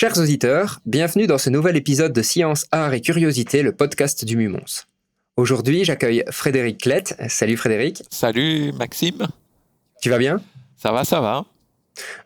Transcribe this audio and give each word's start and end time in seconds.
Chers 0.00 0.16
auditeurs, 0.16 0.80
bienvenue 0.86 1.26
dans 1.26 1.36
ce 1.36 1.50
nouvel 1.50 1.76
épisode 1.76 2.14
de 2.14 2.22
Science, 2.22 2.64
Art 2.72 2.94
et 2.94 3.02
Curiosité, 3.02 3.62
le 3.62 3.72
podcast 3.72 4.24
du 4.24 4.34
Mumons. 4.34 4.86
Aujourd'hui, 5.36 5.84
j'accueille 5.84 6.24
Frédéric 6.30 6.78
Klett. 6.78 7.14
Salut 7.28 7.58
Frédéric. 7.58 8.02
Salut 8.08 8.72
Maxime. 8.72 9.28
Tu 10.00 10.08
vas 10.08 10.16
bien? 10.16 10.40
Ça 10.78 10.90
va, 10.90 11.04
ça 11.04 11.20
va. 11.20 11.44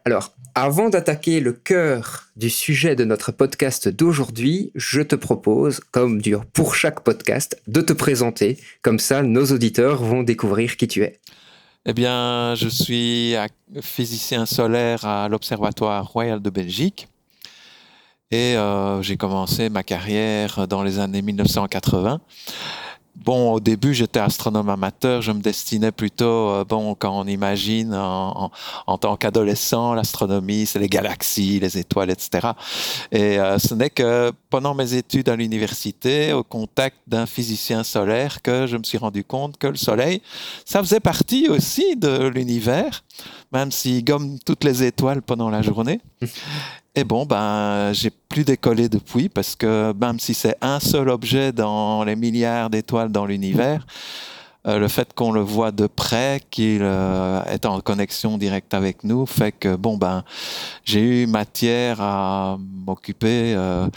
Alors, 0.05 0.33
avant 0.55 0.89
d'attaquer 0.89 1.41
le 1.41 1.53
cœur 1.53 2.29
du 2.37 2.49
sujet 2.49 2.95
de 2.95 3.03
notre 3.03 3.33
podcast 3.33 3.89
d'aujourd'hui, 3.89 4.71
je 4.77 5.01
te 5.01 5.17
propose, 5.17 5.81
comme 5.91 6.23
dur 6.23 6.45
pour 6.53 6.77
chaque 6.77 7.01
podcast, 7.01 7.61
de 7.67 7.81
te 7.81 7.93
présenter. 7.93 8.57
Comme 8.83 9.01
ça, 9.01 9.25
nos 9.25 9.47
auditeurs 9.47 10.01
vont 10.01 10.23
découvrir 10.23 10.77
qui 10.77 10.87
tu 10.87 11.03
es. 11.03 11.19
Eh 11.87 11.93
bien, 11.93 12.55
je 12.55 12.69
suis 12.69 13.35
physicien 13.81 14.47
solaire 14.47 15.05
à 15.05 15.29
l'Observatoire 15.29 16.07
royal 16.07 16.41
de 16.41 16.51
Belgique. 16.51 17.09
Et 18.35 18.57
euh, 18.57 19.01
j'ai 19.01 19.17
commencé 19.17 19.69
ma 19.69 19.85
carrière 19.85 20.67
dans 20.67 20.83
les 20.83 20.99
années 20.99 21.23
1980 21.23 22.21
Bon, 23.15 23.53
au 23.53 23.61
début, 23.61 23.95
j'étais 23.95 24.19
astronome 24.19 24.69
amateur. 24.69 25.23
Je 25.23 25.31
me 25.31 25.41
destinais 25.41 25.93
plutôt, 25.93 26.51
euh, 26.51 26.65
bon, 26.65 26.97
quand 26.97 27.17
on 27.17 27.29
imagine 27.29 27.95
en, 27.95 28.99
tant 28.99 29.17
qu'adolescent, 29.17 29.95
l'astronomie, 29.95 30.67
c'est 30.67 30.81
les 30.81 30.89
galaxies, 30.89 31.61
les 31.61 31.79
étoiles, 31.79 32.11
etc. 32.11 32.49
Et 33.13 33.39
euh, 33.39 33.61
ce 33.61 33.73
n'est 33.75 33.91
que 33.91 34.33
pendant 34.51 34.75
mes 34.75 34.95
études 34.95 35.29
à 35.29 35.37
l'université, 35.37 36.33
au 36.33 36.43
contact 36.43 36.97
d'un 37.07 37.27
physicien 37.27 37.85
solaire, 37.85 38.43
que 38.43 38.67
je 38.67 38.77
me 38.77 38.83
suis 38.83 38.99
rendu 38.99 39.23
compte 39.23 39.59
que 39.59 39.69
le 39.69 39.77
Soleil, 39.77 40.21
ça 40.65 40.83
faisait 40.83 40.99
partie 40.99 41.49
aussi 41.49 41.95
de 41.95 42.27
l'univers, 42.27 43.05
même 43.53 43.71
s'il 43.71 44.05
gomme 44.05 44.41
toutes 44.45 44.65
les 44.65 44.83
étoiles 44.83 45.23
pendant 45.23 45.51
la 45.51 45.63
journée. 45.63 46.01
Et 46.97 47.03
bon, 47.03 47.27
ben, 47.27 47.93
j'ai 47.93 48.11
plus 48.11 48.45
décollé 48.45 48.89
depuis 48.89 49.29
parce 49.29 49.57
que 49.57 49.93
même 50.01 50.21
si 50.21 50.33
c'est 50.33 50.57
un 50.61 50.79
seul 50.79 51.09
objet 51.09 51.51
dans 51.51 52.05
les 52.05 52.15
milliards 52.15 52.71
d'étoiles 52.71 53.11
dans 53.11 53.27
l'univers, 53.27 53.85
euh, 54.69 54.79
le 54.79 54.87
fait 54.87 55.13
qu'on 55.13 55.33
le 55.33 55.41
voit 55.41 55.73
de 55.73 55.89
près, 55.89 56.41
qu'il 56.51 56.83
euh, 56.83 57.43
est 57.47 57.67
en 57.67 57.81
connexion 57.81 58.39
directe 58.39 58.75
avec 58.75 59.03
nous, 59.03 59.27
fait 59.27 59.51
que 59.51 59.75
bon 59.75 59.97
ben, 59.97 60.23
j'ai 60.85 61.01
eu 61.01 61.27
matière 61.27 62.01
à 62.01 62.59
m'occuper. 62.87 63.55
Euh, 63.57 63.89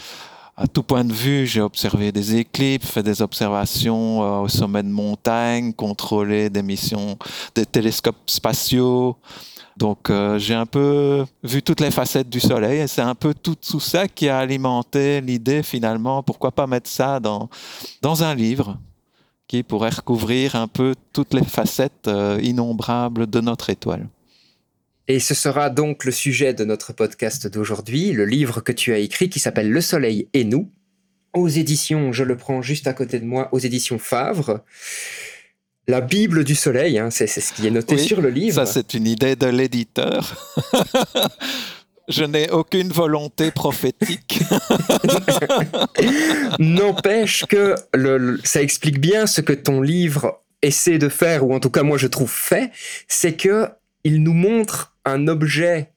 à 0.56 0.66
tout 0.66 0.82
point 0.82 1.04
de 1.04 1.12
vue, 1.12 1.46
j'ai 1.46 1.60
observé 1.60 2.10
des 2.10 2.34
éclipses, 2.34 2.90
fait 2.90 3.04
des 3.04 3.22
observations 3.22 4.42
au 4.42 4.48
sommet 4.48 4.82
de 4.82 4.88
montagnes, 4.88 5.72
contrôlé 5.72 6.50
des 6.50 6.64
missions 6.64 7.16
des 7.54 7.64
télescopes 7.64 8.28
spatiaux, 8.28 9.16
donc 9.78 10.10
euh, 10.10 10.38
j'ai 10.38 10.54
un 10.54 10.66
peu 10.66 11.24
vu 11.44 11.62
toutes 11.62 11.80
les 11.80 11.92
facettes 11.92 12.28
du 12.28 12.40
soleil 12.40 12.80
et 12.80 12.86
c'est 12.88 13.00
un 13.00 13.14
peu 13.14 13.32
tout, 13.32 13.54
tout 13.54 13.80
ça 13.80 14.08
qui 14.08 14.28
a 14.28 14.38
alimenté 14.38 15.20
l'idée 15.20 15.62
finalement, 15.62 16.22
pourquoi 16.22 16.50
pas 16.50 16.66
mettre 16.66 16.90
ça 16.90 17.20
dans, 17.20 17.48
dans 18.02 18.24
un 18.24 18.34
livre 18.34 18.78
qui 19.46 19.62
pourrait 19.62 19.90
recouvrir 19.90 20.56
un 20.56 20.66
peu 20.66 20.94
toutes 21.12 21.32
les 21.32 21.44
facettes 21.44 22.08
euh, 22.08 22.38
innombrables 22.42 23.28
de 23.28 23.40
notre 23.40 23.70
étoile. 23.70 24.08
Et 25.06 25.20
ce 25.20 25.34
sera 25.34 25.70
donc 25.70 26.04
le 26.04 26.12
sujet 26.12 26.52
de 26.52 26.64
notre 26.64 26.92
podcast 26.92 27.46
d'aujourd'hui, 27.46 28.12
le 28.12 28.26
livre 28.26 28.60
que 28.60 28.72
tu 28.72 28.92
as 28.92 28.98
écrit 28.98 29.30
qui 29.30 29.40
s'appelle 29.40 29.70
Le 29.70 29.80
Soleil 29.80 30.28
et 30.34 30.44
nous, 30.44 30.70
aux 31.32 31.48
éditions, 31.48 32.12
je 32.12 32.24
le 32.24 32.36
prends 32.36 32.60
juste 32.62 32.86
à 32.86 32.92
côté 32.92 33.18
de 33.20 33.24
moi, 33.24 33.48
aux 33.52 33.58
éditions 33.58 33.98
Favre 33.98 34.60
la 35.88 36.02
Bible 36.02 36.44
du 36.44 36.54
Soleil, 36.54 36.98
hein, 36.98 37.08
c'est 37.10 37.26
ce 37.26 37.52
qui 37.52 37.66
est 37.66 37.70
noté 37.70 37.96
sur 37.96 38.20
le 38.20 38.28
livre. 38.28 38.54
Ça, 38.54 38.66
c'est 38.66 38.92
une 38.92 39.06
idée 39.06 39.36
de 39.36 39.46
l'éditeur. 39.46 40.36
Je 42.08 42.24
n'ai 42.24 42.50
aucune 42.50 42.88
volonté 42.88 43.50
prophétique. 43.50 44.40
N'empêche 46.58 47.44
que 47.46 47.74
ça 48.44 48.62
explique 48.62 48.98
bien 48.98 49.26
ce 49.26 49.42
que 49.42 49.52
ton 49.52 49.82
livre 49.82 50.42
essaie 50.62 50.98
de 50.98 51.10
faire, 51.10 51.46
ou 51.46 51.54
en 51.54 51.60
tout 51.60 51.68
cas 51.68 51.82
moi 51.82 51.98
je 51.98 52.06
trouve 52.06 52.32
fait, 52.32 52.70
c'est 53.08 53.34
que 53.34 53.68
il 54.04 54.22
nous 54.22 54.32
montre 54.32 54.96
un 55.04 55.28
objet 55.28 55.92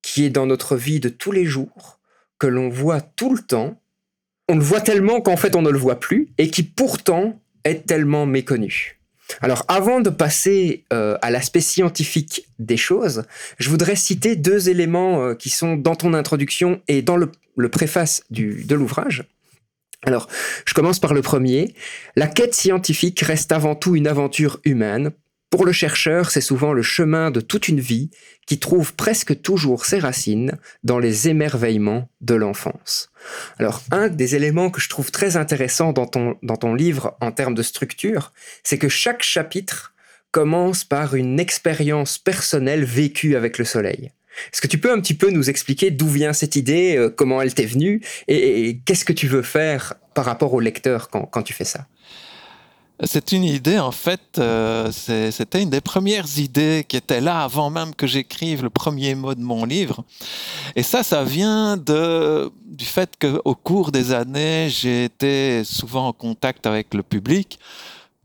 qui 0.00 0.24
est 0.24 0.30
dans 0.30 0.46
notre 0.46 0.76
vie 0.76 1.00
de 1.00 1.08
tous 1.08 1.32
les 1.32 1.44
jours, 1.44 1.98
que 2.38 2.46
l'on 2.46 2.68
voit 2.68 3.00
tout 3.00 3.34
le 3.34 3.42
temps. 3.42 3.80
On 4.48 4.54
le 4.54 4.62
voit 4.62 4.80
tellement 4.80 5.20
qu'en 5.20 5.36
fait 5.36 5.56
on 5.56 5.62
ne 5.62 5.70
le 5.70 5.78
voit 5.78 5.98
plus, 5.98 6.28
et 6.38 6.50
qui 6.50 6.62
pourtant 6.62 7.40
est 7.64 7.84
tellement 7.84 8.26
méconnu. 8.26 8.95
Alors 9.40 9.64
avant 9.68 10.00
de 10.00 10.10
passer 10.10 10.84
euh, 10.92 11.18
à 11.22 11.30
l'aspect 11.30 11.60
scientifique 11.60 12.46
des 12.58 12.76
choses, 12.76 13.24
je 13.58 13.70
voudrais 13.70 13.96
citer 13.96 14.36
deux 14.36 14.68
éléments 14.68 15.22
euh, 15.22 15.34
qui 15.34 15.50
sont 15.50 15.76
dans 15.76 15.96
ton 15.96 16.14
introduction 16.14 16.80
et 16.88 17.02
dans 17.02 17.16
le, 17.16 17.30
préface 17.68 18.22
de 18.30 18.74
l'ouvrage. 18.74 19.24
Alors, 20.04 20.28
je 20.64 20.74
commence 20.74 21.00
par 21.00 21.14
le 21.14 21.22
premier. 21.22 21.74
La 22.14 22.28
quête 22.28 22.54
scientifique 22.54 23.20
reste 23.20 23.50
avant 23.50 23.74
tout 23.74 23.96
une 23.96 24.06
aventure 24.06 24.60
humaine 24.64 25.10
pour 25.50 25.64
le 25.64 25.72
chercheur, 25.72 26.30
c'est 26.30 26.40
souvent 26.40 26.72
le 26.72 26.82
chemin 26.82 27.30
de 27.30 27.40
toute 27.40 27.68
une 27.68 27.80
vie 27.80 28.10
qui 28.46 28.58
trouve 28.58 28.94
presque 28.94 29.40
toujours 29.42 29.84
ses 29.84 29.98
racines 29.98 30.58
dans 30.82 30.98
les 30.98 31.28
émerveillements 31.28 32.10
de 32.20 32.34
l'enfance. 32.34 33.10
Alors, 33.58 33.82
un 33.92 34.08
des 34.08 34.34
éléments 34.34 34.70
que 34.70 34.80
je 34.80 34.88
trouve 34.88 35.12
très 35.12 35.36
intéressant 35.36 35.92
dans 35.92 36.06
ton, 36.06 36.36
dans 36.42 36.56
ton 36.56 36.74
livre 36.74 37.16
en 37.20 37.30
termes 37.30 37.54
de 37.54 37.62
structure, 37.62 38.32
c'est 38.64 38.78
que 38.78 38.88
chaque 38.88 39.22
chapitre 39.22 39.94
commence 40.32 40.84
par 40.84 41.14
une 41.14 41.38
expérience 41.38 42.18
personnelle 42.18 42.84
vécue 42.84 43.36
avec 43.36 43.58
le 43.58 43.64
soleil. 43.64 44.10
Est-ce 44.52 44.60
que 44.60 44.66
tu 44.66 44.78
peux 44.78 44.92
un 44.92 45.00
petit 45.00 45.14
peu 45.14 45.30
nous 45.30 45.48
expliquer 45.48 45.90
d'où 45.90 46.08
vient 46.08 46.32
cette 46.32 46.56
idée, 46.56 46.96
euh, 46.96 47.08
comment 47.08 47.40
elle 47.40 47.54
t'est 47.54 47.64
venue 47.64 48.02
et, 48.28 48.80
qu'est-ce 48.84 49.04
que 49.04 49.14
tu 49.14 49.28
veux 49.28 49.42
faire 49.42 49.94
par 50.14 50.24
rapport 50.26 50.52
au 50.52 50.60
lecteur 50.60 51.08
quand 51.08 51.42
tu 51.42 51.54
fais 51.54 51.64
ça? 51.64 51.86
C'est 53.04 53.32
une 53.32 53.44
idée, 53.44 53.78
en 53.78 53.92
fait, 53.92 54.38
euh, 54.38 54.90
c'était 54.90 55.62
une 55.62 55.68
des 55.68 55.82
premières 55.82 56.38
idées 56.38 56.84
qui 56.88 56.96
était 56.96 57.20
là 57.20 57.42
avant 57.42 57.68
même 57.68 57.94
que 57.94 58.06
j'écrive 58.06 58.62
le 58.62 58.70
premier 58.70 59.14
mot 59.14 59.34
de 59.34 59.42
mon 59.42 59.66
livre. 59.66 60.02
Et 60.76 60.82
ça, 60.82 61.02
ça 61.02 61.22
vient 61.22 61.76
de, 61.76 62.50
du 62.64 62.86
fait 62.86 63.10
qu'au 63.20 63.54
cours 63.54 63.92
des 63.92 64.12
années, 64.12 64.68
j'ai 64.70 65.04
été 65.04 65.62
souvent 65.64 66.08
en 66.08 66.12
contact 66.12 66.66
avec 66.66 66.94
le 66.94 67.02
public 67.02 67.58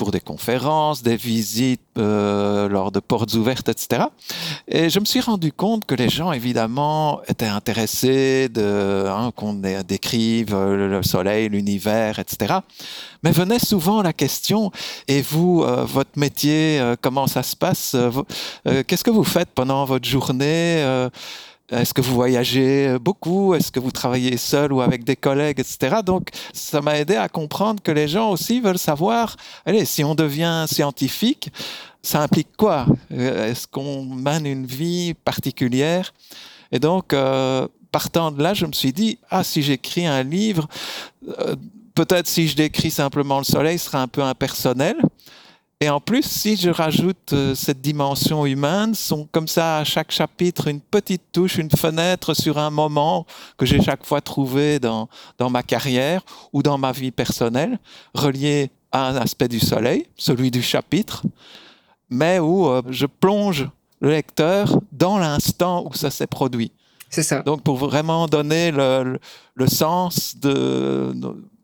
pour 0.01 0.09
des 0.09 0.19
conférences, 0.19 1.03
des 1.03 1.15
visites 1.15 1.79
euh, 1.99 2.67
lors 2.67 2.91
de 2.91 2.99
portes 2.99 3.35
ouvertes, 3.35 3.69
etc. 3.69 4.05
Et 4.67 4.89
je 4.89 4.99
me 4.99 5.05
suis 5.05 5.19
rendu 5.19 5.51
compte 5.51 5.85
que 5.85 5.93
les 5.93 6.09
gens, 6.09 6.31
évidemment, 6.31 7.21
étaient 7.27 7.45
intéressés 7.45 8.49
de 8.49 9.05
hein, 9.07 9.31
qu'on 9.35 9.53
décrive 9.53 10.55
le 10.55 11.03
soleil, 11.03 11.49
l'univers, 11.49 12.17
etc. 12.17 12.61
Mais 13.21 13.29
venait 13.29 13.59
souvent 13.59 14.01
la 14.01 14.11
question 14.11 14.71
et 15.07 15.21
vous, 15.21 15.61
euh, 15.61 15.85
votre 15.85 16.17
métier, 16.17 16.79
euh, 16.79 16.95
comment 16.99 17.27
ça 17.27 17.43
se 17.43 17.55
passe 17.55 17.95
Qu'est-ce 18.87 19.03
que 19.03 19.11
vous 19.11 19.23
faites 19.23 19.49
pendant 19.53 19.85
votre 19.85 20.07
journée 20.09 20.83
est-ce 21.71 21.93
que 21.93 22.01
vous 22.01 22.13
voyagez 22.13 22.89
euh, 22.89 22.99
beaucoup? 22.99 23.55
Est-ce 23.55 23.71
que 23.71 23.79
vous 23.79 23.91
travaillez 23.91 24.37
seul 24.37 24.73
ou 24.73 24.81
avec 24.81 25.03
des 25.03 25.15
collègues, 25.15 25.59
etc. 25.59 25.97
Donc, 26.05 26.29
ça 26.53 26.81
m'a 26.81 26.99
aidé 26.99 27.15
à 27.15 27.29
comprendre 27.29 27.81
que 27.81 27.91
les 27.91 28.07
gens 28.07 28.29
aussi 28.31 28.59
veulent 28.59 28.77
savoir, 28.77 29.37
allez, 29.65 29.85
si 29.85 30.03
on 30.03 30.13
devient 30.13 30.65
scientifique, 30.67 31.49
ça 32.03 32.21
implique 32.21 32.49
quoi? 32.57 32.85
Euh, 33.13 33.51
Est-ce 33.51 33.67
qu'on 33.67 34.03
mène 34.03 34.45
une 34.45 34.65
vie 34.65 35.13
particulière? 35.13 36.13
Et 36.71 36.79
donc, 36.79 37.13
euh, 37.13 37.67
partant 37.91 38.31
de 38.31 38.43
là, 38.43 38.53
je 38.53 38.65
me 38.65 38.73
suis 38.73 38.91
dit, 38.91 39.17
ah, 39.29 39.43
si 39.43 39.61
j'écris 39.61 40.05
un 40.05 40.23
livre, 40.23 40.67
peut-être 41.93 42.27
si 42.27 42.47
je 42.47 42.55
décris 42.55 42.91
simplement 42.91 43.37
le 43.37 43.43
soleil, 43.43 43.77
ce 43.77 43.85
sera 43.85 44.01
un 44.01 44.07
peu 44.07 44.23
impersonnel. 44.23 44.97
Et 45.83 45.89
en 45.89 45.99
plus, 45.99 46.23
si 46.23 46.55
je 46.55 46.69
rajoute 46.69 47.33
euh, 47.33 47.55
cette 47.55 47.81
dimension 47.81 48.45
humaine, 48.45 48.93
sont 48.93 49.27
comme 49.31 49.47
ça 49.47 49.79
à 49.79 49.83
chaque 49.83 50.11
chapitre 50.11 50.67
une 50.67 50.79
petite 50.79 51.23
touche, 51.31 51.57
une 51.57 51.71
fenêtre 51.71 52.35
sur 52.35 52.59
un 52.59 52.69
moment 52.69 53.25
que 53.57 53.65
j'ai 53.65 53.81
chaque 53.81 54.05
fois 54.05 54.21
trouvé 54.21 54.79
dans, 54.79 55.09
dans 55.39 55.49
ma 55.49 55.63
carrière 55.63 56.21
ou 56.53 56.61
dans 56.61 56.77
ma 56.77 56.91
vie 56.91 57.09
personnelle, 57.09 57.79
relié 58.13 58.69
à 58.91 59.07
un 59.07 59.15
aspect 59.15 59.47
du 59.47 59.59
soleil, 59.59 60.05
celui 60.17 60.51
du 60.51 60.61
chapitre, 60.61 61.23
mais 62.11 62.37
où 62.37 62.67
euh, 62.67 62.83
je 62.89 63.07
plonge 63.07 63.67
le 64.01 64.11
lecteur 64.11 64.79
dans 64.91 65.17
l'instant 65.17 65.87
où 65.89 65.95
ça 65.95 66.11
s'est 66.11 66.27
produit. 66.27 66.71
C'est 67.09 67.23
ça. 67.23 67.41
Donc 67.41 67.63
pour 67.63 67.77
vraiment 67.77 68.27
donner 68.27 68.69
le, 68.69 69.19
le, 69.55 69.67
sens 69.67 70.37
de, 70.37 71.13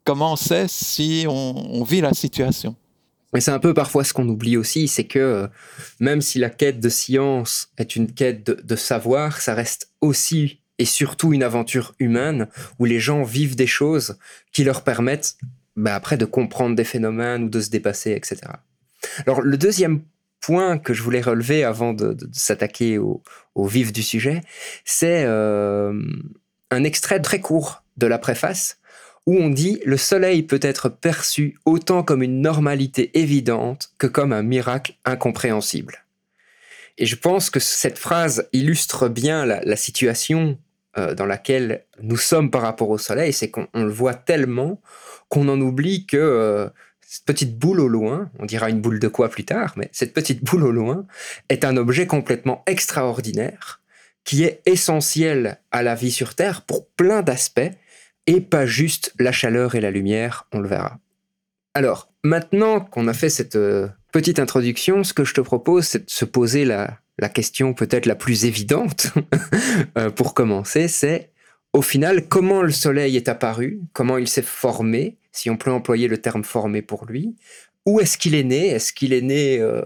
comment 0.04 0.36
sait 0.36 0.68
si 0.68 1.26
on, 1.30 1.84
vit 1.84 2.02
la 2.02 2.14
situation 2.14 2.76
Mais 3.38 3.42
c'est 3.42 3.52
un 3.52 3.60
peu 3.60 3.76
parfois 3.76 4.04
ce 4.04 4.14
qu'on 4.14 4.28
oublie 4.28 4.58
aussi, 4.58 4.88
c'est 4.88 5.04
que 5.04 5.20
euh, 5.20 5.48
même 6.00 6.22
si 6.22 6.40
la 6.40 6.50
quête 6.50 6.80
de 6.80 6.90
science 6.90 7.70
est 7.78 7.96
une 7.96 8.12
quête 8.12 8.44
de, 8.44 8.76
savoir, 8.76 9.42
ça 9.42 9.54
reste 9.54 9.92
aussi 10.02 10.60
et 10.80 10.86
surtout 10.86 11.34
une 11.34 11.44
aventure 11.44 11.94
humaine 12.00 12.48
où 12.80 12.86
les 12.86 13.00
gens 13.00 13.22
vivent 13.22 13.56
des 13.56 13.68
choses 13.68 14.18
qui 14.52 14.64
leur 14.64 14.84
permettent 14.84 15.38
bah, 15.76 15.94
après 15.94 16.18
de 16.18 16.26
comprendre 16.26 16.76
des 16.76 16.84
phénomènes 16.84 17.44
ou 17.44 17.50
de 17.50 17.62
se 17.62 17.70
dépasser, 17.70 18.14
etc. 18.14 18.38
Alors 19.28 19.42
le 19.42 19.56
deuxième 19.56 20.02
point 20.42 20.80
que 20.80 20.96
je 20.96 21.04
voulais 21.04 21.22
relever 21.22 21.64
avant 21.64 21.94
de, 21.94 22.18
s'attaquer 22.32 22.98
au, 22.98 23.22
vif 23.56 23.94
du 23.94 24.02
sujet, 24.02 24.42
c'est 24.84 25.26
euh, 25.26 25.94
un 26.72 26.84
extrait 26.84 27.22
très 27.22 27.40
court 27.40 27.84
de 27.98 28.08
la 28.08 28.18
préface 28.18 28.80
où 29.28 29.36
on 29.38 29.50
dit 29.50 29.80
le 29.86 29.98
soleil 29.98 30.42
peut 30.42 30.60
être 30.64 30.90
perçu 30.90 31.60
autant 31.66 32.02
comme 32.02 32.24
une 32.24 32.42
normalité 32.42 33.20
évidente 33.20 33.92
que 34.00 34.08
comme 34.08 34.34
un 34.34 34.42
miracle 34.42 34.94
incompréhensible. 35.06 36.06
Et 36.98 37.06
je 37.06 37.16
pense 37.16 37.52
que 37.52 37.60
cette 37.60 38.00
phrase 38.00 38.48
illustre 38.54 39.10
bien 39.10 39.46
la, 39.46 39.76
situation 39.76 40.58
euh, 40.98 41.14
dans 41.14 41.28
laquelle 41.28 41.84
nous 42.02 42.18
sommes 42.18 42.50
par 42.50 42.62
rapport 42.62 42.90
au 42.90 42.98
soleil, 42.98 43.34
c'est 43.34 43.52
qu'on 43.52 43.68
le 43.76 43.92
voit 43.92 44.16
tellement 44.16 44.82
qu'on 45.30 45.50
en 45.50 45.60
oublie 45.60 46.08
que 46.08 46.18
euh, 46.18 46.70
cette 47.02 47.26
petite 47.26 47.60
boule 47.60 47.82
au 47.82 47.88
loin, 47.88 48.32
on 48.40 48.46
dira 48.46 48.70
une 48.70 48.82
boule 48.82 49.00
de 49.00 49.08
quoi 49.10 49.30
plus 49.30 49.46
tard, 49.46 49.74
mais 49.76 49.90
cette 49.92 50.14
petite 50.14 50.44
boule 50.44 50.64
au 50.64 50.72
loin 50.72 51.06
est 51.50 51.66
un 51.66 51.78
objet 51.78 52.08
complètement 52.08 52.64
extraordinaire 52.66 53.82
qui 54.24 54.44
est 54.44 54.62
essentiel 54.66 55.60
à 55.72 55.84
la 55.84 55.96
vie 55.96 56.12
sur 56.12 56.34
Terre 56.34 56.64
pour 56.64 56.88
plein 56.88 57.22
d'aspects 57.22 57.72
et 58.28 58.42
pas 58.42 58.66
juste 58.66 59.14
la 59.20 59.32
chaleur 59.32 59.76
et 59.76 59.82
la 59.82 59.90
lumière, 59.90 60.48
on 60.52 60.60
le 60.60 60.68
verra. 60.68 61.00
Alors, 61.74 62.12
maintenant 62.24 62.82
qu'on 62.82 63.08
a 63.08 63.14
fait 63.14 63.30
cette 63.30 63.56
euh, 63.56 63.88
petite 64.12 64.40
introduction, 64.40 65.04
ce 65.04 65.14
que 65.14 65.24
je 65.24 65.34
te 65.34 65.42
propose, 65.42 65.86
c'est 65.88 66.06
de 66.06 66.10
se 66.10 66.26
poser 66.26 66.66
la, 66.66 67.00
question 67.34 67.74
peut-être 67.74 68.06
la 68.06 68.16
plus 68.16 68.46
évidente 68.46 69.14
euh, 69.98 70.10
pour 70.10 70.34
commencer, 70.34 70.88
c'est 70.88 71.32
au 71.74 71.82
final 71.82 72.28
comment 72.28 72.62
le 72.62 72.72
Soleil 72.72 73.16
est 73.16 73.30
apparu, 73.30 73.82
comment 73.94 74.18
il 74.18 74.28
s'est 74.28 74.42
formé, 74.42 75.18
si 75.32 75.50
on 75.50 75.58
peut 75.58 75.72
employer 75.72 76.08
le 76.08 76.18
terme 76.18 76.44
formé 76.44 76.82
pour 76.82 77.06
lui, 77.06 77.36
où 77.86 78.00
est-ce 78.00 78.18
qu'il 78.18 78.36
est 78.36 78.44
né, 78.44 78.68
est-ce 78.68 78.92
qu'il 78.92 79.14
est 79.14 79.22
né 79.22 79.60
euh, 79.60 79.82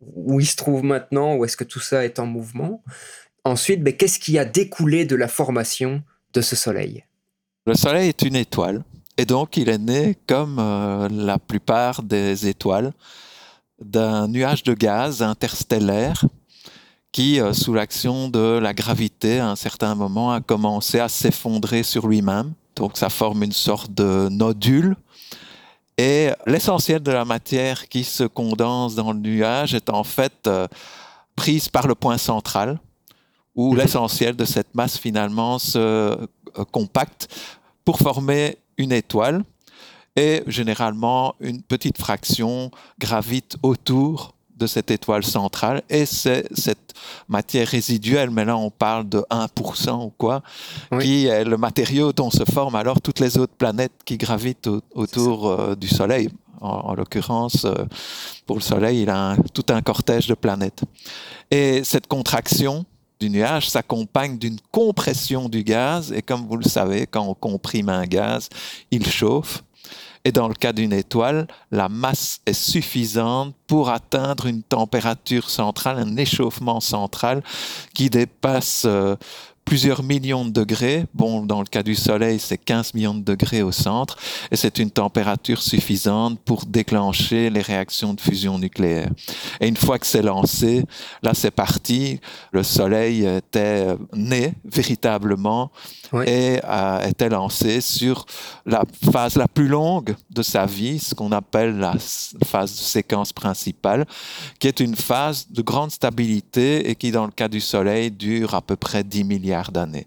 où 0.00 0.40
il 0.40 0.46
se 0.46 0.56
trouve 0.56 0.84
maintenant, 0.84 1.36
ou 1.36 1.44
est-ce 1.44 1.56
que 1.56 1.64
tout 1.64 1.80
ça 1.80 2.04
est 2.04 2.18
en 2.18 2.26
mouvement? 2.26 2.82
Ensuite, 3.44 3.82
ben, 3.82 3.94
qu'est-ce 3.96 4.18
qui 4.18 4.38
a 4.38 4.44
découlé 4.44 5.04
de 5.04 5.16
la 5.16 5.28
formation 5.28 6.02
de 6.32 6.40
ce 6.40 6.54
Soleil? 6.54 7.04
Le 7.70 7.76
Soleil 7.76 8.08
est 8.08 8.22
une 8.22 8.34
étoile, 8.34 8.82
et 9.16 9.24
donc 9.24 9.56
il 9.56 9.68
est 9.68 9.78
né, 9.78 10.18
comme 10.26 10.56
euh, 10.58 11.08
la 11.08 11.38
plupart 11.38 12.02
des 12.02 12.48
étoiles, 12.48 12.92
d'un 13.80 14.26
nuage 14.26 14.64
de 14.64 14.74
gaz 14.74 15.22
interstellaire 15.22 16.24
qui, 17.12 17.40
euh, 17.40 17.52
sous 17.52 17.72
l'action 17.72 18.28
de 18.28 18.58
la 18.58 18.74
gravité, 18.74 19.38
à 19.38 19.50
un 19.50 19.54
certain 19.54 19.94
moment, 19.94 20.32
a 20.32 20.40
commencé 20.40 20.98
à 20.98 21.08
s'effondrer 21.08 21.84
sur 21.84 22.08
lui-même. 22.08 22.54
Donc 22.74 22.96
ça 22.96 23.08
forme 23.08 23.44
une 23.44 23.52
sorte 23.52 23.94
de 23.94 24.28
nodule. 24.28 24.96
Et 25.96 26.30
l'essentiel 26.46 27.00
de 27.04 27.12
la 27.12 27.24
matière 27.24 27.88
qui 27.88 28.02
se 28.02 28.24
condense 28.24 28.96
dans 28.96 29.12
le 29.12 29.20
nuage 29.20 29.74
est 29.74 29.90
en 29.90 30.02
fait 30.02 30.48
euh, 30.48 30.66
prise 31.36 31.68
par 31.68 31.86
le 31.86 31.94
point 31.94 32.18
central, 32.18 32.80
où 33.54 33.76
l'essentiel 33.76 34.34
de 34.34 34.44
cette 34.44 34.74
masse 34.74 34.98
finalement 34.98 35.60
se 35.60 36.16
compacte 36.72 37.28
pour 37.84 37.98
former 37.98 38.58
une 38.78 38.92
étoile 38.92 39.42
et 40.16 40.42
généralement 40.46 41.34
une 41.40 41.62
petite 41.62 41.98
fraction 41.98 42.70
gravite 42.98 43.56
autour 43.62 44.34
de 44.60 44.66
cette 44.66 44.90
étoile 44.90 45.24
centrale 45.24 45.82
et 45.88 46.04
c'est 46.04 46.46
cette 46.54 46.92
matière 47.28 47.66
résiduelle, 47.66 48.30
mais 48.30 48.44
là 48.44 48.56
on 48.56 48.70
parle 48.70 49.08
de 49.08 49.24
1% 49.30 50.04
ou 50.04 50.12
quoi, 50.16 50.42
qui 51.00 51.26
est 51.26 51.44
le 51.44 51.56
matériau 51.56 52.12
dont 52.12 52.30
se 52.30 52.44
forment 52.44 52.76
alors 52.76 53.00
toutes 53.00 53.20
les 53.20 53.38
autres 53.38 53.54
planètes 53.54 54.02
qui 54.04 54.18
gravitent 54.18 54.68
autour 54.94 55.48
euh, 55.48 55.74
du 55.74 55.88
Soleil. 55.88 56.28
En, 56.62 56.94
l'occurrence, 56.94 57.64
euh, 57.64 57.86
pour 58.44 58.56
le 58.56 58.60
Soleil, 58.60 59.00
il 59.00 59.08
a 59.08 59.34
tout 59.54 59.64
un 59.70 59.80
cortège 59.80 60.26
de 60.26 60.34
planètes. 60.34 60.82
Et 61.50 61.82
cette 61.84 62.06
contraction 62.06 62.84
du 63.20 63.30
nuage 63.30 63.68
s'accompagne 63.68 64.38
d'une 64.38 64.58
compression 64.72 65.48
du 65.48 65.62
gaz. 65.62 66.12
Et 66.12 66.22
comme 66.22 66.46
vous 66.46 66.56
le 66.56 66.68
savez, 66.68 67.06
quand 67.06 67.26
on 67.26 67.34
comprime 67.34 67.90
un 67.90 68.06
gaz, 68.06 68.48
il 68.90 69.06
chauffe. 69.06 69.62
Et 70.24 70.32
dans 70.32 70.48
le 70.48 70.54
cas 70.54 70.72
d'une 70.72 70.92
étoile, 70.92 71.46
la 71.70 71.88
masse 71.88 72.40
est 72.44 72.52
suffisante 72.52 73.54
pour 73.66 73.88
atteindre 73.88 74.46
une 74.46 74.62
température 74.62 75.48
centrale, 75.48 75.98
un 75.98 76.16
échauffement 76.16 76.80
central 76.80 77.42
qui 77.94 78.10
dépasse 78.10 78.82
euh, 78.84 79.16
plusieurs 79.70 80.02
millions 80.02 80.44
de 80.44 80.50
degrés. 80.50 81.04
Bon, 81.14 81.46
dans 81.46 81.60
le 81.60 81.66
cas 81.66 81.84
du 81.84 81.94
Soleil, 81.94 82.40
c'est 82.40 82.58
15 82.58 82.92
millions 82.94 83.14
de 83.14 83.22
degrés 83.22 83.62
au 83.62 83.70
centre, 83.70 84.18
et 84.50 84.56
c'est 84.56 84.80
une 84.80 84.90
température 84.90 85.62
suffisante 85.62 86.40
pour 86.40 86.66
déclencher 86.66 87.50
les 87.50 87.62
réactions 87.62 88.12
de 88.12 88.20
fusion 88.20 88.58
nucléaire. 88.58 89.10
Et 89.60 89.68
une 89.68 89.76
fois 89.76 90.00
que 90.00 90.08
c'est 90.08 90.22
lancé, 90.22 90.84
là 91.22 91.34
c'est 91.34 91.52
parti. 91.52 92.18
Le 92.50 92.64
Soleil 92.64 93.24
était 93.24 93.94
né 94.12 94.54
véritablement 94.64 95.70
et 96.26 96.58
a 96.64 97.06
été 97.08 97.28
lancé 97.28 97.80
sur 97.80 98.26
la 98.66 98.82
phase 99.12 99.36
la 99.36 99.46
plus 99.46 99.68
longue 99.68 100.16
de 100.30 100.42
sa 100.42 100.66
vie, 100.66 100.98
ce 100.98 101.14
qu'on 101.14 101.30
appelle 101.30 101.78
la 101.78 101.94
phase 102.44 102.72
de 102.72 102.80
séquence 102.80 103.32
principale, 103.32 104.04
qui 104.58 104.66
est 104.66 104.80
une 104.80 104.96
phase 104.96 105.46
de 105.48 105.62
grande 105.62 105.92
stabilité 105.92 106.90
et 106.90 106.96
qui, 106.96 107.12
dans 107.12 107.26
le 107.26 107.30
cas 107.30 107.46
du 107.46 107.60
Soleil, 107.60 108.10
dure 108.10 108.56
à 108.56 108.62
peu 108.62 108.74
près 108.74 109.04
10 109.04 109.22
milliards 109.22 109.59
d'années. 109.70 110.06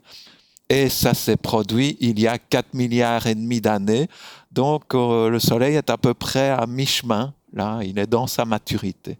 Et 0.70 0.90
ça 0.90 1.14
s'est 1.14 1.38
produit 1.38 1.98
il 2.00 2.20
y 2.20 2.28
a 2.28 2.38
4 2.38 2.74
milliards 2.74 3.28
et 3.28 3.36
demi 3.36 3.62
d'années. 3.62 4.08
Donc 4.52 4.96
euh, 4.96 5.30
le 5.30 5.40
Soleil 5.40 5.76
est 5.76 5.90
à 5.90 5.98
peu 5.98 6.14
près 6.14 6.50
à 6.50 6.66
mi-chemin. 6.68 7.34
Là, 7.54 7.82
il 7.84 8.00
est 8.00 8.08
dans 8.08 8.26
sa 8.26 8.46
maturité. 8.46 9.18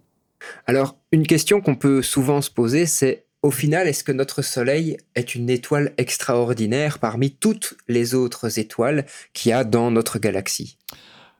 Alors, 0.66 0.96
une 1.12 1.26
question 1.26 1.60
qu'on 1.60 1.76
peut 1.76 2.02
souvent 2.02 2.42
se 2.42 2.50
poser, 2.50 2.86
c'est 2.86 3.24
au 3.44 3.50
final, 3.50 3.86
est-ce 3.86 4.02
que 4.02 4.12
notre 4.12 4.40
Soleil 4.40 4.96
est 5.14 5.34
une 5.34 5.50
étoile 5.50 5.92
extraordinaire 5.98 6.98
parmi 6.98 7.30
toutes 7.30 7.74
les 7.88 8.14
autres 8.14 8.58
étoiles 8.58 9.04
qu'il 9.34 9.50
y 9.50 9.52
a 9.52 9.64
dans 9.64 9.90
notre 9.90 10.18
galaxie? 10.18 10.78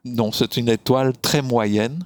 Non, 0.05 0.31
c'est 0.31 0.55
une 0.55 0.69
étoile 0.69 1.13
très 1.19 1.41
moyenne, 1.41 2.05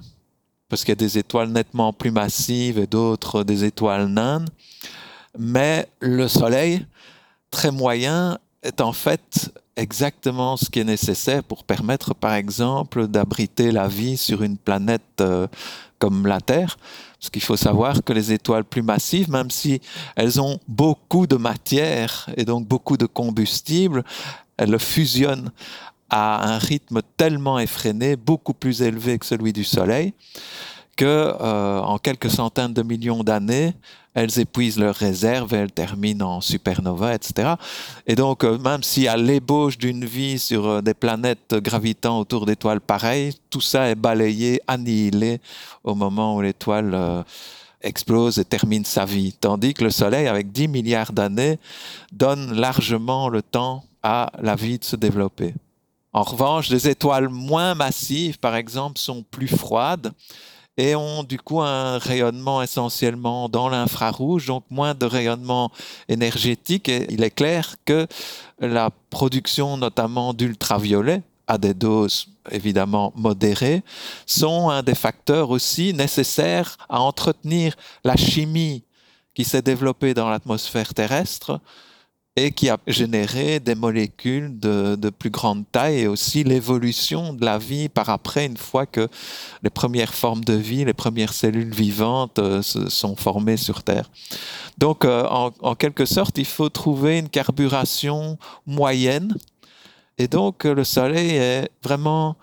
parce 0.70 0.84
qu'il 0.84 0.92
y 0.92 0.92
a 0.92 1.06
des 1.06 1.18
étoiles 1.18 1.50
nettement 1.50 1.92
plus 1.92 2.12
massives 2.12 2.78
et 2.78 2.86
d'autres 2.86 3.44
des 3.44 3.64
étoiles 3.64 4.08
naines. 4.08 4.46
Mais 5.38 5.86
le 6.00 6.28
Soleil, 6.28 6.86
très 7.50 7.70
moyen, 7.70 8.38
est 8.62 8.80
en 8.80 8.92
fait 8.92 9.52
exactement 9.76 10.56
ce 10.56 10.68
qui 10.68 10.80
est 10.80 10.84
nécessaire 10.84 11.42
pour 11.42 11.64
permettre, 11.64 12.14
par 12.14 12.34
exemple, 12.34 13.06
d'abriter 13.06 13.72
la 13.72 13.88
vie 13.88 14.16
sur 14.16 14.42
une 14.42 14.58
planète 14.58 15.20
euh, 15.20 15.46
comme 15.98 16.26
la 16.26 16.40
Terre. 16.40 16.76
Parce 17.18 17.30
qu'il 17.30 17.42
faut 17.42 17.56
savoir 17.56 18.02
que 18.02 18.12
les 18.12 18.32
étoiles 18.32 18.64
plus 18.64 18.82
massives, 18.82 19.30
même 19.30 19.50
si 19.50 19.80
elles 20.16 20.40
ont 20.40 20.58
beaucoup 20.68 21.26
de 21.26 21.36
matière 21.36 22.28
et 22.36 22.44
donc 22.44 22.66
beaucoup 22.66 22.96
de 22.96 23.06
combustible, 23.06 24.04
elles 24.56 24.78
fusionnent 24.78 25.50
à 26.10 26.54
un 26.54 26.58
rythme 26.58 27.00
tellement 27.16 27.58
effréné, 27.58 28.16
beaucoup 28.16 28.52
plus 28.52 28.82
élevé 28.82 29.18
que 29.18 29.26
celui 29.26 29.52
du 29.52 29.64
Soleil, 29.64 30.12
que 31.00 31.06
euh, 31.06 31.80
en 31.80 31.96
quelques 31.96 32.30
centaines 32.30 32.74
de 32.74 32.82
millions 32.82 33.24
d'années, 33.24 33.72
elles 34.12 34.38
épuisent 34.38 34.78
leurs 34.78 34.94
réserves 34.94 35.54
elles 35.54 35.72
terminent 35.72 36.36
en 36.36 36.40
supernova, 36.42 37.14
etc. 37.14 37.54
Et 38.06 38.14
donc, 38.14 38.44
euh, 38.44 38.58
même 38.58 38.82
si 38.82 39.08
à 39.08 39.16
l'ébauche 39.16 39.78
d'une 39.78 40.04
vie 40.04 40.38
sur 40.38 40.66
euh, 40.66 40.82
des 40.82 40.92
planètes 40.92 41.54
gravitant 41.54 42.20
autour 42.20 42.44
d'étoiles 42.44 42.82
pareilles, 42.82 43.32
tout 43.48 43.62
ça 43.62 43.88
est 43.88 43.94
balayé, 43.94 44.60
annihilé 44.66 45.40
au 45.84 45.94
moment 45.94 46.36
où 46.36 46.42
l'étoile 46.42 47.24
explose 47.80 48.38
et 48.38 48.44
termine 48.44 48.84
sa 48.84 49.06
vie. 49.06 49.32
Tandis 49.32 49.72
que 49.72 49.84
le 49.84 49.90
Soleil, 49.90 50.28
avec 50.28 50.52
10 50.52 50.68
milliards 50.68 51.12
d'années, 51.12 51.58
donne 52.12 52.52
largement 52.52 53.30
le 53.30 53.40
temps 53.40 53.84
à 54.02 54.30
la 54.42 54.54
vie 54.54 54.78
de 54.78 54.84
se 54.84 54.96
développer. 54.96 55.54
En 56.12 56.24
revanche, 56.24 56.68
des 56.68 56.88
étoiles 56.90 57.30
moins 57.30 57.74
massives, 57.74 58.38
par 58.38 58.54
exemple, 58.54 58.98
sont 58.98 59.22
plus 59.22 59.48
froides 59.48 60.12
et 60.76 60.94
ont 60.94 61.22
du 61.22 61.38
coup 61.38 61.60
un 61.60 61.98
rayonnement 61.98 62.62
essentiellement 62.62 63.48
dans 63.48 63.68
l'infrarouge, 63.68 64.46
donc 64.46 64.64
moins 64.70 64.94
de 64.94 65.06
rayonnement 65.06 65.70
énergétique. 66.08 66.88
Et 66.88 67.06
il 67.10 67.22
est 67.22 67.30
clair 67.30 67.76
que 67.84 68.06
la 68.58 68.90
production 69.10 69.76
notamment 69.76 70.32
d'ultraviolet, 70.32 71.22
à 71.46 71.58
des 71.58 71.74
doses 71.74 72.28
évidemment 72.50 73.12
modérées, 73.16 73.82
sont 74.26 74.70
un 74.70 74.82
des 74.82 74.94
facteurs 74.94 75.50
aussi 75.50 75.92
nécessaires 75.92 76.76
à 76.88 77.00
entretenir 77.00 77.74
la 78.04 78.16
chimie 78.16 78.84
qui 79.34 79.44
s'est 79.44 79.62
développée 79.62 80.14
dans 80.14 80.30
l'atmosphère 80.30 80.94
terrestre 80.94 81.60
et 82.36 82.52
qui 82.52 82.68
a 82.68 82.78
généré 82.86 83.60
des 83.60 83.74
molécules 83.74 84.58
de, 84.58 85.10
plus 85.10 85.30
grande 85.30 85.64
taille 85.72 86.00
et 86.00 86.06
aussi 86.06 86.44
l'évolution 86.44 87.32
de 87.32 87.44
la 87.44 87.58
vie 87.58 87.88
par 87.88 88.08
après, 88.08 88.46
une 88.46 88.56
fois 88.56 88.86
que 88.86 89.08
les 89.62 89.70
premières 89.70 90.14
formes 90.14 90.44
de 90.44 90.52
vie, 90.52 90.84
les 90.84 90.94
premières 90.94 91.32
cellules 91.32 91.74
vivantes 91.74 92.38
euh, 92.38 92.62
se 92.62 92.88
sont 92.88 93.16
formées 93.16 93.56
sur 93.56 93.82
Terre. 93.82 94.10
Donc, 94.78 95.04
euh, 95.04 95.24
en, 95.28 95.50
en, 95.60 95.74
quelque 95.74 96.04
sorte, 96.04 96.38
il 96.38 96.46
faut 96.46 96.68
trouver 96.68 97.18
une 97.18 97.28
carburation 97.28 98.38
moyenne. 98.66 99.36
Et 100.16 100.28
donc, 100.28 100.64
le 100.64 100.84
Soleil 100.84 101.34
est 101.34 101.70
vraiment 101.82 102.36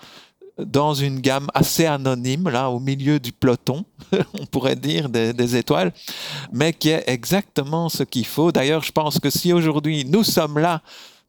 dans 0.59 0.93
une 0.93 1.19
gamme 1.19 1.47
assez 1.53 1.85
anonyme, 1.85 2.49
là, 2.49 2.69
au 2.69 2.79
milieu 2.79 3.19
du 3.19 3.31
peloton, 3.31 3.85
on 4.33 4.45
pourrait 4.45 4.75
dire, 4.75 5.09
des, 5.09 5.33
des, 5.33 5.55
étoiles, 5.55 5.91
mais 6.51 6.73
qui 6.73 6.89
est 6.89 7.03
exactement 7.07 7.89
ce 7.89 8.03
qu'il 8.03 8.25
faut. 8.25 8.51
D'ailleurs, 8.51 8.83
je 8.83 8.91
pense 8.91 9.19
que 9.19 9.29
si 9.29 9.53
aujourd'hui 9.53 10.05
nous 10.05 10.23
sommes 10.23 10.59
là, 10.59 10.81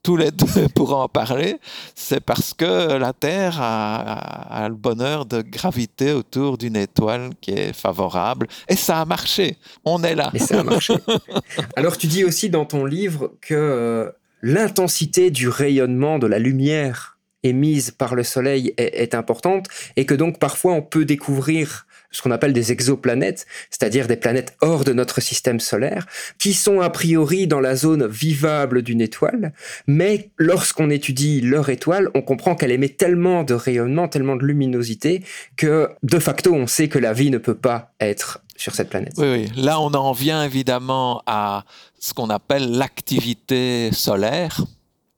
tous 0.03 0.17
les 0.17 0.31
deux 0.33 0.69
pour 0.75 0.97
en 0.97 1.09
parler, 1.09 1.59
c'est 1.95 2.21
parce 2.21 2.55
que 2.55 2.97
la 2.97 3.13
Terre 3.13 3.61
a, 3.61 4.65
a, 4.65 4.69
le 4.69 4.75
bonheur 4.75 5.27
de 5.27 5.43
graviter 5.43 6.13
autour 6.13 6.57
d'une 6.57 6.77
étoile 6.77 7.31
qui 7.41 7.51
est 7.51 7.73
favorable. 7.73 8.47
Et 8.69 8.77
ça 8.77 9.01
a 9.01 9.05
marché. 9.05 9.59
On 9.85 10.03
est 10.03 10.15
là. 10.15 10.31
Et 10.35 10.39
ça 10.39 10.61
a 10.61 10.63
marché. 10.63 10.95
Alors 11.77 11.97
tu 11.99 12.07
dis 12.07 12.25
aussi 12.25 12.49
dans 12.49 12.65
ton 12.65 12.85
livre 12.85 13.33
que 13.41 13.55
euh, 13.55 14.11
l'intensité 14.43 15.31
du 15.31 15.49
rayonnement 15.49 16.19
de 16.19 16.27
la 16.27 16.39
lumière 16.39 17.18
émise 17.43 17.91
par 17.91 18.15
le 18.15 18.23
Soleil 18.23 18.75
est, 18.77 19.15
importante 19.15 19.67
et 19.97 20.05
que 20.05 20.15
donc 20.15 20.39
parfois 20.39 20.73
on 20.73 20.83
peut 20.83 21.05
découvrir 21.05 21.87
ce 22.11 22.23
qu'on 22.23 22.31
appelle 22.31 22.53
des 22.55 22.73
exoplanètes, 22.73 23.47
c'est-à-dire 23.71 24.07
des 24.07 24.17
planètes 24.17 24.57
hors 24.63 24.85
de 24.85 24.93
notre 24.93 25.21
système 25.21 25.61
solaire, 25.61 26.07
qui 26.39 26.55
sont 26.55 26.81
a 26.81 26.89
priori 26.89 27.47
dans 27.47 27.61
la 27.61 27.77
zone 27.77 28.07
vivable 28.07 28.83
d'une 28.83 29.03
étoile, 29.03 29.53
mais 29.87 30.31
lorsqu'on 30.39 30.89
étudie 30.89 31.43
leur 31.43 31.69
étoile, 31.69 32.09
on 32.15 32.23
comprend 32.23 32.55
qu'elle 32.55 32.71
émet 32.71 32.89
tellement 32.89 33.45
de 33.45 33.53
rayonnement, 33.55 34.09
tellement 34.09 34.37
de 34.37 34.45
luminosité, 34.45 35.23
que 35.57 35.91
de 36.03 36.19
facto 36.19 36.55
on 36.55 36.67
sait 36.67 36.89
que 36.89 36.99
la 36.99 37.13
vie 37.13 37.31
ne 37.31 37.39
peut 37.39 37.57
pas 37.57 37.93
être 38.01 38.43
sur 38.57 38.75
cette 38.75 38.89
planète. 38.89 39.13
Oui, 39.19 39.27
oui. 39.31 39.53
Là 39.57 39.81
on 39.81 39.93
en 39.93 40.13
vient 40.13 40.43
évidemment 40.43 41.23
à 41.27 41.65
ce 41.99 42.15
qu'on 42.15 42.31
appelle 42.31 42.71
l'activité 42.73 43.91
solaire, 43.93 44.65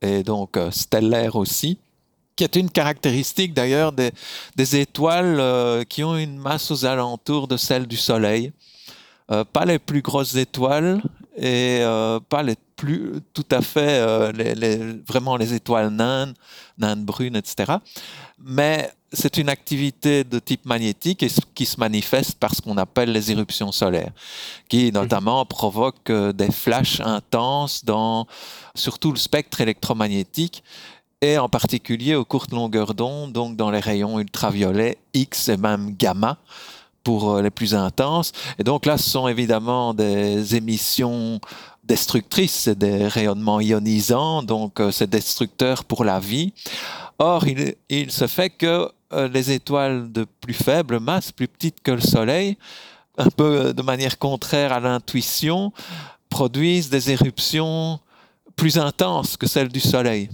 et 0.02 0.22
donc 0.24 0.56
euh, 0.56 0.70
stellaire 0.70 1.36
aussi 1.36 1.78
qui 2.40 2.44
est 2.44 2.56
une 2.56 2.70
caractéristique 2.70 3.52
d'ailleurs 3.52 3.92
des, 3.92 4.12
des, 4.56 4.76
étoiles 4.76 5.36
euh, 5.40 5.84
qui 5.84 6.02
ont 6.02 6.16
une 6.16 6.38
masse 6.38 6.70
aux 6.70 6.86
alentours 6.86 7.46
de 7.46 7.58
celle 7.58 7.86
du 7.86 7.98
Soleil. 7.98 8.54
Euh, 9.30 9.44
pas 9.44 9.66
les 9.66 9.78
plus 9.78 10.00
grosses 10.00 10.36
étoiles 10.36 11.02
et 11.36 11.80
euh, 11.82 12.18
pas 12.18 12.42
les 12.42 12.56
plus 12.76 13.20
tout 13.34 13.44
à 13.50 13.60
fait 13.60 14.32
les, 14.32 14.54
les, 14.54 14.76
vraiment 15.06 15.36
les 15.36 15.52
étoiles 15.52 15.90
naines, 15.90 16.32
naines 16.78 17.04
brunes, 17.04 17.36
etc. 17.36 17.74
Mais 18.42 18.90
c'est 19.12 19.36
une 19.36 19.50
activité 19.50 20.24
de 20.24 20.38
type 20.38 20.64
magnétique 20.64 21.22
et 21.22 21.28
qui 21.54 21.66
se 21.66 21.78
manifeste 21.78 22.38
par 22.38 22.54
ce 22.54 22.62
qu'on 22.62 22.78
appelle 22.78 23.12
les 23.12 23.30
éruptions 23.30 23.70
solaires, 23.70 24.12
qui 24.66 24.92
notamment 24.92 25.44
provoquent 25.44 26.10
des 26.10 26.50
flashs 26.50 27.00
intenses 27.00 27.84
dans 27.84 28.26
surtout 28.74 29.12
le 29.12 29.18
spectre 29.18 29.60
électromagnétique 29.60 30.64
et 31.20 31.38
en 31.38 31.48
particulier 31.48 32.14
aux 32.14 32.24
courtes 32.24 32.52
longueurs 32.52 32.94
d'onde, 32.94 33.32
donc 33.32 33.56
dans 33.56 33.70
les 33.70 33.80
rayons 33.80 34.18
ultraviolets 34.18 34.98
X 35.12 35.48
et 35.48 35.56
même 35.56 35.94
gamma 35.96 36.38
pour 37.04 37.30
euh, 37.30 37.42
les 37.42 37.50
plus 37.50 37.74
intenses. 37.74 38.32
Et 38.58 38.64
donc 38.64 38.86
là, 38.86 38.96
ce 38.98 39.08
sont 39.10 39.28
évidemment 39.28 39.94
des 39.94 40.56
émissions 40.56 41.40
destructrices, 41.84 42.52
c'est 42.52 42.78
des 42.78 43.06
rayonnements 43.08 43.60
ionisants, 43.60 44.42
donc 44.42 44.80
euh, 44.80 44.90
c'est 44.90 45.10
destructeur 45.10 45.84
pour 45.84 46.04
la 46.04 46.20
vie. 46.20 46.52
Or, 47.18 47.46
il, 47.46 47.74
il 47.88 48.10
se 48.10 48.26
fait 48.26 48.50
que 48.50 48.90
euh, 49.12 49.28
les 49.28 49.50
étoiles 49.50 50.10
de 50.12 50.26
plus 50.40 50.54
faible 50.54 51.00
masse, 51.00 51.32
plus 51.32 51.48
petites 51.48 51.82
que 51.82 51.90
le 51.90 52.00
Soleil, 52.00 52.56
un 53.18 53.28
peu 53.28 53.74
de 53.74 53.82
manière 53.82 54.18
contraire 54.18 54.72
à 54.72 54.80
l'intuition, 54.80 55.72
produisent 56.30 56.90
des 56.90 57.10
éruptions 57.10 57.98
plus 58.60 58.76
intenses 58.76 59.38
que 59.38 59.46
celles 59.46 59.70
du 59.70 59.80
Soleil. 59.80 60.28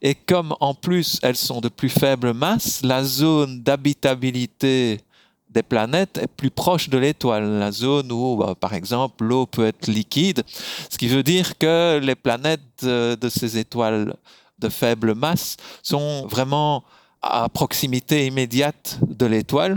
Et 0.00 0.14
comme 0.14 0.56
en 0.58 0.72
plus 0.72 1.18
elles 1.22 1.36
sont 1.36 1.60
de 1.60 1.68
plus 1.68 1.90
faible 1.90 2.32
masse, 2.32 2.80
la 2.82 3.04
zone 3.04 3.62
d'habitabilité 3.62 5.00
des 5.50 5.62
planètes 5.62 6.16
est 6.16 6.28
plus 6.28 6.50
proche 6.50 6.88
de 6.88 6.96
l'étoile, 6.96 7.58
la 7.58 7.70
zone 7.70 8.10
où, 8.10 8.36
bah, 8.36 8.54
par 8.58 8.72
exemple, 8.72 9.22
l'eau 9.22 9.44
peut 9.44 9.66
être 9.66 9.86
liquide, 9.86 10.42
ce 10.88 10.96
qui 10.96 11.08
veut 11.08 11.22
dire 11.22 11.58
que 11.58 12.00
les 12.02 12.14
planètes 12.14 12.60
de, 12.82 13.14
de 13.20 13.28
ces 13.28 13.58
étoiles 13.58 14.14
de 14.58 14.68
faible 14.70 15.14
masse 15.14 15.56
sont 15.82 16.26
vraiment 16.26 16.84
à 17.20 17.50
proximité 17.50 18.26
immédiate 18.26 18.98
de 19.06 19.26
l'étoile. 19.26 19.76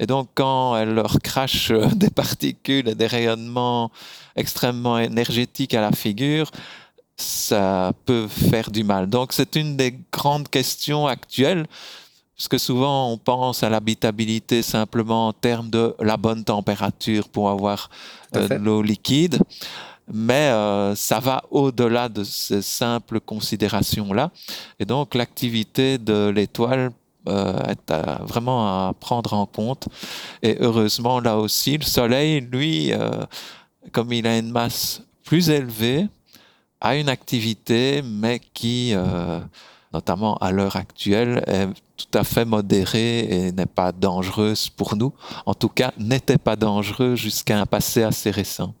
Et 0.00 0.06
donc, 0.06 0.30
quand 0.34 0.76
elle 0.76 0.94
leur 0.94 1.18
crache 1.22 1.70
des 1.94 2.10
particules 2.10 2.88
et 2.88 2.96
des 2.96 3.06
rayonnements 3.06 3.92
extrêmement 4.34 4.98
énergétiques 4.98 5.74
à 5.74 5.80
la 5.80 5.92
figure, 5.92 6.50
ça 7.20 7.92
peut 8.06 8.26
faire 8.28 8.70
du 8.70 8.84
mal. 8.84 9.08
Donc 9.08 9.32
c'est 9.32 9.56
une 9.56 9.76
des 9.76 9.98
grandes 10.12 10.48
questions 10.48 11.06
actuelles, 11.06 11.66
parce 12.36 12.48
que 12.48 12.58
souvent 12.58 13.12
on 13.12 13.18
pense 13.18 13.62
à 13.62 13.68
l'habitabilité 13.68 14.62
simplement 14.62 15.28
en 15.28 15.32
termes 15.32 15.70
de 15.70 15.94
la 16.00 16.16
bonne 16.16 16.42
température 16.42 17.28
pour 17.28 17.50
avoir 17.50 17.90
euh, 18.34 18.48
de 18.48 18.54
l'eau 18.54 18.82
liquide, 18.82 19.38
mais 20.12 20.48
euh, 20.48 20.94
ça 20.94 21.20
va 21.20 21.42
au-delà 21.50 22.08
de 22.08 22.24
ces 22.24 22.62
simples 22.62 23.20
considérations-là. 23.20 24.30
Et 24.78 24.84
donc 24.84 25.14
l'activité 25.14 25.98
de 25.98 26.28
l'étoile 26.28 26.90
euh, 27.28 27.58
est 27.68 27.90
à, 27.90 28.22
vraiment 28.24 28.88
à 28.88 28.94
prendre 28.94 29.34
en 29.34 29.44
compte. 29.44 29.88
Et 30.42 30.56
heureusement, 30.60 31.20
là 31.20 31.36
aussi, 31.36 31.76
le 31.76 31.84
Soleil, 31.84 32.40
lui, 32.40 32.92
comme 33.92 34.12
il 34.12 34.26
a 34.26 34.38
une 34.38 34.50
masse 34.50 35.02
plus 35.24 35.50
élevée, 35.50 36.08
a 36.80 36.96
une 36.96 37.08
activité, 37.08 38.02
mais 38.02 38.40
qui, 38.54 38.92
euh, 38.94 39.40
notamment 39.92 40.36
à 40.38 40.52
l'heure 40.52 40.76
actuelle, 40.76 41.42
est 41.46 41.66
tout 41.96 42.18
à 42.18 42.24
fait 42.24 42.44
modérée 42.44 43.20
et 43.20 43.52
n'est 43.52 43.66
pas 43.66 43.92
dangereuse 43.92 44.70
pour 44.70 44.96
nous. 44.96 45.12
En 45.46 45.54
tout 45.54 45.68
cas, 45.68 45.92
n'était 45.98 46.38
pas 46.38 46.56
dangereux 46.56 47.14
jusqu'à 47.14 47.60
un 47.60 47.66
passé 47.66 48.02
assez 48.02 48.30
récent. 48.30 48.74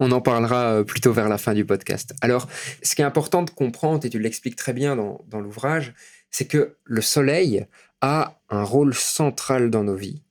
On 0.00 0.10
en 0.10 0.20
parlera 0.20 0.72
euh, 0.72 0.84
plutôt 0.84 1.12
vers 1.12 1.28
la 1.28 1.38
fin 1.38 1.54
du 1.54 1.64
podcast. 1.64 2.12
Alors, 2.22 2.48
ce 2.82 2.96
qui 2.96 3.02
est 3.02 3.04
important 3.04 3.42
de 3.42 3.50
comprendre, 3.50 4.04
et 4.04 4.10
tu 4.10 4.18
l'expliques 4.18 4.56
très 4.56 4.72
bien 4.72 4.96
dans, 4.96 5.20
dans 5.28 5.40
l'ouvrage, 5.40 5.94
c'est 6.30 6.46
que 6.46 6.76
le 6.84 7.00
Soleil 7.02 7.66
a 8.00 8.40
un 8.50 8.64
rôle 8.64 8.94
central 8.94 9.70
dans 9.70 9.84
nos 9.84 9.94
vies. 9.94 10.22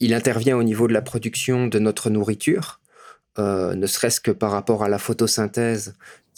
Il 0.00 0.14
intervient 0.14 0.56
au 0.56 0.64
niveau 0.64 0.88
de 0.88 0.92
la 0.92 1.02
production 1.02 1.68
de 1.68 1.78
notre 1.78 2.10
nourriture, 2.10 2.80
euh, 3.38 3.74
ne 3.74 3.86
serait-ce 3.86 4.20
que 4.20 4.32
par 4.32 4.50
rapport 4.50 4.82
à 4.82 4.88
la 4.88 4.98
photosynthèse 4.98 5.94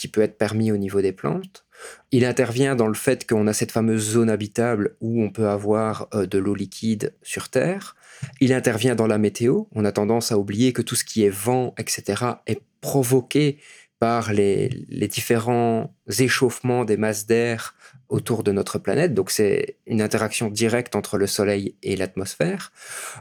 peut 0.08 0.22
être 0.22 0.38
permis 0.38 0.72
au 0.72 0.76
niveau 0.76 1.00
des 1.00 1.12
plantes. 1.12 1.64
Il 2.10 2.24
intervient 2.24 2.76
dans 2.76 2.86
le 2.86 2.94
fait 2.94 3.26
qu'on 3.26 3.46
a 3.46 3.52
cette 3.52 3.72
fameuse 3.72 4.10
zone 4.10 4.30
habitable 4.30 4.96
où 5.00 5.22
on 5.22 5.30
peut 5.30 5.48
avoir 5.48 6.08
euh, 6.14 6.26
de 6.26 6.38
l'eau 6.38 6.54
liquide 6.54 7.14
sur 7.22 7.48
Terre. 7.48 7.96
Il 8.40 8.52
intervient 8.52 8.94
dans 8.94 9.06
la 9.06 9.18
météo. 9.18 9.64
On 9.72 9.84
a 9.84 9.92
tendance 9.92 10.30
à 10.30 10.38
oublier 10.38 10.72
que 10.72 10.82
tout 10.82 10.94
ce 10.94 11.04
qui 11.04 11.24
est 11.24 11.34
vent, 11.34 11.74
etc., 11.76 12.24
est 12.46 12.60
provoqué 12.80 13.58
par 13.98 14.32
les 14.32 14.68
différents 15.08 15.94
échauffements 16.18 16.84
des 16.84 16.96
masses 16.96 17.26
d'air 17.26 17.76
autour 18.12 18.44
de 18.44 18.52
notre 18.52 18.78
planète. 18.78 19.14
Donc 19.14 19.30
c'est 19.30 19.76
une 19.86 20.02
interaction 20.02 20.50
directe 20.50 20.94
entre 20.94 21.16
le 21.16 21.26
Soleil 21.26 21.74
et 21.82 21.96
l'atmosphère. 21.96 22.70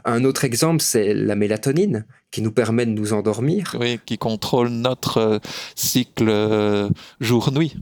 Un 0.04 0.24
autre 0.24 0.44
exemple, 0.44 0.82
c'est 0.82 1.14
la 1.14 1.34
mélatonine, 1.34 2.04
qui 2.30 2.42
nous 2.42 2.52
permet 2.52 2.86
de 2.86 2.90
nous 2.90 3.14
endormir. 3.14 3.74
Oui, 3.80 3.98
qui 4.04 4.18
contrôle 4.18 4.68
notre 4.68 5.16
euh, 5.16 5.38
cycle 5.74 6.28
euh, 6.28 6.88
jour-nuit. 7.20 7.74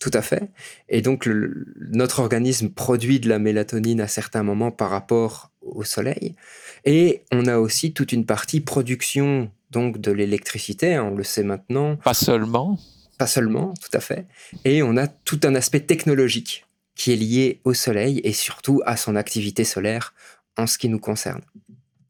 Tout 0.00 0.12
à 0.14 0.22
fait. 0.22 0.48
Et 0.88 1.02
donc 1.02 1.26
le, 1.26 1.66
notre 1.90 2.20
organisme 2.20 2.68
produit 2.70 3.18
de 3.18 3.28
la 3.28 3.40
mélatonine 3.40 4.00
à 4.00 4.06
certains 4.06 4.44
moments 4.44 4.70
par 4.70 4.90
rapport 4.90 5.50
au 5.60 5.82
Soleil. 5.82 6.36
Et 6.84 7.24
on 7.32 7.46
a 7.46 7.58
aussi 7.58 7.92
toute 7.92 8.12
une 8.12 8.24
partie 8.24 8.60
production 8.60 9.50
donc 9.70 9.98
de 9.98 10.12
l'électricité, 10.12 10.98
on 11.00 11.14
le 11.14 11.24
sait 11.24 11.42
maintenant. 11.42 11.96
Pas 11.96 12.14
seulement 12.14 12.78
pas 13.18 13.26
seulement, 13.26 13.74
tout 13.74 13.90
à 13.96 14.00
fait. 14.00 14.26
Et 14.64 14.82
on 14.82 14.96
a 14.96 15.06
tout 15.06 15.40
un 15.44 15.54
aspect 15.54 15.80
technologique 15.80 16.64
qui 16.94 17.12
est 17.12 17.16
lié 17.16 17.60
au 17.64 17.74
Soleil 17.74 18.20
et 18.24 18.32
surtout 18.32 18.82
à 18.86 18.96
son 18.96 19.16
activité 19.16 19.64
solaire 19.64 20.14
en 20.56 20.66
ce 20.66 20.78
qui 20.78 20.88
nous 20.88 20.98
concerne. 20.98 21.42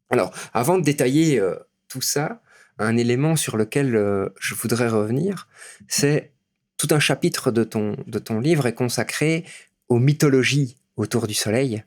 Alors, 0.09 0.33
avant 0.53 0.77
de 0.77 0.83
détailler 0.83 1.39
euh, 1.39 1.55
tout 1.87 2.01
ça, 2.01 2.41
un 2.79 2.97
élément 2.97 3.35
sur 3.35 3.57
lequel 3.57 3.95
euh, 3.95 4.29
je 4.39 4.55
voudrais 4.55 4.87
revenir, 4.87 5.47
c'est 5.87 6.31
tout 6.77 6.87
un 6.91 6.99
chapitre 6.99 7.51
de 7.51 7.63
ton, 7.63 7.97
de 8.07 8.19
ton 8.19 8.39
livre 8.39 8.65
est 8.65 8.73
consacré 8.73 9.45
aux 9.89 9.99
mythologies 9.99 10.77
autour 10.95 11.27
du 11.27 11.33
Soleil, 11.33 11.83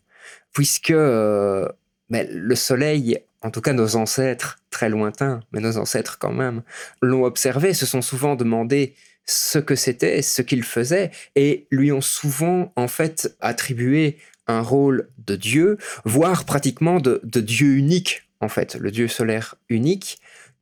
puisque 0.52 0.90
euh, 0.90 1.68
mais 2.10 2.28
le 2.30 2.54
Soleil, 2.54 3.18
en 3.40 3.50
tout 3.50 3.62
cas 3.62 3.72
nos 3.72 3.96
ancêtres 3.96 4.60
très 4.70 4.90
lointains, 4.90 5.40
mais 5.50 5.60
nos 5.60 5.78
ancêtres 5.78 6.18
quand 6.18 6.32
même, 6.32 6.62
l'ont 7.00 7.24
observé, 7.24 7.72
se 7.72 7.86
sont 7.86 8.02
souvent 8.02 8.36
demandé 8.36 8.94
ce 9.26 9.58
que 9.58 9.74
c'était, 9.74 10.22
ce 10.22 10.42
qu'il 10.42 10.62
faisait, 10.62 11.10
et 11.36 11.66
lui 11.70 11.92
ont 11.92 12.00
souvent 12.00 12.72
en 12.76 12.88
fait 12.88 13.36
attribué 13.40 14.18
un 14.46 14.60
rôle 14.60 15.08
de 15.26 15.36
Dieu, 15.36 15.78
voire 16.04 16.44
pratiquement 16.44 17.00
de, 17.00 17.20
Dieu 17.24 17.76
unique, 17.76 18.24
en 18.40 18.48
fait, 18.48 18.74
le 18.76 18.90
Dieu 18.90 19.08
solaire 19.08 19.54
unique. 19.68 20.18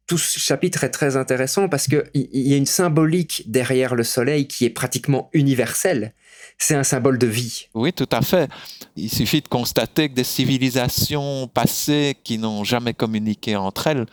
Tout 0.07 0.19
ce 0.19 0.39
chapitre 0.39 0.85
est 0.85 0.91
très 0.91 1.17
intéressant 1.17 1.69
parce 1.69 1.87
qu'il 1.87 2.03
y 2.15 2.53
a 2.53 2.57
une 2.57 2.67
symbolique 2.67 3.45
derrière 3.47 3.95
le 3.95 4.03
Soleil 4.03 4.49
qui 4.49 4.65
est 4.65 4.71
pratiquement 4.71 5.31
universelle. 5.33 6.15
C'est 6.59 6.75
un 6.75 6.83
symbole 6.83 7.17
de 7.17 7.29
vie. 7.29 7.69
Oui, 7.75 7.93
tout 7.93 8.09
à 8.11 8.21
fait. 8.21 8.51
Il 8.97 9.09
suffit 9.09 9.41
de 9.41 9.49
constater 9.49 10.09
que 10.09 10.15
des 10.15 10.25
civilisations 10.25 11.49
passées 11.49 12.17
qui 12.23 12.39
n'ont 12.39 12.65
jamais 12.65 12.93
communiqué 12.93 13.57
entre 13.57 13.87
elles, 13.87 14.07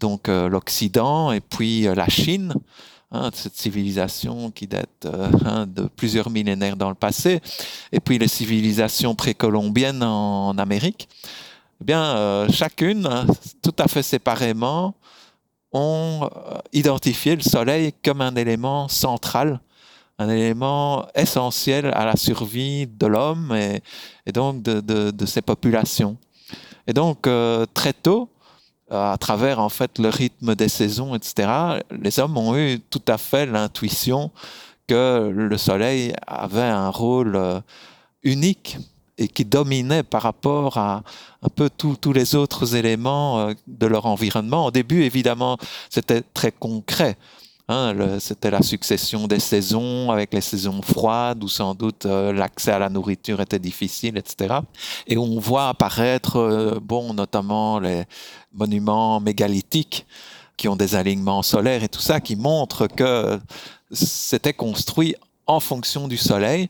donc 0.00 0.28
euh, 0.28 0.48
l'Occident 0.48 1.32
et 1.32 1.40
puis 1.40 1.86
euh, 1.86 1.94
la 1.94 2.08
Chine, 2.08 2.54
Hein, 3.10 3.30
cette 3.32 3.56
civilisation 3.56 4.50
qui 4.50 4.66
date 4.66 5.06
euh, 5.06 5.30
hein, 5.46 5.66
de 5.66 5.84
plusieurs 5.84 6.28
millénaires 6.28 6.76
dans 6.76 6.90
le 6.90 6.94
passé, 6.94 7.40
et 7.90 8.00
puis 8.00 8.18
les 8.18 8.28
civilisations 8.28 9.14
précolombiennes 9.14 10.02
en, 10.02 10.58
Amérique, 10.58 11.08
eh 11.80 11.84
bien, 11.84 12.02
euh, 12.02 12.50
chacune, 12.50 13.08
tout 13.62 13.74
à 13.78 13.88
fait 13.88 14.02
séparément, 14.02 14.94
ont 15.72 16.28
euh, 16.28 16.58
identifié 16.74 17.34
le 17.34 17.40
Soleil 17.40 17.94
comme 18.04 18.20
un 18.20 18.34
élément 18.34 18.88
central, 18.88 19.58
un 20.18 20.28
élément 20.28 21.06
essentiel 21.14 21.86
à 21.86 22.04
la 22.04 22.16
survie 22.16 22.86
de 22.86 23.06
l'homme 23.06 23.56
et, 23.56 24.32
donc 24.32 24.62
de, 24.62 24.80
de, 24.82 25.26
ses 25.26 25.40
populations. 25.40 26.18
Et 26.86 26.92
donc, 26.92 27.26
très 27.72 27.92
tôt, 27.94 28.28
à 28.90 29.16
travers 29.18 29.58
en 29.58 29.68
fait 29.68 29.98
le 29.98 30.08
rythme 30.08 30.54
des 30.54 30.68
saisons, 30.68 31.14
etc., 31.14 31.48
les 31.90 32.18
hommes 32.18 32.36
ont 32.36 32.56
eu 32.56 32.80
tout 32.80 33.02
à 33.06 33.18
fait 33.18 33.46
l'intuition 33.46 34.30
que 34.86 35.30
le 35.32 35.58
Soleil 35.58 36.14
avait 36.26 36.62
un 36.62 36.88
rôle 36.88 37.36
euh, 37.36 37.60
unique 38.22 38.78
et 39.18 39.28
qui 39.28 39.44
dominait 39.44 40.02
par 40.02 40.22
rapport 40.22 40.78
à 40.78 41.02
un 41.42 41.48
peu 41.48 41.68
tous 41.68 42.12
les 42.12 42.34
autres 42.34 42.74
éléments 42.74 43.40
euh, 43.40 43.52
de 43.66 43.86
leur 43.86 44.06
environnement. 44.06 44.66
Au 44.66 44.70
début, 44.70 45.02
évidemment, 45.02 45.58
c'était 45.90 46.22
très 46.22 46.52
concret. 46.52 47.16
Hein, 47.70 48.18
c'était 48.18 48.50
la 48.50 48.62
succession 48.62 49.26
des 49.26 49.40
saisons 49.40 50.10
avec 50.10 50.32
les 50.32 50.40
saisons 50.40 50.80
froides 50.80 51.44
où 51.44 51.48
sans 51.48 51.74
doute 51.74 52.06
euh, 52.06 52.32
l'accès 52.32 52.72
à 52.72 52.78
la 52.78 52.88
nourriture 52.88 53.42
était 53.42 53.58
difficile, 53.58 54.16
etc. 54.16 54.60
Et 55.06 55.18
on 55.18 55.38
voit 55.38 55.68
apparaître, 55.68 56.36
euh, 56.36 56.78
bon, 56.80 57.12
notamment 57.12 57.78
les 57.78 58.04
monuments 58.52 59.20
mégalithiques 59.20 60.06
qui 60.56 60.68
ont 60.68 60.76
des 60.76 60.94
alignements 60.94 61.42
solaires 61.42 61.84
et 61.84 61.88
tout 61.88 62.00
ça, 62.00 62.20
qui 62.20 62.36
montrent 62.36 62.86
que 62.86 63.40
c'était 63.92 64.52
construit 64.52 65.14
en 65.46 65.60
fonction 65.60 66.08
du 66.08 66.16
soleil. 66.16 66.68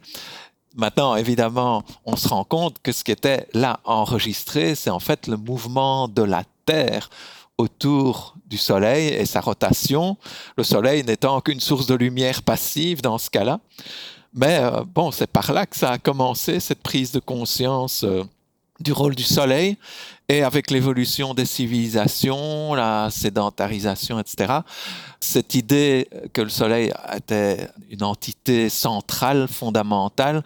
Maintenant, 0.76 1.16
évidemment, 1.16 1.82
on 2.04 2.14
se 2.16 2.28
rend 2.28 2.44
compte 2.44 2.76
que 2.82 2.92
ce 2.92 3.02
qui 3.02 3.10
était 3.10 3.48
là 3.54 3.80
enregistré, 3.84 4.74
c'est 4.74 4.90
en 4.90 5.00
fait 5.00 5.26
le 5.26 5.36
mouvement 5.36 6.06
de 6.06 6.22
la 6.22 6.44
Terre 6.66 7.08
autour 7.56 8.36
du 8.46 8.56
Soleil 8.56 9.08
et 9.08 9.26
sa 9.26 9.40
rotation, 9.40 10.16
le 10.56 10.62
Soleil 10.62 11.02
n'étant 11.02 11.40
qu'une 11.40 11.60
source 11.60 11.86
de 11.86 11.94
lumière 11.94 12.42
passive 12.42 13.02
dans 13.02 13.18
ce 13.18 13.28
cas-là. 13.30 13.58
Mais 14.32 14.58
euh, 14.60 14.84
bon, 14.84 15.10
c'est 15.10 15.26
par 15.26 15.52
là 15.52 15.66
que 15.66 15.76
ça 15.76 15.92
a 15.92 15.98
commencé, 15.98 16.60
cette 16.60 16.82
prise 16.82 17.10
de 17.10 17.18
conscience 17.18 18.04
euh, 18.04 18.22
du 18.78 18.92
rôle 18.92 19.16
du 19.16 19.24
Soleil. 19.24 19.76
Et 20.30 20.42
avec 20.42 20.70
l'évolution 20.70 21.32
des 21.32 21.46
civilisations, 21.46 22.74
la 22.74 23.08
sédentarisation, 23.10 24.20
etc., 24.20 24.58
cette 25.20 25.54
idée 25.54 26.06
que 26.34 26.42
le 26.42 26.50
Soleil 26.50 26.92
était 27.16 27.70
une 27.90 28.02
entité 28.02 28.68
centrale, 28.68 29.48
fondamentale, 29.48 30.44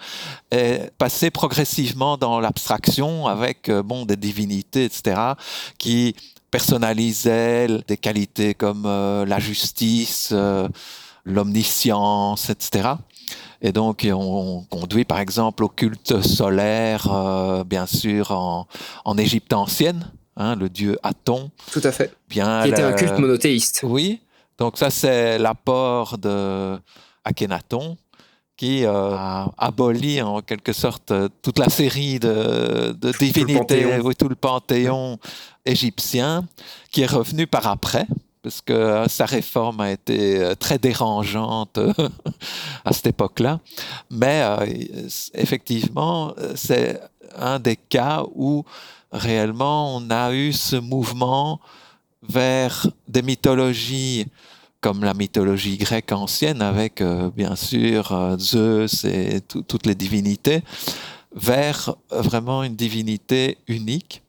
est 0.53 0.93
passée 0.99 1.33
progressivement 1.33 2.17
dans 2.17 2.39
l'abstraction 2.39 3.27
avec 3.27 3.69
euh, 3.69 3.83
bon, 3.83 4.07
des 4.07 4.17
divinités, 4.17 4.85
etc., 4.85 5.21
qui 5.79 6.15
personnalisait 6.53 7.67
des 7.89 7.97
qualités 7.97 8.55
comme 8.55 8.85
euh, 8.87 9.27
la 9.27 9.41
justice, 9.41 10.29
euh, 10.31 10.69
l'omniscience, 11.25 12.51
etc. 12.51 12.91
Et 13.63 13.71
donc, 13.71 14.07
on, 14.11 14.65
conduit 14.69 15.05
par 15.05 15.21
exemple 15.21 15.63
au 15.63 15.69
culte 15.69 16.21
solaire, 16.21 17.07
euh, 17.11 17.63
bien 17.63 17.87
sûr, 17.87 18.33
en, 18.33 18.67
en 19.05 19.17
Égypte 19.17 19.53
ancienne, 19.53 20.11
hein, 20.37 20.57
le 20.57 20.69
dieu 20.69 20.99
Aton. 21.05 21.51
Tout 21.71 21.81
à 21.85 21.93
fait. 21.93 22.13
Bien, 22.29 22.63
qui 22.65 22.71
était 22.71 22.83
un 22.83 22.93
culte 22.93 23.19
monothéiste. 23.19 23.81
Oui. 23.85 24.21
Donc, 24.59 24.79
ça, 24.79 24.91
c'est 24.91 25.39
l'apport 25.39 26.19
de 26.19 26.77
Akhenaton, 27.25 27.97
qui 28.57 28.85
a 28.85 29.49
aboli 29.57 30.21
en 30.21 30.41
quelque 30.43 30.73
sorte 30.73 31.13
toute 31.41 31.59
la 31.59 31.69
série 31.69 32.19
de, 32.19 32.97
divinités, 33.19 33.87
tout 34.19 34.29
le 34.29 34.35
panthéon 34.35 35.19
égyptien, 35.65 36.47
qui 36.91 37.03
est 37.03 37.07
revenu 37.07 37.47
par 37.47 37.69
après, 37.69 38.07
parce 38.43 38.61
que 38.61 38.73
euh, 38.73 39.09
sa 39.09 39.25
réforme 39.25 39.81
a 39.81 39.93
été 39.93 40.39
euh, 40.39 40.55
très 40.55 40.79
dérangeante 40.79 41.79
euh, 41.79 41.93
à 42.85 42.93
cette 42.93 43.07
époque-là. 43.07 43.61
Mais 44.11 44.43
effectivement, 45.35 46.35
c'est 46.55 47.01
un 47.37 47.59
des 47.59 47.77
cas 47.77 48.25
où 48.35 48.65
réellement 49.13 49.97
on 49.97 50.11
a 50.11 50.33
eu 50.33 50.53
ce 50.53 50.77
mouvement 50.77 51.61
vers 52.23 52.87
des 53.09 53.23
mythologies 53.23 54.27
comme 54.81 55.05
la 55.05 55.15
mythologie 55.15 55.77
grecque 55.77 56.11
ancienne, 56.11 56.61
avec 56.61 57.01
bien 57.37 57.55
sûr 57.55 58.37
Zeus 58.39 59.05
et 59.05 59.41
toutes 59.41 59.87
les 59.87 59.95
divinités, 59.95 60.65
vers 61.33 61.95
vraiment 62.11 62.65
une 62.65 62.75
divinité 62.75 63.59
unique 63.69 64.23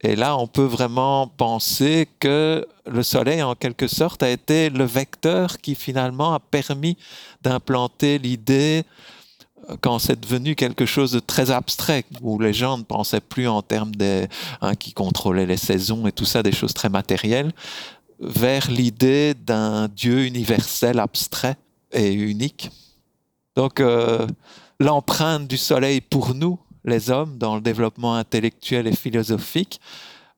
et 0.00 0.14
là, 0.14 0.36
on 0.36 0.46
peut 0.46 0.64
vraiment 0.64 1.26
penser 1.26 2.08
que 2.20 2.66
le 2.90 3.02
Soleil, 3.02 3.42
en 3.42 3.54
quelque 3.54 3.86
sorte, 3.86 4.22
a 4.22 4.30
été 4.30 4.70
le 4.70 4.84
vecteur 4.84 5.58
qui 5.58 5.74
finalement 5.74 6.34
a 6.34 6.40
permis 6.40 6.96
d'implanter 7.42 8.18
l'idée 8.18 8.84
euh, 9.68 9.76
quand 9.80 9.98
c'est 9.98 10.20
devenu 10.20 10.54
quelque 10.54 10.86
chose 10.86 11.12
de 11.12 11.20
très 11.20 11.50
abstrait, 11.50 12.04
où 12.20 12.38
les 12.38 12.52
gens 12.52 12.78
ne 12.78 12.82
pensaient 12.82 13.20
plus 13.20 13.48
en 13.48 13.62
termes 13.62 13.94
des, 13.94 14.26
hein, 14.60 14.74
qui 14.74 14.92
contrôlaient 14.92 15.46
les 15.46 15.56
saisons 15.56 16.06
et 16.06 16.12
tout 16.12 16.24
ça, 16.24 16.42
des 16.42 16.52
choses 16.52 16.74
très 16.74 16.88
matérielles, 16.88 17.52
vers 18.20 18.70
l'idée 18.70 19.34
d'un 19.34 19.88
Dieu 19.88 20.24
universel, 20.24 20.98
abstrait 20.98 21.56
et 21.92 22.12
unique. 22.12 22.70
Donc, 23.56 23.80
euh, 23.80 24.26
l'empreinte 24.80 25.46
du 25.46 25.56
Soleil 25.56 26.00
pour 26.00 26.34
nous, 26.34 26.58
les 26.84 27.10
hommes 27.10 27.38
dans 27.38 27.54
le 27.56 27.60
développement 27.60 28.14
intellectuel 28.14 28.86
et 28.86 28.94
philosophique, 28.94 29.80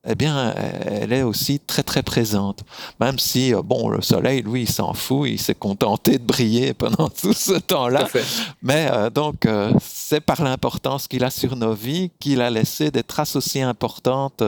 eh 0.08 0.14
bien, 0.14 0.54
elle 0.86 1.12
est 1.12 1.22
aussi 1.22 1.60
très 1.60 1.82
très 1.82 2.02
présente. 2.02 2.64
Même 3.00 3.18
si, 3.18 3.54
euh, 3.54 3.60
bon, 3.62 3.90
le 3.90 4.00
soleil, 4.00 4.42
lui, 4.42 4.62
il 4.62 4.68
s'en 4.68 4.94
fout, 4.94 5.28
il 5.28 5.38
s'est 5.38 5.54
contenté 5.54 6.18
de 6.18 6.24
briller 6.24 6.72
pendant 6.78 7.08
tout 7.10 7.34
ce 7.34 7.52
temps-là. 7.52 8.08
Mais 8.62 8.88
euh, 8.90 9.10
donc, 9.10 9.44
euh, 9.44 9.72
c'est 9.80 10.20
par 10.20 10.42
l'importance 10.42 11.06
qu'il 11.06 11.22
a 11.22 11.30
sur 11.30 11.54
nos 11.54 11.74
vies 11.74 12.10
qu'il 12.18 12.40
a 12.40 12.50
laissé 12.50 12.90
des 12.90 13.02
traces 13.02 13.36
aussi 13.36 13.60
importantes 13.60 14.42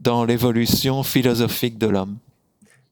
dans 0.00 0.24
l'évolution 0.24 1.02
philosophique 1.02 1.78
de 1.78 1.86
l'homme. 1.86 2.18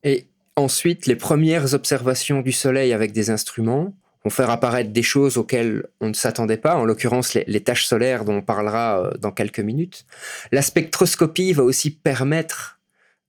Et 0.05 0.27
ensuite, 0.57 1.07
les 1.07 1.17
premières 1.17 1.75
observations 1.75 2.41
du 2.41 2.53
soleil 2.53 2.95
avec 2.95 3.13
des 3.13 3.29
instruments, 3.29 3.93
vont 4.25 4.31
faire 4.31 4.51
apparaître 4.51 4.91
des 4.91 5.03
choses 5.03 5.37
auxquelles 5.37 5.85
on 6.01 6.09
ne 6.09 6.15
s'attendait 6.15 6.57
pas, 6.57 6.77
en 6.77 6.85
l'occurrence 6.85 7.35
les, 7.35 7.61
tâches 7.61 7.87
solaires 7.87 8.25
dont 8.25 8.37
on 8.37 8.43
parlera 8.43 9.01
euh, 9.01 9.11
dans 9.19 9.31
quelques 9.31 9.61
minutes. 9.61 10.07
La 10.53 10.63
spectroscopie 10.63 11.53
va 11.53 11.63
aussi 11.63 11.91
permettre 11.91 12.81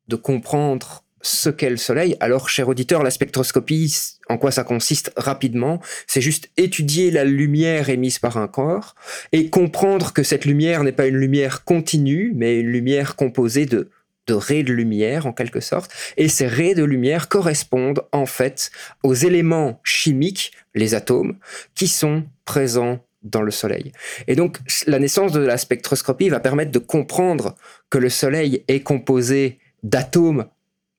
de 0.07 0.15
comprendre 0.15 1.03
ce 1.21 1.49
qu'est 1.49 1.69
le 1.71 1.77
Soleil. 1.77 2.15
Alors, 2.19 2.49
cher 2.49 2.67
auditeur, 2.69 3.01
la 3.01 3.09
spectroscopie, 3.09 3.93
en 4.29 4.37
quoi 4.37 4.51
ça 4.51 4.63
consiste 4.63 5.11
rapidement 5.17 5.81
C'est 6.05 6.21
juste 6.21 6.51
étudier 6.55 7.09
la 7.09 7.23
lumière 7.23 7.89
émise 7.89 8.19
par 8.19 8.37
un 8.37 8.47
corps 8.47 8.93
et 9.31 9.49
comprendre 9.49 10.13
que 10.13 10.21
cette 10.21 10.45
lumière 10.45 10.83
n'est 10.83 10.91
pas 10.91 11.07
une 11.07 11.17
lumière 11.17 11.63
continue, 11.63 12.31
mais 12.35 12.59
une 12.59 12.67
lumière 12.67 13.15
composée 13.15 13.65
de 13.65 13.89
de 14.27 14.33
raies 14.33 14.63
de 14.63 14.73
lumière 14.73 15.27
en 15.27 15.33
quelque 15.33 15.59
sorte, 15.59 15.91
et 16.17 16.29
ces 16.29 16.47
raies 16.47 16.73
de 16.73 16.83
lumière 16.83 17.27
correspondent 17.29 18.01
en 18.11 18.25
fait 18.25 18.71
aux 19.03 19.13
éléments 19.13 19.79
chimiques, 19.83 20.51
les 20.75 20.93
atomes, 20.93 21.37
qui 21.73 21.87
sont 21.87 22.23
présents 22.45 22.99
dans 23.23 23.41
le 23.41 23.51
Soleil. 23.51 23.91
Et 24.27 24.35
donc 24.35 24.59
la 24.85 24.99
naissance 24.99 25.31
de 25.31 25.39
la 25.39 25.57
spectroscopie 25.57 26.29
va 26.29 26.39
permettre 26.39 26.71
de 26.71 26.79
comprendre 26.79 27.55
que 27.89 27.97
le 27.97 28.09
Soleil 28.09 28.63
est 28.67 28.81
composé 28.81 29.59
d'atomes 29.83 30.45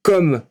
comme 0.03 0.43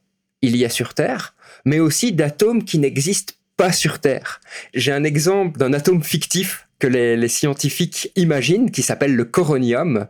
il 0.41 0.55
y 0.55 0.65
a 0.65 0.69
sur 0.69 0.93
Terre, 0.93 1.35
mais 1.65 1.79
aussi 1.79 2.13
d'atomes 2.13 2.63
qui 2.63 2.79
n'existent 2.79 3.33
pas 3.57 3.71
sur 3.71 3.99
Terre. 3.99 4.41
J'ai 4.73 4.91
un 4.91 5.03
exemple 5.03 5.57
d'un 5.57 5.73
atome 5.73 6.03
fictif 6.03 6.67
que 6.79 6.87
les, 6.87 7.27
scientifiques 7.27 8.11
imaginent, 8.15 8.69
qui 8.69 8.81
s'appelle 8.81 9.15
le 9.15 9.25
coronium, 9.25 10.07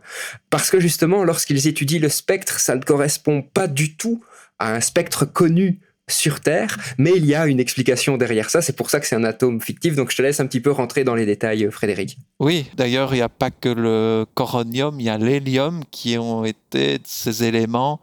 parce 0.50 0.70
que 0.70 0.80
justement, 0.80 1.22
lorsqu'ils 1.22 1.68
étudient 1.68 2.00
le 2.00 2.08
spectre, 2.08 2.58
ça 2.58 2.74
ne 2.74 2.82
correspond 2.82 3.42
pas 3.42 3.68
du 3.68 3.96
tout 3.96 4.24
à 4.58 4.74
un 4.74 4.80
spectre 4.80 5.24
connu 5.24 5.78
sur 6.08 6.40
Terre, 6.40 6.76
mais 6.98 7.12
il 7.16 7.26
y 7.26 7.34
a 7.34 7.46
une 7.46 7.58
explication 7.58 8.16
derrière 8.16 8.48
ça. 8.48 8.62
C'est 8.62 8.76
pour 8.76 8.90
ça 8.90 9.00
que 9.00 9.06
c'est 9.06 9.16
un 9.16 9.24
atome 9.24 9.60
fictif. 9.60 9.96
Donc 9.96 10.10
je 10.10 10.16
te 10.16 10.22
laisse 10.22 10.38
un 10.38 10.46
petit 10.46 10.60
peu 10.60 10.70
rentrer 10.70 11.02
dans 11.02 11.14
les 11.14 11.26
détails, 11.26 11.68
Frédéric. 11.70 12.16
Oui, 12.38 12.66
d'ailleurs, 12.76 13.12
il 13.12 13.16
n'y 13.16 13.22
a 13.22 13.28
pas 13.28 13.50
que 13.50 13.68
le 13.68 14.26
coronium, 14.34 15.00
il 15.00 15.06
y 15.06 15.08
a 15.08 15.18
l'hélium 15.18 15.82
qui 15.90 16.16
ont 16.18 16.44
été 16.44 16.98
ces 17.04 17.44
éléments 17.44 18.00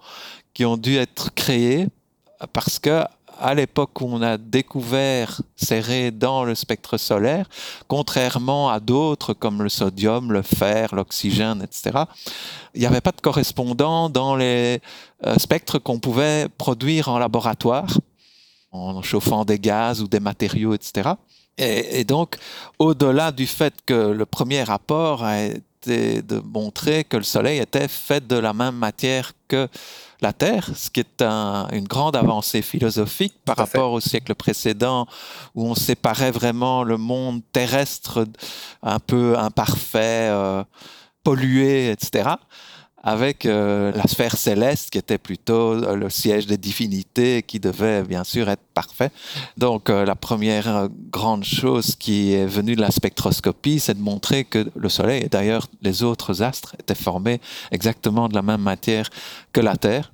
qui 0.54 0.66
ont 0.66 0.78
dû 0.78 0.98
être 0.98 1.34
créés 1.34 1.88
parce 2.52 2.78
que 2.78 3.04
à 3.40 3.54
l'époque 3.56 4.00
où 4.02 4.06
on 4.10 4.22
a 4.22 4.38
découvert 4.38 5.42
ces 5.56 5.80
raies 5.80 6.12
dans 6.12 6.44
le 6.44 6.56
spectre 6.56 6.98
solaire, 6.98 7.50
contrairement 7.88 8.70
à 8.70 8.80
d'autres 8.80 9.34
comme 9.34 9.64
le 9.64 9.70
sodium, 9.70 10.32
le 10.32 10.42
fer, 10.44 10.94
l'oxygène, 10.94 11.62
etc., 11.64 12.04
il 12.76 12.82
n'y 12.82 12.88
avait 12.88 13.02
pas 13.02 13.12
de 13.12 13.22
correspondant 13.22 14.10
dans 14.10 14.36
les 14.36 14.82
euh, 15.26 15.36
spectres 15.38 15.80
qu'on 15.80 16.00
pouvait 16.00 16.48
produire 16.58 17.10
en 17.10 17.18
laboratoire, 17.18 18.00
en 18.72 19.02
chauffant 19.02 19.46
des 19.46 19.60
gaz 19.60 20.02
ou 20.02 20.08
des 20.08 20.20
matériaux, 20.20 20.74
etc. 20.74 21.12
Et, 21.58 22.00
et 22.00 22.04
donc, 22.04 22.38
au-delà 22.80 23.32
du 23.32 23.48
fait 23.48 23.74
que 23.86 24.12
le 24.12 24.26
premier 24.26 24.64
rapport 24.64 25.24
a 25.24 25.44
été 25.44 26.22
de 26.22 26.40
montrer 26.40 27.04
que 27.04 27.18
le 27.18 27.24
Soleil 27.24 27.60
était 27.60 27.88
fait 27.88 28.26
de 28.26 28.36
la 28.36 28.54
même 28.54 28.76
matière 28.76 29.34
que 29.48 29.68
la 30.22 30.34
Terre, 30.34 30.70
ce 30.76 30.90
qui 30.90 31.02
est 31.02 31.22
une 31.22 31.88
grande 31.88 32.16
avancée 32.16 32.62
philosophique 32.62 33.36
par 33.46 33.58
rapport 33.58 33.92
au 33.92 34.00
siècle 34.00 34.34
précédent 34.36 35.06
où 35.54 35.68
on 35.68 35.76
séparait 35.76 36.32
vraiment 36.32 36.84
le 36.84 36.98
monde 36.98 37.42
terrestre 37.52 38.26
un 38.82 39.00
peu 39.00 39.38
imparfait, 39.38 40.30
euh, 40.32 40.64
pollué, 41.24 41.92
etc 41.92 42.36
avec 43.04 43.46
euh, 43.46 43.92
la 43.92 44.08
sphère 44.08 44.38
céleste 44.38 44.90
qui 44.90 44.98
était 44.98 45.18
plutôt 45.18 45.74
euh, 45.74 45.96
le 45.96 46.10
siège 46.10 46.48
des 46.48 46.58
divinités 46.58 47.44
qui 47.44 47.60
devait 47.60 48.04
bien 48.04 48.24
sûr 48.24 48.50
être 48.50 48.64
parfait. 48.74 49.12
Donc 49.58 49.90
la 49.90 50.16
première 50.16 50.90
grande 51.12 51.44
chose 51.44 51.96
qui 51.96 52.34
est 52.34 52.46
venue 52.46 52.76
de 52.76 52.82
la 52.82 52.92
spectroscopie, 52.92 53.80
c'est 53.80 53.94
de 53.94 54.02
montrer 54.02 54.46
que 54.46 54.72
le 54.76 54.90
Soleil 54.90 55.24
et 55.24 55.30
d'ailleurs 55.30 55.68
les 55.82 56.02
autres 56.02 56.42
astres 56.42 56.76
étaient 56.80 56.96
formés 56.96 57.40
exactement 57.72 58.30
de 58.30 58.36
la 58.36 58.42
même 58.42 58.62
matière 58.62 59.10
que 59.52 59.62
la 59.62 59.76
Terre. 59.76 60.14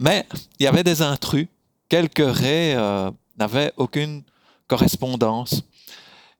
Mais 0.00 0.26
il 0.58 0.64
y 0.64 0.66
avait 0.66 0.82
des 0.82 1.02
intrus. 1.02 1.46
Quelques 1.88 2.18
raies 2.18 2.74
euh, 2.74 3.10
n'avaient 3.38 3.72
aucune 3.76 4.22
correspondance. 4.66 5.62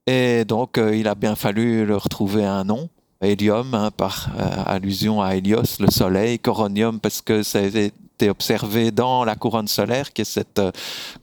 Et 0.07 0.45
donc, 0.45 0.79
euh, 0.79 0.97
il 0.97 1.07
a 1.07 1.15
bien 1.15 1.37
fallu 1.37 1.85
leur 1.85 2.09
trouver 2.09 2.45
un 2.45 2.65
nom. 2.65 2.89
Hélium, 3.21 3.75
hein, 3.75 3.91
par 3.91 4.31
euh, 4.39 4.63
allusion 4.67 5.21
à 5.21 5.35
Hélios, 5.37 5.79
le 5.81 5.91
Soleil. 5.91 6.39
Coronium, 6.39 7.01
parce 7.01 7.21
que 7.21 7.43
ça 7.43 7.59
a 7.59 7.63
été 7.63 8.31
observé 8.31 8.91
dans 8.91 9.25
la 9.25 9.35
couronne 9.35 9.69
solaire, 9.69 10.13
qui 10.13 10.23
est 10.23 10.25
cette 10.25 10.61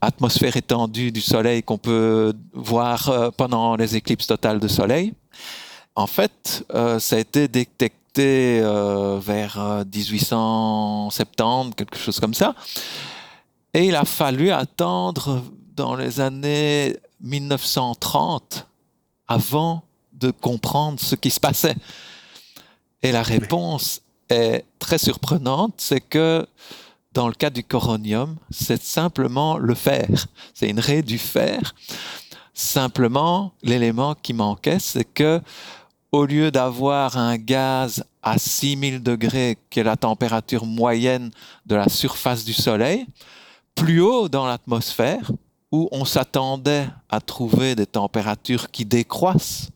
atmosphère 0.01 0.57
étendue 0.57 1.11
du 1.11 1.21
Soleil 1.21 1.63
qu'on 1.63 1.77
peut 1.77 2.33
voir 2.53 3.31
pendant 3.37 3.75
les 3.75 3.95
éclipses 3.95 4.27
totales 4.27 4.59
de 4.59 4.67
Soleil. 4.67 5.13
En 5.95 6.07
fait, 6.07 6.65
ça 6.99 7.15
a 7.15 7.19
été 7.19 7.47
détecté 7.47 7.97
euh, 8.19 9.19
vers 9.21 9.83
1870, 9.93 11.41
euh, 11.41 11.71
quelque 11.75 11.97
chose 11.97 12.19
comme 12.19 12.33
ça. 12.33 12.55
Et 13.73 13.85
il 13.85 13.95
a 13.95 14.05
fallu 14.05 14.49
attendre 14.51 15.43
dans 15.75 15.95
les 15.95 16.19
années 16.19 16.97
1930 17.21 18.67
avant 19.27 19.83
de 20.17 20.31
comprendre 20.31 20.99
ce 20.99 21.15
qui 21.15 21.29
se 21.29 21.39
passait. 21.39 21.75
Et 23.03 23.11
la 23.11 23.23
réponse 23.23 24.01
est 24.29 24.65
très 24.79 24.97
surprenante, 24.97 25.75
c'est 25.77 26.01
que 26.01 26.45
dans 27.13 27.27
le 27.27 27.33
cas 27.33 27.49
du 27.49 27.63
coronium, 27.63 28.35
c'est 28.51 28.81
simplement 28.81 29.57
le 29.57 29.73
fer. 29.73 30.27
C'est 30.53 30.69
une 30.69 30.79
raie 30.79 31.01
du 31.01 31.17
fer. 31.17 31.73
Simplement, 32.53 33.53
l'élément 33.63 34.15
qui 34.15 34.33
manquait, 34.33 34.79
c'est 34.79 35.03
que 35.03 35.41
au 36.11 36.25
lieu 36.25 36.51
d'avoir 36.51 37.17
un 37.17 37.37
gaz 37.37 38.03
à 38.21 38.37
6000 38.37 39.03
degrés, 39.03 39.57
qui 39.69 39.79
est 39.79 39.83
la 39.83 39.97
température 39.97 40.65
moyenne 40.65 41.31
de 41.65 41.75
la 41.75 41.89
surface 41.89 42.45
du 42.45 42.53
Soleil, 42.53 43.05
plus 43.75 44.01
haut 44.01 44.29
dans 44.29 44.45
l'atmosphère, 44.45 45.31
où 45.71 45.89
on 45.91 46.05
s'attendait 46.05 46.87
à 47.09 47.19
trouver 47.19 47.75
des 47.75 47.85
températures 47.85 48.71
qui 48.71 48.85
décroissent. 48.85 49.69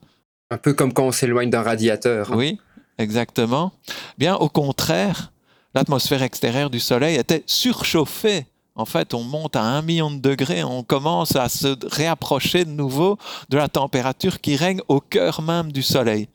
Un 0.52 0.58
peu 0.58 0.74
comme 0.74 0.94
quand 0.94 1.06
on 1.06 1.12
s'éloigne 1.12 1.50
d'un 1.50 1.64
radiateur. 1.64 2.32
Hein. 2.32 2.36
Oui, 2.38 2.60
exactement. 3.00 3.72
Bien, 4.20 4.36
au 4.36 4.50
contraire, 4.50 5.32
l'atmosphère 5.74 6.22
extérieure 6.22 6.70
du 6.70 6.80
Soleil 6.80 7.16
était 7.16 7.44
surchauffée 7.48 8.46
en 8.76 8.86
fait, 8.86 9.14
on 9.14 9.24
monte 9.24 9.56
à 9.58 9.64
un 9.64 9.82
million 9.82 10.10
de 10.10 10.20
degrés, 10.20 10.64
on 10.64 10.84
commence 10.84 11.36
à 11.36 11.50
se 11.50 11.76
réapprocher 11.88 12.64
de 12.64 12.72
nouveau 12.72 13.18
de 13.50 13.58
la 13.58 13.68
température 13.68 14.40
qui 14.40 14.56
règne 14.56 14.82
au 14.88 15.02
cœur 15.02 15.42
même 15.42 15.72
du 15.72 15.84
Soleil. 15.84 16.30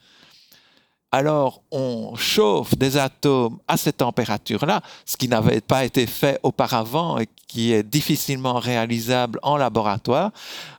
Alors, 1.13 1.63
on 1.71 2.15
chauffe 2.17 2.77
des 2.77 2.99
atomes 2.99 3.59
à 3.69 3.79
cette 3.79 3.99
température-là, 3.99 4.83
ce 5.07 5.17
qui 5.17 5.29
n'avait 5.29 5.63
pas 5.63 5.85
été 5.85 6.07
fait 6.07 6.39
auparavant 6.43 7.19
et 7.19 7.27
qui 7.47 7.73
est 7.73 7.83
difficilement 7.83 8.59
réalisable 8.59 9.39
en 9.43 9.57
laboratoire, 9.57 10.31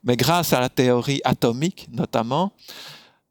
mais 0.03 0.15
grâce 0.15 0.53
à 0.53 0.59
la 0.59 0.69
théorie 0.69 1.21
atomique 1.23 1.87
notamment, 1.91 2.51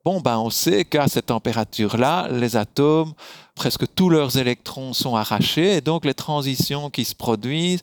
bon, 0.07 0.21
ben, 0.21 0.39
on 0.39 0.51
sait 0.51 0.85
qu'à 0.85 1.09
cette 1.09 1.27
température-là, 1.27 2.29
les 2.31 2.57
atomes 2.57 3.13
presque 3.57 3.93
tous 3.97 4.09
leurs 4.09 4.39
électrons 4.39 4.93
sont 4.93 5.17
arrachés 5.17 5.79
et 5.79 5.81
donc 5.81 6.05
les 6.05 6.15
transitions 6.15 6.91
qui 6.91 7.05
se 7.05 7.17
produisent 7.17 7.83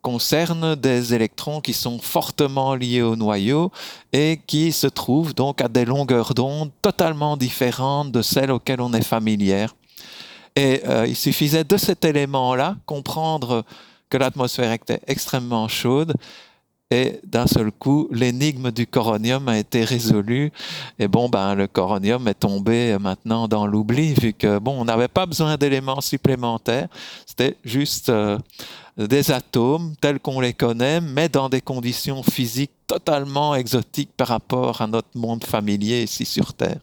concernent 0.00 0.74
des 0.74 1.14
électrons 1.14 1.60
qui 1.60 1.74
sont 1.74 2.00
fortement 2.00 2.74
liés 2.74 3.02
au 3.02 3.14
noyau 3.14 3.70
et 4.12 4.40
qui 4.48 4.72
se 4.72 4.88
trouvent 4.88 5.32
donc 5.32 5.60
à 5.60 5.68
des 5.68 5.84
longueurs 5.84 6.34
d'onde 6.34 6.72
totalement 6.82 7.36
différentes 7.36 8.10
de 8.10 8.20
celles 8.20 8.50
auxquelles 8.50 8.80
on 8.80 8.92
est 8.92 9.04
familière. 9.04 9.76
Et 10.56 10.82
euh, 10.88 11.06
il 11.06 11.14
suffisait 11.14 11.62
de 11.62 11.76
cet 11.76 12.04
élément-là 12.04 12.74
comprendre 12.84 13.64
que 14.10 14.16
l'atmosphère 14.16 14.72
était 14.72 15.00
extrêmement 15.06 15.68
chaude 15.68 16.14
et 16.92 17.20
d'un 17.24 17.46
seul 17.46 17.72
coup, 17.72 18.06
l'énigme 18.10 18.70
du 18.70 18.86
coronium 18.86 19.48
a 19.48 19.58
été 19.58 19.82
résolue. 19.82 20.52
Et 20.98 21.08
bon, 21.08 21.30
ben, 21.30 21.54
le 21.54 21.66
coronium 21.66 22.28
est 22.28 22.34
tombé 22.34 22.98
maintenant 23.00 23.48
dans 23.48 23.66
l'oubli, 23.66 24.12
vu 24.12 24.34
que 24.34 24.58
bon, 24.58 24.78
on 24.78 24.84
n'avait 24.84 25.08
pas 25.08 25.24
besoin 25.24 25.56
d'éléments 25.56 26.02
supplémentaires. 26.02 26.88
C'était 27.24 27.56
juste 27.64 28.10
euh, 28.10 28.38
des 28.98 29.30
atomes 29.30 29.94
tels 30.02 30.20
qu'on 30.20 30.40
les 30.40 30.52
connaît, 30.52 31.00
mais 31.00 31.30
dans 31.30 31.48
des 31.48 31.62
conditions 31.62 32.22
physiques 32.22 32.72
totalement 32.86 33.54
exotiques 33.54 34.12
par 34.14 34.28
rapport 34.28 34.82
à 34.82 34.86
notre 34.86 35.16
monde 35.16 35.44
familier 35.44 36.02
ici 36.02 36.26
sur 36.26 36.52
Terre. 36.52 36.80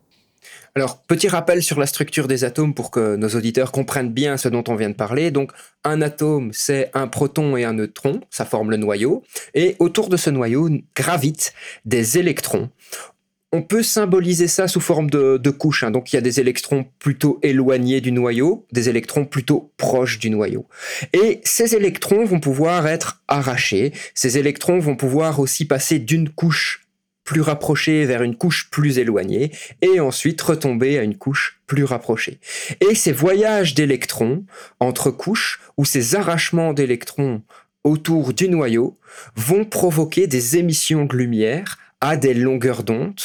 Alors, 0.79 1.01
petit 1.01 1.27
rappel 1.27 1.61
sur 1.61 1.77
la 1.77 1.85
structure 1.85 2.29
des 2.29 2.45
atomes 2.45 2.73
pour 2.73 2.89
que 2.89 3.17
nos 3.17 3.27
auditeurs 3.27 3.73
comprennent 3.73 4.13
bien 4.13 4.37
ce 4.37 4.47
dont 4.47 4.63
on 4.69 4.75
vient 4.75 4.87
de 4.87 4.95
parler. 4.95 5.29
Donc, 5.29 5.51
un 5.83 6.01
atome, 6.01 6.51
c'est 6.53 6.89
un 6.93 7.09
proton 7.09 7.57
et 7.57 7.65
un 7.65 7.73
neutron, 7.73 8.21
ça 8.29 8.45
forme 8.45 8.71
le 8.71 8.77
noyau, 8.77 9.21
et 9.53 9.75
autour 9.79 10.07
de 10.07 10.15
ce 10.15 10.29
noyau 10.29 10.69
gravitent 10.95 11.53
des 11.83 12.17
électrons. 12.17 12.69
On 13.51 13.61
peut 13.61 13.83
symboliser 13.83 14.47
ça 14.47 14.69
sous 14.69 14.79
forme 14.79 15.09
de, 15.09 15.49
couches. 15.49 15.83
Hein. 15.83 15.91
Donc 15.91 16.13
il 16.13 16.15
y 16.15 16.19
a 16.19 16.21
des 16.21 16.39
électrons 16.39 16.85
plutôt 16.97 17.39
éloignés 17.43 17.99
du 17.99 18.13
noyau, 18.13 18.65
des 18.71 18.87
électrons 18.87 19.25
plutôt 19.25 19.73
proches 19.75 20.17
du 20.17 20.29
noyau. 20.29 20.65
Et 21.11 21.41
ces 21.43 21.75
électrons 21.75 22.23
vont 22.23 22.39
pouvoir 22.39 22.87
être 22.87 23.21
arrachés. 23.27 23.91
Ces 24.13 24.37
électrons 24.37 24.79
vont 24.79 24.95
pouvoir 24.95 25.41
aussi 25.41 25.65
passer 25.65 25.99
d'une 25.99 26.29
couche 26.29 26.88
plus 27.29 28.05
vers 28.05 28.23
une 28.23 28.35
couche 28.35 28.71
plus 28.71 28.97
éloignée, 28.97 29.51
et 29.83 29.99
ensuite 29.99 30.41
retomber 30.41 30.97
à 30.97 31.03
une 31.03 31.15
couche 31.15 31.61
plus 31.67 31.83
rapprochée. 31.83 32.39
Et 32.81 32.95
ces 32.95 33.11
voyages 33.11 33.75
d'électrons 33.75 34.45
entre 34.79 35.11
couches, 35.11 35.59
ou 35.77 35.85
ces 35.85 36.15
arrachements 36.15 36.73
d'électrons 36.73 37.43
autour 37.83 38.33
du 38.33 38.49
noyau, 38.49 38.97
vont 39.35 39.63
provoquer 39.63 40.25
des 40.25 40.57
émissions 40.57 41.05
de 41.05 41.15
lumière 41.15 41.77
à 42.01 42.17
des 42.17 42.33
longueurs 42.33 42.81
d'onde 42.81 43.21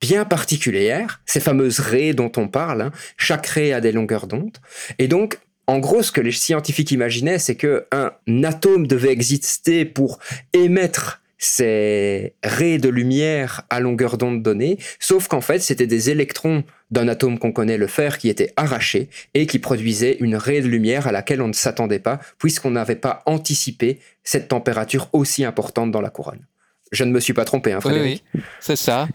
bien 0.00 0.24
particulières, 0.24 1.20
ces 1.26 1.40
fameuses 1.40 1.80
raies 1.80 2.14
dont 2.14 2.30
on 2.36 2.46
parle, 2.46 2.82
hein. 2.82 2.92
chaque 3.16 3.48
raie 3.48 3.72
a 3.72 3.80
des 3.80 3.90
longueurs 3.90 4.28
d'onde, 4.28 4.56
et 5.00 5.08
donc 5.08 5.40
en 5.66 5.80
gros, 5.80 6.04
ce 6.04 6.12
que 6.12 6.20
les 6.20 6.30
scientifiques 6.30 6.92
imaginaient, 6.92 7.40
c'est 7.40 7.56
qu'un 7.56 8.44
atome 8.44 8.86
devait 8.86 9.10
exister 9.10 9.84
pour 9.84 10.20
émettre 10.52 11.20
ces 11.38 12.34
raies 12.42 12.78
de 12.78 12.88
lumière 12.88 13.62
à 13.70 13.80
longueur 13.80 14.18
d'onde 14.18 14.42
donnée, 14.42 14.78
sauf 14.98 15.28
qu'en 15.28 15.40
fait 15.40 15.60
c'était 15.60 15.86
des 15.86 16.10
électrons 16.10 16.64
d'un 16.90 17.08
atome 17.08 17.38
qu'on 17.38 17.52
connaît, 17.52 17.76
le 17.76 17.86
fer, 17.86 18.18
qui 18.18 18.28
étaient 18.28 18.52
arrachés 18.56 19.08
et 19.34 19.46
qui 19.46 19.58
produisaient 19.58 20.16
une 20.20 20.36
raie 20.36 20.60
de 20.60 20.68
lumière 20.68 21.06
à 21.06 21.12
laquelle 21.12 21.42
on 21.42 21.48
ne 21.48 21.52
s'attendait 21.52 21.98
pas, 21.98 22.18
puisqu'on 22.38 22.70
n'avait 22.70 22.96
pas 22.96 23.22
anticipé 23.26 24.00
cette 24.24 24.48
température 24.48 25.08
aussi 25.12 25.44
importante 25.44 25.90
dans 25.90 26.00
la 26.00 26.10
couronne. 26.10 26.44
Je 26.90 27.04
ne 27.04 27.10
me 27.10 27.20
suis 27.20 27.34
pas 27.34 27.44
trompé, 27.44 27.72
hein, 27.72 27.80
Frédéric. 27.80 28.24
Oui, 28.34 28.40
c'est 28.60 28.76
ça. 28.76 29.08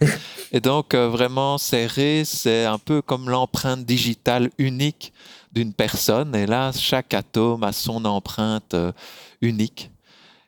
et 0.52 0.60
donc, 0.60 0.94
euh, 0.94 1.08
vraiment, 1.08 1.58
ces 1.58 1.86
raies, 1.86 2.22
c'est 2.24 2.64
un 2.64 2.78
peu 2.78 3.02
comme 3.02 3.28
l'empreinte 3.28 3.84
digitale 3.84 4.50
unique 4.58 5.12
d'une 5.52 5.72
personne. 5.72 6.36
Et 6.36 6.46
là, 6.46 6.70
chaque 6.72 7.14
atome 7.14 7.64
a 7.64 7.72
son 7.72 8.04
empreinte 8.04 8.74
euh, 8.74 8.92
unique. 9.40 9.90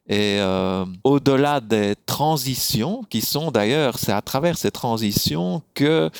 Et 0.08 0.38
euh, 0.38 0.84
au-delà 1.02 1.60
des 1.60 1.94
transitions, 2.06 3.02
qui 3.10 3.20
sont 3.20 3.50
d'ailleurs, 3.50 3.98
c'est 3.98 4.12
à 4.12 4.22
travers 4.22 4.56
ces 4.56 4.70
transitions 4.70 5.62
que 5.74 6.10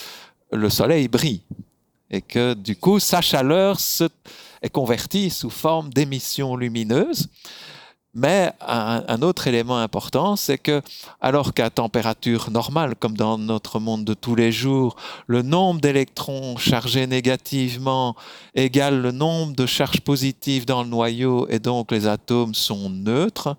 le 0.51 0.71
soleil 0.71 1.09
brille. 1.09 1.43
Et 2.11 2.21
que 2.21 2.55
du 2.55 2.77
coup, 2.77 2.99
sa 2.99 3.21
chaleur 3.21 3.79
est 4.63 4.69
convertie 4.71 5.31
sous 5.31 5.51
forme 5.51 5.91
d'émissions 5.91 6.57
lumineuses. 6.57 7.29
Mais 8.19 8.51
un, 8.67 9.21
autre 9.21 9.47
élément 9.47 9.77
important, 9.77 10.37
c'est 10.37 10.57
que 10.57 10.81
alors 11.21 11.53
qu'à 11.53 11.69
température 11.69 12.51
normale, 12.51 12.95
comme 12.97 13.15
dans 13.15 13.37
notre 13.37 13.79
monde 13.79 14.07
de 14.07 14.15
tous 14.15 14.35
les 14.35 14.53
jours, 14.53 14.97
le 15.27 15.43
nombre 15.43 15.83
d'électrons 15.83 16.57
chargés 16.57 17.07
négativement 17.07 18.17
égale 18.55 19.03
le 19.03 19.13
nombre 19.13 19.55
de 19.55 19.67
charges 19.67 20.01
positives 20.01 20.65
dans 20.65 20.83
le 20.83 20.89
noyau 20.89 21.47
et 21.51 21.59
donc 21.59 21.93
les 21.93 22.07
atomes 22.07 22.55
sont 22.55 22.89
neutres, 22.89 23.55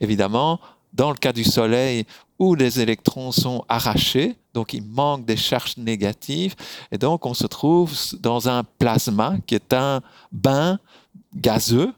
évidemment, 0.00 0.60
dans 0.92 1.10
le 1.10 1.16
cas 1.16 1.32
du 1.32 1.42
Soleil 1.42 2.06
où 2.38 2.54
les 2.54 2.80
électrons 2.80 3.32
sont 3.32 3.64
arrachés, 3.68 4.36
donc 4.54 4.72
il 4.72 4.84
manque 4.84 5.24
des 5.24 5.36
charges 5.36 5.78
négatives, 5.78 6.54
et 6.92 6.98
donc 6.98 7.26
on 7.26 7.34
se 7.34 7.48
trouve 7.48 7.92
dans 8.20 8.48
un 8.48 8.62
plasma 8.62 9.34
qui 9.48 9.56
est 9.56 9.72
un 9.72 10.00
bain 10.30 10.78
gazeux, 11.34 11.92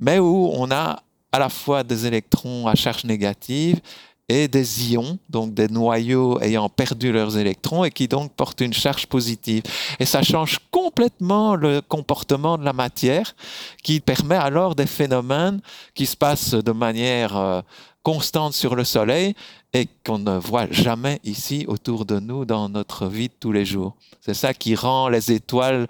mais 0.00 0.18
où 0.18 0.50
on 0.54 0.68
a 0.72 1.04
à 1.32 1.38
la 1.38 1.48
fois 1.48 1.82
des 1.82 2.06
électrons 2.06 2.66
à 2.66 2.74
charge 2.74 3.04
négative 3.04 3.80
et 4.28 4.48
des 4.48 4.92
ions, 4.92 5.18
donc 5.28 5.52
des 5.52 5.68
noyaux 5.68 6.40
ayant 6.40 6.68
perdu 6.68 7.12
leurs 7.12 7.36
électrons 7.36 7.84
et 7.84 7.90
qui 7.90 8.06
donc 8.08 8.32
portent 8.32 8.60
une 8.60 8.72
charge 8.72 9.06
positive. 9.06 9.62
Et 9.98 10.06
ça 10.06 10.22
change 10.22 10.58
complètement 10.70 11.56
le 11.56 11.80
comportement 11.80 12.56
de 12.56 12.64
la 12.64 12.72
matière, 12.72 13.34
qui 13.82 14.00
permet 14.00 14.36
alors 14.36 14.74
des 14.74 14.86
phénomènes 14.86 15.60
qui 15.94 16.06
se 16.06 16.16
passent 16.16 16.54
de 16.54 16.72
manière 16.72 17.36
euh, 17.36 17.60
constante 18.02 18.54
sur 18.54 18.74
le 18.74 18.84
Soleil 18.84 19.34
et 19.72 19.88
qu'on 20.04 20.18
ne 20.18 20.38
voit 20.38 20.70
jamais 20.70 21.18
ici 21.24 21.64
autour 21.66 22.04
de 22.04 22.20
nous 22.20 22.44
dans 22.44 22.68
notre 22.68 23.06
vie 23.06 23.28
de 23.28 23.34
tous 23.38 23.52
les 23.52 23.64
jours. 23.64 23.96
C'est 24.20 24.34
ça 24.34 24.54
qui 24.54 24.74
rend 24.74 25.08
les 25.08 25.32
étoiles 25.32 25.86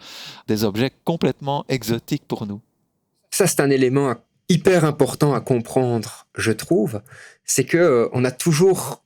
des 0.47 0.65
objets 0.65 0.93
complètement 1.05 1.65
exotiques 1.69 2.27
pour 2.27 2.47
nous. 2.47 2.61
Ça, 3.31 3.47
c'est 3.47 3.61
un 3.61 3.71
élément 3.71 4.15
hyper 4.53 4.85
important 4.85 5.35
à 5.35 5.41
comprendre, 5.41 6.27
je 6.37 6.53
trouve, 6.53 7.01
c'est 7.45 7.65
que 7.65 7.79
euh, 7.79 8.09
on 8.13 8.25
a 8.25 8.31
toujours 8.31 9.03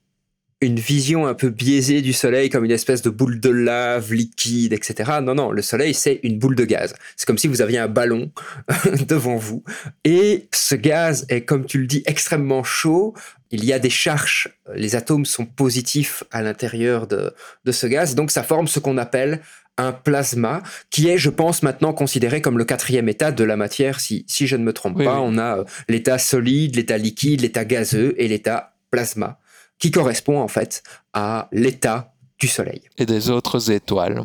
une 0.63 0.81
vision 0.81 1.27
un 1.27 1.35
peu 1.35 1.51
biaisée 1.51 2.01
du 2.01 2.13
soleil 2.15 2.49
comme 2.49 2.65
une 2.65 2.71
espèce 2.71 3.03
de 3.03 3.11
boule 3.11 3.41
de 3.41 3.51
lave 3.51 4.13
liquide, 4.13 4.73
etc. 4.73 5.19
Non, 5.23 5.35
non, 5.35 5.53
le 5.53 5.61
soleil, 5.61 5.93
c'est 5.93 6.19
une 6.23 6.39
boule 6.39 6.57
de 6.57 6.65
gaz. 6.65 6.95
C'est 7.17 7.27
comme 7.27 7.37
si 7.37 7.47
vous 7.47 7.61
aviez 7.61 7.79
un 7.79 7.89
ballon 7.89 8.33
devant 9.09 9.37
vous. 9.37 9.63
Et 10.05 10.49
ce 10.53 10.75
gaz 10.75 11.27
est, 11.29 11.43
comme 11.43 11.67
tu 11.67 11.79
le 11.79 11.87
dis, 11.87 12.03
extrêmement 12.07 12.65
chaud. 12.65 13.15
Il 13.51 13.65
y 13.65 13.73
a 13.73 13.79
des 13.79 13.91
charges, 13.91 14.49
les 14.75 14.97
atomes 14.97 15.27
sont 15.27 15.45
positifs 15.45 16.25
à 16.33 16.43
l'intérieur 16.43 17.07
de, 17.07 17.33
de 17.65 17.73
ce 17.73 17.87
gaz, 17.87 18.17
donc 18.17 18.33
ça 18.33 18.43
forme 18.43 18.67
ce 18.67 18.81
qu'on 18.81 18.99
appelle 18.99 19.41
un 19.79 19.93
plasma 19.93 20.63
qui 20.91 21.09
est, 21.09 21.19
je 21.19 21.31
pense, 21.31 21.63
maintenant 21.63 21.93
considéré 21.93 22.41
comme 22.41 22.59
le 22.59 22.65
quatrième 22.65 23.09
état 23.09 23.33
de 23.33 23.45
la 23.45 23.57
matière. 23.57 24.01
Si, 24.01 24.25
si 24.27 24.47
je 24.47 24.57
ne 24.57 24.65
me 24.65 24.73
trompe 24.73 25.03
pas, 25.03 25.21
on 25.21 25.39
a 25.39 25.59
euh, 25.59 25.65
l'état 25.89 26.19
solide, 26.19 26.77
l'état 26.77 26.99
liquide, 26.99 27.43
l'état 27.43 27.65
gazeux 27.65 28.15
et 28.19 28.29
l'état 28.29 28.75
plasma, 28.91 29.39
qui 29.79 29.91
correspond 29.91 30.41
en 30.41 30.49
fait 30.49 30.83
à 31.13 31.49
l'état 31.53 32.15
du 32.39 32.49
Soleil. 32.49 32.83
Et 32.99 33.07
des 33.07 33.31
autres 33.31 33.71
étoiles. 33.71 34.23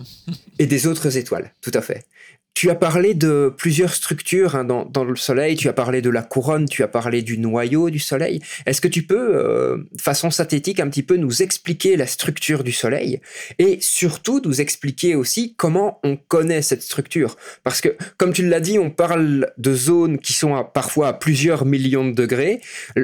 et 0.59 0.65
des 0.65 0.87
autres 0.87 1.17
étoiles, 1.17 1.51
tout 1.61 1.71
à 1.73 1.81
fait. 1.81 2.05
Tu 2.53 2.69
as 2.69 2.75
parlé 2.75 3.13
de 3.13 3.51
plusieurs 3.55 3.93
structures 3.93 4.55
hein, 4.55 4.65
dans, 4.65 5.03
le 5.03 5.15
Soleil, 5.15 5.55
tu 5.55 5.67
as 5.67 5.73
parlé 5.73 6.01
de 6.01 6.09
la 6.09 6.21
couronne, 6.21 6.67
tu 6.67 6.83
as 6.83 6.87
parlé 6.87 7.21
du 7.21 7.37
noyau 7.37 7.89
du 7.89 7.97
Soleil. 7.97 8.39
Est-ce 8.65 8.81
que 8.81 8.87
tu 8.87 9.03
peux, 9.03 9.35
euh, 9.35 9.77
façon 9.99 10.29
synthétique, 10.29 10.79
un 10.79 10.89
petit 10.89 11.01
peu 11.01 11.15
nous 11.15 11.41
expliquer 11.41 11.95
la 11.95 12.05
structure 12.05 12.63
du 12.63 12.71
Soleil 12.71 13.21
et 13.57 13.77
surtout 13.81 14.41
nous 14.43 14.61
expliquer 14.61 15.15
aussi 15.15 15.55
comment 15.55 15.99
on 16.03 16.17
connaît 16.17 16.61
cette 16.61 16.83
structure? 16.83 17.35
Parce 17.63 17.81
que, 17.81 17.95
comme 18.17 18.33
tu 18.33 18.47
l'as 18.47 18.59
dit, 18.59 18.77
on 18.77 18.91
parle 18.91 19.51
de 19.57 19.73
zones 19.73 20.19
qui 20.19 20.33
sont 20.33 20.55
à, 20.55 20.63
parfois 20.63 21.07
à 21.07 21.13
plusieurs 21.13 21.65
millions 21.65 22.07
de 22.07 22.13
degrés. 22.13 22.61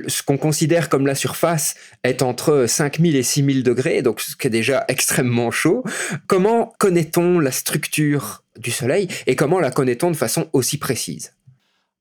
Ce 0.08 0.22
qu'on 0.24 0.38
considère 0.38 0.90
comme 0.90 1.08
la 1.08 1.16
surface 1.16 1.76
est 2.04 2.22
entre 2.22 2.66
5000 2.68 3.16
et 3.16 3.24
6000 3.24 3.64
degrés, 3.64 4.02
donc 4.02 4.22
ce 4.22 4.36
qui 4.36 4.48
est 4.48 4.52
déjà 4.52 4.86
extrêmement 4.88 5.52
chaud. 5.52 5.84
Comment 6.28 6.74
connaît-on 6.78 7.40
la 7.40 7.52
structure 7.52 8.44
du 8.60 8.72
Soleil 8.72 9.08
et 9.26 9.36
comment 9.36 9.60
la 9.60 9.72
connaît-on 9.72 10.12
de 10.12 10.16
façon 10.16 10.48
aussi 10.54 10.78
précise? 10.78 11.34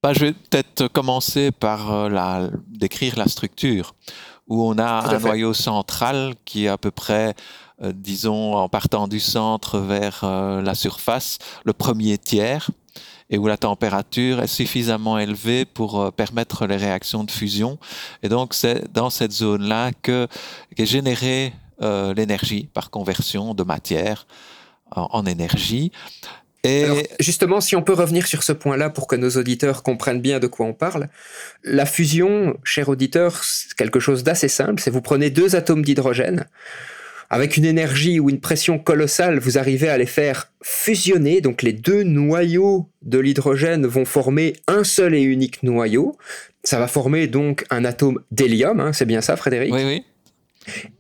Bah, 0.07 0.13
Je 0.13 0.21
vais 0.21 0.33
peut-être 0.33 0.87
commencer 0.89 1.51
par 1.51 1.93
euh, 1.93 2.09
la, 2.09 2.49
décrire 2.69 3.19
la 3.19 3.27
structure, 3.27 3.97
où 4.47 4.63
on 4.63 4.79
a 4.79 4.87
un 4.87 5.19
noyau 5.19 5.53
central 5.53 6.35
qui 6.45 6.67
est 6.67 6.69
à 6.69 6.79
peu 6.79 6.93
près, 6.93 7.35
euh, 7.83 7.93
disons, 7.93 8.55
en 8.55 8.69
partant 8.69 9.09
du 9.09 9.19
centre 9.19 9.81
vers 9.81 10.21
euh, 10.23 10.63
la 10.63 10.77
surface, 10.77 11.39
le 11.65 11.73
premier 11.73 12.19
tiers, 12.19 12.71
et 13.31 13.37
où 13.39 13.49
la 13.49 13.57
température 13.57 14.41
est 14.41 14.47
suffisamment 14.47 15.19
élevée 15.19 15.65
pour 15.65 16.13
permettre 16.13 16.69
les 16.69 16.77
réactions 16.77 17.25
de 17.25 17.31
fusion. 17.33 17.77
Et 18.23 18.29
donc, 18.29 18.55
c'est 18.55 18.93
dans 18.93 19.11
cette 19.11 19.33
zone-là 19.33 19.91
que 19.91 20.29
qu'est 20.77 20.87
générée 20.87 21.53
l'énergie 21.81 22.69
par 22.73 22.91
conversion 22.91 23.53
de 23.53 23.65
matière 23.65 24.29
en 24.93 25.27
énergie 25.27 25.91
justement, 27.21 27.61
si 27.61 27.77
on 27.77 27.83
peut 27.83 27.93
revenir 27.93 28.27
sur 28.27 28.43
ce 28.43 28.53
point-là 28.53 28.91
pour 28.91 29.07
que 29.07 29.17
nos 29.17 29.31
auditeurs 29.31 29.83
comprennent 29.83 30.21
bien 30.21 30.39
de 30.39 30.47
quoi 30.47 30.67
on 30.67 30.73
parle, 30.73 31.09
la 31.65 31.87
fusion, 31.87 32.57
cher 32.65 32.89
auditeur, 32.89 33.43
c'est 33.45 33.75
quelque 33.75 34.01
chose 34.01 34.25
d'assez 34.25 34.49
simple. 34.49 34.81
C'est 34.83 34.91
vous 34.91 35.01
prenez 35.01 35.31
deux 35.31 35.55
atomes 35.55 35.83
d'hydrogène, 35.83 36.47
avec 37.31 37.57
une 37.57 37.65
énergie 37.65 38.21
ou 38.21 38.31
une 38.31 38.41
pression 38.41 38.79
colossale, 38.79 39.39
vous 39.39 39.59
arrivez 39.59 39.89
à 39.89 39.99
les 39.99 40.07
faire 40.07 40.53
fusionner. 40.63 41.41
Donc 41.41 41.63
les 41.63 41.73
deux 41.73 42.03
noyaux 42.03 42.89
de 43.03 43.19
l'hydrogène 43.19 43.87
vont 43.87 44.05
former 44.05 44.55
un 44.69 44.85
seul 44.85 45.15
et 45.15 45.23
unique 45.23 45.63
noyau. 45.63 46.17
Ça 46.63 46.79
va 46.79 46.89
former 46.89 47.27
donc 47.27 47.65
un 47.71 47.85
atome 47.85 48.21
d'hélium, 48.31 48.81
hein, 48.81 48.93
c'est 48.93 49.07
bien 49.07 49.21
ça, 49.21 49.37
Frédéric? 49.37 49.73
Oui, 49.73 49.85
oui. 49.85 50.05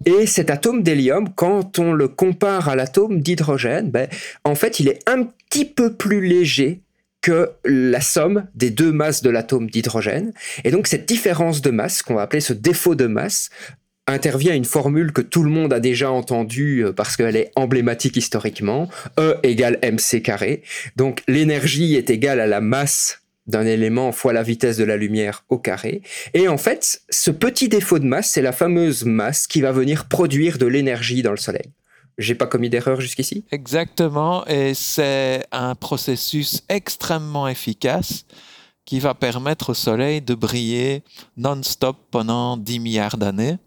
Et 0.04 0.26
cet 0.26 0.50
atome 0.50 0.82
d'hélium, 0.82 1.28
quand 1.34 1.78
on 1.78 1.92
le 1.92 2.08
compare 2.08 2.68
à 2.68 2.76
l'atome 2.76 3.20
d'hydrogène, 3.20 3.90
ben, 3.90 4.08
en 4.44 4.54
fait, 4.54 4.80
il 4.80 4.88
est 4.88 5.00
un 5.08 5.24
petit 5.24 5.64
peu 5.64 5.94
plus 5.94 6.24
léger 6.24 6.82
que 7.22 7.50
la 7.64 8.00
somme 8.00 8.46
des 8.54 8.70
deux 8.70 8.92
masses 8.92 9.22
de 9.22 9.30
l'atome 9.30 9.68
d'hydrogène. 9.68 10.32
Et 10.62 10.70
donc 10.70 10.86
cette 10.86 11.08
différence 11.08 11.60
de 11.60 11.70
masse, 11.70 12.02
qu'on 12.02 12.14
va 12.14 12.22
appeler 12.22 12.40
ce 12.40 12.52
défaut 12.52 12.94
de 12.94 13.06
masse, 13.06 13.50
intervient 14.06 14.54
une 14.54 14.64
formule 14.64 15.12
que 15.12 15.22
tout 15.22 15.42
le 15.42 15.50
monde 15.50 15.72
a 15.72 15.80
déjà 15.80 16.10
entendue 16.10 16.84
euh, 16.84 16.92
parce 16.92 17.16
qu'elle 17.16 17.34
est 17.34 17.50
emblématique 17.56 18.16
historiquement, 18.16 18.88
E 19.18 19.36
égale 19.42 19.78
mc 19.82 20.22
carré. 20.22 20.62
Donc 20.94 21.22
l'énergie 21.26 21.96
est 21.96 22.10
égale 22.10 22.38
à 22.38 22.46
la 22.46 22.60
masse 22.60 23.22
d'un 23.46 23.64
élément 23.66 24.12
fois 24.12 24.32
la 24.32 24.42
vitesse 24.42 24.76
de 24.76 24.84
la 24.84 24.96
lumière 24.96 25.44
au 25.48 25.58
carré. 25.58 26.02
Et 26.34 26.48
en 26.48 26.58
fait, 26.58 27.02
ce 27.10 27.30
petit 27.30 27.68
défaut 27.68 27.98
de 27.98 28.04
masse, 28.04 28.30
c'est 28.30 28.42
la 28.42 28.52
fameuse 28.52 29.04
masse 29.04 29.46
qui 29.46 29.60
va 29.60 29.72
venir 29.72 30.08
produire 30.08 30.58
de 30.58 30.66
l'énergie 30.66 31.22
dans 31.22 31.30
le 31.30 31.36
Soleil. 31.36 31.70
J'ai 32.18 32.34
pas 32.34 32.46
commis 32.46 32.70
d'erreur 32.70 33.00
jusqu'ici? 33.00 33.44
Exactement, 33.52 34.46
et 34.46 34.72
c'est 34.72 35.44
un 35.52 35.74
processus 35.74 36.62
extrêmement 36.68 37.46
efficace 37.46 38.24
qui 38.86 39.00
va 39.00 39.14
permettre 39.14 39.70
au 39.70 39.74
Soleil 39.74 40.22
de 40.22 40.34
briller 40.34 41.02
non-stop 41.36 41.98
pendant 42.10 42.56
10 42.56 42.80
milliards 42.80 43.18
d'années. 43.18 43.58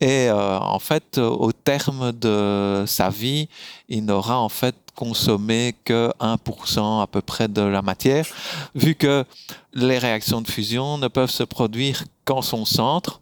Et 0.00 0.28
euh, 0.28 0.58
en 0.58 0.78
fait, 0.78 1.18
au 1.18 1.52
terme 1.52 2.12
de 2.12 2.84
sa 2.86 3.10
vie, 3.10 3.48
il 3.88 4.04
n'aura 4.04 4.40
en 4.40 4.48
fait 4.48 4.74
consommé 4.94 5.74
que 5.84 6.10
1% 6.20 7.02
à 7.02 7.06
peu 7.06 7.20
près 7.20 7.48
de 7.48 7.62
la 7.62 7.82
matière, 7.82 8.26
vu 8.74 8.94
que 8.94 9.24
les 9.72 9.98
réactions 9.98 10.40
de 10.40 10.48
fusion 10.48 10.98
ne 10.98 11.08
peuvent 11.08 11.30
se 11.30 11.42
produire 11.42 12.04
qu'en 12.24 12.42
son 12.42 12.64
centre. 12.64 13.20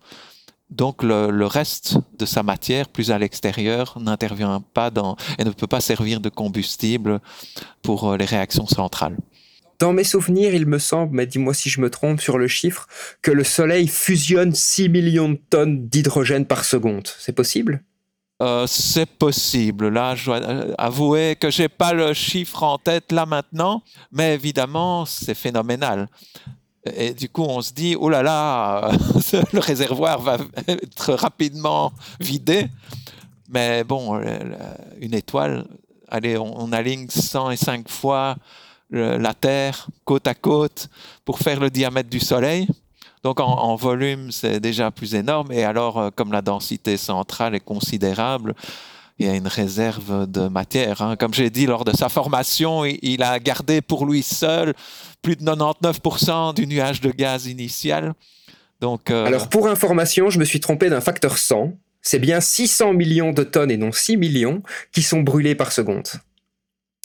Donc 0.70 1.02
le, 1.02 1.46
reste 1.46 1.98
de 2.18 2.26
sa 2.26 2.42
matière, 2.42 2.88
plus 2.88 3.10
à 3.10 3.18
l'extérieur, 3.18 3.96
n'intervient 3.98 4.62
pas 4.74 4.90
dans 4.90 5.16
et 5.38 5.44
ne 5.44 5.50
peut 5.50 5.66
pas 5.66 5.80
servir 5.80 6.20
de 6.20 6.28
combustible 6.28 7.20
pour 7.82 8.10
euh, 8.10 8.16
les 8.16 8.26
réactions 8.26 8.66
centrales. 8.66 9.16
Dans 9.78 9.92
mes 9.92 10.04
souvenirs, 10.04 10.54
il 10.54 10.66
me 10.66 10.78
semble, 10.78 11.14
mais 11.14 11.26
dis-moi 11.26 11.54
si 11.54 11.70
je 11.70 11.80
me 11.80 11.88
trompe 11.88 12.20
sur 12.20 12.36
le 12.36 12.48
chiffre, 12.48 12.88
que 13.22 13.30
le 13.30 13.44
Soleil 13.44 13.86
fusionne 13.86 14.52
6 14.52 14.88
millions 14.88 15.28
de 15.28 15.40
tonnes 15.50 15.86
d'hydrogène 15.86 16.46
par 16.46 16.64
seconde. 16.64 17.06
C'est 17.18 17.32
possible? 17.32 17.82
Euh, 18.42 18.66
c'est 18.66 19.06
possible. 19.06 19.88
Là, 19.88 20.14
je 20.14 20.26
dois 20.26 20.42
euh, 20.42 20.74
avouer 20.78 21.36
que 21.36 21.50
j'ai 21.50 21.68
pas 21.68 21.92
le 21.92 22.12
chiffre 22.12 22.62
en 22.62 22.78
tête 22.78 23.12
là 23.12 23.26
maintenant, 23.26 23.82
mais 24.12 24.34
évidemment, 24.34 25.04
c'est 25.04 25.34
phénoménal. 25.34 26.08
Et 26.96 27.12
du 27.14 27.28
coup, 27.28 27.42
on 27.42 27.60
se 27.60 27.72
dit, 27.72 27.96
oh 27.98 28.08
là 28.08 28.22
là, 28.22 28.90
le 29.52 29.58
réservoir 29.58 30.20
va 30.20 30.38
être 30.66 31.14
rapidement 31.14 31.92
vidé. 32.20 32.66
Mais 33.48 33.82
bon, 33.82 34.20
une 35.00 35.14
étoile, 35.14 35.66
allez, 36.08 36.36
on, 36.36 36.72
aligne 36.72 37.08
105 37.08 37.88
fois 37.88 38.36
la 38.90 39.34
Terre 39.34 39.88
côte 40.04 40.26
à 40.26 40.34
côte 40.34 40.88
pour 41.24 41.38
faire 41.38 41.60
le 41.60 41.70
diamètre 41.70 42.08
du 42.08 42.20
Soleil. 42.20 42.66
Donc 43.24 43.40
en, 43.40 43.74
volume, 43.76 44.30
c'est 44.30 44.60
déjà 44.60 44.90
plus 44.90 45.14
énorme. 45.14 45.50
Et 45.52 45.64
alors, 45.64 45.98
euh, 45.98 46.10
comme 46.14 46.32
la 46.32 46.42
densité 46.42 46.96
centrale 46.96 47.54
est 47.54 47.60
considérable, 47.60 48.54
il 49.18 49.26
y 49.26 49.28
a 49.28 49.34
une 49.34 49.48
réserve 49.48 50.30
de 50.30 50.48
matière. 50.48 51.02
Hein. 51.02 51.16
Comme 51.16 51.34
j'ai 51.34 51.50
dit, 51.50 51.66
lors 51.66 51.84
de 51.84 51.94
sa 51.96 52.08
formation, 52.08 52.84
il, 52.84 53.22
a 53.22 53.38
gardé 53.40 53.80
pour 53.80 54.06
lui 54.06 54.22
seul 54.22 54.74
plus 55.20 55.34
de 55.34 55.42
99% 55.42 56.54
du 56.54 56.66
nuage 56.66 57.00
de 57.00 57.10
gaz 57.10 57.46
initial. 57.46 58.14
Donc, 58.80 59.10
euh, 59.10 59.26
Alors 59.26 59.48
pour 59.48 59.66
information, 59.66 60.30
je 60.30 60.38
me 60.38 60.44
suis 60.44 60.60
trompé 60.60 60.88
d'un 60.88 61.00
facteur 61.00 61.36
100. 61.36 61.72
C'est 62.00 62.20
bien 62.20 62.40
600 62.40 62.92
millions 62.92 63.32
de 63.32 63.42
tonnes 63.42 63.72
et 63.72 63.76
non 63.76 63.90
6 63.90 64.16
millions 64.16 64.62
qui 64.92 65.02
sont 65.02 65.20
brûlés 65.20 65.56
par 65.56 65.72
seconde. 65.72 66.06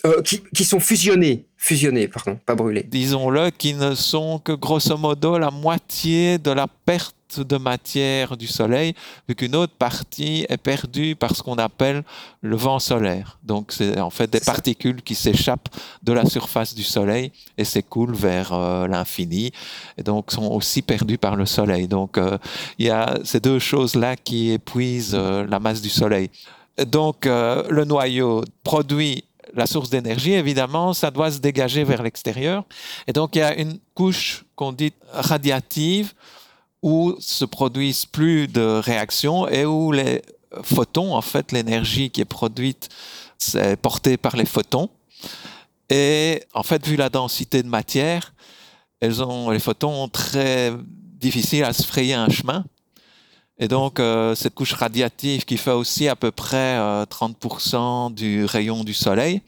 Euh, 0.06 0.20
qui, 0.20 0.64
sont 0.66 0.80
fusionnés, 0.80 1.46
fusionnés, 1.64 2.08
pardon, 2.08 2.38
pas 2.44 2.54
brûlés. 2.54 2.82
Disons-le, 2.82 3.48
qui 3.48 3.72
ne 3.72 3.94
sont 3.94 4.38
que 4.38 4.52
grosso 4.52 4.98
modo 4.98 5.38
la 5.38 5.50
moitié 5.50 6.36
de 6.36 6.50
la 6.50 6.66
perte 6.66 7.40
de 7.40 7.56
matière 7.56 8.36
du 8.36 8.46
Soleil, 8.46 8.92
vu 9.26 9.34
qu'une 9.34 9.56
autre 9.56 9.72
partie 9.72 10.44
est 10.50 10.58
perdue 10.58 11.16
par 11.16 11.34
ce 11.34 11.42
qu'on 11.42 11.56
appelle 11.56 12.04
le 12.42 12.54
vent 12.54 12.78
solaire. 12.78 13.38
Donc 13.42 13.72
c'est 13.72 13.98
en 13.98 14.10
fait 14.10 14.30
des 14.30 14.40
particules 14.40 15.00
qui 15.00 15.14
s'échappent 15.14 15.70
de 16.02 16.12
la 16.12 16.26
surface 16.26 16.74
du 16.74 16.82
Soleil 16.82 17.32
et 17.56 17.64
s'écoulent 17.64 18.14
vers 18.14 18.52
euh, 18.52 18.86
l'infini, 18.86 19.50
et 19.96 20.02
donc 20.02 20.32
sont 20.32 20.48
aussi 20.48 20.82
perdues 20.82 21.18
par 21.18 21.34
le 21.34 21.46
Soleil. 21.46 21.88
Donc 21.88 22.18
euh, 22.18 22.36
il 22.78 22.86
y 22.86 22.90
a 22.90 23.18
ces 23.24 23.40
deux 23.40 23.58
choses-là 23.58 24.16
qui 24.16 24.50
épuisent 24.50 25.14
la 25.14 25.58
masse 25.58 25.80
du 25.80 25.88
Soleil. 25.88 26.28
Donc 26.86 27.24
le 27.24 27.84
noyau 27.84 28.44
produit 28.62 29.24
la 29.54 29.66
source 29.66 29.90
d'énergie, 29.90 30.32
évidemment, 30.32 30.92
ça 30.92 31.10
doit 31.10 31.30
se 31.30 31.38
dégager 31.38 31.84
vers 31.84 32.02
l'extérieur. 32.02 32.64
Et 33.06 33.12
donc, 33.12 33.36
il 33.36 33.38
y 33.38 33.42
a 33.42 33.54
une 33.54 33.78
couche 33.94 34.44
qu'on 34.56 34.72
dit 34.72 34.92
radiative 35.12 36.12
où 36.82 37.14
se 37.18 37.44
produisent 37.44 38.06
plus 38.06 38.48
de 38.48 38.60
réactions 38.60 39.48
et 39.48 39.64
où 39.64 39.92
les 39.92 40.22
photons, 40.62 41.14
en 41.14 41.22
fait, 41.22 41.52
l'énergie 41.52 42.10
qui 42.10 42.20
est 42.20 42.26
produite, 42.26 42.88
c'est 43.38 43.76
portée 43.76 44.16
par 44.16 44.36
les 44.36 44.44
photons. 44.44 44.90
Et 45.90 46.42
en 46.52 46.62
fait, 46.62 46.86
vu 46.86 46.96
la 46.96 47.08
densité 47.08 47.62
de 47.62 47.68
matière, 47.68 48.34
elles 49.00 49.22
ont, 49.22 49.50
les 49.50 49.58
photons 49.58 50.04
ont 50.04 50.08
très 50.08 50.72
difficile 51.20 51.64
à 51.64 51.72
se 51.72 51.82
frayer 51.82 52.14
un 52.14 52.28
chemin. 52.28 52.64
Et 53.58 53.68
donc, 53.68 54.00
euh, 54.00 54.34
cette 54.34 54.54
couche 54.54 54.72
radiative 54.72 55.44
qui 55.44 55.56
fait 55.56 55.70
aussi 55.70 56.08
à 56.08 56.16
peu 56.16 56.30
près 56.32 56.76
30% 57.06 58.10
euh, 58.10 58.10
du 58.10 58.44
rayon 58.44 58.82
du 58.82 58.94
Soleil, 58.94 59.42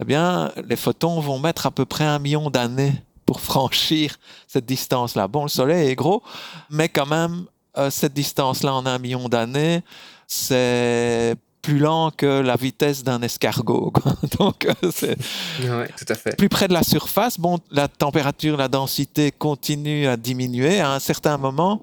eh 0.00 0.04
bien, 0.04 0.52
les 0.68 0.76
photons 0.76 1.20
vont 1.20 1.38
mettre 1.38 1.66
à 1.66 1.70
peu 1.70 1.84
près 1.84 2.04
un 2.04 2.18
million 2.18 2.50
d'années 2.50 2.92
pour 3.24 3.40
franchir 3.40 4.16
cette 4.46 4.66
distance-là. 4.66 5.28
Bon, 5.28 5.44
le 5.44 5.48
Soleil 5.48 5.88
est 5.88 5.94
gros, 5.94 6.22
mais 6.70 6.88
quand 6.88 7.06
même, 7.06 7.46
euh, 7.78 7.90
cette 7.90 8.12
distance-là 8.12 8.74
en 8.74 8.84
un 8.86 8.98
million 8.98 9.28
d'années, 9.28 9.82
c'est 10.26 11.34
plus 11.62 11.78
lent 11.78 12.10
que 12.10 12.40
la 12.40 12.56
vitesse 12.56 13.02
d'un 13.02 13.20
escargot. 13.22 13.92
Donc, 14.38 14.68
c'est 14.92 15.16
tout 15.60 16.06
à 16.08 16.14
fait. 16.14 16.36
plus 16.36 16.48
près 16.48 16.68
de 16.68 16.72
la 16.72 16.82
surface. 16.82 17.38
Bon, 17.38 17.58
la 17.70 17.88
température, 17.88 18.56
la 18.56 18.68
densité 18.68 19.32
continue 19.32 20.06
à 20.06 20.16
diminuer. 20.16 20.80
À 20.80 20.92
un 20.92 20.98
certain 20.98 21.36
moment, 21.36 21.82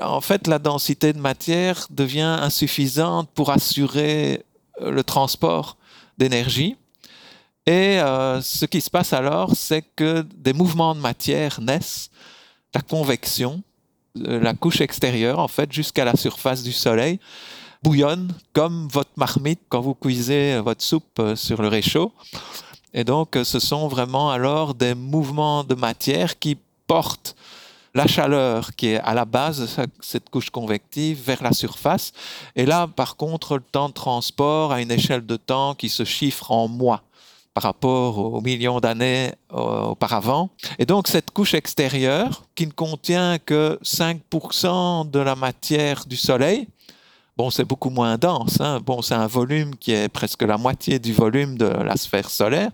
en 0.00 0.20
fait, 0.20 0.46
la 0.46 0.58
densité 0.58 1.12
de 1.12 1.18
matière 1.18 1.86
devient 1.90 2.38
insuffisante 2.40 3.28
pour 3.34 3.50
assurer 3.50 4.44
euh, 4.80 4.90
le 4.90 5.04
transport 5.04 5.76
d'énergie. 6.18 6.76
Et 7.66 8.00
euh, 8.00 8.40
ce 8.40 8.64
qui 8.64 8.80
se 8.80 8.90
passe 8.90 9.12
alors, 9.12 9.54
c'est 9.54 9.82
que 9.94 10.24
des 10.36 10.52
mouvements 10.52 10.94
de 10.94 11.00
matière 11.00 11.60
naissent, 11.60 12.10
la 12.74 12.80
convection, 12.80 13.62
euh, 14.18 14.40
la 14.40 14.54
couche 14.54 14.80
extérieure, 14.80 15.38
en 15.38 15.48
fait, 15.48 15.72
jusqu'à 15.72 16.04
la 16.04 16.16
surface 16.16 16.62
du 16.62 16.72
Soleil, 16.72 17.20
bouillonne 17.82 18.32
comme 18.52 18.88
votre 18.88 19.10
marmite 19.16 19.60
quand 19.68 19.80
vous 19.80 19.94
cuisez 19.94 20.60
votre 20.60 20.82
soupe 20.82 21.20
sur 21.34 21.62
le 21.62 21.68
réchaud. 21.68 22.12
Et 22.94 23.04
donc, 23.04 23.36
ce 23.42 23.58
sont 23.58 23.88
vraiment 23.88 24.30
alors 24.30 24.74
des 24.74 24.94
mouvements 24.94 25.64
de 25.64 25.74
matière 25.74 26.38
qui 26.38 26.56
portent 26.86 27.34
la 27.94 28.06
chaleur 28.06 28.74
qui 28.74 28.88
est 28.88 29.00
à 29.00 29.14
la 29.14 29.24
base 29.24 29.60
de 29.60 29.86
cette 30.00 30.30
couche 30.30 30.50
convective 30.50 31.20
vers 31.24 31.42
la 31.42 31.52
surface. 31.52 32.12
Et 32.56 32.64
là, 32.64 32.86
par 32.86 33.16
contre, 33.16 33.56
le 33.56 33.62
temps 33.62 33.88
de 33.88 33.94
transport 33.94 34.72
à 34.72 34.80
une 34.80 34.90
échelle 34.90 35.26
de 35.26 35.36
temps 35.36 35.74
qui 35.74 35.88
se 35.88 36.04
chiffre 36.04 36.50
en 36.50 36.68
mois 36.68 37.02
par 37.54 37.64
rapport 37.64 38.18
aux 38.18 38.40
millions 38.40 38.80
d'années 38.80 39.32
euh, 39.52 39.82
auparavant. 39.82 40.50
Et 40.78 40.86
donc 40.86 41.06
cette 41.06 41.30
couche 41.32 41.52
extérieure, 41.52 42.44
qui 42.54 42.66
ne 42.66 42.72
contient 42.72 43.38
que 43.38 43.78
5% 43.84 45.10
de 45.10 45.18
la 45.18 45.34
matière 45.34 46.06
du 46.06 46.16
Soleil, 46.16 46.68
bon, 47.36 47.50
c'est 47.50 47.64
beaucoup 47.64 47.90
moins 47.90 48.16
dense, 48.16 48.58
hein. 48.60 48.80
bon, 48.80 49.02
c'est 49.02 49.14
un 49.14 49.26
volume 49.26 49.76
qui 49.76 49.92
est 49.92 50.08
presque 50.08 50.42
la 50.42 50.56
moitié 50.56 50.98
du 50.98 51.12
volume 51.12 51.58
de 51.58 51.66
la 51.66 51.96
sphère 51.96 52.30
solaire, 52.30 52.70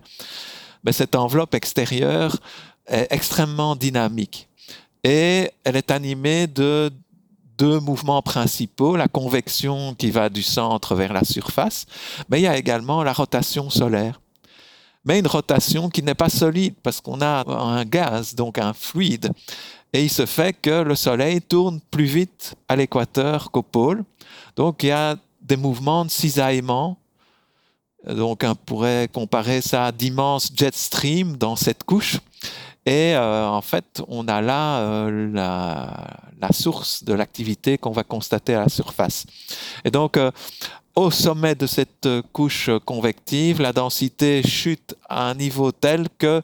mais 0.85 0.93
cette 0.93 1.15
enveloppe 1.15 1.55
extérieure 1.55 2.37
est 2.87 3.07
extrêmement 3.11 3.75
dynamique 3.75 4.48
et 5.03 5.51
elle 5.63 5.75
est 5.75 5.91
animée 5.91 6.47
de 6.47 6.91
deux 7.57 7.79
mouvements 7.79 8.21
principaux, 8.21 8.95
la 8.95 9.07
convection 9.07 9.93
qui 9.93 10.11
va 10.11 10.29
du 10.29 10.43
centre 10.43 10.95
vers 10.95 11.11
la 11.11 11.23
surface, 11.23 11.85
mais 12.29 12.39
il 12.39 12.43
y 12.43 12.47
a 12.47 12.57
également 12.57 13.03
la 13.03 13.13
rotation 13.13 13.69
solaire. 13.69 14.21
Mais 15.05 15.19
une 15.19 15.27
rotation 15.27 15.89
qui 15.89 16.03
n'est 16.03 16.15
pas 16.15 16.29
solide 16.29 16.75
parce 16.83 17.01
qu'on 17.01 17.21
a 17.21 17.45
un 17.47 17.85
gaz, 17.85 18.35
donc 18.35 18.57
un 18.57 18.73
fluide. 18.73 19.31
Et 19.93 20.03
il 20.03 20.09
se 20.09 20.25
fait 20.25 20.53
que 20.53 20.83
le 20.83 20.95
Soleil 20.95 21.41
tourne 21.41 21.79
plus 21.89 22.05
vite 22.05 22.55
à 22.67 22.75
l'équateur 22.75 23.49
qu'au 23.49 23.63
pôle. 23.63 24.03
Donc 24.55 24.83
il 24.83 24.87
y 24.87 24.91
a 24.91 25.17
des 25.41 25.57
mouvements 25.57 26.05
de 26.05 26.11
cisaillement. 26.11 26.97
Donc 28.07 28.43
on 28.45 28.55
pourrait 28.55 29.09
comparer 29.11 29.61
ça 29.61 29.85
à 29.85 29.91
d'immenses 29.91 30.51
jet 30.55 30.75
streams 30.75 31.37
dans 31.37 31.55
cette 31.55 31.83
couche. 31.83 32.19
Et 32.89 33.13
euh, 33.13 33.47
en 33.47 33.61
fait, 33.61 34.01
on 34.07 34.27
a 34.27 34.41
là 34.41 34.79
euh, 34.79 35.31
la, 35.31 36.51
source 36.51 37.03
de 37.03 37.13
l'activité 37.13 37.77
qu'on 37.77 37.91
va 37.91 38.03
constater 38.03 38.55
à 38.55 38.61
la 38.61 38.67
surface. 38.67 39.27
Et 39.85 39.91
donc, 39.91 40.17
euh, 40.17 40.31
au 40.95 41.11
sommet 41.11 41.53
de 41.53 41.67
cette 41.67 42.09
couche 42.33 42.71
convective, 42.85 43.61
la 43.61 43.73
densité 43.73 44.41
chute 44.41 44.95
à 45.07 45.29
un 45.29 45.35
niveau 45.35 45.71
tel 45.71 46.07
que, 46.17 46.41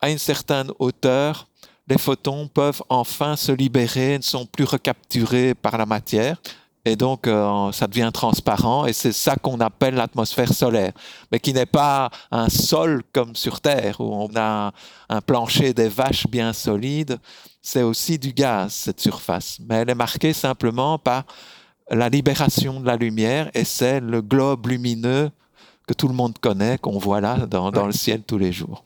à 0.00 0.10
une 0.10 0.18
certaine 0.18 0.72
hauteur, 0.80 1.46
les 1.86 1.98
photons 1.98 2.48
peuvent 2.48 2.82
enfin 2.88 3.36
se 3.36 3.52
libérer, 3.52 4.18
ne 4.18 4.24
sont 4.24 4.44
plus 4.44 4.64
recapturés 4.64 5.54
par 5.54 5.78
la 5.78 5.86
matière 5.86 6.36
et 6.86 6.94
donc 6.94 7.26
euh, 7.26 7.72
ça 7.72 7.88
devient 7.88 8.10
transparent 8.14 8.86
et 8.86 8.92
c'est 8.92 9.12
ça 9.12 9.34
qu'on 9.36 9.58
appelle 9.58 9.96
l'atmosphère 9.96 10.52
solaire, 10.52 10.92
mais 11.32 11.40
qui 11.40 11.52
n'est 11.52 11.66
pas 11.66 12.10
un 12.30 12.48
sol 12.48 13.02
comme 13.12 13.34
sur 13.34 13.60
Terre 13.60 14.00
où 14.00 14.04
on 14.04 14.30
a 14.36 14.72
un 15.08 15.20
plancher 15.20 15.74
des 15.74 15.88
vaches 15.88 16.28
bien 16.28 16.52
solide, 16.52 17.18
c'est 17.60 17.82
aussi 17.82 18.18
du 18.18 18.32
gaz 18.32 18.72
cette 18.72 19.00
surface, 19.00 19.58
mais 19.68 19.76
elle 19.76 19.90
est 19.90 19.96
marquée 19.96 20.32
simplement 20.32 20.96
par 20.96 21.24
la 21.90 22.08
libération 22.08 22.80
de 22.80 22.86
la 22.86 22.96
lumière 22.96 23.50
et 23.52 23.64
c'est 23.64 23.98
le 23.98 24.22
globe 24.22 24.68
lumineux 24.68 25.30
que 25.88 25.94
tout 25.94 26.06
le 26.06 26.14
monde 26.14 26.38
connaît, 26.38 26.78
qu'on 26.78 26.98
voit 26.98 27.20
là 27.20 27.46
dans, 27.46 27.86
le 27.86 27.92
ciel 27.92 28.22
tous 28.22 28.38
les 28.38 28.52
jours. 28.52 28.84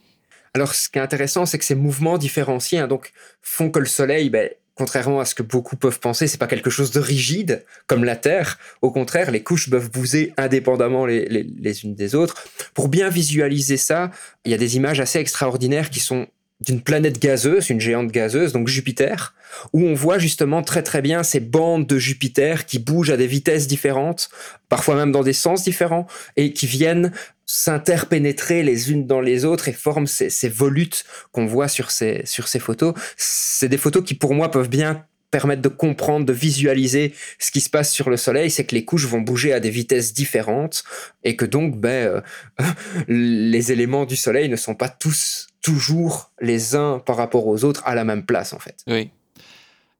Alors, 0.54 0.74
ce 0.74 0.88
qui 0.88 0.98
est 0.98 1.02
intéressant, 1.02 1.46
c'est 1.46 1.58
que 1.58 1.64
ces 1.64 1.74
mouvements 1.74 2.18
différenciés 2.18 2.80
hein, 2.80 2.88
donc, 2.88 3.12
font 3.40 3.70
que 3.70 3.78
le 3.78 3.86
Soleil, 3.86 4.28
ben, 4.30 4.50
contrairement 4.80 5.20
à 5.20 5.26
ce 5.26 5.34
que 5.34 5.42
beaucoup 5.42 5.76
peuvent 5.76 6.00
penser, 6.00 6.26
c'est 6.26 6.38
pas 6.38 6.46
quelque 6.46 6.70
chose 6.70 6.90
de 6.90 7.00
rigide 7.00 7.66
comme 7.86 8.02
la 8.02 8.16
Terre. 8.16 8.58
Au 8.80 8.90
contraire, 8.90 9.30
les 9.30 9.42
couches 9.42 9.68
peuvent 9.68 9.90
bouger 9.90 10.32
indépendamment 10.38 11.04
les, 11.04 11.28
les, 11.28 11.84
unes 11.84 11.94
des 11.94 12.14
autres. 12.14 12.42
Pour 12.72 12.88
bien 12.88 13.10
visualiser 13.10 13.76
ça, 13.76 14.10
il 14.46 14.52
y 14.52 14.54
a 14.54 14.56
des 14.56 14.76
images 14.76 14.98
assez 14.98 15.18
extraordinaires 15.18 15.90
qui 15.90 16.00
sont 16.00 16.28
d'une 16.60 16.80
planète 16.80 17.20
gazeuse, 17.20 17.70
une 17.70 17.80
géante 17.80 18.10
gazeuse, 18.10 18.52
donc 18.52 18.68
Jupiter, 18.68 19.34
où 19.72 19.84
on 19.84 19.94
voit 19.94 20.18
justement 20.18 20.62
très 20.62 20.82
très 20.82 21.02
bien 21.02 21.22
ces 21.22 21.40
bandes 21.40 21.86
de 21.86 21.98
Jupiter 21.98 22.66
qui 22.66 22.78
bougent 22.78 23.10
à 23.10 23.16
des 23.16 23.26
vitesses 23.26 23.66
différentes, 23.66 24.28
parfois 24.68 24.94
même 24.94 25.12
dans 25.12 25.22
des 25.22 25.32
sens 25.32 25.64
différents, 25.64 26.06
et 26.36 26.52
qui 26.52 26.66
viennent 26.66 27.12
s'interpénétrer 27.46 28.62
les 28.62 28.92
unes 28.92 29.06
dans 29.06 29.20
les 29.20 29.44
autres 29.44 29.68
et 29.68 29.72
forment 29.72 30.06
ces, 30.06 30.48
volutes 30.48 31.04
qu'on 31.32 31.46
voit 31.46 31.68
sur 31.68 31.90
ces, 31.90 32.22
sur 32.24 32.46
ces 32.46 32.60
photos. 32.60 32.94
C'est 33.16 33.68
des 33.68 33.78
photos 33.78 34.04
qui 34.04 34.14
pour 34.14 34.34
moi 34.34 34.50
peuvent 34.50 34.68
bien 34.68 35.04
permettre 35.30 35.62
de 35.62 35.68
comprendre, 35.68 36.26
de 36.26 36.32
visualiser 36.32 37.14
ce 37.38 37.50
qui 37.50 37.60
se 37.60 37.70
passe 37.70 37.92
sur 37.92 38.10
le 38.10 38.16
Soleil, 38.16 38.50
c'est 38.50 38.64
que 38.64 38.74
les 38.74 38.84
couches 38.84 39.06
vont 39.06 39.20
bouger 39.20 39.52
à 39.52 39.60
des 39.60 39.70
vitesses 39.70 40.12
différentes 40.12 40.82
et 41.22 41.36
que 41.36 41.44
donc 41.44 41.76
ben, 41.76 41.90
euh, 41.90 42.20
les 43.08 43.72
éléments 43.72 44.06
du 44.06 44.16
Soleil 44.16 44.48
ne 44.48 44.56
sont 44.56 44.74
pas 44.74 44.88
tous 44.88 45.49
toujours 45.62 46.30
les 46.40 46.74
uns 46.74 46.98
par 46.98 47.16
rapport 47.16 47.46
aux 47.46 47.64
autres 47.64 47.82
à 47.84 47.94
la 47.94 48.04
même 48.04 48.24
place 48.24 48.52
en 48.52 48.58
fait. 48.58 48.76
Oui. 48.86 49.10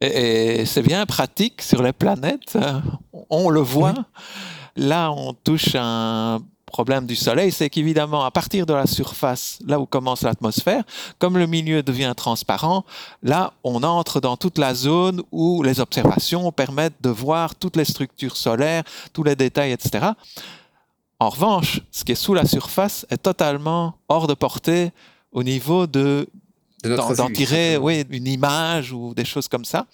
Et, 0.00 0.64
c'est 0.64 0.82
bien 0.82 1.04
pratique 1.04 1.60
sur 1.60 1.82
les 1.82 1.92
planètes, 1.92 2.56
on 3.28 3.50
le 3.50 3.60
voit. 3.60 3.94
Là, 4.76 5.12
on 5.12 5.34
touche 5.34 5.74
un 5.74 6.40
problème 6.70 7.04
du 7.04 7.16
Soleil, 7.16 7.52
c'est 7.52 7.68
qu'évidemment, 7.68 8.24
à 8.24 8.30
partir 8.30 8.64
de 8.64 8.72
la 8.72 8.86
surface, 8.86 9.58
là 9.66 9.78
où 9.78 9.86
commence 9.86 10.22
l'atmosphère, 10.22 10.84
comme 11.18 11.36
le 11.36 11.46
milieu 11.46 11.82
devient 11.82 12.14
transparent, 12.16 12.84
là, 13.22 13.52
on 13.64 13.82
entre 13.82 14.20
dans 14.20 14.36
toute 14.36 14.56
la 14.56 14.74
zone 14.74 15.22
où 15.32 15.62
les 15.62 15.80
observations 15.80 16.50
permettent 16.52 17.02
de 17.02 17.10
voir 17.10 17.56
toutes 17.56 17.76
les 17.76 17.84
structures 17.84 18.36
solaires, 18.36 18.84
tous 19.12 19.24
les 19.24 19.36
détails, 19.36 19.72
etc. 19.72 20.12
En 21.18 21.28
revanche, 21.28 21.82
ce 21.90 22.04
qui 22.04 22.12
est 22.12 22.14
sous 22.14 22.32
la 22.32 22.46
surface 22.46 23.04
est 23.10 23.22
totalement 23.22 23.96
hors 24.08 24.26
de 24.26 24.34
portée 24.34 24.92
au 25.32 25.42
niveau 25.42 25.86
de 25.86 26.28
d'en 26.82 27.30
tirer 27.30 27.76
oui, 27.76 28.04
une 28.10 28.26
image 28.26 28.92
ou 28.92 29.12
des 29.14 29.24
choses 29.24 29.48
comme 29.48 29.64
ça. 29.66 29.86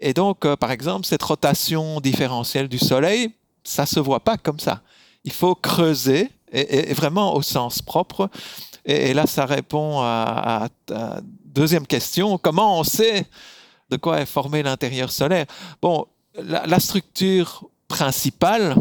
Et 0.00 0.12
donc, 0.12 0.44
euh, 0.44 0.56
par 0.56 0.70
exemple, 0.70 1.06
cette 1.06 1.22
rotation 1.22 2.00
différentielle 2.00 2.68
du 2.68 2.78
Soleil, 2.78 3.32
ça 3.62 3.86
se 3.86 4.00
voit 4.00 4.20
pas 4.20 4.36
comme 4.36 4.60
ça. 4.60 4.82
Il 5.24 5.32
faut 5.32 5.54
creuser, 5.54 6.30
et, 6.52 6.92
vraiment 6.92 7.34
au 7.34 7.42
sens 7.42 7.80
propre. 7.80 8.28
Et, 8.84 9.14
là, 9.14 9.26
ça 9.26 9.46
répond 9.46 10.00
à, 10.00 10.68
la 10.88 11.20
deuxième 11.46 11.86
question 11.86 12.36
comment 12.36 12.78
on 12.78 12.84
sait 12.84 13.26
de 13.90 13.96
quoi 13.96 14.20
est 14.20 14.26
formé 14.26 14.62
l'intérieur 14.62 15.10
solaire? 15.10 15.46
Bon, 15.80 16.06
la, 16.36 16.80
structure 16.80 17.64
principale 17.88 18.76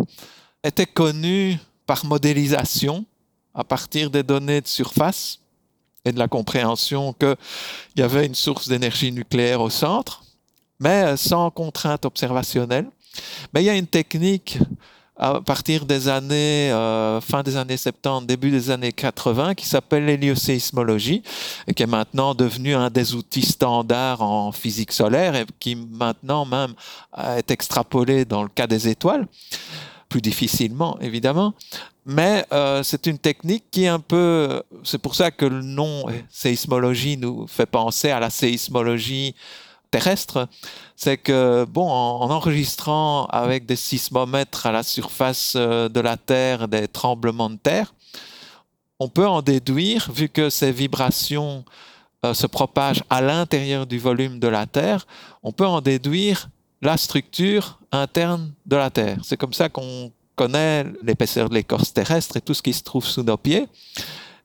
était 0.64 0.86
connue 0.86 1.58
par 1.86 2.06
modélisation 2.06 3.06
à 3.54 3.64
partir 3.64 4.10
des 4.10 4.24
données 4.24 4.62
de 4.62 4.68
surface 4.68 5.40
et 6.06 6.12
de 6.12 6.20
la 6.20 6.28
compréhension 6.28 7.14
qu'il 7.14 7.36
y 7.98 8.02
avait 8.02 8.26
une 8.26 8.36
source 8.36 8.68
d'énergie 8.68 9.12
nucléaire 9.12 9.62
au 9.62 9.70
centre, 9.70 10.24
mais 10.80 11.16
sans 11.18 11.50
contrainte 11.50 12.06
observationnelle. 12.06 12.88
Mais 13.54 13.62
il 13.62 13.66
y 13.66 13.70
a 13.70 13.76
une 13.76 13.88
technique 13.88 14.58
à 15.16 15.42
partir 15.42 15.86
des 15.86 16.08
années, 16.08 16.72
euh, 16.72 17.22
fin 17.22 17.44
des 17.44 17.56
années 17.56 17.78
70, 17.78 18.26
début 18.26 18.50
des 18.50 18.72
années 18.72 18.92
80, 18.92 19.54
qui 19.54 19.68
s'appelle 19.68 20.06
l'hélioséismologie, 20.06 21.22
et 21.68 21.74
qui 21.74 21.84
est 21.84 21.88
maintenant 21.88 22.34
devenu 22.34 22.74
un 22.74 22.90
des 22.90 23.14
outils 23.14 23.44
standards 23.44 24.22
en 24.22 24.52
physique 24.52 24.92
solaire, 24.92 25.36
et 25.36 25.46
qui 25.60 25.76
maintenant 25.76 26.46
même 26.46 26.74
est 27.18 27.52
extrapolé 27.52 28.26
dans 28.26 28.42
le 28.44 28.50
cas 28.50 28.66
des 28.66 28.88
étoiles, 28.88 29.28
plus 30.10 30.22
difficilement 30.22 30.98
évidemment. 31.00 31.54
Mais 32.06 32.46
euh, 32.52 32.84
c'est 32.84 33.08
une 33.08 33.18
technique 33.18 33.64
qui 33.72 33.86
est 33.86 33.88
un 33.88 34.00
peu, 34.00 34.62
c'est 34.84 34.98
pour 34.98 35.16
ça 35.16 35.32
que 35.32 35.46
le 35.46 35.62
nom 35.62 36.06
séismologie 36.30 37.16
nous 37.18 37.48
fait 37.48 37.66
penser 37.66 38.10
à 38.10 38.20
la 38.20 38.30
séismologie 38.30 39.36
terrestre, 39.90 40.50
c'est 40.96 41.18
que, 41.18 41.66
bon, 41.66 41.88
en, 41.88 42.30
enregistrant 42.30 43.26
avec 43.28 43.66
des 43.66 43.76
sismomètres 43.76 44.66
à 44.66 44.72
la 44.72 44.82
surface 44.84 45.54
euh, 45.56 45.88
de 45.88 46.00
la 46.00 46.18
Terre 46.18 46.68
des 46.68 46.88
tremblements 46.88 47.52
de 47.52 47.58
terre, 47.58 47.94
on 49.00 49.08
peut 49.08 49.28
en 49.28 49.42
déduire, 49.42 50.12
vu 50.12 50.30
que 50.30 50.50
ces 50.50 50.72
vibrations 50.72 51.64
euh, 52.26 52.34
se 52.34 52.48
propagent 52.48 53.04
à 53.10 53.22
l'intérieur 53.22 53.86
du 53.86 54.00
volume 54.00 54.40
de 54.40 54.48
la 54.48 54.66
Terre, 54.66 55.06
on 55.44 55.52
peut 55.52 55.68
en 55.68 55.80
déduire 55.80 56.50
la 56.82 56.98
structure 56.98 57.80
interne 57.92 58.52
de 58.66 58.76
la 58.76 58.90
Terre. 58.90 59.20
C'est 59.24 59.38
comme 59.38 59.54
ça 59.54 59.70
qu'on 59.70 60.12
connaît 60.36 60.86
l'épaisseur 61.02 61.50
de 61.50 61.56
l'écorce 61.56 61.94
terrestre 61.94 62.38
et 62.38 62.42
tout 62.42 62.54
ce 62.54 62.62
qui 62.62 62.74
se 62.74 62.84
trouve 62.84 63.06
sous 63.06 63.24
nos 63.24 63.38
pieds. 63.38 63.68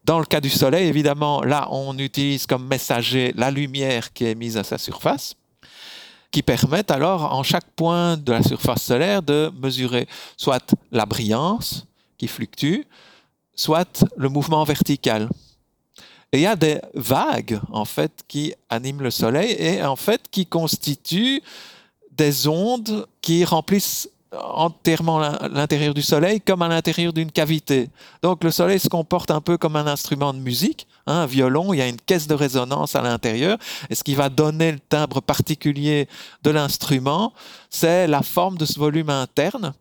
Dans 0.05 0.19
le 0.19 0.25
cas 0.25 0.41
du 0.41 0.51
Soleil, 0.51 0.87
évidemment, 0.87 1.43
là, 1.43 1.69
on 1.71 1.99
utilise 1.99 2.47
comme 2.47 2.67
messager 2.67 3.33
la 3.37 3.51
lumière 3.51 4.13
qui 4.13 4.25
est 4.25 4.35
mise 4.35 4.57
à 4.57 4.65
sa 4.65 4.79
surface, 4.79 5.35
qui 6.31 6.43
permettent 6.43 6.91
alors, 6.91 7.35
en 7.35 7.43
chaque 7.43 7.71
point 7.77 8.17
de 8.17 8.33
la 8.33 8.43
surface 8.43 8.83
solaire, 8.83 9.23
de 9.23 9.51
mesurer 9.61 10.07
soit 10.37 10.75
la 10.93 11.05
brillance 11.05 11.87
qui 12.17 12.29
fluctue, 12.29 12.83
soit 13.55 14.05
le 14.17 14.29
mouvement 14.29 14.65
vertical. 14.65 15.29
Et 16.33 16.39
il 16.39 16.43
y 16.43 16.47
a 16.47 16.57
des 16.57 16.81
vagues, 16.95 17.61
en 17.73 17.85
fait, 17.85 18.23
qui 18.29 18.55
animent 18.69 19.03
le 19.03 19.11
Soleil 19.11 19.53
et, 19.53 19.83
en 19.83 19.97
fait, 19.97 20.23
qui 20.31 20.47
constituent 20.47 21.43
des 22.11 22.47
ondes 22.47 23.07
qui 23.21 23.45
remplissent 23.45 24.09
entièrement 24.33 25.19
l'intérieur 25.51 25.95
du 25.95 26.03
Soleil 26.03 26.41
comme 26.41 26.63
à 26.63 26.69
l'intérieur 26.69 27.13
d'une 27.13 27.31
cavité. 27.31 27.89
Donc 28.23 28.45
le 28.45 28.51
Soleil 28.51 28.79
se 28.79 28.89
comporte 28.89 29.31
un 29.31 29.41
peu 29.41 29.57
comme 29.57 29.77
un 29.77 29.87
instrument 29.87 30.35
de 30.35 30.39
musique, 30.39 30.87
hein, 31.07 31.23
un 31.23 31.27
violon, 31.27 31.73
il 31.73 31.79
y 31.79 31.83
a 31.83 31.89
une 31.89 32.01
caisse 32.01 32.27
de 32.27 32.35
résonance 32.35 32.95
à 32.95 33.03
l'intérieur, 33.03 33.59
et 33.89 33.95
ce 33.95 34.05
qui 34.05 34.15
va 34.15 34.29
donner 34.29 34.73
le 34.73 34.81
timbre 34.81 35.21
particulier 35.21 36.09
de 36.43 36.51
l'instrument, 36.51 37.33
c'est 37.71 38.07
la 38.07 38.23
forme 38.23 38.59
de 38.59 38.67
ce 38.67 38.79
volume 38.79 39.11
interne. 39.11 39.73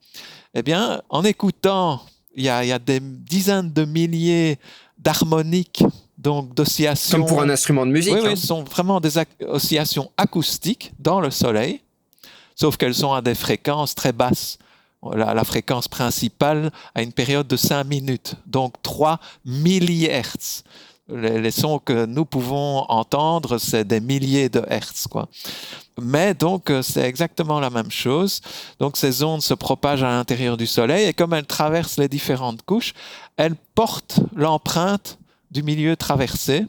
Eh 0.53 0.63
bien, 0.63 1.01
en 1.09 1.23
écoutant, 1.23 2.01
il 2.35 2.43
y 2.43 2.49
a, 2.49 2.79
des 2.79 2.99
dizaines 3.01 3.73
de 3.73 3.83
milliers 3.83 4.59
d'harmoniques 4.97 5.83
donc 6.17 6.55
d'oscillations. 6.55 7.19
Comme 7.19 7.27
pour 7.27 7.41
un 7.41 7.49
instrument 7.49 7.85
de 7.85 7.91
musique. 7.91 8.13
Oui, 8.13 8.21
oui, 8.23 8.31
hein. 8.31 8.35
ce 8.35 8.47
sont 8.47 8.63
vraiment 8.63 8.99
des 8.99 9.11
oscillations 9.47 10.11
acoustiques 10.17 10.91
dans 10.99 11.19
le 11.19 11.29
Soleil 11.29 11.81
sauf 12.59 12.77
qu'elles 12.77 12.95
sont 12.95 13.13
à 13.13 13.21
des 13.21 13.35
fréquences 13.35 13.95
très 13.95 14.11
basses. 14.11 14.57
La, 15.13 15.43
fréquence 15.43 15.87
principale 15.87 16.71
a 16.95 17.03
une 17.03 17.13
période 17.13 17.47
de 17.47 17.55
5 17.55 17.83
minutes, 17.85 18.35
donc 18.45 18.81
3 18.81 19.19
millihertz. 19.45 20.63
Les, 21.07 21.39
les, 21.39 21.51
sons 21.51 21.79
que 21.79 22.05
nous 22.05 22.25
pouvons 22.25 22.79
entendre, 22.89 23.59
c'est 23.59 23.85
des 23.85 24.01
milliers 24.01 24.49
de 24.49 24.61
hertz. 24.67 25.07
Quoi. 25.07 25.29
Mais 26.01 26.33
donc, 26.33 26.71
c'est 26.81 27.03
exactement 27.03 27.59
la 27.59 27.69
même 27.69 27.91
chose. 27.91 28.41
Donc, 28.79 28.97
ces 28.97 29.23
ondes 29.23 29.41
se 29.41 29.53
propagent 29.53 30.03
à 30.03 30.09
l'intérieur 30.09 30.57
du 30.57 30.67
Soleil 30.67 31.07
et 31.07 31.13
comme 31.13 31.33
elles 31.33 31.45
traversent 31.45 31.97
les 31.97 32.09
différentes 32.09 32.63
couches, 32.63 32.93
elles 33.37 33.55
portent 33.75 34.19
l'empreinte 34.35 35.17
du 35.51 35.63
milieu 35.63 35.95
traversé 35.95 36.65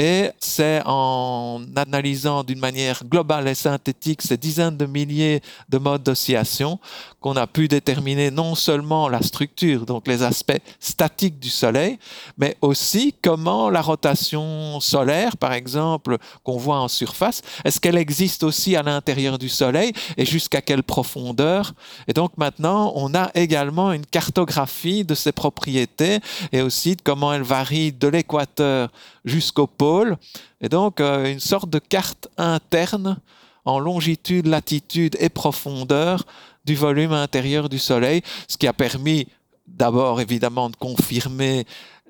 et 0.00 0.30
c'est 0.38 0.80
en 0.86 1.60
analysant 1.76 2.42
d'une 2.42 2.58
manière 2.58 3.04
globale 3.04 3.46
et 3.48 3.54
synthétique 3.54 4.22
ces 4.22 4.38
dizaines 4.38 4.78
de 4.78 4.86
milliers 4.86 5.42
de 5.68 5.76
modes 5.76 6.02
d'oscillation 6.02 6.80
qu'on 7.20 7.36
a 7.36 7.46
pu 7.46 7.68
déterminer 7.68 8.30
non 8.30 8.54
seulement 8.54 9.10
la 9.10 9.20
structure, 9.20 9.84
donc 9.84 10.08
les 10.08 10.22
aspects 10.22 10.56
statiques 10.78 11.38
du 11.38 11.50
Soleil, 11.50 11.98
mais 12.38 12.56
aussi 12.62 13.14
comment 13.20 13.68
la 13.68 13.82
rotation 13.82 14.80
solaire, 14.80 15.36
par 15.36 15.52
exemple, 15.52 16.16
qu'on 16.44 16.56
voit 16.56 16.80
en 16.80 16.88
surface, 16.88 17.42
est-ce 17.66 17.78
qu'elle 17.78 17.98
existe 17.98 18.42
aussi 18.42 18.76
à 18.76 18.82
l'intérieur 18.82 19.36
du 19.36 19.50
Soleil 19.50 19.92
et 20.16 20.24
jusqu'à 20.24 20.62
quelle 20.62 20.82
profondeur? 20.82 21.74
Et 22.08 22.14
donc 22.14 22.38
maintenant, 22.38 22.94
on 22.96 23.14
a 23.14 23.30
également 23.34 23.92
une 23.92 24.06
cartographie 24.06 25.04
de 25.04 25.14
ses 25.14 25.32
propriétés 25.32 26.20
et 26.52 26.62
aussi 26.62 26.96
de 26.96 27.02
comment 27.02 27.34
elle 27.34 27.42
varie 27.42 27.92
de 27.92 28.08
l'équateur 28.08 28.88
jusqu'au 29.24 29.66
pôle. 29.66 30.16
Et 30.60 30.68
donc 30.68 31.00
euh, 31.00 31.30
une 31.32 31.40
sorte 31.40 31.70
de 31.70 31.78
carte 31.78 32.28
interne 32.36 33.18
en 33.64 33.78
longitude, 33.78 34.46
latitude 34.46 35.16
et 35.20 35.28
profondeur 35.28 36.24
du 36.64 36.74
volume 36.74 37.12
intérieur 37.12 37.68
du 37.68 37.78
Soleil, 37.78 38.22
ce 38.48 38.56
qui 38.56 38.66
a 38.66 38.72
permis 38.72 39.26
d'abord 39.66 40.20
évidemment 40.20 40.70
de 40.70 40.76
confirmer 40.76 41.64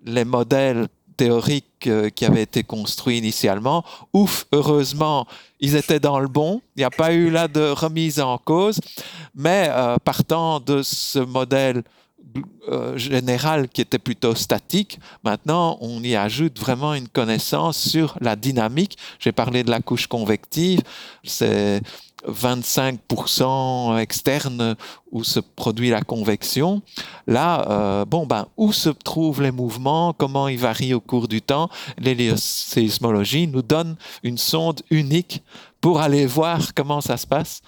les 0.04 0.24
modèles 0.24 0.88
théoriques 1.16 1.86
euh, 1.86 2.08
qui 2.08 2.24
avaient 2.24 2.42
été 2.42 2.62
construits 2.62 3.18
initialement. 3.18 3.84
Ouf, 4.14 4.46
heureusement, 4.52 5.26
ils 5.60 5.76
étaient 5.76 6.00
dans 6.00 6.18
le 6.18 6.28
bon. 6.28 6.62
Il 6.76 6.80
n'y 6.80 6.84
a 6.84 6.90
pas 6.90 7.12
eu 7.12 7.30
là 7.30 7.46
de 7.46 7.60
remise 7.60 8.20
en 8.20 8.38
cause. 8.38 8.80
Mais 9.34 9.68
euh, 9.68 9.96
partant 10.02 10.60
de 10.60 10.82
ce 10.82 11.18
modèle 11.18 11.82
euh, 12.68 12.96
général 12.96 13.68
qui 13.68 13.80
était 13.80 13.98
plutôt 13.98 14.34
statique, 14.34 14.98
maintenant 15.24 15.78
on 15.80 16.02
y 16.02 16.14
ajoute 16.14 16.58
vraiment 16.58 16.94
une 16.94 17.08
connaissance 17.08 17.78
sur 17.78 18.16
la 18.20 18.36
dynamique. 18.36 18.96
J'ai 19.18 19.32
parlé 19.32 19.64
de 19.64 19.70
la 19.70 19.80
couche 19.80 20.06
convective. 20.06 20.82
C'est 21.24 21.82
25% 22.26 23.98
externe 23.98 24.76
où 25.10 25.24
se 25.24 25.40
produit 25.40 25.90
la 25.90 26.02
convection. 26.02 26.82
Là, 27.26 27.66
euh, 27.70 28.04
bon, 28.04 28.26
ben, 28.26 28.46
où 28.56 28.72
se 28.72 28.90
trouvent 28.90 29.42
les 29.42 29.50
mouvements, 29.50 30.12
comment 30.12 30.48
ils 30.48 30.58
varient 30.58 30.94
au 30.94 31.00
cours 31.00 31.28
du 31.28 31.42
temps, 31.42 31.68
l'héliosismologie 31.98 33.46
nous 33.46 33.62
donne 33.62 33.96
une 34.22 34.38
sonde 34.38 34.82
unique 34.90 35.42
pour 35.80 36.00
aller 36.00 36.26
voir 36.26 36.74
comment 36.74 37.00
ça 37.00 37.16
se 37.16 37.26
passe. 37.26 37.62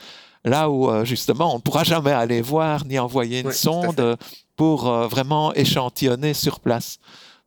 Là 0.45 0.69
où, 0.69 0.91
euh, 0.91 1.05
justement, 1.05 1.53
on 1.53 1.57
ne 1.57 1.63
pourra 1.63 1.85
jamais 1.85 2.11
aller 2.11 2.43
voir 2.43 2.85
ni 2.85 2.99
envoyer 2.99 3.41
une 3.41 3.53
sonde 3.53 4.17
pour 4.57 4.89
euh, 4.89 5.07
vraiment 5.09 5.55
échantillonner 5.55 6.35
sur 6.35 6.61
place. 6.61 6.99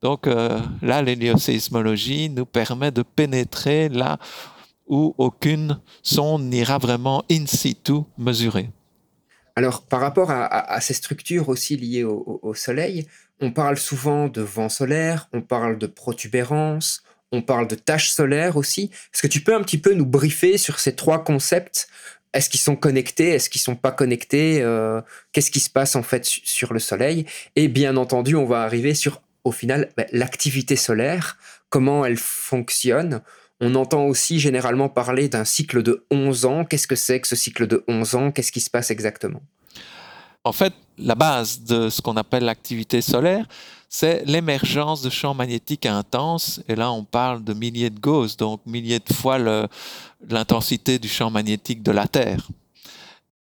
Donc 0.01 0.27
là, 0.27 1.01
l'héliosismologie 1.01 2.29
nous 2.29 2.45
permet 2.45 2.91
de 2.91 3.01
pénétrer 3.01 3.89
là 3.89 4.19
où 4.87 5.15
aucune 5.17 5.79
sonde 6.03 6.43
n'ira 6.43 6.77
vraiment 6.77 7.23
in 7.31 7.45
situ 7.47 7.93
mesurer. 8.17 8.69
Alors, 9.55 9.83
par 9.83 10.01
rapport 10.01 10.31
à, 10.31 10.81
ces 10.81 10.93
structures 10.93 11.47
aussi 11.47 11.77
liées 11.77 12.03
au, 12.03 12.53
Soleil, 12.53 13.07
on 13.39 13.51
parle 13.51 13.77
souvent 13.77 14.27
de 14.27 14.41
vent 14.41 14.67
solaire, 14.67 15.29
on 15.31 15.41
parle 15.41 15.77
de 15.77 15.87
protubérance, 15.87 17.03
on 17.31 17.41
parle 17.41 17.67
de 17.67 17.75
taches 17.75 18.09
solaires 18.09 18.57
aussi. 18.57 18.91
Est-ce 19.13 19.21
que 19.21 19.27
tu 19.27 19.41
peux 19.41 19.55
un 19.55 19.61
petit 19.61 19.77
peu 19.77 19.93
nous 19.93 20.05
briefer 20.05 20.57
sur 20.57 20.79
ces 20.79 20.93
trois 20.93 21.23
concepts 21.23 21.87
est-ce 22.35 22.49
qu'ils 22.49 22.59
sont 22.59 22.75
connectés? 22.75 23.29
Est-ce 23.29 23.49
qu'ils 23.49 23.61
sont 23.61 23.75
pas 23.75 23.91
connectés? 23.91 24.61
Euh, 24.61 25.01
Qu'est-ce 25.31 25.49
qui 25.49 25.61
se 25.61 25.69
passe 25.69 25.95
en 25.95 26.03
fait 26.03 26.25
sur 26.25 26.73
le 26.73 26.79
Soleil? 26.79 27.25
Et 27.55 27.67
bien 27.67 27.97
entendu, 27.97 28.35
on 28.35 28.45
va 28.45 28.63
arriver 28.63 28.93
sur, 28.93 29.21
au 29.45 29.51
final, 29.51 29.89
ben, 29.97 30.05
l'activité 30.11 30.75
solaire, 30.75 31.37
comment 31.69 32.05
elle 32.05 32.17
fonctionne? 32.17 33.21
On 33.61 33.73
entend 33.75 34.03
aussi 34.05 34.39
généralement 34.39 34.89
parler 34.89 35.29
d'un 35.29 35.45
cycle 35.45 35.81
de 35.81 36.05
11 36.11 36.45
ans. 36.45 36.65
Qu'est-ce 36.65 36.87
que 36.87 36.97
c'est 36.97 37.21
que 37.21 37.27
ce 37.27 37.37
cycle 37.37 37.67
de 37.67 37.85
11 37.87 38.15
ans? 38.15 38.31
Qu'est-ce 38.31 38.51
qui 38.51 38.59
se 38.59 38.69
passe 38.69 38.91
exactement? 38.91 39.41
En 40.43 40.51
fait, 40.51 40.73
la 40.97 41.15
base 41.15 41.61
de 41.61 41.89
ce 41.89 42.01
qu'on 42.01 42.17
appelle 42.17 42.43
l'activité 42.43 43.01
solaire, 43.01 43.47
c'est 43.97 44.25
l'émergence 44.25 45.01
de 45.01 45.09
champs 45.09 45.33
magnétiques 45.33 45.85
intenses. 45.85 46.59
Et 46.67 46.75
là, 46.75 46.91
on 46.91 47.05
parle 47.05 47.45
de 47.45 47.53
milliers 47.53 47.89
de 47.89 47.97
Gauss, 47.97 48.35
donc 48.35 48.59
milliers 48.65 48.99
de 48.99 49.13
fois 49.13 49.37
l'intensité 50.29 50.99
du 50.99 51.07
champ 51.07 51.29
magnétique 51.31 51.81
de 51.81 51.91
la 51.91 52.05
Terre. 52.05 52.45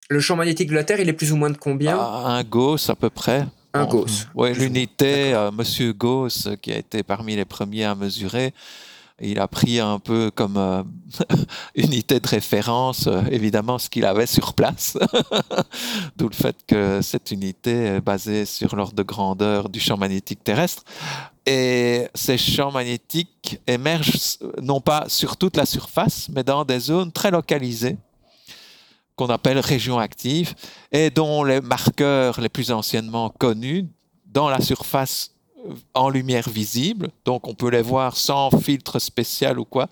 Le 0.09 0.19
champ 0.19 0.35
magnétique 0.35 0.69
de 0.69 0.73
la 0.73 0.83
Terre, 0.83 0.99
il 0.99 1.07
est 1.07 1.13
plus 1.13 1.31
ou 1.31 1.35
moins 1.35 1.51
de 1.51 1.57
combien? 1.57 1.95
Ah, 1.95 2.37
Un 2.37 2.43
Gauss 2.43 2.89
à 2.89 2.95
peu 2.95 3.11
près. 3.11 3.45
Un 3.75 3.85
Gauss. 3.85 4.27
Oui, 4.33 4.51
l'unité, 4.55 5.31
euh, 5.35 5.51
Monsieur 5.51 5.93
Gauss, 5.93 6.49
qui 6.59 6.73
a 6.73 6.77
été 6.79 7.03
parmi 7.03 7.35
les 7.35 7.45
premiers 7.45 7.85
à 7.85 7.93
mesurer, 7.93 8.51
il 9.21 9.39
a 9.39 9.47
pris 9.47 9.79
un 9.79 9.99
peu 9.99 10.31
comme 10.33 10.57
euh, 10.57 10.83
unité 11.75 12.19
de 12.19 12.27
référence, 12.27 13.07
euh, 13.07 13.21
évidemment, 13.29 13.77
ce 13.77 13.89
qu'il 13.89 14.05
avait 14.05 14.25
sur 14.25 14.53
place. 14.53 14.97
D'où 16.17 16.27
le 16.29 16.35
fait 16.35 16.55
que 16.67 17.01
cette 17.01 17.31
unité 17.31 17.85
est 17.85 18.01
basée 18.01 18.45
sur 18.45 18.75
l'ordre 18.75 18.95
de 18.95 19.03
grandeur 19.03 19.69
du 19.69 19.79
champ 19.79 19.97
magnétique 19.97 20.43
terrestre. 20.43 20.83
Et 21.45 22.07
ces 22.13 22.37
champs 22.37 22.71
magnétiques 22.71 23.59
émergent 23.67 24.37
non 24.61 24.79
pas 24.79 25.05
sur 25.07 25.37
toute 25.37 25.57
la 25.57 25.65
surface, 25.65 26.29
mais 26.29 26.43
dans 26.43 26.65
des 26.65 26.79
zones 26.79 27.11
très 27.11 27.31
localisées 27.31 27.97
qu'on 29.15 29.27
appelle 29.27 29.59
régions 29.59 29.99
actives 29.99 30.53
et 30.91 31.09
dont 31.09 31.43
les 31.43 31.61
marqueurs 31.61 32.39
les 32.39 32.49
plus 32.49 32.71
anciennement 32.71 33.29
connus 33.29 33.87
dans 34.25 34.49
la 34.49 34.61
surface 34.61 35.30
en 35.93 36.09
lumière 36.09 36.49
visible, 36.49 37.09
donc 37.25 37.47
on 37.47 37.53
peut 37.53 37.69
les 37.69 37.81
voir 37.81 38.17
sans 38.17 38.49
filtre 38.51 38.99
spécial 38.99 39.59
ou 39.59 39.65
quoi 39.65 39.87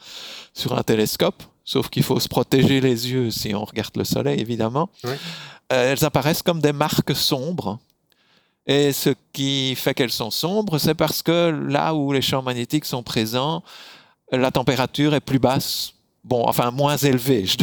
sur 0.53 0.77
un 0.77 0.83
télescope, 0.83 1.43
sauf 1.63 1.89
qu'il 1.89 2.03
faut 2.03 2.19
se 2.19 2.27
protéger 2.27 2.81
les 2.81 3.11
yeux 3.11 3.31
si 3.31 3.53
on 3.53 3.65
regarde 3.65 3.95
le 3.95 4.03
soleil 4.03 4.39
évidemment. 4.39 4.89
Euh, 5.05 5.91
elles 5.91 6.03
apparaissent 6.03 6.41
comme 6.41 6.61
des 6.61 6.73
marques 6.73 7.15
sombres. 7.15 7.79
Et 8.65 8.91
ce 8.93 9.11
qui 9.33 9.75
fait 9.75 9.93
qu'elles 9.93 10.11
sont 10.11 10.31
sombres, 10.31 10.77
c'est 10.77 10.93
parce 10.93 11.23
que 11.23 11.49
là 11.67 11.93
où 11.93 12.11
les 12.11 12.21
champs 12.21 12.43
magnétiques 12.43 12.85
sont 12.85 13.01
présents, 13.01 13.63
la 14.31 14.51
température 14.51 15.15
est 15.15 15.21
plus 15.21 15.39
basse 15.39 15.93
bon, 16.23 16.45
enfin 16.47 16.71
moins 16.71 16.97
élevé, 16.97 17.45
je 17.45 17.57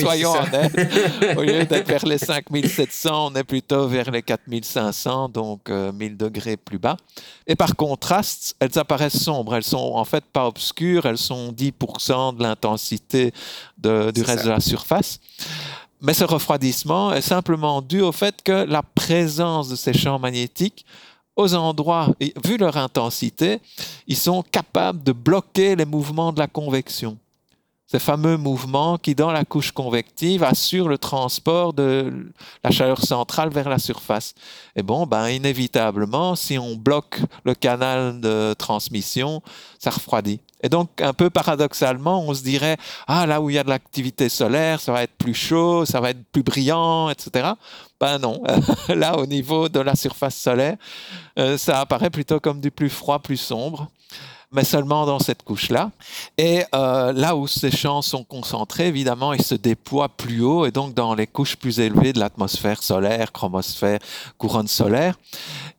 soyons 0.00 0.32
honnêtes. 0.32 0.74
Au 1.36 1.42
lieu 1.42 1.64
d'être 1.64 1.86
vers 1.86 2.04
les 2.06 2.18
5700, 2.18 3.32
on 3.32 3.34
est 3.34 3.44
plutôt 3.44 3.86
vers 3.88 4.10
les 4.10 4.22
4500, 4.22 5.28
donc 5.28 5.68
1000 5.68 5.72
euh, 5.72 6.16
degrés 6.16 6.56
plus 6.56 6.78
bas. 6.78 6.96
Et 7.46 7.56
par 7.56 7.76
contraste, 7.76 8.56
elles 8.60 8.78
apparaissent 8.78 9.22
sombres. 9.22 9.54
Elles 9.54 9.64
sont 9.64 9.92
en 9.94 10.04
fait 10.04 10.24
pas 10.24 10.46
obscures, 10.46 11.06
elles 11.06 11.18
sont 11.18 11.52
10% 11.52 12.36
de 12.36 12.42
l'intensité 12.42 13.32
du 13.78 14.22
reste 14.22 14.44
de 14.44 14.50
la 14.50 14.60
surface. 14.60 15.20
Mais 16.00 16.14
ce 16.14 16.24
refroidissement 16.24 17.12
est 17.12 17.20
simplement 17.20 17.82
dû 17.82 18.00
au 18.00 18.12
fait 18.12 18.42
que 18.42 18.64
la 18.64 18.82
présence 18.82 19.68
de 19.68 19.76
ces 19.76 19.92
champs 19.92 20.18
magnétiques 20.18 20.86
aux 21.36 21.54
endroits, 21.54 22.08
vu 22.44 22.56
leur 22.56 22.76
intensité, 22.76 23.60
ils 24.06 24.16
sont 24.16 24.42
capables 24.42 25.02
de 25.02 25.12
bloquer 25.12 25.76
les 25.76 25.84
mouvements 25.84 26.32
de 26.32 26.38
la 26.38 26.46
convection 26.46 27.18
ces 27.90 27.98
fameux 27.98 28.36
mouvements 28.36 28.98
qui, 28.98 29.16
dans 29.16 29.32
la 29.32 29.44
couche 29.44 29.72
convective, 29.72 30.44
assurent 30.44 30.86
le 30.86 30.96
transport 30.96 31.72
de 31.72 32.32
la 32.62 32.70
chaleur 32.70 33.02
centrale 33.02 33.50
vers 33.50 33.68
la 33.68 33.80
surface. 33.80 34.34
Et 34.76 34.84
bon, 34.84 35.06
ben, 35.06 35.28
inévitablement, 35.28 36.36
si 36.36 36.56
on 36.56 36.76
bloque 36.76 37.18
le 37.44 37.52
canal 37.52 38.20
de 38.20 38.54
transmission, 38.54 39.42
ça 39.80 39.90
refroidit. 39.90 40.38
Et 40.62 40.68
donc, 40.68 41.00
un 41.00 41.12
peu 41.12 41.30
paradoxalement, 41.30 42.22
on 42.22 42.32
se 42.32 42.44
dirait, 42.44 42.76
ah, 43.08 43.26
là 43.26 43.40
où 43.40 43.50
il 43.50 43.56
y 43.56 43.58
a 43.58 43.64
de 43.64 43.70
l'activité 43.70 44.28
solaire, 44.28 44.80
ça 44.80 44.92
va 44.92 45.02
être 45.02 45.16
plus 45.18 45.34
chaud, 45.34 45.84
ça 45.84 46.00
va 46.00 46.10
être 46.10 46.24
plus 46.30 46.44
brillant, 46.44 47.10
etc. 47.10 47.54
Ben 47.98 48.18
non, 48.18 48.40
là, 48.88 49.18
au 49.18 49.26
niveau 49.26 49.68
de 49.68 49.80
la 49.80 49.96
surface 49.96 50.36
solaire, 50.36 50.76
euh, 51.40 51.58
ça 51.58 51.80
apparaît 51.80 52.10
plutôt 52.10 52.38
comme 52.38 52.60
du 52.60 52.70
plus 52.70 52.90
froid, 52.90 53.18
plus 53.18 53.36
sombre 53.36 53.88
mais 54.52 54.64
seulement 54.64 55.06
dans 55.06 55.18
cette 55.18 55.42
couche-là. 55.42 55.90
Et 56.36 56.64
euh, 56.74 57.12
là 57.12 57.36
où 57.36 57.46
ces 57.46 57.70
champs 57.70 58.02
sont 58.02 58.24
concentrés, 58.24 58.88
évidemment, 58.88 59.32
ils 59.32 59.42
se 59.42 59.54
déploient 59.54 60.08
plus 60.08 60.42
haut 60.42 60.66
et 60.66 60.72
donc 60.72 60.94
dans 60.94 61.14
les 61.14 61.26
couches 61.26 61.56
plus 61.56 61.78
élevées 61.78 62.12
de 62.12 62.18
l'atmosphère 62.18 62.82
solaire, 62.82 63.32
chromosphère, 63.32 64.00
couronne 64.38 64.68
solaire. 64.68 65.18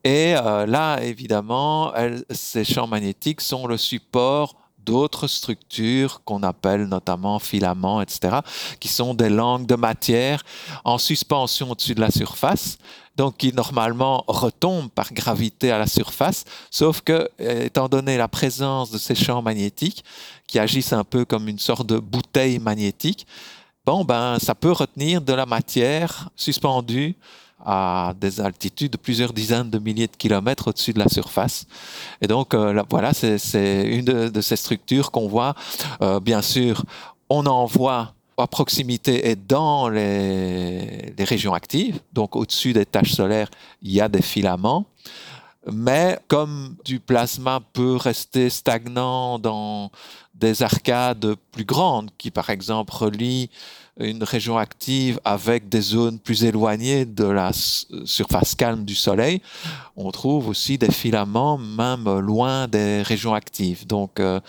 Et 0.04 0.36
euh, 0.36 0.66
là, 0.66 1.00
évidemment, 1.02 1.94
ces 2.30 2.64
champs 2.64 2.88
magnétiques 2.88 3.42
sont 3.42 3.68
le 3.68 3.78
support 3.78 4.56
d'autres 4.86 5.28
structures 5.28 6.22
qu'on 6.24 6.44
appelle 6.44 6.86
notamment 6.86 7.40
filaments, 7.40 8.02
etc., 8.02 8.40
qui 8.80 8.88
sont 8.88 9.14
des 9.14 9.30
langues 9.30 9.66
de 9.66 9.76
matière 9.76 10.44
en 10.84 10.98
suspension 10.98 11.72
au-dessus 11.72 11.96
de 11.96 12.02
la 12.02 12.12
surface 12.12 12.78
donc 13.18 13.38
qui 13.38 13.54
normalement 13.54 14.24
retombe 14.28 14.90
par 14.90 15.14
gravité 15.14 15.72
à 15.72 15.78
la 15.78 15.88
surface, 15.88 16.46
sauf 16.70 17.02
que, 17.02 17.30
euh, 17.42 17.66
étant 17.66 17.88
donné 17.88 18.18
la 18.18 18.28
présence 18.28 18.90
de 18.92 18.98
ces 18.98 19.16
champs 19.16 19.42
magnétiques, 19.42 20.04
qui 20.48 20.60
agissent 20.60 20.94
un 20.94 21.04
peu 21.04 21.26
comme 21.26 21.48
une 21.48 21.60
sorte 21.60 21.86
de 21.86 22.00
bouteille 22.00 22.60
magnétique, 22.60 23.28
bon, 23.86 24.06
ben, 24.06 24.40
ça 24.40 24.56
peut 24.56 24.72
retenir 24.72 25.22
de 25.22 25.34
la 25.34 25.46
matière 25.46 26.30
suspendue 26.36 27.16
à 27.66 28.14
des 28.20 28.40
altitudes 28.40 28.92
de 28.92 28.98
plusieurs 28.98 29.34
dizaines 29.34 29.70
de 29.70 29.80
milliers 29.80 30.08
de 30.08 30.16
kilomètres 30.16 30.70
au-dessus 30.70 30.94
de 30.94 31.00
la 31.00 31.10
surface. 31.10 31.66
Et 32.22 32.28
donc, 32.28 32.54
euh, 32.54 32.84
voilà, 32.90 33.14
c'est 33.14 33.84
une 33.86 34.06
de, 34.06 34.42
ces 34.42 34.56
structures 34.56 35.12
qu'on 35.12 35.28
voit. 35.28 35.56
Euh, 36.02 36.20
bien 36.20 36.42
sûr, 36.42 36.84
on 37.30 37.46
en 37.46 37.66
voit 37.66 38.14
à 38.38 38.48
proximité 38.48 39.30
et 39.30 39.36
dans 39.36 39.90
les, 39.90 41.14
régions 41.20 41.54
actives, 41.54 42.00
donc 42.12 42.36
au-dessus 42.36 42.74
des 42.74 42.86
taches 42.86 43.14
solaires, 43.14 43.50
il 43.82 43.92
y 43.92 44.02
a 44.02 44.10
des 44.10 44.22
filaments. 44.22 44.86
Mais 45.72 46.18
comme 46.28 46.76
du 46.84 47.00
plasma 47.00 47.60
peut 47.74 47.96
rester 47.96 48.50
stagnant 48.50 49.38
dans 49.38 49.92
des 50.34 50.64
arcades 50.64 51.36
plus 51.52 51.66
grandes, 51.66 52.10
qui 52.18 52.32
par 52.32 52.50
exemple 52.50 52.94
relient 52.96 53.50
une 54.02 54.24
région 54.24 54.58
active 54.58 55.20
avec 55.24 55.70
des 55.70 55.82
zones 55.82 56.20
plus 56.20 56.44
éloignées 56.44 57.06
de 57.06 57.26
la 57.26 57.52
surface 58.06 58.56
calme 58.56 58.84
du 58.84 58.96
Soleil, 58.96 59.42
on 59.96 60.12
trouve 60.12 60.48
aussi 60.48 60.78
des 60.78 60.92
filaments 60.92 61.58
même 61.58 62.20
loin 62.20 62.68
des 62.68 63.02
régions 63.02 63.34
actives. 63.34 63.86
Donc 63.88 64.20
euh, 64.20 64.40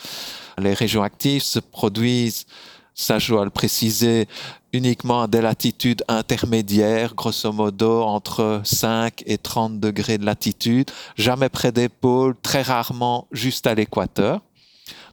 les 0.59 0.75
régions 0.75 1.03
actives 1.03 1.43
se 1.43 1.59
produisent 1.59 2.47
ça 2.95 3.19
je 3.19 3.33
dois 3.33 3.45
le 3.45 3.51
préciser, 3.51 4.29
uniquement 4.73 5.23
à 5.23 5.27
des 5.27 5.41
latitudes 5.41 6.03
intermédiaires, 6.09 7.15
grosso 7.15 7.53
modo 7.53 8.03
entre 8.03 8.61
5 8.65 9.23
et 9.27 9.39
30 9.39 9.81
degrés 9.81 10.19
de 10.19 10.25
latitude, 10.25 10.91
jamais 11.17 11.49
près 11.49 11.73
des 11.73 11.89
pôles, 11.89 12.35
très 12.43 12.63
rarement 12.63 13.27
juste 13.33 13.67
à 13.67 13.75
l'équateur. 13.75 14.41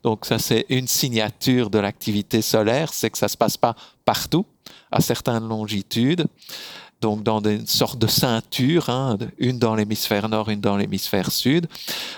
Donc 0.03 0.25
ça 0.25 0.39
c'est 0.39 0.65
une 0.69 0.87
signature 0.87 1.69
de 1.69 1.79
l'activité 1.79 2.41
solaire, 2.41 2.93
c'est 2.93 3.09
que 3.09 3.17
ça 3.17 3.27
se 3.27 3.37
passe 3.37 3.57
pas 3.57 3.75
partout, 4.05 4.45
à 4.91 5.01
certaines 5.01 5.47
longitudes. 5.47 6.25
Donc 7.01 7.23
dans 7.23 7.39
des 7.39 7.65
sortes 7.65 7.99
de 7.99 8.07
ceintures, 8.07 8.89
hein, 8.89 9.17
une 9.37 9.57
dans 9.57 9.75
l'hémisphère 9.75 10.27
nord, 10.27 10.49
une 10.49 10.59
dans 10.59 10.75
l'hémisphère 10.75 11.31
sud. 11.31 11.67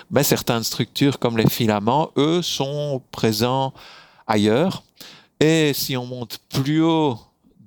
Mais 0.09 0.23
certaines 0.23 0.63
structures 0.63 1.19
comme 1.19 1.37
les 1.37 1.49
filaments, 1.49 2.11
eux, 2.17 2.41
sont 2.41 3.01
présents 3.11 3.73
ailleurs. 4.25 4.83
Et 5.39 5.73
si 5.73 5.95
on 5.97 6.05
monte 6.05 6.39
plus 6.49 6.81
haut 6.81 7.19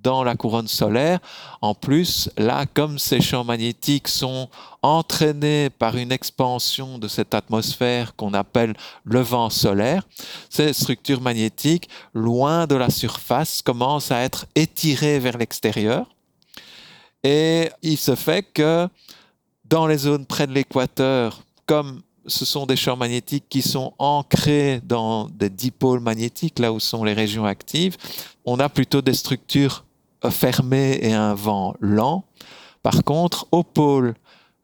dans 0.02 0.22
la 0.22 0.34
couronne 0.34 0.68
solaire, 0.68 1.18
en 1.62 1.74
plus, 1.74 2.30
là, 2.36 2.66
comme 2.66 2.98
ces 2.98 3.20
champs 3.20 3.44
magnétiques 3.44 4.08
sont 4.08 4.48
entraînés 4.84 5.70
par 5.70 5.96
une 5.96 6.12
expansion 6.12 6.98
de 6.98 7.08
cette 7.08 7.32
atmosphère 7.32 8.14
qu'on 8.16 8.34
appelle 8.34 8.74
le 9.04 9.20
vent 9.20 9.48
solaire, 9.48 10.06
ces 10.50 10.74
structures 10.74 11.22
magnétiques, 11.22 11.88
loin 12.12 12.66
de 12.66 12.74
la 12.74 12.90
surface, 12.90 13.62
commencent 13.62 14.10
à 14.10 14.20
être 14.20 14.44
étirées 14.54 15.18
vers 15.18 15.38
l'extérieur. 15.38 16.14
Et 17.22 17.70
il 17.80 17.96
se 17.96 18.14
fait 18.14 18.42
que 18.42 18.86
dans 19.64 19.86
les 19.86 19.96
zones 19.96 20.26
près 20.26 20.46
de 20.46 20.52
l'équateur, 20.52 21.40
comme 21.64 22.02
ce 22.26 22.44
sont 22.44 22.66
des 22.66 22.76
champs 22.76 22.96
magnétiques 22.96 23.46
qui 23.48 23.62
sont 23.62 23.94
ancrés 23.98 24.82
dans 24.84 25.30
des 25.30 25.48
dipôles 25.48 26.00
magnétiques, 26.00 26.58
là 26.58 26.74
où 26.74 26.78
sont 26.78 27.04
les 27.04 27.14
régions 27.14 27.46
actives. 27.46 27.96
On 28.44 28.60
a 28.60 28.68
plutôt 28.68 29.00
des 29.00 29.14
structures 29.14 29.84
fermées 30.30 30.98
et 31.00 31.14
un 31.14 31.32
vent 31.32 31.74
lent. 31.80 32.24
Par 32.82 33.02
contre, 33.02 33.46
au 33.50 33.62
pôle, 33.62 34.14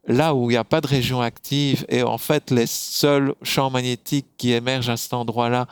là 0.07 0.33
où 0.33 0.49
il 0.49 0.53
n'y 0.53 0.57
a 0.57 0.63
pas 0.63 0.81
de 0.81 0.87
région 0.87 1.21
active, 1.21 1.85
et 1.89 2.03
en 2.03 2.17
fait 2.17 2.51
les 2.51 2.67
seuls 2.67 3.35
champs 3.43 3.69
magnétiques 3.69 4.27
qui 4.37 4.51
émergent 4.51 4.89
à 4.89 4.97
cet 4.97 5.13
endroit-là 5.13 5.67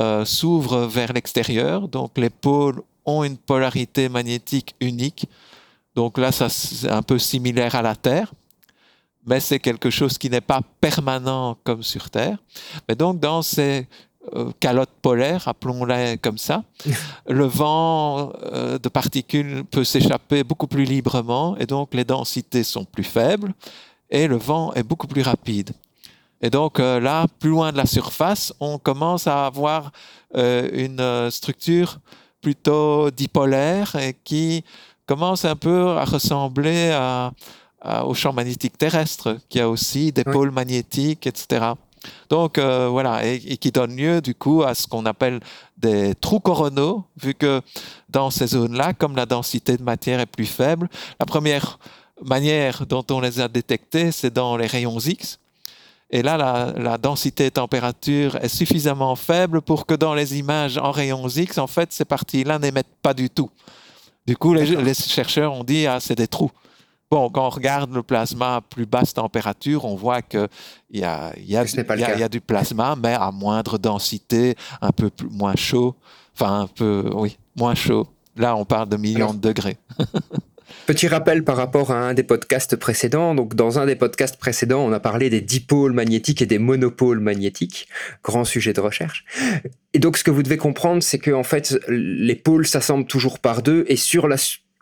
euh, 0.00 0.24
s'ouvrent 0.24 0.86
vers 0.86 1.12
l'extérieur, 1.12 1.88
donc 1.88 2.16
les 2.16 2.30
pôles 2.30 2.80
ont 3.04 3.24
une 3.24 3.36
polarité 3.36 4.08
magnétique 4.08 4.74
unique. 4.80 5.26
Donc 5.94 6.18
là, 6.18 6.30
c'est 6.30 6.88
un 6.88 7.02
peu 7.02 7.18
similaire 7.18 7.74
à 7.74 7.82
la 7.82 7.96
Terre, 7.96 8.32
mais 9.26 9.40
c'est 9.40 9.58
quelque 9.58 9.90
chose 9.90 10.16
qui 10.18 10.30
n'est 10.30 10.40
pas 10.40 10.60
permanent 10.80 11.56
comme 11.64 11.82
sur 11.82 12.10
Terre. 12.10 12.38
Mais 12.88 12.94
donc 12.94 13.18
dans 13.18 13.42
ces 13.42 13.88
euh, 14.34 14.50
calottes 14.60 14.96
polaires, 15.02 15.46
appelons-les 15.48 16.18
comme 16.18 16.38
ça, 16.38 16.62
le 17.28 17.44
vent 17.44 18.32
euh, 18.42 18.78
de 18.78 18.88
particules 18.88 19.64
peut 19.70 19.84
s'échapper 19.84 20.44
beaucoup 20.44 20.66
plus 20.66 20.84
librement 20.84 21.56
et 21.58 21.66
donc 21.66 21.94
les 21.94 22.04
densités 22.04 22.64
sont 22.64 22.84
plus 22.84 23.04
faibles 23.04 23.52
et 24.10 24.26
le 24.26 24.36
vent 24.36 24.72
est 24.74 24.82
beaucoup 24.82 25.06
plus 25.06 25.22
rapide. 25.22 25.70
Et 26.40 26.50
donc 26.50 26.78
euh, 26.78 27.00
là, 27.00 27.26
plus 27.40 27.50
loin 27.50 27.72
de 27.72 27.76
la 27.76 27.86
surface, 27.86 28.52
on 28.60 28.78
commence 28.78 29.26
à 29.26 29.46
avoir 29.46 29.90
une 30.34 31.30
structure 31.30 31.98
plutôt 32.40 33.10
dipolaire 33.10 33.96
et 33.96 34.14
qui 34.24 34.62
commence 35.06 35.44
un 35.44 35.56
peu 35.56 35.96
à 35.96 36.04
ressembler 36.04 36.90
à, 36.90 37.32
à- 37.80 38.04
au 38.06 38.14
champ 38.14 38.32
magnétique 38.32 38.76
terrestre, 38.78 39.38
qui 39.48 39.58
a 39.58 39.68
aussi 39.68 40.12
des 40.12 40.22
Oui. 40.26 40.32
pôles 40.32 40.50
magnétiques, 40.50 41.26
etc. 41.26 41.72
Donc 42.28 42.58
euh, 42.58 42.88
voilà, 42.88 43.26
et, 43.26 43.36
et 43.46 43.56
qui 43.56 43.70
donne 43.70 43.96
lieu 43.96 44.20
du 44.20 44.34
coup 44.34 44.62
à 44.62 44.74
ce 44.74 44.86
qu'on 44.86 45.06
appelle 45.06 45.40
des 45.76 46.14
trous 46.14 46.40
coronaux, 46.40 47.04
vu 47.22 47.34
que 47.34 47.60
dans 48.08 48.30
ces 48.30 48.48
zones-là, 48.48 48.94
comme 48.94 49.16
la 49.16 49.26
densité 49.26 49.76
de 49.76 49.82
matière 49.82 50.20
est 50.20 50.26
plus 50.26 50.46
faible, 50.46 50.88
la 51.20 51.26
première 51.26 51.78
manière 52.24 52.86
dont 52.86 53.04
on 53.10 53.20
les 53.20 53.40
a 53.40 53.48
détectés, 53.48 54.10
c'est 54.12 54.32
dans 54.32 54.56
les 54.56 54.66
rayons 54.66 54.98
X. 54.98 55.38
Et 56.10 56.22
là, 56.22 56.38
la, 56.38 56.72
la 56.76 56.96
densité 56.96 57.46
et 57.46 57.50
température 57.50 58.36
est 58.36 58.48
suffisamment 58.48 59.14
faible 59.14 59.60
pour 59.60 59.84
que 59.84 59.94
dans 59.94 60.14
les 60.14 60.38
images 60.38 60.78
en 60.78 60.90
rayons 60.90 61.28
X, 61.28 61.58
en 61.58 61.66
fait, 61.66 61.92
ces 61.92 62.06
parties-là 62.06 62.58
n'émettent 62.58 62.96
pas 63.02 63.12
du 63.12 63.28
tout. 63.28 63.50
Du 64.26 64.36
coup, 64.36 64.54
les, 64.54 64.64
les 64.64 64.94
chercheurs 64.94 65.52
ont 65.52 65.64
dit, 65.64 65.86
ah, 65.86 66.00
c'est 66.00 66.14
des 66.14 66.26
trous. 66.26 66.50
Bon, 67.10 67.30
quand 67.30 67.46
on 67.46 67.50
regarde 67.50 67.94
le 67.94 68.02
plasma 68.02 68.56
à 68.56 68.60
plus 68.60 68.84
basse 68.84 69.14
température, 69.14 69.86
on 69.86 69.94
voit 69.96 70.20
qu'il 70.20 70.46
y 70.90 71.02
a, 71.04 71.32
y, 71.38 71.56
a, 71.56 71.64
y 71.64 72.22
y 72.22 72.28
du 72.28 72.40
plasma, 72.42 72.96
mais 73.02 73.14
à 73.14 73.30
moindre 73.30 73.78
densité, 73.78 74.56
un 74.82 74.90
peu 74.92 75.08
plus, 75.08 75.28
moins 75.30 75.56
chaud. 75.56 75.94
Enfin, 76.34 76.60
un 76.60 76.66
peu, 76.66 77.10
oui, 77.14 77.38
moins 77.56 77.74
chaud. 77.74 78.06
Là, 78.36 78.54
on 78.56 78.66
parle 78.66 78.90
de 78.90 78.96
millions 78.96 79.30
Alors- 79.30 79.34
de 79.34 79.40
degrés. 79.40 79.78
Petit 80.86 81.08
rappel 81.08 81.44
par 81.44 81.56
rapport 81.56 81.90
à 81.90 81.96
un 81.96 82.14
des 82.14 82.22
podcasts 82.22 82.76
précédents. 82.76 83.34
Donc, 83.34 83.54
dans 83.54 83.78
un 83.78 83.86
des 83.86 83.96
podcasts 83.96 84.36
précédents, 84.36 84.80
on 84.80 84.92
a 84.92 85.00
parlé 85.00 85.30
des 85.30 85.40
dipôles 85.40 85.92
magnétiques 85.92 86.42
et 86.42 86.46
des 86.46 86.58
monopôles 86.58 87.20
magnétiques. 87.20 87.88
Grand 88.22 88.44
sujet 88.44 88.72
de 88.72 88.80
recherche. 88.80 89.24
Et 89.94 89.98
donc, 89.98 90.16
ce 90.18 90.24
que 90.24 90.30
vous 90.30 90.42
devez 90.42 90.56
comprendre, 90.56 91.02
c'est 91.02 91.18
que, 91.18 91.30
en 91.30 91.42
fait, 91.42 91.78
les 91.88 92.34
pôles 92.34 92.66
s'assemblent 92.66 93.06
toujours 93.06 93.38
par 93.38 93.62
deux 93.62 93.84
et 93.88 93.96
sur 93.96 94.28
la, 94.28 94.36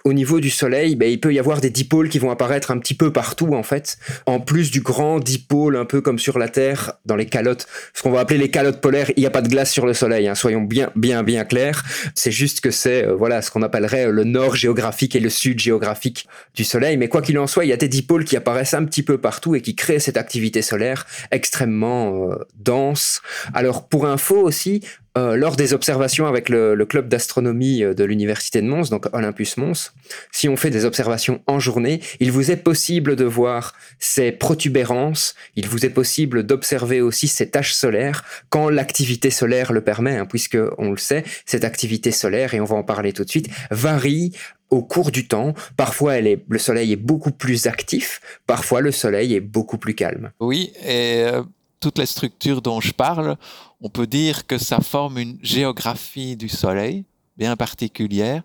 au 0.07 0.12
niveau 0.12 0.38
du 0.38 0.50
Soleil, 0.50 0.94
ben, 0.94 1.11
il 1.11 1.18
peut 1.18 1.34
y 1.34 1.38
avoir 1.40 1.61
des 1.61 1.68
dipôles 1.68 2.09
qui 2.09 2.20
vont 2.20 2.30
apparaître 2.30 2.70
un 2.70 2.78
petit 2.78 2.94
peu 2.94 3.12
partout, 3.12 3.54
en 3.54 3.64
fait, 3.64 3.98
en 4.26 4.38
plus 4.38 4.70
du 4.70 4.80
grand 4.80 5.18
dipôle, 5.18 5.76
un 5.76 5.84
peu 5.84 6.00
comme 6.00 6.20
sur 6.20 6.38
la 6.38 6.48
Terre, 6.48 6.92
dans 7.07 7.16
les 7.16 7.26
calottes, 7.26 7.66
ce 7.92 8.04
qu'on 8.04 8.12
va 8.12 8.20
appeler 8.20 8.38
les 8.38 8.48
calottes 8.48 8.80
polaires. 8.80 9.11
Il 9.16 9.20
n'y 9.20 9.26
a 9.26 9.30
pas 9.30 9.42
de 9.42 9.48
glace 9.48 9.72
sur 9.72 9.84
le 9.84 9.94
Soleil, 9.94 10.28
hein, 10.28 10.36
soyons 10.36 10.62
bien, 10.62 10.92
bien, 10.94 11.24
bien 11.24 11.44
clairs. 11.44 11.82
C'est 12.14 12.30
juste 12.30 12.61
que 12.61 12.70
c'est 12.70 13.04
euh, 13.04 13.16
voilà 13.16 13.42
ce 13.42 13.50
qu'on 13.50 13.62
appellerait 13.62 14.12
le 14.12 14.22
nord 14.22 14.54
géographique 14.54 15.16
et 15.16 15.20
le 15.20 15.28
sud 15.28 15.59
géographique 15.59 16.28
du 16.54 16.62
Soleil. 16.62 16.96
Mais 16.96 17.09
quoi 17.09 17.20
qu'il 17.20 17.36
en 17.40 17.48
soit, 17.48 17.64
il 17.64 17.68
y 17.68 17.72
a 17.72 17.76
des 17.76 17.88
dipôles 17.88 18.24
qui 18.24 18.36
apparaissent 18.36 18.74
un 18.74 18.84
petit 18.84 19.02
peu 19.02 19.18
partout 19.18 19.57
et 19.57 19.61
qui 19.61 19.74
créent 19.74 19.98
cette 19.98 20.18
activité 20.18 20.62
solaire 20.62 21.04
extrêmement 21.32 22.30
euh, 22.30 22.36
dense. 22.54 23.22
Alors 23.54 23.88
pour 23.88 24.07
info 24.07 24.36
aussi, 24.36 24.82
euh, 25.17 25.37
lors 25.37 25.57
des 25.57 25.73
observations 25.73 26.27
avec 26.27 26.49
le, 26.49 26.77
club 26.85 27.09
d'astronomie 27.09 27.83
euh, 27.83 27.95
de 27.95 28.05
l'université 28.05 28.61
de 28.61 28.67
Mons, 28.67 28.91
donc 28.91 29.07
Olympus 29.14 29.57
Mons, 29.57 29.93
si 30.31 30.49
on 30.49 30.57
fait 30.57 30.71
des 30.71 30.85
observations 30.85 31.43
en 31.47 31.59
journée, 31.59 32.01
il 32.21 32.31
vous 32.33 32.51
est 32.51 32.57
possible 32.57 33.17
de 33.17 33.25
voir 33.25 33.75
ces 33.99 34.31
protubérances, 34.31 35.35
il 35.55 35.69
vous 35.69 35.87
est 35.87 35.91
possible 35.91 36.43
d'observer 36.45 37.01
aussi 37.01 37.29
ces 37.29 37.51
taches 37.51 37.73
solaires 37.73 38.25
quand 38.51 38.69
l'activité 38.69 39.31
solaire 39.31 39.73
le 39.73 39.81
permet, 39.81 40.17
hein, 40.17 40.27
puisque 40.27 40.59
on 40.79 40.91
le 40.91 40.97
sait, 40.99 41.25
cette 41.47 41.64
activité 41.64 42.11
solaire, 42.11 42.55
et 42.55 42.61
on 42.61 42.64
va 42.64 42.77
en 42.77 42.85
parler 42.85 43.12
tout 43.12 43.25
de 43.25 43.31
suite, 43.31 43.49
varie 43.71 44.33
au 44.71 44.83
cours 44.83 45.11
du 45.11 45.29
temps. 45.29 45.55
Parfois, 45.77 46.21
le 46.21 46.59
soleil 46.59 46.93
est 46.93 46.97
beaucoup 46.97 47.31
plus 47.31 47.67
actif, 47.67 48.21
parfois 48.47 48.81
le 48.81 48.91
soleil 48.91 49.35
est 49.35 49.41
beaucoup 49.41 49.79
plus 49.79 49.95
calme. 49.95 50.33
Oui, 50.41 50.73
et 50.85 51.25
euh, 51.25 51.43
toutes 51.81 51.99
les 51.99 52.07
structures 52.07 52.62
dont 52.62 52.81
je 52.81 52.93
parle, 52.93 53.37
on 53.81 53.89
peut 53.89 54.07
dire 54.07 54.47
que 54.47 54.59
ça 54.59 54.81
forme 54.81 55.18
une 55.18 55.39
géographie 55.43 56.37
du 56.37 56.49
Soleil 56.49 57.05
bien 57.37 57.57
particulière, 57.57 58.43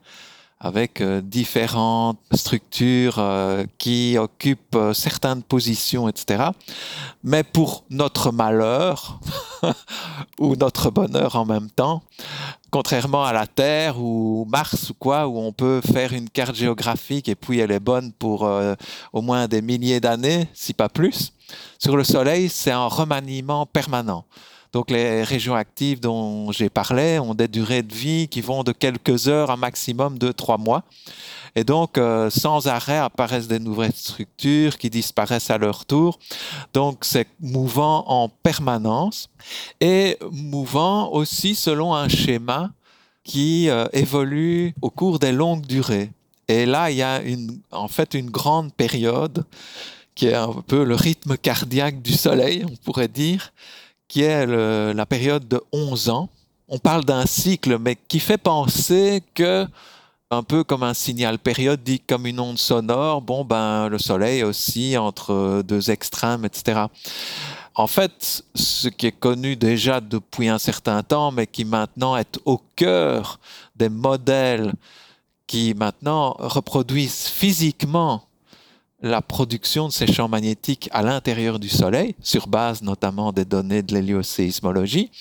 avec 0.64 1.02
euh, 1.02 1.22
différentes 1.22 2.20
structures 2.34 3.16
euh, 3.18 3.66
qui 3.80 4.16
occupent 4.20 4.76
euh, 4.76 4.94
certaines 4.94 5.42
positions, 5.42 6.08
etc. 6.08 6.50
Mais 7.24 7.44
pour 7.44 7.84
notre 7.90 8.32
malheur, 8.32 9.20
ou 10.40 10.56
notre 10.56 10.92
bonheur 10.92 11.36
en 11.36 11.46
même 11.46 11.72
temps, 11.72 12.04
contrairement 12.70 13.24
à 13.26 13.34
la 13.34 13.48
Terre 13.48 14.00
ou 14.00 14.46
Mars 14.48 14.92
ou 14.92 14.94
quoi, 14.94 15.28
où 15.28 15.40
on 15.40 15.52
peut 15.52 15.82
faire 15.82 16.14
une 16.14 16.30
carte 16.30 16.56
géographique 16.56 17.28
et 17.28 17.36
puis 17.36 17.60
elle 17.60 17.72
est 17.72 17.80
bonne 17.80 18.12
pour 18.12 18.50
au 19.14 19.22
moins 19.22 19.48
des 19.48 19.62
milliers 19.62 20.00
d'années, 20.00 20.48
si 20.54 20.74
pas 20.74 20.90
plus. 20.90 21.34
Sur 21.80 21.97
le 21.97 22.04
Soleil, 22.04 22.49
c'est 22.49 22.72
un 22.72 22.88
remaniement 22.88 23.66
permanent. 23.66 24.26
Donc 24.74 24.89
les 24.89 25.24
régions 25.24 25.56
actives 25.56 25.99
dont 25.99 26.52
j'ai 26.52 26.70
parlé 26.70 27.20
ont 27.20 27.34
des 27.34 27.49
durées 27.49 27.84
de 27.84 27.93
vie 27.93 28.28
qui 28.30 28.39
vont 28.39 28.64
de 28.64 28.72
quelques 28.72 29.28
heures 29.28 29.52
à 29.52 29.58
maximum 29.58 30.18
de 30.18 30.32
trois 30.32 30.58
mois. 30.58 30.84
Et 31.56 31.66
donc, 31.66 31.97
euh, 31.97 32.30
sans 32.30 32.68
arrêt 32.68 32.97
apparaissent 32.97 33.49
des 33.49 33.60
nouvelles 33.60 33.93
structures 33.93 34.78
qui 34.78 34.89
disparaissent 34.89 35.49
à 35.49 35.58
leur 35.58 35.86
tour. 35.86 36.18
Donc, 36.74 36.99
c'est 37.02 37.28
mouvant 37.41 38.06
en 38.08 38.30
permanence 38.30 39.30
et 39.82 40.18
mouvant 40.32 41.12
aussi 41.12 41.56
selon 41.56 41.93
un 41.93 42.08
schéma 42.08 42.72
qui 43.26 43.70
euh, 43.70 43.86
évolue 43.91 44.74
au 44.82 44.89
cours 44.89 45.20
des 45.20 45.34
longues 45.34 45.66
durées. 45.66 46.12
Et 46.47 46.66
là, 46.66 46.89
il 46.89 46.97
y 46.97 47.04
a 47.04 47.22
en 47.72 47.88
fait 47.88 48.14
une 48.14 48.30
grande 48.30 48.74
période 48.74 49.45
qui 50.16 50.28
est 50.28 50.34
un 50.34 50.53
peu 50.68 50.84
le 50.84 50.95
rythme 50.95 51.38
cardiaque 51.38 52.01
du 52.01 52.14
Soleil, 52.14 52.66
on 52.70 52.76
pourrait 52.84 53.07
dire, 53.07 53.53
qui 54.07 54.22
est 54.22 54.45
la 54.45 55.05
période 55.05 55.47
de 55.47 55.62
11 55.72 56.09
ans. 56.09 56.30
On 56.68 56.80
parle 56.80 57.05
d'un 57.05 57.26
cycle, 57.26 57.78
mais 57.80 57.97
qui 58.07 58.20
fait 58.20 58.38
penser 58.38 59.24
que, 59.34 59.68
un 60.30 60.43
peu 60.43 60.64
comme 60.64 60.84
un 60.84 60.93
signal 60.93 61.39
périodique, 61.39 62.03
comme 62.07 62.26
une 62.26 62.39
onde 62.39 62.57
sonore, 62.57 63.22
bon, 63.22 63.43
ben, 63.43 63.89
le 63.89 63.97
Soleil 63.97 64.43
aussi 64.43 64.97
entre 64.97 65.62
deux 65.66 65.91
extrêmes, 65.91 66.45
etc. 66.45 66.84
En 67.76 67.88
fait, 67.88 68.43
ce 68.53 68.89
qui 68.89 69.07
est 69.07 69.18
connu 69.18 69.55
déjà 69.55 70.01
depuis 70.01 70.49
un 70.49 70.59
certain 70.59 71.03
temps, 71.03 71.32
mais 71.32 71.47
qui 71.47 71.66
maintenant 71.66 72.18
est 72.18 72.39
au 72.45 72.62
cœur 72.76 73.39
des 73.76 73.89
modèles 73.89 74.74
qui 75.47 75.74
maintenant 75.74 76.36
reproduisent 76.38 77.28
physiquement 77.28 78.24
la 79.02 79.22
production 79.22 79.88
de 79.88 79.93
ces 79.93 80.08
champs 80.08 80.28
magnétiques 80.28 80.89
à 80.91 81.02
l'intérieur 81.02 81.60
du 81.60 81.70
Soleil, 81.70 82.16
sur 82.22 82.47
base 82.47 82.82
notamment 82.82 83.32
des 83.32 83.45
données 83.45 83.82
de 83.82 83.93
l'hélioséismologie, 83.93 85.12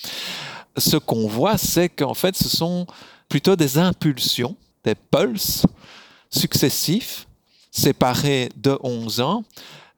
ce 0.77 0.97
qu'on 0.97 1.27
voit, 1.27 1.57
c'est 1.57 1.89
qu'en 1.89 2.13
fait, 2.13 2.35
ce 2.35 2.49
sont 2.49 2.85
plutôt 3.27 3.55
des 3.55 3.77
impulsions, 3.77 4.55
des 4.83 4.95
pulses 4.95 5.65
successifs, 6.29 7.27
séparés 7.71 8.49
de 8.55 8.77
11 8.81 9.21
ans, 9.21 9.43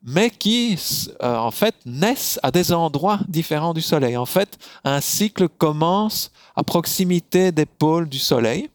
mais 0.03 0.29
qui, 0.29 0.77
euh, 1.21 1.35
en 1.35 1.51
fait, 1.51 1.75
naissent 1.85 2.39
à 2.43 2.51
des 2.51 2.73
endroits 2.73 3.19
différents 3.27 3.73
du 3.73 3.81
Soleil. 3.81 4.17
En 4.17 4.25
fait, 4.25 4.57
un 4.83 4.99
cycle 4.99 5.47
commence 5.47 6.31
à 6.55 6.63
proximité 6.63 7.51
des 7.51 7.65
pôles 7.65 8.09
du 8.09 8.19
Soleil, 8.19 8.69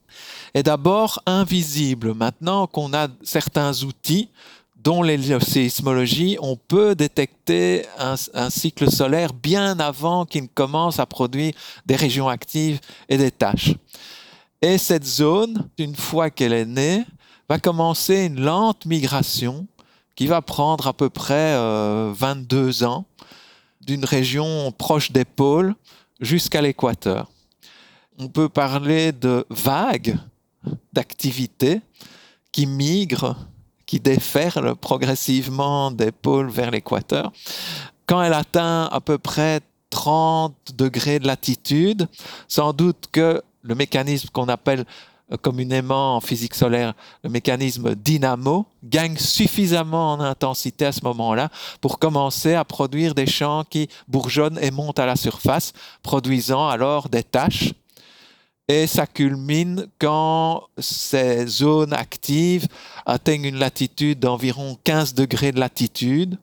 est 0.54 0.62
d'abord 0.62 1.22
invisible. 1.26 2.14
Maintenant 2.14 2.66
qu'on 2.66 2.94
a 2.94 3.08
certains 3.22 3.82
outils, 3.82 4.30
dont 4.78 5.02
l'hélioséismologie, 5.02 6.38
on 6.40 6.56
peut 6.56 6.94
détecter 6.94 7.84
un, 7.98 8.16
cycle 8.50 8.90
solaire 8.90 9.32
bien 9.34 9.78
avant 9.80 10.24
qu'il 10.24 10.44
ne 10.44 10.48
commence 10.48 11.00
à 11.00 11.06
produire 11.06 11.52
des 11.84 11.96
régions 11.96 12.28
actives 12.28 12.80
et 13.08 13.18
des 13.18 13.32
tâches. 13.32 13.74
Et 14.62 14.78
cette 14.78 15.04
zone, 15.04 15.68
une 15.78 15.96
fois 15.96 16.30
qu'elle 16.30 16.52
est 16.52 16.64
née, 16.64 17.04
va 17.48 17.58
commencer 17.58 18.26
une 18.26 18.40
lente 18.40 18.86
migration 18.86 19.66
qui 20.14 20.26
va 20.26 20.42
prendre 20.42 20.86
à 20.86 20.92
peu 20.92 21.10
près 21.10 21.54
euh, 21.54 22.12
22 22.14 22.84
ans 22.84 23.04
d'une 23.80 24.04
région 24.04 24.72
proche 24.72 25.12
des 25.12 25.24
pôles 25.24 25.74
jusqu'à 26.20 26.60
l'équateur. 26.60 27.30
On 28.18 28.28
peut 28.28 28.48
parler 28.48 29.12
de 29.12 29.46
vagues 29.48 30.18
d'activité 30.92 31.80
qui 32.52 32.66
migrent 32.66 33.36
qui 33.88 33.98
déferle 33.98 34.76
progressivement 34.76 35.90
des 35.90 36.12
pôles 36.12 36.50
vers 36.50 36.70
l'équateur. 36.70 37.32
Quand 38.04 38.22
elle 38.22 38.34
atteint 38.34 38.84
à 38.92 39.00
peu 39.00 39.16
près 39.16 39.60
30 39.88 40.54
degrés 40.76 41.18
de 41.18 41.26
latitude, 41.26 42.06
sans 42.48 42.74
doute 42.74 43.06
que 43.10 43.42
le 43.62 43.74
mécanisme 43.74 44.28
qu'on 44.30 44.48
appelle 44.48 44.84
euh, 45.32 45.38
communément 45.38 46.16
en 46.16 46.20
physique 46.20 46.54
solaire 46.54 46.92
le 47.24 47.30
mécanisme 47.30 47.94
dynamo, 47.94 48.66
gagne 48.84 49.16
suffisamment 49.16 50.12
en 50.12 50.20
intensité 50.20 50.84
à 50.84 50.92
ce 50.92 51.02
moment-là 51.04 51.48
pour 51.80 51.98
commencer 51.98 52.52
à 52.54 52.66
produire 52.66 53.14
des 53.14 53.26
champs 53.26 53.64
qui 53.64 53.88
bourgeonnent 54.06 54.58
et 54.60 54.70
montent 54.70 54.98
à 54.98 55.06
la 55.06 55.16
surface, 55.16 55.72
produisant 56.02 56.68
alors 56.68 57.08
des 57.08 57.22
taches. 57.22 57.72
Et 58.70 58.86
ça 58.86 59.06
culmine 59.06 59.86
quand 59.98 60.64
ces 60.76 61.46
zones 61.46 61.94
actives 61.94 62.68
atteignent 63.08 63.46
une 63.46 63.58
latitude 63.58 64.20
d'environ 64.20 64.78
15 64.84 65.14
degrés 65.14 65.50
de 65.50 65.58
latitude. 65.58 66.38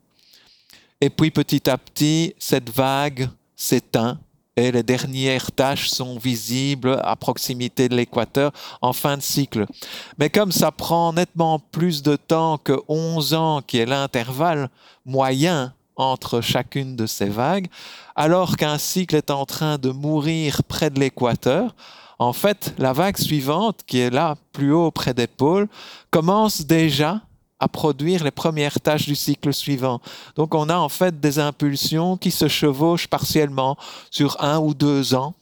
Et 0.99 1.09
puis 1.09 1.31
petit 1.31 1.69
à 1.69 1.77
petit, 1.77 2.33
cette 2.39 2.69
vague 2.69 3.29
s'éteint 3.55 4.17
et 4.57 4.71
les 4.71 4.83
dernières 4.83 5.51
tâches 5.51 5.89
sont 5.89 6.17
visibles 6.17 6.99
à 7.03 7.15
proximité 7.15 7.87
de 7.87 7.95
l'équateur 7.95 8.51
en 8.81 8.93
fin 8.93 9.17
de 9.17 9.21
cycle. 9.21 9.65
Mais 10.17 10.29
comme 10.29 10.51
ça 10.51 10.71
prend 10.71 11.13
nettement 11.13 11.59
plus 11.59 12.01
de 12.01 12.15
temps 12.15 12.57
que 12.57 12.81
11 12.87 13.33
ans, 13.33 13.61
qui 13.61 13.77
est 13.77 13.85
l'intervalle 13.85 14.69
moyen 15.05 15.73
entre 15.97 16.41
chacune 16.41 16.95
de 16.95 17.05
ces 17.05 17.29
vagues, 17.29 17.67
alors 18.15 18.57
qu'un 18.57 18.77
cycle 18.77 19.15
est 19.15 19.29
en 19.29 19.45
train 19.45 19.77
de 19.77 19.91
mourir 19.91 20.63
près 20.63 20.89
de 20.89 20.99
l'équateur, 20.99 21.75
en 22.19 22.33
fait, 22.33 22.73
la 22.77 22.93
vague 22.93 23.17
suivante, 23.17 23.81
qui 23.85 23.99
est 23.99 24.09
là 24.09 24.35
plus 24.53 24.71
haut 24.71 24.91
près 24.91 25.13
des 25.13 25.27
pôles, 25.27 25.67
commence 26.11 26.65
déjà 26.65 27.21
à 27.59 27.67
produire 27.67 28.23
les 28.23 28.31
premières 28.31 28.79
tâches 28.79 29.05
du 29.05 29.15
cycle 29.15 29.53
suivant. 29.53 30.01
Donc 30.35 30.53
on 30.55 30.69
a 30.69 30.77
en 30.77 30.89
fait 30.89 31.19
des 31.19 31.39
impulsions 31.39 32.17
qui 32.17 32.31
se 32.31 32.47
chevauchent 32.47 33.07
partiellement 33.07 33.77
sur 34.11 34.41
un 34.41 34.59
ou 34.59 34.73
deux 34.73 35.15
ans, 35.15 35.33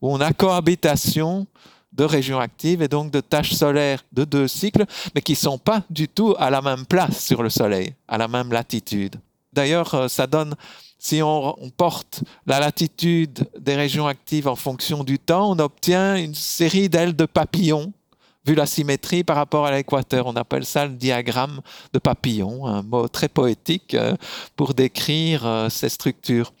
où 0.00 0.12
on 0.12 0.20
a 0.20 0.32
cohabitation 0.32 1.46
de 1.92 2.04
régions 2.04 2.38
actives 2.38 2.80
et 2.80 2.88
donc 2.88 3.10
de 3.10 3.20
tâches 3.20 3.54
solaires 3.54 4.02
de 4.12 4.24
deux 4.24 4.48
cycles, 4.48 4.86
mais 5.14 5.20
qui 5.20 5.32
ne 5.32 5.38
sont 5.38 5.58
pas 5.58 5.82
du 5.90 6.08
tout 6.08 6.34
à 6.38 6.48
la 6.48 6.62
même 6.62 6.86
place 6.86 7.24
sur 7.24 7.42
le 7.42 7.50
Soleil, 7.50 7.94
à 8.06 8.16
la 8.16 8.28
même 8.28 8.52
latitude. 8.52 9.16
D'ailleurs, 9.52 9.94
euh, 9.94 10.08
ça 10.08 10.26
donne, 10.26 10.54
si 10.98 11.22
on, 11.22 11.54
porte 11.76 12.24
la 12.46 12.58
latitude 12.58 13.48
des 13.58 13.76
régions 13.76 14.06
actives 14.06 14.48
en 14.48 14.56
fonction 14.56 15.04
du 15.04 15.18
temps, 15.18 15.52
on 15.52 15.58
obtient 15.58 16.16
une 16.16 16.34
série 16.34 16.88
d'ailes 16.88 17.14
de 17.14 17.24
papillons 17.24 17.92
vu 18.44 18.54
la 18.54 18.66
symétrie 18.66 19.24
par 19.24 19.36
rapport 19.36 19.66
à 19.66 19.70
l'équateur. 19.70 20.26
On 20.26 20.34
appelle 20.34 20.64
ça 20.64 20.86
le 20.86 20.92
diagramme 20.92 21.60
de 21.92 21.98
papillon, 21.98 22.66
un 22.66 22.82
mot 22.82 23.06
très 23.06 23.28
poétique 23.28 23.94
euh, 23.94 24.16
pour 24.56 24.74
décrire 24.74 25.46
euh, 25.46 25.68
ces 25.68 25.88
structures. 25.88 26.52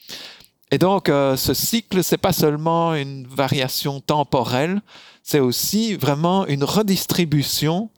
Et 0.70 0.78
donc, 0.78 1.08
euh, 1.08 1.36
ce 1.36 1.54
cycle, 1.54 2.04
c'est 2.04 2.18
pas 2.18 2.34
seulement 2.34 2.94
une 2.94 3.26
variation 3.26 4.00
temporelle, 4.00 4.82
c'est 5.22 5.40
aussi 5.40 5.94
vraiment 5.94 6.46
une 6.46 6.64
redistribution 6.64 7.88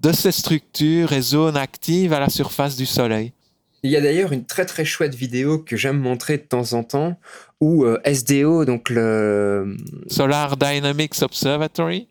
de 0.00 0.12
ces 0.12 0.32
structures 0.32 1.12
et 1.12 1.22
zones 1.22 1.56
actives 1.56 2.12
à 2.12 2.20
la 2.20 2.28
surface 2.28 2.76
du 2.76 2.86
Soleil. 2.86 3.32
Il 3.82 3.90
y 3.90 3.96
a 3.96 4.00
d'ailleurs 4.00 4.32
une 4.32 4.44
très 4.44 4.66
très 4.66 4.84
chouette 4.84 5.14
vidéo 5.14 5.58
que 5.58 5.76
j'aime 5.76 5.98
montrer 5.98 6.36
de 6.38 6.42
temps 6.42 6.72
en 6.72 6.82
temps 6.82 7.18
où 7.60 7.84
SDO, 8.04 8.64
donc 8.64 8.90
le 8.90 9.76
Solar 10.08 10.56
Dynamics 10.56 11.22
Observatory, 11.22 12.08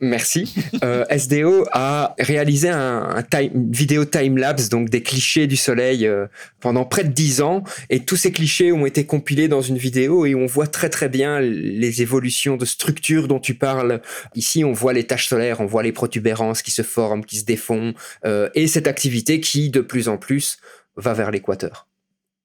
Merci. 0.00 0.54
Euh, 0.82 1.04
SDO 1.14 1.66
a 1.72 2.14
réalisé 2.18 2.70
un, 2.70 3.22
une 3.34 3.70
vidéo 3.70 4.06
time-lapse, 4.06 4.70
donc 4.70 4.88
des 4.88 5.02
clichés 5.02 5.46
du 5.46 5.56
soleil 5.56 6.06
euh, 6.06 6.26
pendant 6.60 6.86
près 6.86 7.04
de 7.04 7.10
dix 7.10 7.42
ans. 7.42 7.64
Et 7.90 8.00
tous 8.00 8.16
ces 8.16 8.32
clichés 8.32 8.72
ont 8.72 8.86
été 8.86 9.04
compilés 9.04 9.46
dans 9.46 9.60
une 9.60 9.76
vidéo 9.76 10.24
et 10.24 10.34
on 10.34 10.46
voit 10.46 10.68
très 10.68 10.88
très 10.88 11.10
bien 11.10 11.40
les 11.40 12.00
évolutions 12.00 12.56
de 12.56 12.64
structure 12.64 13.28
dont 13.28 13.40
tu 13.40 13.54
parles. 13.54 14.00
Ici, 14.34 14.64
on 14.64 14.72
voit 14.72 14.94
les 14.94 15.04
taches 15.04 15.28
solaires, 15.28 15.60
on 15.60 15.66
voit 15.66 15.82
les 15.82 15.92
protubérances 15.92 16.62
qui 16.62 16.70
se 16.70 16.82
forment, 16.82 17.24
qui 17.24 17.36
se 17.36 17.44
défont, 17.44 17.92
euh, 18.24 18.48
et 18.54 18.68
cette 18.68 18.86
activité 18.86 19.40
qui, 19.40 19.68
de 19.68 19.80
plus 19.80 20.08
en 20.08 20.16
plus, 20.16 20.58
va 20.96 21.14
vers 21.14 21.30
l'équateur. 21.30 21.86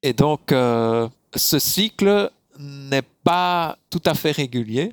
Et 0.02 0.14
donc, 0.14 0.52
euh, 0.52 1.08
ce 1.36 1.60
cycle 1.60 2.30
n'est 2.60 3.02
pas 3.24 3.78
tout 3.90 4.02
à 4.06 4.14
fait 4.14 4.32
régulier. 4.32 4.92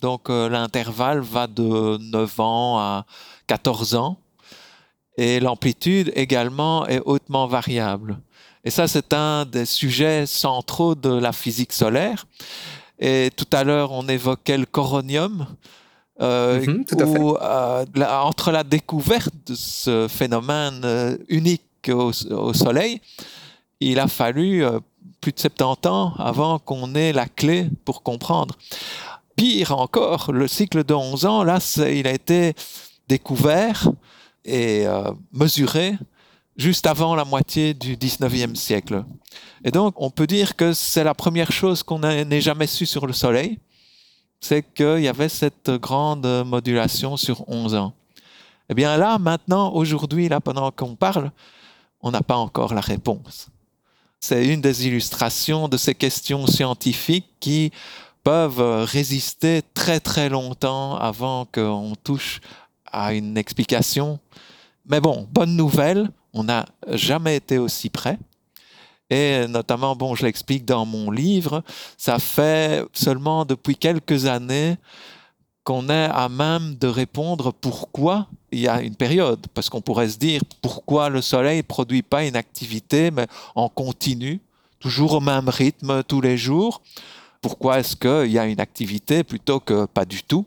Donc 0.00 0.30
euh, 0.30 0.48
l'intervalle 0.48 1.20
va 1.20 1.46
de 1.46 1.96
9 1.98 2.40
ans 2.40 2.78
à 2.78 3.06
14 3.46 3.94
ans. 3.94 4.18
Et 5.16 5.40
l'amplitude 5.40 6.12
également 6.14 6.86
est 6.86 7.00
hautement 7.04 7.46
variable. 7.46 8.18
Et 8.64 8.70
ça, 8.70 8.86
c'est 8.86 9.12
un 9.12 9.44
des 9.44 9.64
sujets 9.64 10.26
centraux 10.26 10.94
de 10.94 11.12
la 11.12 11.32
physique 11.32 11.72
solaire. 11.72 12.26
Et 13.00 13.30
tout 13.36 13.46
à 13.52 13.64
l'heure, 13.64 13.92
on 13.92 14.06
évoquait 14.08 14.58
le 14.58 14.66
coronium. 14.66 15.46
Euh, 16.20 16.82
où, 16.96 17.36
euh, 17.36 17.84
entre 17.94 18.50
la 18.50 18.64
découverte 18.64 19.32
de 19.46 19.54
ce 19.54 20.08
phénomène 20.08 21.16
unique 21.28 21.62
au, 21.88 22.10
au, 22.30 22.52
Soleil, 22.52 23.00
il 23.80 23.98
a 23.98 24.08
fallu 24.08 24.64
plus 25.20 25.32
de 25.32 25.38
70 25.38 25.88
ans 25.88 26.14
avant 26.18 26.58
qu'on 26.58 26.94
ait 26.94 27.12
la 27.12 27.26
clé 27.26 27.68
pour 27.84 28.02
comprendre. 28.02 28.56
Pire 29.36 29.78
encore, 29.78 30.32
le 30.32 30.48
cycle 30.48 30.84
de 30.84 30.94
11 30.94 31.26
ans, 31.26 31.44
là, 31.44 31.58
il 31.90 32.06
a 32.08 32.12
été 32.12 32.54
découvert 33.08 33.88
et 34.44 34.86
euh, 34.86 35.12
mesuré 35.32 35.94
juste 36.56 36.86
avant 36.86 37.14
la 37.14 37.24
moitié 37.24 37.72
du 37.72 37.96
19e 37.96 38.56
siècle. 38.56 39.04
Et 39.64 39.70
donc, 39.70 39.94
on 39.96 40.10
peut 40.10 40.26
dire 40.26 40.56
que 40.56 40.72
c'est 40.72 41.04
la 41.04 41.14
première 41.14 41.52
chose 41.52 41.82
qu'on 41.82 42.00
n'ait 42.00 42.40
jamais 42.40 42.66
su 42.66 42.84
sur 42.84 43.06
le 43.06 43.12
Soleil, 43.12 43.58
c'est 44.40 44.62
qu'il 44.74 45.00
y 45.00 45.08
avait 45.08 45.28
cette 45.28 45.70
grande 45.70 46.26
modulation 46.44 47.16
sur 47.16 47.48
11 47.48 47.74
ans. 47.74 47.92
Eh 48.68 48.74
bien 48.74 48.96
là, 48.96 49.18
maintenant, 49.18 49.72
aujourd'hui, 49.72 50.28
là, 50.28 50.40
pendant 50.40 50.70
qu'on 50.70 50.96
parle, 50.96 51.30
on 52.08 52.10
n'a 52.10 52.22
pas 52.22 52.36
encore 52.36 52.72
la 52.72 52.80
réponse. 52.80 53.48
C'est 54.18 54.46
une 54.46 54.62
des 54.62 54.86
illustrations 54.86 55.68
de 55.68 55.76
ces 55.76 55.94
questions 55.94 56.46
scientifiques 56.46 57.28
qui 57.38 57.70
peuvent 58.24 58.84
résister 58.84 59.62
très 59.74 60.00
très 60.00 60.30
longtemps 60.30 60.96
avant 60.96 61.44
qu'on 61.44 61.92
touche 62.02 62.40
à 62.86 63.12
une 63.12 63.36
explication. 63.36 64.18
Mais 64.86 65.00
bon, 65.00 65.28
bonne 65.30 65.54
nouvelle, 65.54 66.10
on 66.32 66.44
n'a 66.44 66.64
jamais 66.92 67.36
été 67.36 67.58
aussi 67.58 67.90
près. 67.90 68.18
Et 69.10 69.46
notamment, 69.46 69.94
bon, 69.94 70.14
je 70.14 70.24
l'explique 70.24 70.64
dans 70.64 70.86
mon 70.86 71.10
livre, 71.10 71.62
ça 71.98 72.18
fait 72.18 72.84
seulement 72.94 73.44
depuis 73.44 73.76
quelques 73.76 74.24
années 74.24 74.76
qu'on 75.62 75.90
est 75.90 76.08
à 76.10 76.30
même 76.30 76.74
de 76.76 76.88
répondre 76.88 77.52
pourquoi 77.52 78.28
il 78.52 78.60
y 78.60 78.68
a 78.68 78.80
une 78.80 78.94
période. 78.94 79.46
Parce 79.54 79.68
qu'on 79.68 79.80
pourrait 79.80 80.08
se 80.08 80.18
dire 80.18 80.42
pourquoi 80.62 81.08
le 81.08 81.20
Soleil 81.22 81.58
ne 81.58 81.62
produit 81.62 82.02
pas 82.02 82.24
une 82.24 82.36
activité, 82.36 83.10
mais 83.10 83.26
en 83.54 83.68
continu, 83.68 84.40
toujours 84.80 85.14
au 85.14 85.20
même 85.20 85.48
rythme 85.48 86.02
tous 86.02 86.20
les 86.20 86.36
jours? 86.36 86.80
Pourquoi 87.40 87.78
est-ce 87.78 87.96
qu'il 87.96 88.32
y 88.32 88.38
a 88.38 88.46
une 88.46 88.60
activité 88.60 89.22
plutôt 89.22 89.60
que 89.60 89.86
pas 89.86 90.04
du 90.04 90.22
tout? 90.22 90.44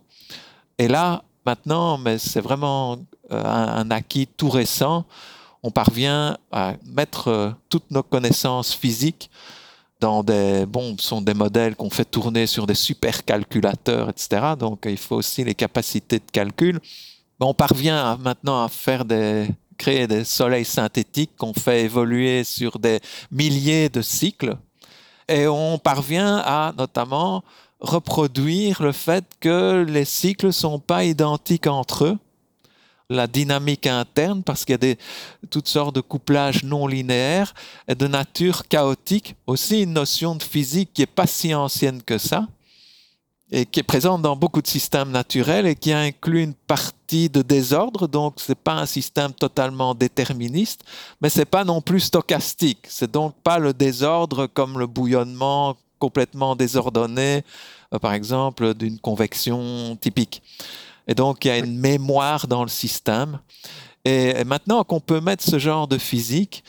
Et 0.77 0.87
là, 0.87 1.23
maintenant, 1.45 1.97
mais 1.97 2.17
c'est 2.17 2.41
vraiment 2.41 2.97
euh, 3.31 3.43
un, 3.43 3.89
acquis 3.91 4.27
tout 4.27 4.49
récent, 4.49 5.05
on 5.63 5.71
parvient 5.71 6.37
à 6.51 6.73
mettre 6.85 7.27
euh, 7.27 7.51
toutes 7.69 7.89
nos 7.91 8.03
connaissances 8.03 8.73
physiques 8.73 9.29
dans 9.99 10.23
des 10.23 10.65
bon, 10.65 10.97
sont 10.97 11.21
des 11.21 11.35
modèles 11.35 11.75
qu'on 11.75 11.91
fait 11.91 12.05
tourner 12.05 12.47
sur 12.47 12.65
des 12.65 12.75
supercalculateurs, 12.75 14.09
etc. 14.09 14.53
Donc 14.57 14.85
il 14.85 14.97
faut 14.97 15.17
aussi 15.17 15.43
les 15.43 15.53
capacités 15.53 16.17
de 16.17 16.31
calcul. 16.31 16.79
On 17.41 17.53
parvient 17.53 18.17
maintenant 18.17 18.63
à 18.63 18.69
créer 19.77 20.07
des 20.07 20.23
soleils 20.23 20.65
synthétiques 20.65 21.31
qu'on 21.37 21.53
fait 21.53 21.81
évoluer 21.81 22.43
sur 22.43 22.77
des 22.77 22.99
milliers 23.31 23.89
de 23.89 24.01
cycles. 24.01 24.55
Et 25.27 25.47
on 25.47 25.79
parvient 25.79 26.37
à 26.37 26.73
notamment 26.77 27.43
reproduire 27.79 28.83
le 28.83 28.91
fait 28.91 29.25
que 29.39 29.83
les 29.87 30.05
cycles 30.05 30.47
ne 30.47 30.51
sont 30.51 30.79
pas 30.79 31.03
identiques 31.03 31.65
entre 31.65 32.05
eux, 32.05 32.17
la 33.09 33.25
dynamique 33.25 33.87
interne, 33.87 34.43
parce 34.43 34.63
qu'il 34.63 34.77
y 34.83 34.91
a 34.91 34.95
toutes 35.49 35.67
sortes 35.67 35.95
de 35.95 36.01
couplages 36.01 36.63
non 36.63 36.85
linéaires, 36.85 37.53
et 37.87 37.95
de 37.95 38.07
nature 38.07 38.67
chaotique, 38.67 39.35
aussi 39.47 39.81
une 39.81 39.93
notion 39.93 40.35
de 40.35 40.43
physique 40.43 40.91
qui 40.93 41.01
n'est 41.01 41.07
pas 41.07 41.27
si 41.27 41.55
ancienne 41.55 42.03
que 42.03 42.19
ça 42.19 42.47
et 43.51 43.65
qui 43.65 43.81
est 43.81 43.83
présente 43.83 44.21
dans 44.21 44.35
beaucoup 44.35 44.61
de 44.61 44.67
systèmes 44.67 45.11
naturels 45.11 45.67
et 45.67 45.75
qui 45.75 45.91
inclut 45.91 46.43
une 46.43 46.53
partie 46.53 47.29
de 47.29 47.41
désordre. 47.41 48.07
Donc, 48.07 48.35
c'est 48.37 48.57
pas 48.57 48.75
un 48.75 48.85
système 48.85 49.33
totalement 49.33 49.93
déterministe, 49.93 50.83
mais 51.21 51.29
c'est 51.29 51.45
pas 51.45 51.65
non 51.65 51.81
plus 51.81 51.99
stochastique. 51.99 52.85
C'est 52.87 53.11
donc 53.11 53.35
pas 53.43 53.59
le 53.59 53.73
désordre 53.73 54.47
comme 54.47 54.79
le 54.79 54.87
bouillonnement 54.87 55.75
complètement 55.99 56.55
désordonné, 56.55 57.43
euh, 57.93 57.99
par 57.99 58.13
exemple, 58.13 58.73
d'une 58.73 58.97
convection 58.99 59.97
typique. 59.99 60.41
Et 61.07 61.13
donc, 61.13 61.43
il 61.43 61.49
y 61.49 61.51
a 61.51 61.57
une 61.57 61.77
mémoire 61.77 62.47
dans 62.47 62.63
le 62.63 62.69
système. 62.69 63.39
Et, 64.05 64.43
maintenant 64.45 64.83
qu'on 64.83 64.99
peut 65.01 65.21
mettre 65.21 65.43
ce 65.43 65.59
genre 65.59 65.87
de 65.87 65.97
physique, 65.97 66.63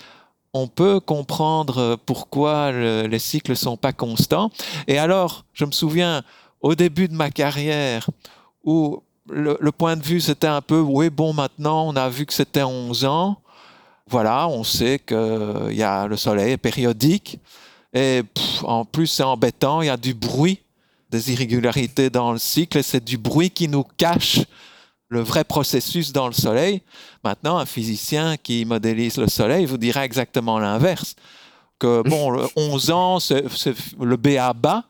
on 0.53 0.66
peut 0.66 1.01
comprendre 1.01 1.97
pourquoi 2.05 2.72
les 2.72 3.18
cycles 3.18 3.57
sont 3.57 3.78
pas 3.78 3.95
constants. 3.95 4.51
Et 4.87 4.99
alors, 4.99 5.47
je 5.55 5.64
me 5.64 5.70
souviens, 5.70 6.22
au 6.63 6.75
début 6.75 7.09
de 7.09 7.15
ma 7.15 7.31
carrière 7.31 8.09
où 8.65 9.03
le, 9.29 9.57
le 9.61 9.73
point 9.73 9.97
de 9.97 10.03
vue, 10.03 10.21
c'était 10.21 10.47
un 10.47 10.61
peu, 10.61 10.81
oui, 10.81 11.11
bon, 11.11 11.33
maintenant, 11.33 11.89
on 11.89 11.97
a 11.97 12.09
vu 12.09 12.27
que 12.27 12.33
c'était 12.33 12.63
11 12.63 13.05
ans. 13.05 13.39
Voilà, 14.09 14.49
on 14.49 14.65
sait 14.65 14.99
que 14.99 15.69
il 15.71 15.77
y 15.77 15.83
a, 15.83 16.07
le 16.07 16.17
soleil 16.17 16.53
est 16.53 16.57
périodique. 16.57 17.39
Et 17.93 18.23
pff, 18.23 18.65
en 18.65 18.85
plus, 18.85 19.07
c'est 19.07 19.23
embêtant, 19.23 19.83
il 19.83 19.87
y 19.87 19.91
a 19.91 19.97
du 19.97 20.15
bruit, 20.15 20.61
des 21.11 21.33
irrégularités 21.33 22.11
dans 22.11 22.33
le 22.33 22.39
cycle, 22.39 22.79
et 22.79 22.83
c'est 22.83 23.05
du 23.05 23.19
bruit 23.19 23.51
qui 23.51 23.69
nous 23.69 23.85
cache 23.97 24.41
le 25.09 25.21
vrai 25.21 25.45
processus 25.45 26.13
dans 26.13 26.27
le 26.27 26.33
soleil. 26.33 26.81
Maintenant, 27.23 27.59
un 27.59 27.67
physicien 27.67 28.37
qui 28.37 28.65
modélise 28.65 29.19
le 29.19 29.29
soleil 29.29 29.67
vous 29.67 29.77
dira 29.77 30.05
exactement 30.05 30.59
l'inverse. 30.59 31.17
Que, 31.79 32.03
bon, 32.03 32.31
le 32.31 32.47
11 32.57 32.91
ans, 32.91 33.21
c'est 33.21 33.45
le 34.01 34.17
B 34.17 34.39
à 34.39 34.53
bas, 34.53 34.85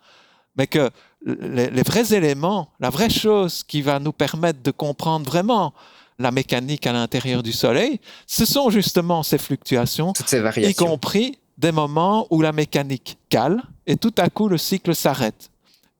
mais 0.56 0.66
que 0.66 0.90
les, 1.24 1.70
les 1.70 1.82
vrais 1.82 2.14
éléments, 2.14 2.70
la 2.80 2.90
vraie 2.90 3.10
chose 3.10 3.62
qui 3.62 3.82
va 3.82 3.98
nous 3.98 4.12
permettre 4.12 4.62
de 4.62 4.70
comprendre 4.70 5.24
vraiment 5.26 5.72
la 6.18 6.30
mécanique 6.30 6.86
à 6.86 6.92
l'intérieur 6.92 7.42
du 7.42 7.52
soleil, 7.52 8.00
ce 8.26 8.44
sont 8.44 8.70
justement 8.70 9.22
ces 9.22 9.38
fluctuations, 9.38 10.12
Toutes 10.12 10.28
ces 10.28 10.42
y 10.70 10.74
compris 10.74 11.38
des 11.58 11.72
moments 11.72 12.26
où 12.30 12.40
la 12.40 12.52
mécanique 12.52 13.18
cale 13.28 13.62
et 13.86 13.96
tout 13.96 14.14
à 14.18 14.28
coup 14.30 14.48
le 14.48 14.58
cycle 14.58 14.94
s'arrête. 14.94 15.50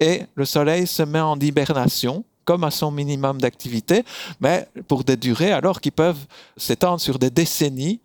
Et 0.01 0.23
le 0.35 0.45
soleil 0.45 0.87
se 0.87 1.03
met 1.03 1.21
en 1.21 1.39
hibernation, 1.39 2.25
comme 2.45 2.65
à 2.65 2.71
son 2.71 2.91
minimum 2.91 3.41
d'activité, 3.41 4.05
mais 4.41 4.67
pour 4.89 5.05
des 5.05 5.17
durées 5.17 5.53
alors 5.53 5.81
qui 5.81 5.91
peuvent 5.91 6.27
s'étendre 6.57 7.01
sur 7.01 7.19
des 7.19 7.31
décennies, 7.31 8.01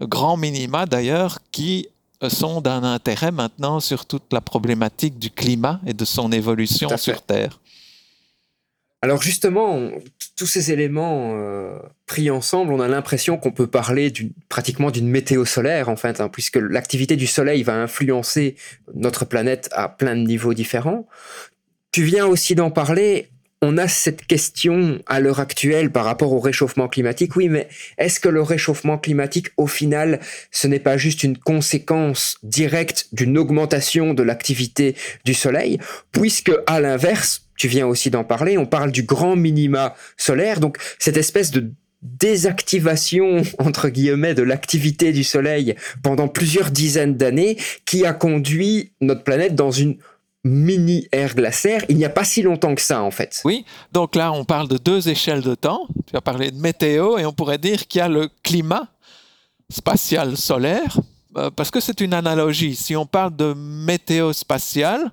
grands 0.00 0.36
minima 0.36 0.86
d'ailleurs, 0.86 1.38
qui 1.52 1.88
sont 2.28 2.60
d'un 2.60 2.82
intérêt 2.82 3.30
maintenant 3.30 3.80
sur 3.80 4.06
toute 4.06 4.32
la 4.32 4.40
problématique 4.40 5.18
du 5.18 5.30
climat 5.30 5.80
et 5.86 5.94
de 5.94 6.04
son 6.04 6.32
évolution 6.32 6.96
sur 6.96 7.22
Terre. 7.22 7.60
Alors 9.02 9.22
justement, 9.22 9.90
tous 10.36 10.46
ces 10.46 10.72
éléments 10.72 11.34
euh, 11.36 11.78
pris 12.06 12.30
ensemble, 12.30 12.72
on 12.72 12.80
a 12.80 12.88
l'impression 12.88 13.36
qu'on 13.36 13.52
peut 13.52 13.66
parler 13.66 14.12
pratiquement 14.48 14.90
d'une 14.90 15.08
météo 15.08 15.44
solaire 15.44 15.88
en 15.88 15.96
fait, 15.96 16.20
hein, 16.20 16.28
puisque 16.28 16.56
l'activité 16.56 17.14
du 17.14 17.26
Soleil 17.26 17.62
va 17.62 17.74
influencer 17.74 18.56
notre 18.94 19.24
planète 19.24 19.68
à 19.72 19.88
plein 19.88 20.16
de 20.16 20.22
niveaux 20.22 20.54
différents. 20.54 21.06
Tu 21.92 22.02
viens 22.02 22.26
aussi 22.26 22.54
d'en 22.54 22.70
parler. 22.70 23.30
On 23.62 23.78
a 23.78 23.88
cette 23.88 24.26
question 24.26 24.98
à 25.06 25.18
l'heure 25.18 25.40
actuelle 25.40 25.90
par 25.90 26.04
rapport 26.04 26.32
au 26.32 26.40
réchauffement 26.40 26.88
climatique. 26.88 27.36
Oui, 27.36 27.48
mais 27.48 27.68
est-ce 27.96 28.20
que 28.20 28.28
le 28.28 28.42
réchauffement 28.42 28.98
climatique, 28.98 29.48
au 29.56 29.66
final, 29.66 30.20
ce 30.50 30.66
n'est 30.66 30.78
pas 30.78 30.98
juste 30.98 31.22
une 31.22 31.38
conséquence 31.38 32.36
directe 32.42 33.08
d'une 33.12 33.38
augmentation 33.38 34.12
de 34.12 34.22
l'activité 34.22 34.94
du 35.24 35.32
Soleil, 35.32 35.78
puisque 36.12 36.52
à 36.66 36.80
l'inverse, 36.80 37.46
tu 37.56 37.66
viens 37.66 37.86
aussi 37.86 38.10
d'en 38.10 38.24
parler, 38.24 38.58
on 38.58 38.66
parle 38.66 38.92
du 38.92 39.04
grand 39.04 39.36
minima 39.36 39.94
solaire, 40.18 40.60
donc 40.60 40.76
cette 40.98 41.16
espèce 41.16 41.50
de 41.50 41.72
désactivation 42.02 43.42
entre 43.58 43.88
guillemets 43.88 44.34
de 44.34 44.42
l'activité 44.42 45.12
du 45.12 45.24
Soleil 45.24 45.74
pendant 46.02 46.28
plusieurs 46.28 46.70
dizaines 46.70 47.16
d'années 47.16 47.56
qui 47.86 48.04
a 48.04 48.12
conduit 48.12 48.92
notre 49.00 49.24
planète 49.24 49.54
dans 49.54 49.70
une 49.70 49.96
mini 50.46 51.08
ère 51.12 51.34
glaciaire 51.34 51.84
il 51.88 51.96
n'y 51.96 52.04
a 52.04 52.10
pas 52.10 52.24
si 52.24 52.42
longtemps 52.42 52.74
que 52.74 52.82
ça 52.82 53.02
en 53.02 53.10
fait. 53.10 53.40
Oui, 53.44 53.64
donc 53.92 54.14
là, 54.14 54.32
on 54.32 54.44
parle 54.44 54.68
de 54.68 54.78
deux 54.78 55.08
échelles 55.08 55.42
de 55.42 55.54
temps. 55.54 55.86
Tu 56.06 56.16
as 56.16 56.20
parlé 56.20 56.50
de 56.50 56.58
météo 56.58 57.18
et 57.18 57.26
on 57.26 57.32
pourrait 57.32 57.58
dire 57.58 57.86
qu'il 57.86 57.98
y 57.98 58.02
a 58.02 58.08
le 58.08 58.28
climat 58.42 58.88
spatial 59.68 60.36
solaire, 60.36 61.00
euh, 61.36 61.50
parce 61.50 61.70
que 61.70 61.80
c'est 61.80 62.00
une 62.00 62.14
analogie. 62.14 62.76
Si 62.76 62.94
on 62.94 63.06
parle 63.06 63.34
de 63.34 63.52
météo 63.54 64.32
spatiale, 64.32 65.10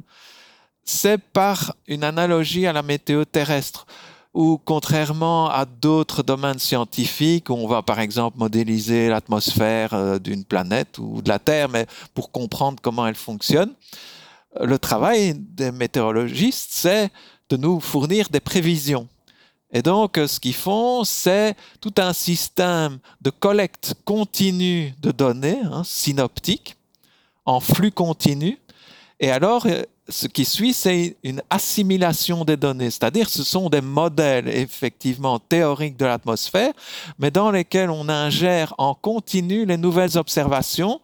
c'est 0.84 1.18
par 1.18 1.76
une 1.88 2.04
analogie 2.04 2.68
à 2.68 2.74
la 2.74 2.84
météo 2.84 3.26
terrestre, 3.26 3.86
où 4.34 4.60
contrairement 4.64 5.50
à 5.50 5.66
d'autres 5.66 6.24
domaines 6.24 6.60
scientifiques, 6.60 7.50
où 7.50 7.54
on 7.54 7.68
va 7.68 7.82
par 7.82 8.00
exemple 8.00 8.38
modéliser 8.38 9.10
l'atmosphère 9.10 9.94
euh, 9.94 10.20
d'une 10.20 10.44
planète 10.44 10.98
ou 10.98 11.22
de 11.22 11.30
la 11.30 11.40
Terre, 11.40 11.70
mais 11.70 11.86
pour 12.14 12.32
comprendre 12.32 12.80
comment 12.82 13.08
elle 13.08 13.16
fonctionne, 13.16 13.74
le 14.60 14.78
travail 14.78 15.36
des 15.36 15.72
météorologistes, 15.72 16.70
c'est 16.72 17.10
de 17.50 17.58
nous 17.58 17.80
fournir 17.80 18.30
des 18.30 18.40
prévisions. 18.40 19.08
Et 19.72 19.82
donc, 19.82 20.18
ce 20.18 20.40
qu'ils 20.40 20.54
font, 20.54 21.04
c'est 21.04 21.56
tout 21.82 21.94
un 21.98 22.14
système 22.14 23.00
de 23.22 23.32
collecte 23.32 23.96
continue 24.06 24.94
de 25.02 25.12
données, 25.12 25.60
hein, 25.64 25.84
synoptiques, 25.84 26.76
en 27.46 27.60
flux 27.60 27.92
continu. 27.92 28.60
Et 29.20 29.32
alors, 29.32 29.66
euh, 29.66 29.82
ce 30.10 30.28
qui 30.28 30.46
suit, 30.46 30.74
c'est 30.74 31.18
une 31.24 31.42
assimilation 31.50 32.46
des 32.46 32.58
données, 32.58 32.92
c'est-à-dire 32.92 33.30
ce 33.30 33.44
sont 33.44 33.70
des 33.70 33.82
modèles 33.82 34.48
effectivement 34.48 35.40
théoriques 35.40 35.98
de 35.98 36.06
l'atmosphère, 36.06 36.74
mais 37.18 37.32
dans 37.32 37.52
lesquels 37.52 37.90
on 37.90 38.10
ingère 38.10 38.76
en 38.78 38.94
continu 38.94 39.66
les 39.66 39.78
nouvelles 39.78 40.18
observations 40.18 41.00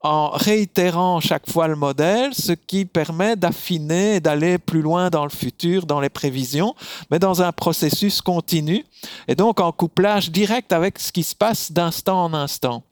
en 0.00 0.30
réitérant 0.30 1.20
chaque 1.20 1.50
fois 1.50 1.66
le 1.66 1.74
modèle, 1.74 2.32
ce 2.32 2.52
qui 2.52 2.84
permet 2.84 3.34
d'affiner 3.34 4.16
et 4.16 4.20
d'aller 4.20 4.58
plus 4.58 4.80
loin 4.80 5.10
dans 5.10 5.24
le 5.24 5.30
futur, 5.30 5.86
dans 5.86 6.00
les 6.00 6.08
prévisions, 6.08 6.74
mais 7.10 7.18
dans 7.18 7.42
un 7.42 7.50
processus 7.50 8.20
continu, 8.20 8.84
et 9.26 9.34
donc 9.34 9.60
en 9.60 9.72
couplage 9.72 10.30
direct 10.30 10.72
avec 10.72 10.98
ce 10.98 11.10
qui 11.10 11.24
se 11.24 11.34
passe 11.34 11.72
d'instant 11.72 12.24
en 12.24 12.34
instant. 12.34 12.84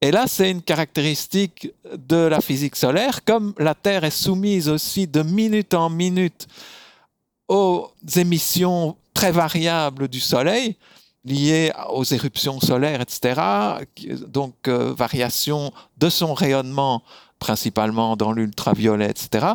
Et 0.00 0.10
là, 0.10 0.24
c'est 0.26 0.50
une 0.50 0.62
caractéristique 0.62 1.70
de 1.96 2.16
la 2.16 2.40
physique 2.40 2.76
solaire, 2.76 3.24
comme 3.24 3.54
la 3.58 3.74
Terre 3.74 4.04
est 4.04 4.10
soumise 4.10 4.68
aussi 4.68 5.06
de 5.06 5.22
minute 5.22 5.74
en 5.74 5.88
minute 5.90 6.46
aux 7.48 7.90
émissions 8.16 8.96
très 9.12 9.30
variables 9.30 10.08
du 10.08 10.20
Soleil, 10.20 10.76
liées 11.24 11.72
aux 11.90 12.04
éruptions 12.04 12.60
solaires, 12.60 13.00
etc. 13.00 13.40
Donc, 14.28 14.68
euh, 14.68 14.92
variation 14.92 15.72
de 15.98 16.08
son 16.08 16.34
rayonnement, 16.34 17.02
principalement 17.38 18.16
dans 18.16 18.32
l'ultraviolet, 18.32 19.10
etc. 19.10 19.54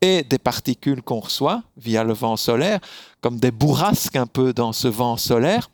Et 0.00 0.22
des 0.22 0.38
particules 0.38 1.02
qu'on 1.02 1.20
reçoit 1.20 1.62
via 1.76 2.04
le 2.04 2.12
vent 2.12 2.36
solaire, 2.36 2.80
comme 3.20 3.38
des 3.38 3.50
bourrasques 3.50 4.16
un 4.16 4.26
peu 4.26 4.52
dans 4.52 4.72
ce 4.72 4.88
vent 4.88 5.16
solaire. 5.16 5.70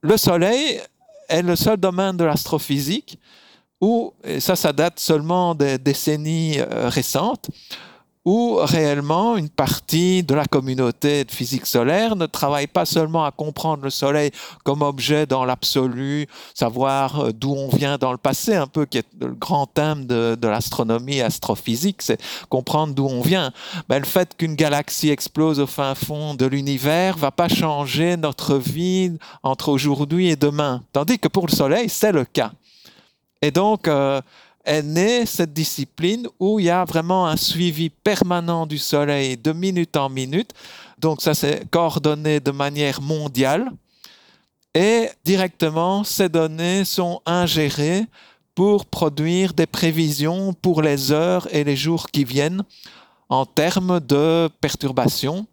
Le 0.00 0.16
Soleil 0.16 0.80
est 1.28 1.42
le 1.42 1.56
seul 1.56 1.76
domaine 1.76 2.16
de 2.16 2.24
l'astrophysique 2.24 3.18
où, 3.80 4.12
et 4.24 4.40
ça, 4.40 4.56
ça 4.56 4.72
date 4.72 4.98
seulement 5.00 5.54
des 5.54 5.78
décennies 5.78 6.58
euh, 6.58 6.88
récentes, 6.88 7.48
où 8.24 8.58
réellement 8.60 9.36
une 9.36 9.48
partie 9.48 10.22
de 10.22 10.34
la 10.34 10.44
communauté 10.44 11.24
de 11.24 11.30
physique 11.30 11.64
solaire 11.66 12.16
ne 12.16 12.26
travaille 12.26 12.66
pas 12.66 12.84
seulement 12.84 13.24
à 13.24 13.30
comprendre 13.30 13.84
le 13.84 13.90
Soleil 13.90 14.30
comme 14.62 14.82
objet 14.82 15.24
dans 15.24 15.46
l'absolu, 15.46 16.26
savoir 16.54 17.20
euh, 17.20 17.32
d'où 17.32 17.54
on 17.54 17.68
vient 17.68 17.96
dans 17.96 18.12
le 18.12 18.18
passé, 18.18 18.54
un 18.54 18.66
peu 18.66 18.84
qui 18.84 18.98
est 18.98 19.06
le 19.20 19.32
grand 19.32 19.66
thème 19.66 20.04
de, 20.06 20.36
l'astronomie 20.42 21.20
astrophysique, 21.20 22.02
c'est 22.02 22.20
comprendre 22.48 22.94
d'où 22.94 23.06
on 23.06 23.22
vient. 23.22 23.52
Ben, 23.88 23.98
le 23.98 24.04
fait 24.04 24.36
qu'une 24.36 24.54
galaxie 24.54 25.10
explose 25.10 25.60
au 25.60 25.66
fin 25.66 25.94
fond 25.94 26.34
de 26.34 26.44
l'univers 26.44 27.16
va 27.16 27.30
pas 27.30 27.48
changer 27.48 28.16
notre 28.16 28.56
vie 28.56 29.12
entre 29.42 29.70
aujourd'hui 29.70 30.28
et 30.28 30.36
demain, 30.36 30.82
tandis 30.92 31.18
que 31.18 31.28
pour 31.28 31.46
le 31.46 31.52
Soleil, 31.52 31.88
c'est 31.88 32.12
le 32.12 32.24
cas. 32.24 32.52
Et 33.42 33.50
donc, 33.50 33.88
euh, 33.88 34.20
est 34.64 34.82
née 34.82 35.26
cette 35.26 35.52
discipline 35.52 36.26
où 36.38 36.60
il 36.60 36.66
y 36.66 36.70
a 36.70 36.84
vraiment 36.84 37.26
un 37.26 37.36
suivi 37.36 37.90
permanent 37.90 38.66
du 38.66 38.78
Soleil 38.78 39.36
de 39.36 39.52
minute 39.52 39.96
en 39.96 40.08
minute. 40.08 40.52
Donc, 40.98 41.22
ça, 41.22 41.34
c'est 41.34 41.68
coordonné 41.70 42.40
de 42.40 42.50
manière 42.50 43.00
mondiale. 43.00 43.70
Et 44.74 45.08
directement, 45.24 46.04
ces 46.04 46.28
données 46.28 46.84
sont 46.84 47.20
ingérées 47.26 48.06
pour 48.54 48.86
produire 48.86 49.54
des 49.54 49.66
prévisions 49.66 50.52
pour 50.52 50.82
les 50.82 51.12
heures 51.12 51.48
et 51.50 51.64
les 51.64 51.76
jours 51.76 52.06
qui 52.08 52.24
viennent 52.24 52.62
en 53.28 53.46
termes 53.46 54.00
de 54.00 54.48
perturbations. 54.60 55.46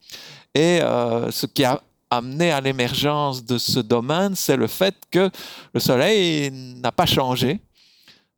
Et 0.54 0.82
euh, 0.82 1.32
ce 1.32 1.46
qui 1.46 1.64
a 1.64 1.82
amené 2.10 2.52
à 2.52 2.62
l'émergence 2.62 3.44
de 3.44 3.58
ce 3.58 3.80
domaine, 3.80 4.36
c'est 4.36 4.58
le 4.58 4.68
fait 4.68 4.96
que 5.12 5.30
le 5.74 5.80
Soleil 5.80 6.52
n'a 6.52 6.92
pas 6.92 7.06
changé 7.06 7.60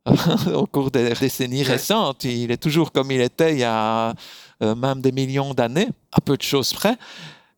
au 0.54 0.66
cours 0.66 0.90
des 0.90 1.12
décennies 1.14 1.62
récentes. 1.62 2.24
Il 2.24 2.50
est 2.50 2.62
toujours 2.62 2.92
comme 2.92 3.10
il 3.10 3.20
était 3.20 3.52
il 3.52 3.58
y 3.60 3.64
a 3.64 4.14
euh, 4.62 4.74
même 4.74 5.00
des 5.00 5.12
millions 5.12 5.54
d'années, 5.54 5.88
à 6.12 6.20
peu 6.20 6.36
de 6.36 6.42
choses 6.42 6.72
près. 6.72 6.96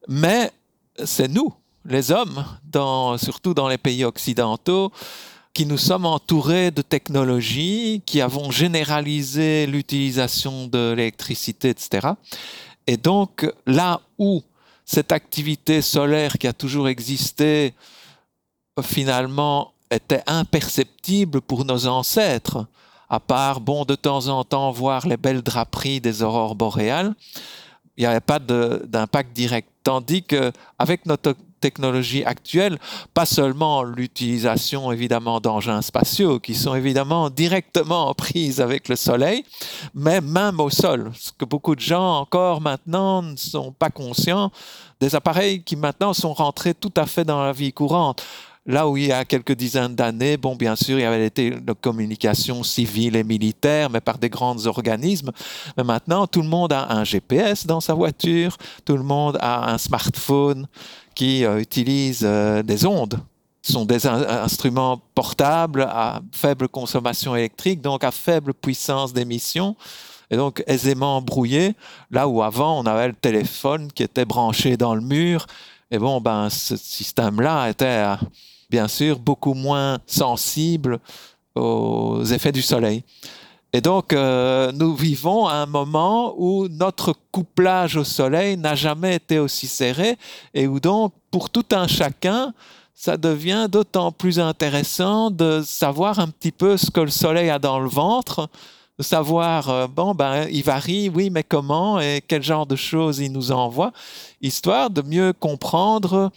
Mais 0.09 0.51
c'est 1.05 1.29
nous, 1.29 1.53
les 1.85 2.11
hommes, 2.11 2.45
dans, 2.65 3.17
surtout 3.19 3.55
dans 3.55 3.69
les 3.69 3.79
pays 3.79 4.05
occidentaux, 4.05 4.93
qui 5.55 5.67
nous 5.67 5.79
sommes 5.79 6.07
entourés 6.07 6.71
de 6.71 6.83
technologies, 6.83 8.03
qui 8.07 8.21
avons 8.21 8.51
généralisé 8.51 9.67
l'utilisation 9.67 10.67
de 10.67 10.95
l'électricité, 10.97 11.71
etc. 11.71 12.09
Et 12.87 12.97
donc, 12.97 13.47
là 13.67 14.01
où 14.19 14.43
cette 14.85 15.13
activité 15.13 15.83
solaire 15.83 16.39
qui 16.39 16.47
a 16.47 16.53
toujours 16.53 16.89
existé, 16.89 17.75
finalement, 18.83 19.72
était 19.93 20.23
imperceptible 20.27 21.41
pour 21.41 21.65
nos 21.65 21.87
ancêtres, 21.87 22.67
à 23.09 23.21
part, 23.21 23.61
bon, 23.61 23.85
de 23.85 23.95
temps 23.95 24.29
en 24.29 24.43
temps, 24.43 24.71
voir 24.71 25.07
les 25.07 25.19
belles 25.19 25.43
draperies 25.43 26.01
des 26.01 26.23
aurores 26.23 26.55
boréales, 26.55 27.15
il 27.97 28.01
n'y 28.01 28.07
avait 28.07 28.21
pas 28.21 28.39
d'impact 28.39 29.35
direct. 29.35 29.69
Tandis 29.85 30.23
qu'avec 30.23 31.05
notre 31.07 31.35
technologie 31.61 32.25
actuelle, 32.25 32.79
pas 33.15 33.27
seulement 33.27 33.83
l'utilisation 33.83 34.93
évidemment 34.93 35.41
d'engins 35.41 35.83
spatiaux 35.83 36.41
qui 36.41 36.55
sont 36.55 36.75
évidemment 36.75 37.31
directement 37.31 38.13
prises 38.25 38.61
avec 38.61 38.89
le 38.89 38.97
Soleil, 38.97 39.45
mais 39.95 40.21
même 40.21 40.59
au 40.59 40.71
sol. 40.71 41.13
Ce 41.15 41.33
que 41.33 41.45
beaucoup 41.45 41.75
de 41.75 41.81
gens 41.81 42.19
encore 42.19 42.61
maintenant 42.61 43.23
ne 43.23 43.37
sont 43.37 43.73
pas 43.73 43.91
conscients 43.91 44.51
des 45.01 45.15
appareils 45.15 45.63
qui 45.63 45.77
maintenant 45.77 46.15
sont 46.15 46.33
rentrés 46.33 46.75
tout 46.75 46.93
à 46.97 47.07
fait 47.07 47.25
dans 47.25 47.43
la 47.43 47.53
vie 47.53 47.73
courante. 47.73 48.23
Là 48.65 48.89
où 48.89 48.97
il 48.97 49.07
y 49.07 49.13
a 49.13 49.25
quelques 49.25 49.55
dizaines 49.57 49.97
d'années, 49.97 50.37
bon, 50.37 50.55
bien 50.55 50.77
sûr, 50.77 50.97
il 50.97 51.03
y 51.03 51.05
avait 51.05 51.27
été 51.27 51.51
de 51.51 51.73
communication 51.73 52.63
civile 52.63 53.17
et 53.17 53.25
militaire, 53.25 53.91
mais 53.91 54.01
par 54.01 54.19
des 54.19 54.29
grands 54.29 54.67
organismes. 54.67 55.33
Mais 55.77 55.83
maintenant, 55.83 56.29
tout 56.29 56.43
le 56.43 56.49
monde 56.49 56.73
a 56.73 56.93
un 56.93 57.03
GPS 57.03 57.67
dans 57.67 57.81
sa 57.81 57.95
voiture, 57.95 58.57
tout 58.85 58.97
le 58.97 59.03
monde 59.03 59.37
a 59.41 59.73
un 59.73 59.79
smartphone 59.79 60.69
qui 61.17 61.45
euh, 61.45 61.59
utilise 61.59 62.21
euh, 62.23 62.63
des 62.63 62.87
ondes. 62.87 63.19
Ce 63.63 63.73
sont 63.73 63.85
des 63.85 64.07
instruments 64.07 65.01
portables 65.15 65.83
à 65.83 66.21
faible 66.33 66.69
consommation 66.69 67.35
électrique, 67.35 67.81
donc 67.81 68.05
à 68.05 68.11
faible 68.13 68.55
puissance 68.55 69.13
d'émission 69.13 69.77
et 70.31 70.37
donc 70.37 70.65
aisément 70.67 71.21
brouillés. 71.21 71.75
Là 72.11 72.27
où 72.27 72.43
avant, 72.43 72.81
on 72.81 72.87
avait 72.87 73.09
le 73.09 73.15
téléphone 73.15 73.93
qui 73.93 74.03
était 74.03 74.25
branché 74.25 74.77
dans 74.77 74.95
le 74.95 75.01
mur. 75.01 75.47
Et 75.93 75.99
bon, 75.99 76.21
ben, 76.21 76.49
ce 76.49 76.77
système-là 76.77 77.69
était 77.69 78.05
bien 78.73 78.89
sûr 78.89 79.19
beaucoup 79.19 79.53
moins 79.53 79.99
sensible 80.07 80.99
aux 81.55 82.25
effets 82.25 82.53
du 82.53 82.63
soleil. 82.63 83.05
Et 83.75 83.83
donc, 83.83 84.13
euh, 84.13 84.73
nous 84.73 84.95
vivons 84.95 85.47
à 85.47 85.57
un 85.57 85.67
moment 85.67 86.35
où 86.39 86.69
notre 86.69 87.15
couplage 87.31 87.97
au 87.97 88.05
soleil 88.05 88.57
n'a 88.57 88.75
jamais 88.75 89.17
été 89.17 89.39
aussi 89.39 89.67
serré 89.67 90.17
et 90.55 90.67
où 90.67 90.81
donc, 90.81 91.13
pour 91.31 91.51
tout 91.51 91.65
un 91.73 91.87
chacun, 91.87 92.55
ça 92.95 93.19
devient 93.19 93.69
d'autant 93.71 94.11
plus 94.11 94.41
intéressant 94.41 95.31
de 95.31 95.63
savoir 95.65 96.19
un 96.19 96.29
petit 96.29 96.53
peu 96.53 96.77
ce 96.79 96.91
que 96.91 97.01
le 97.01 97.11
soleil 97.11 97.51
a 97.51 97.59
dans 97.59 97.79
le 97.79 97.89
ventre, 97.89 98.49
de 98.99 99.05
savoir, 99.05 99.69
euh, 99.69 99.87
bon, 99.87 100.15
ben, 100.15 100.47
il 100.51 100.63
varie, 100.63 101.11
oui, 101.11 101.29
mais 101.29 101.45
comment 101.45 102.01
et 102.01 102.23
quel 102.27 102.43
genre 102.43 102.67
de 102.67 102.77
choses 102.77 103.19
il 103.19 103.33
nous 103.33 103.53
envoie, 103.53 103.93
histoire 104.41 104.89
de 104.89 105.03
mieux 105.03 105.33
comprendre 105.33 106.31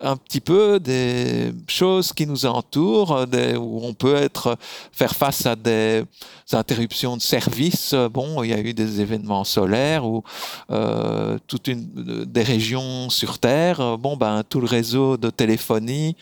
un 0.00 0.16
petit 0.16 0.40
peu 0.40 0.80
des 0.80 1.52
choses 1.68 2.12
qui 2.12 2.26
nous 2.26 2.46
entourent, 2.46 3.26
où 3.58 3.80
on 3.82 3.94
peut 3.94 4.16
être, 4.16 4.56
faire 4.92 5.14
face 5.14 5.46
à 5.46 5.56
des 5.56 6.04
interruptions 6.52 7.16
de 7.16 7.22
service. 7.22 7.94
Bon, 8.12 8.42
il 8.42 8.50
y 8.50 8.52
a 8.52 8.60
eu 8.60 8.74
des 8.74 9.00
événements 9.00 9.44
solaires 9.44 10.06
ou 10.06 10.22
euh, 10.70 11.38
toute 11.46 11.68
une 11.68 12.24
des 12.26 12.42
régions 12.42 13.08
sur 13.08 13.38
Terre. 13.38 13.98
Bon, 13.98 14.16
ben 14.16 14.42
tout 14.48 14.60
le 14.60 14.66
réseau 14.66 15.16
de 15.16 15.30
téléphonie 15.30 16.16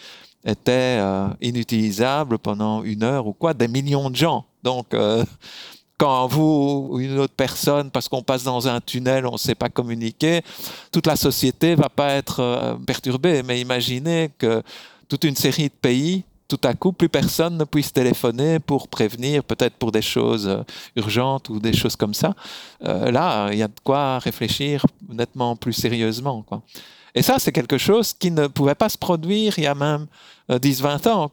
était 0.45 0.99
euh, 1.01 1.29
inutilisable 1.41 2.39
pendant 2.39 2.83
une 2.83 3.03
heure 3.03 3.27
ou 3.27 3.33
quoi. 3.33 3.55
Des 3.55 3.69
millions 3.69 4.11
de 4.11 4.17
gens. 4.17 4.45
Donc 4.63 4.95
euh, 4.95 5.25
quand 5.99 6.27
vous 6.27 6.89
ou 6.91 7.01
une 7.01 7.19
autre 7.19 7.35
personne, 7.37 7.91
parce 7.91 8.09
qu'on 8.09 8.23
passe 8.23 8.43
dans 8.43 8.67
un 8.67 8.81
tunnel, 8.81 9.27
on 9.27 9.33
ne 9.33 9.39
sait 9.39 9.55
pas 9.55 9.69
communiquer, 9.69 10.43
toute 10.91 11.07
la 11.07 11.17
société 11.17 11.75
va 11.75 11.89
pas 11.89 12.15
être 12.15 12.41
euh, 12.41 12.75
perturbée. 12.75 13.43
Mais 13.43 13.61
imaginez 13.61 14.31
que 14.37 14.63
toute 15.09 15.25
une 15.25 15.37
série 15.37 15.69
de 15.69 15.75
pays, 15.81 16.25
tout 16.49 16.61
à 16.65 16.75
coup, 16.75 16.93
plus 16.93 17.09
personne 17.09 17.57
ne 17.57 17.65
puisse 17.65 17.93
téléphoner 17.93 18.59
pour 18.59 18.89
prévenir, 18.89 19.45
peut-être 19.45 19.77
pour 19.77 19.93
des 19.93 20.03
choses 20.03 20.49
euh, 20.49 20.63
urgentes 20.97 21.49
ou 21.49 21.61
des 21.61 21.73
choses 21.73 21.97
comme 21.97 22.15
ça. 22.15 22.35
Euh, 22.85 23.11
là, 23.11 23.51
il 23.53 23.59
y 23.59 23.63
a 23.63 23.69
de 23.69 23.81
quoi 23.85 24.19
réfléchir 24.19 24.85
nettement 25.09 25.57
plus 25.57 25.73
sérieusement. 25.73 26.45
Et 27.15 27.23
ça, 27.23 27.39
c'est 27.39 27.53
quelque 27.53 27.79
chose 27.79 28.13
qui 28.13 28.31
ne 28.31 28.49
pouvait 28.49 28.75
pas 28.75 28.89
se 28.89 28.99
produire 28.99 29.59
il 29.59 29.65
y 29.65 29.67
a 29.67 29.75
même 29.75 30.07
10-20 30.51 31.09
ans. 31.09 31.31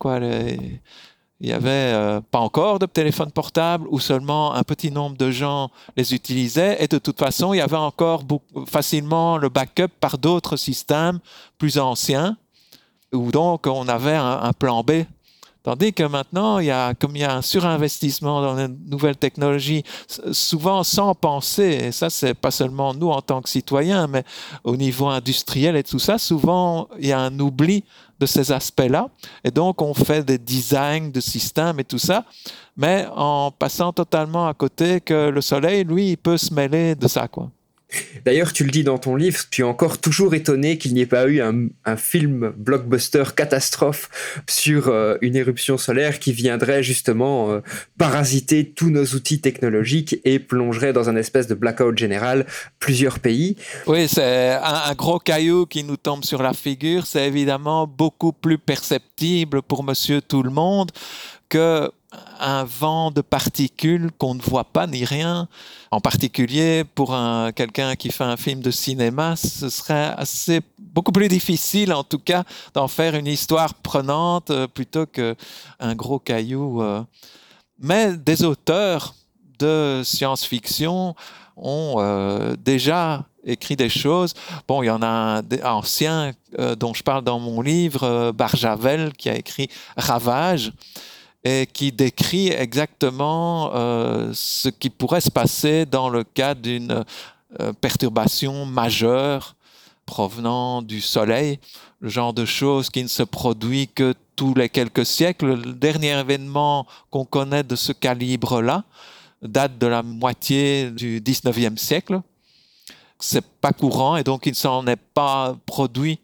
Il 1.41 1.47
n'y 1.47 1.53
avait 1.53 1.69
euh, 1.69 2.19
pas 2.31 2.39
encore 2.39 2.79
de 2.79 2.85
téléphone 2.85 3.31
portable 3.31 3.87
ou 3.89 3.99
seulement 3.99 4.53
un 4.53 4.63
petit 4.63 4.91
nombre 4.91 5.15
de 5.15 5.31
gens 5.31 5.71
les 5.95 6.13
utilisaient. 6.13 6.83
Et 6.83 6.87
de 6.87 6.97
toute 6.97 7.17
façon, 7.17 7.53
il 7.53 7.57
y 7.57 7.61
avait 7.61 7.77
encore 7.77 8.23
facilement 8.67 9.37
le 9.37 9.47
backup 9.47 9.87
par 9.99 10.17
d'autres 10.17 10.57
systèmes 10.57 11.19
plus 11.57 11.79
anciens, 11.79 12.35
où 13.13 13.31
donc 13.31 13.67
on 13.67 13.87
avait 13.87 14.15
un 14.15 14.51
plan 14.53 14.83
B 14.83 15.03
Tandis 15.61 15.91
que 15.91 16.03
maintenant, 16.03 16.59
il 16.59 16.67
y 16.67 16.71
a, 16.71 16.93
comme 16.93 17.15
il 17.17 17.21
y 17.21 17.25
a 17.25 17.35
un 17.35 17.41
surinvestissement 17.41 18.41
dans 18.41 18.55
les 18.55 18.67
nouvelles 18.87 19.17
technologies, 19.17 19.83
souvent 20.31 20.83
sans 20.83 21.13
penser, 21.13 21.79
et 21.83 21.91
ça, 21.91 22.09
c'est 22.09 22.33
pas 22.33 22.51
seulement 22.51 22.93
nous 22.93 23.09
en 23.09 23.21
tant 23.21 23.41
que 23.41 23.49
citoyens, 23.49 24.07
mais 24.07 24.23
au 24.63 24.77
niveau 24.77 25.07
industriel 25.07 25.75
et 25.75 25.83
tout 25.83 25.99
ça, 25.99 26.17
souvent, 26.17 26.87
il 26.97 27.07
y 27.07 27.11
a 27.11 27.19
un 27.19 27.37
oubli 27.39 27.83
de 28.19 28.25
ces 28.25 28.51
aspects-là. 28.51 29.09
Et 29.43 29.51
donc, 29.51 29.81
on 29.81 29.93
fait 29.93 30.23
des 30.23 30.37
designs 30.37 31.11
de 31.11 31.19
systèmes 31.19 31.79
et 31.79 31.85
tout 31.85 31.99
ça, 31.99 32.23
mais 32.77 33.07
en 33.13 33.51
passant 33.51 33.91
totalement 33.91 34.47
à 34.47 34.53
côté 34.53 35.01
que 35.01 35.29
le 35.29 35.41
soleil, 35.41 35.83
lui, 35.83 36.11
il 36.11 36.17
peut 36.17 36.37
se 36.37 36.53
mêler 36.53 36.95
de 36.95 37.07
ça, 37.07 37.27
quoi. 37.27 37.49
D'ailleurs, 38.25 38.53
tu 38.53 38.63
le 38.63 38.71
dis 38.71 38.83
dans 38.83 38.97
ton 38.97 39.15
livre, 39.15 39.41
tu 39.49 39.61
es 39.61 39.63
encore 39.63 39.97
toujours 39.97 40.33
étonné 40.35 40.77
qu'il 40.77 40.93
n'y 40.93 41.01
ait 41.01 41.05
pas 41.05 41.27
eu 41.27 41.41
un, 41.41 41.69
film 41.97 42.53
blockbuster 42.55 43.23
catastrophe 43.35 44.09
sur 44.47 44.87
euh, 44.87 45.17
une 45.21 45.35
éruption 45.35 45.77
solaire 45.77 46.19
qui 46.19 46.33
viendrait 46.33 46.83
justement 46.83 47.51
euh, 47.51 47.61
parasiter 47.97 48.69
tous 48.69 48.91
nos 48.91 49.05
outils 49.05 49.41
technologiques 49.41 50.19
et 50.23 50.37
plongerait 50.37 50.93
dans 50.93 51.09
un 51.09 51.15
espèce 51.15 51.47
de 51.47 51.55
blackout 51.55 51.97
général 51.97 52.45
plusieurs 52.77 53.19
pays. 53.19 53.55
Oui, 53.87 54.07
c'est 54.07 54.51
un, 54.61 54.93
gros 54.93 55.19
caillou 55.19 55.65
qui 55.65 55.83
nous 55.83 55.97
tombe 55.97 56.23
sur 56.23 56.43
la 56.43 56.53
figure. 56.53 57.07
C'est 57.07 57.27
évidemment 57.27 57.87
beaucoup 57.87 58.33
plus 58.33 58.59
perceptible 58.59 59.61
pour 59.63 59.83
monsieur 59.83 60.21
tout 60.21 60.43
le 60.43 60.51
monde 60.51 60.91
que 61.49 61.91
un 62.39 62.63
vent 62.63 63.11
de 63.11 63.21
particules 63.21 64.09
qu'on 64.17 64.35
ne 64.35 64.41
voit 64.41 64.63
pas 64.63 64.87
ni 64.87 65.05
rien. 65.05 65.47
En 65.91 66.01
particulier 66.01 66.83
pour 66.83 67.15
quelqu'un 67.55 67.95
qui 67.95 68.11
fait 68.11 68.23
un 68.23 68.37
film 68.37 68.61
de 68.61 68.71
cinéma, 68.71 69.35
ce 69.35 69.69
serait 69.69 70.13
assez 70.17 70.61
beaucoup 70.93 71.11
plus 71.11 71.27
difficile 71.27 71.93
en 71.93 72.03
tout 72.03 72.19
cas 72.19 72.43
d'en 72.73 72.87
faire 72.87 73.15
une 73.15 73.27
histoire 73.27 73.73
prenante 73.73 74.49
euh, 74.49 74.67
plutôt 74.67 75.05
qu'un 75.05 75.95
gros 75.95 76.19
caillou. 76.19 76.81
Euh. 76.81 77.03
Mais 77.79 78.17
des 78.17 78.43
auteurs 78.43 79.15
de 79.59 80.01
science-fiction 80.03 81.15
ont 81.55 81.95
euh, 81.97 82.55
déjà 82.57 83.25
écrit 83.45 83.75
des 83.75 83.89
choses. 83.89 84.33
Bon, 84.67 84.83
il 84.83 84.87
y 84.87 84.89
en 84.89 85.01
a 85.01 85.07
un 85.07 85.43
ancien 85.63 86.33
dont 86.77 86.93
je 86.93 87.03
parle 87.03 87.23
dans 87.23 87.39
mon 87.39 87.61
livre, 87.61 88.31
Barjavel, 88.31 89.13
qui 89.13 89.29
a 89.29 89.35
écrit 89.35 89.69
Ravage 89.95 90.73
et 91.43 91.67
qui 91.71 91.91
décrit 91.91 92.49
exactement 92.49 93.71
euh, 93.73 94.31
ce 94.33 94.69
qui 94.69 94.89
pourrait 94.89 95.21
se 95.21 95.31
passer 95.31 95.85
dans 95.85 96.09
le 96.09 96.23
cas 96.23 96.53
d'une 96.53 97.05
euh, 97.59 97.73
perturbation 97.79 98.65
majeure 98.65 99.55
provenant 100.05 100.81
du 100.81 101.01
Soleil, 101.01 101.59
le 101.99 102.09
genre 102.09 102.33
de 102.33 102.45
choses 102.45 102.89
qui 102.89 103.03
ne 103.03 103.07
se 103.07 103.23
produit 103.23 103.87
que 103.87 104.15
tous 104.35 104.53
les 104.55 104.69
quelques 104.69 105.05
siècles. 105.05 105.53
Le 105.53 105.73
dernier 105.73 106.17
événement 106.19 106.87
qu'on 107.11 107.25
connaît 107.25 107.63
de 107.63 107.75
ce 107.75 107.91
calibre-là 107.91 108.83
date 109.41 109.77
de 109.77 109.87
la 109.87 110.01
moitié 110.01 110.91
du 110.91 111.21
19e 111.21 111.77
siècle. 111.77 112.21
C'est 113.19 113.45
pas 113.45 113.71
courant 113.71 114.15
et 114.17 114.23
donc 114.23 114.45
il 114.45 114.51
ne 114.51 114.55
s'en 114.55 114.87
est 114.87 114.95
pas 115.13 115.55
produit 115.65 116.19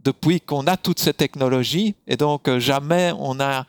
depuis 0.00 0.40
qu'on 0.40 0.66
a 0.66 0.76
toutes 0.76 0.98
ces 0.98 1.14
technologies 1.14 1.94
et 2.06 2.16
donc 2.16 2.48
euh, 2.48 2.58
jamais 2.58 3.12
on 3.18 3.40
a 3.40 3.64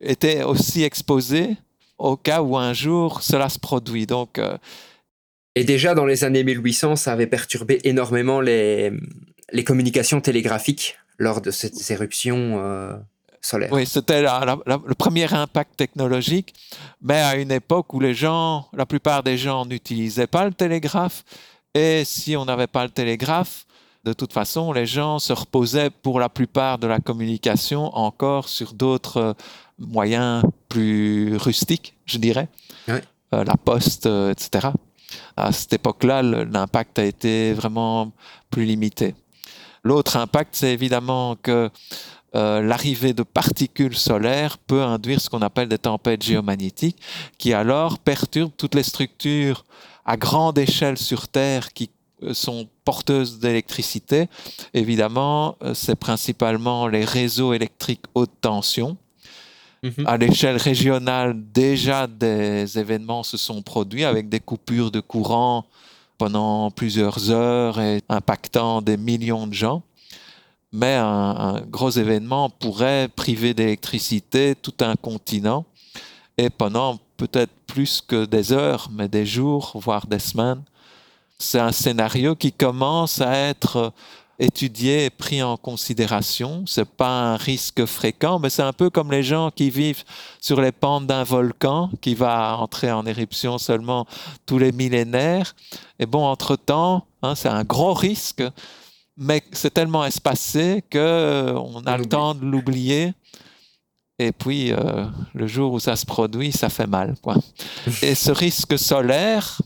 était 0.00 0.42
aussi 0.42 0.82
exposé 0.82 1.56
au 1.98 2.16
cas 2.16 2.42
où 2.42 2.56
un 2.56 2.72
jour 2.72 3.22
cela 3.22 3.48
se 3.48 3.58
produit. 3.58 4.06
Donc, 4.06 4.38
euh, 4.38 4.56
et 5.54 5.64
déjà 5.64 5.94
dans 5.94 6.06
les 6.06 6.24
années 6.24 6.44
1800, 6.44 6.96
ça 6.96 7.12
avait 7.12 7.26
perturbé 7.26 7.80
énormément 7.84 8.40
les, 8.40 8.92
les 9.52 9.64
communications 9.64 10.20
télégraphiques 10.20 10.96
lors 11.18 11.40
de 11.40 11.50
ces 11.50 11.92
éruptions 11.92 12.58
euh, 12.58 12.96
solaires. 13.40 13.72
Oui, 13.72 13.86
c'était 13.86 14.22
le 14.22 14.94
premier 14.94 15.32
impact 15.32 15.76
technologique, 15.76 16.54
mais 17.00 17.20
à 17.20 17.36
une 17.36 17.52
époque 17.52 17.94
où 17.94 18.00
les 18.00 18.14
gens, 18.14 18.66
la 18.72 18.86
plupart 18.86 19.22
des 19.22 19.38
gens 19.38 19.64
n'utilisaient 19.64 20.26
pas 20.26 20.44
le 20.44 20.52
télégraphe, 20.52 21.24
et 21.74 22.02
si 22.04 22.36
on 22.36 22.44
n'avait 22.44 22.66
pas 22.66 22.84
le 22.84 22.90
télégraphe, 22.90 23.66
de 24.04 24.12
toute 24.12 24.32
façon, 24.32 24.72
les 24.72 24.86
gens 24.86 25.18
se 25.18 25.32
reposaient 25.32 25.90
pour 25.90 26.20
la 26.20 26.28
plupart 26.28 26.78
de 26.78 26.86
la 26.86 26.98
communication 26.98 27.96
encore 27.96 28.48
sur 28.48 28.74
d'autres 28.74 29.34
moyens 29.78 30.42
plus 30.68 31.36
rustiques, 31.36 31.94
je 32.06 32.18
dirais. 32.18 32.48
Euh, 33.34 33.44
la 33.44 33.56
poste, 33.56 34.06
euh, 34.06 34.30
etc. 34.30 34.68
À 35.36 35.52
cette 35.52 35.72
époque-là, 35.72 36.22
l'impact 36.22 36.98
a 36.98 37.04
été 37.04 37.52
vraiment 37.52 38.12
plus 38.50 38.64
limité. 38.64 39.14
L'autre 39.82 40.16
impact, 40.16 40.54
c'est 40.56 40.72
évidemment 40.72 41.36
que 41.36 41.70
euh, 42.34 42.60
l'arrivée 42.62 43.12
de 43.12 43.22
particules 43.22 43.96
solaires 43.96 44.58
peut 44.58 44.82
induire 44.82 45.20
ce 45.20 45.30
qu'on 45.30 45.42
appelle 45.42 45.68
des 45.68 45.78
tempêtes 45.78 46.22
géomagnétiques, 46.22 47.00
qui 47.38 47.52
alors 47.52 47.98
perturbent 47.98 48.52
toutes 48.56 48.74
les 48.74 48.82
structures 48.82 49.64
à 50.04 50.16
grande 50.16 50.58
échelle 50.58 50.98
sur 50.98 51.28
Terre 51.28 51.72
qui 51.72 51.90
sont 52.32 52.68
porteuses 52.84 53.38
d'électricité. 53.38 54.28
Évidemment, 54.72 55.56
c'est 55.74 55.96
principalement 55.96 56.88
les 56.88 57.04
réseaux 57.04 57.52
électriques 57.52 58.04
haute 58.14 58.32
tension. 58.40 58.96
Mhm. 59.84 60.06
À 60.06 60.16
l'échelle 60.16 60.56
régionale, 60.56 61.36
déjà 61.52 62.06
des 62.06 62.78
événements 62.78 63.22
se 63.22 63.36
sont 63.36 63.60
produits 63.60 64.04
avec 64.04 64.30
des 64.30 64.40
coupures 64.40 64.90
de 64.90 65.00
courant 65.00 65.66
pendant 66.16 66.70
plusieurs 66.70 67.30
heures 67.30 67.78
et 67.78 68.00
impactant 68.08 68.80
des 68.80 68.96
millions 68.96 69.46
de 69.46 69.52
gens. 69.52 69.82
Mais 70.72 70.94
un, 70.94 71.04
un 71.04 71.60
gros 71.60 71.90
événement 71.90 72.48
pourrait 72.48 73.08
priver 73.14 73.52
d'électricité 73.52 74.54
tout 74.54 74.72
un 74.80 74.96
continent 74.96 75.66
et 76.38 76.48
pendant 76.48 76.98
peut-être 77.18 77.52
plus 77.66 78.00
que 78.00 78.24
des 78.24 78.52
heures, 78.52 78.88
mais 78.90 79.08
des 79.08 79.26
jours, 79.26 79.72
voire 79.74 80.06
des 80.06 80.18
semaines. 80.18 80.62
C'est 81.38 81.60
un 81.60 81.72
scénario 81.72 82.34
qui 82.34 82.52
commence 82.52 83.20
à 83.20 83.36
être 83.36 83.92
étudié 84.38 85.06
et 85.06 85.10
pris 85.10 85.42
en 85.42 85.56
considération. 85.56 86.64
C'est 86.66 86.88
pas 86.88 87.32
un 87.32 87.36
risque 87.36 87.84
fréquent, 87.86 88.38
mais 88.38 88.50
c'est 88.50 88.62
un 88.62 88.72
peu 88.72 88.90
comme 88.90 89.10
les 89.10 89.22
gens 89.22 89.50
qui 89.50 89.70
vivent 89.70 90.04
sur 90.40 90.60
les 90.60 90.72
pentes 90.72 91.06
d'un 91.06 91.24
volcan 91.24 91.90
qui 92.00 92.14
va 92.14 92.56
entrer 92.58 92.90
en 92.90 93.06
éruption 93.06 93.58
seulement 93.58 94.06
tous 94.46 94.58
les 94.58 94.72
millénaires. 94.72 95.54
Et 95.98 96.06
bon, 96.06 96.24
entre-temps, 96.24 97.06
hein, 97.22 97.34
c'est 97.34 97.48
un 97.48 97.64
gros 97.64 97.94
risque, 97.94 98.42
mais 99.16 99.42
c'est 99.52 99.72
tellement 99.72 100.04
espacé 100.04 100.82
que 100.90 100.98
euh, 100.98 101.58
on 101.58 101.82
a 101.86 101.96
le 101.96 102.06
temps 102.06 102.34
de 102.34 102.44
l'oublier. 102.44 103.14
Et 104.18 104.32
puis, 104.32 104.72
euh, 104.72 105.06
le 105.34 105.46
jour 105.46 105.72
où 105.72 105.80
ça 105.80 105.96
se 105.96 106.06
produit, 106.06 106.52
ça 106.52 106.68
fait 106.68 106.86
mal. 106.86 107.14
Quoi. 107.22 107.36
Et 108.02 108.14
ce 108.14 108.30
risque 108.30 108.78
solaire 108.78 109.60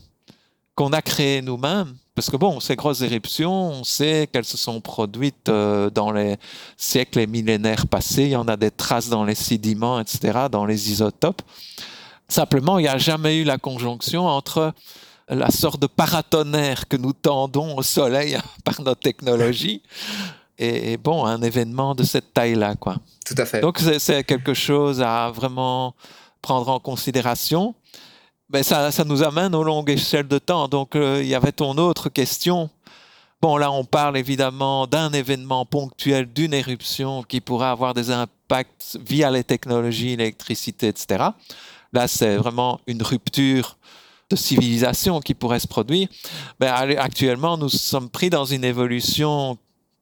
qu'on 0.75 0.93
a 0.93 1.01
créé 1.01 1.41
nous-mêmes, 1.41 1.95
parce 2.19 2.29
que 2.29 2.35
bon, 2.35 2.59
ces 2.59 2.75
grosses 2.75 2.99
éruptions, 2.99 3.69
on 3.69 3.83
sait 3.85 4.27
qu'elles 4.29 4.43
se 4.43 4.57
sont 4.57 4.81
produites 4.81 5.47
euh, 5.47 5.89
dans 5.89 6.11
les 6.11 6.35
siècles 6.75 7.19
et 7.19 7.27
millénaires 7.27 7.87
passés. 7.87 8.23
Il 8.23 8.31
y 8.31 8.35
en 8.35 8.49
a 8.49 8.57
des 8.57 8.71
traces 8.71 9.07
dans 9.07 9.23
les 9.23 9.35
sédiments, 9.35 10.01
etc., 10.01 10.37
dans 10.51 10.65
les 10.65 10.91
isotopes. 10.91 11.41
Simplement, 12.27 12.77
il 12.77 12.81
n'y 12.81 12.87
a 12.89 12.97
jamais 12.97 13.37
eu 13.37 13.45
la 13.45 13.57
conjonction 13.57 14.27
entre 14.27 14.73
la 15.29 15.49
sorte 15.49 15.81
de 15.81 15.87
paratonnerre 15.87 16.89
que 16.89 16.97
nous 16.97 17.13
tendons 17.13 17.77
au 17.77 17.83
Soleil 17.83 18.37
par 18.65 18.81
notre 18.81 18.99
technologie 18.99 19.81
et, 20.59 20.91
et 20.91 20.97
bon, 20.97 21.23
un 21.25 21.41
événement 21.41 21.95
de 21.95 22.03
cette 22.03 22.33
taille-là, 22.33 22.75
quoi. 22.75 22.97
Tout 23.25 23.35
à 23.37 23.45
fait. 23.45 23.61
Donc 23.61 23.79
c'est- 23.79 23.99
c'est 23.99 24.25
quelque 24.25 24.53
chose 24.53 25.01
à 25.01 25.31
vraiment 25.33 25.95
prendre 26.41 26.67
en 26.67 26.81
considération. 26.81 27.75
Mais 28.51 28.63
ça, 28.63 28.91
ça 28.91 29.03
nous 29.03 29.21
amène 29.21 29.53
aux 29.53 29.63
longues 29.63 29.91
échelles 29.91 30.27
de 30.27 30.39
temps. 30.39 30.67
Donc 30.67 30.95
euh, 30.95 31.19
il 31.21 31.27
y 31.27 31.35
avait 31.35 31.51
ton 31.51 31.77
autre 31.77 32.09
question. 32.09 32.69
Bon, 33.41 33.57
là 33.57 33.71
on 33.71 33.85
parle 33.85 34.17
évidemment 34.17 34.87
d'un 34.87 35.11
événement 35.13 35.65
ponctuel, 35.65 36.31
d'une 36.33 36.53
éruption 36.53 37.23
qui 37.23 37.41
pourrait 37.41 37.67
avoir 37.67 37.93
des 37.93 38.09
impacts 38.09 38.97
via 39.05 39.29
les 39.31 39.43
technologies, 39.43 40.17
l'électricité, 40.17 40.87
etc. 40.87 41.29
Là 41.93 42.07
c'est 42.07 42.37
vraiment 42.37 42.81
une 42.87 43.03
rupture 43.03 43.77
de 44.29 44.35
civilisation 44.35 45.21
qui 45.21 45.35
pourrait 45.35 45.59
se 45.59 45.67
produire. 45.67 46.09
Mais 46.59 46.67
allez, 46.67 46.97
actuellement 46.97 47.55
nous 47.55 47.69
sommes 47.69 48.09
pris 48.09 48.29
dans 48.29 48.45
une 48.45 48.63
évolution 48.63 49.57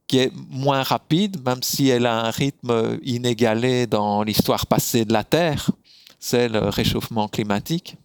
qui 0.07 0.19
est 0.19 0.31
moins 0.49 0.83
rapide, 0.83 1.37
même 1.45 1.61
si 1.61 1.89
elle 1.89 2.05
a 2.05 2.25
un 2.25 2.31
rythme 2.31 2.97
inégalé 3.03 3.87
dans 3.87 4.23
l'histoire 4.23 4.65
passée 4.65 5.03
de 5.03 5.11
la 5.11 5.25
Terre, 5.25 5.69
c'est 6.17 6.47
le 6.47 6.69
réchauffement 6.69 7.27
climatique. 7.27 7.97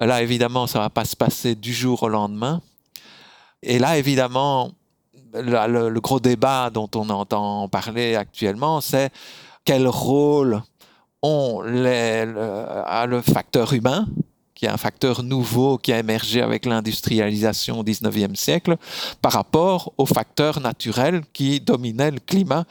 Là, 0.00 0.22
évidemment, 0.22 0.66
ça 0.66 0.78
ne 0.78 0.84
va 0.84 0.90
pas 0.90 1.04
se 1.04 1.14
passer 1.14 1.54
du 1.54 1.74
jour 1.74 2.02
au 2.02 2.08
lendemain. 2.08 2.62
Et 3.62 3.78
là, 3.78 3.98
évidemment, 3.98 4.72
le, 5.34 5.98
gros 6.00 6.20
débat 6.20 6.70
dont 6.70 6.88
on 6.94 7.08
entend 7.10 7.68
parler 7.68 8.16
actuellement, 8.16 8.80
c'est 8.80 9.10
quel 9.64 9.86
rôle 9.86 10.62
ont 11.22 11.60
les, 11.60 12.24
le, 12.24 12.40
a 12.40 13.04
le 13.06 13.20
facteur 13.20 13.74
humain, 13.74 14.06
qui 14.54 14.64
est 14.64 14.70
un 14.70 14.78
facteur 14.78 15.22
nouveau 15.22 15.76
qui 15.76 15.92
a 15.92 15.98
émergé 15.98 16.40
avec 16.40 16.64
l'industrialisation 16.64 17.80
au 17.80 17.84
19e 17.84 18.34
siècle, 18.34 18.76
par 19.20 19.32
rapport 19.32 19.92
aux 19.98 20.06
facteurs 20.06 20.60
naturels 20.60 21.22
qui 21.34 21.60
dominaient 21.60 22.10
le 22.10 22.20
climat 22.20 22.64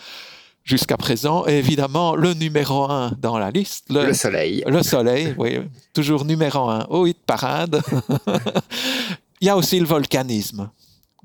jusqu'à 0.69 0.97
présent. 0.97 1.47
Et 1.47 1.53
évidemment, 1.53 2.15
le 2.15 2.33
numéro 2.35 2.83
un 2.89 3.11
dans 3.19 3.39
la 3.39 3.49
liste, 3.49 3.85
le, 3.89 4.05
Le 4.05 4.13
soleil. 4.13 4.63
le 4.67 4.83
soleil, 4.83 5.33
oui, 5.37 5.59
toujours 5.93 6.23
numéro 6.23 6.69
un 6.69 6.85
au 6.89 7.07
hit 7.07 7.17
parade. 7.25 7.81
Il 9.41 9.47
y 9.47 9.49
a 9.49 9.57
aussi 9.57 9.79
le 9.79 9.87
volcanisme. 9.87 10.69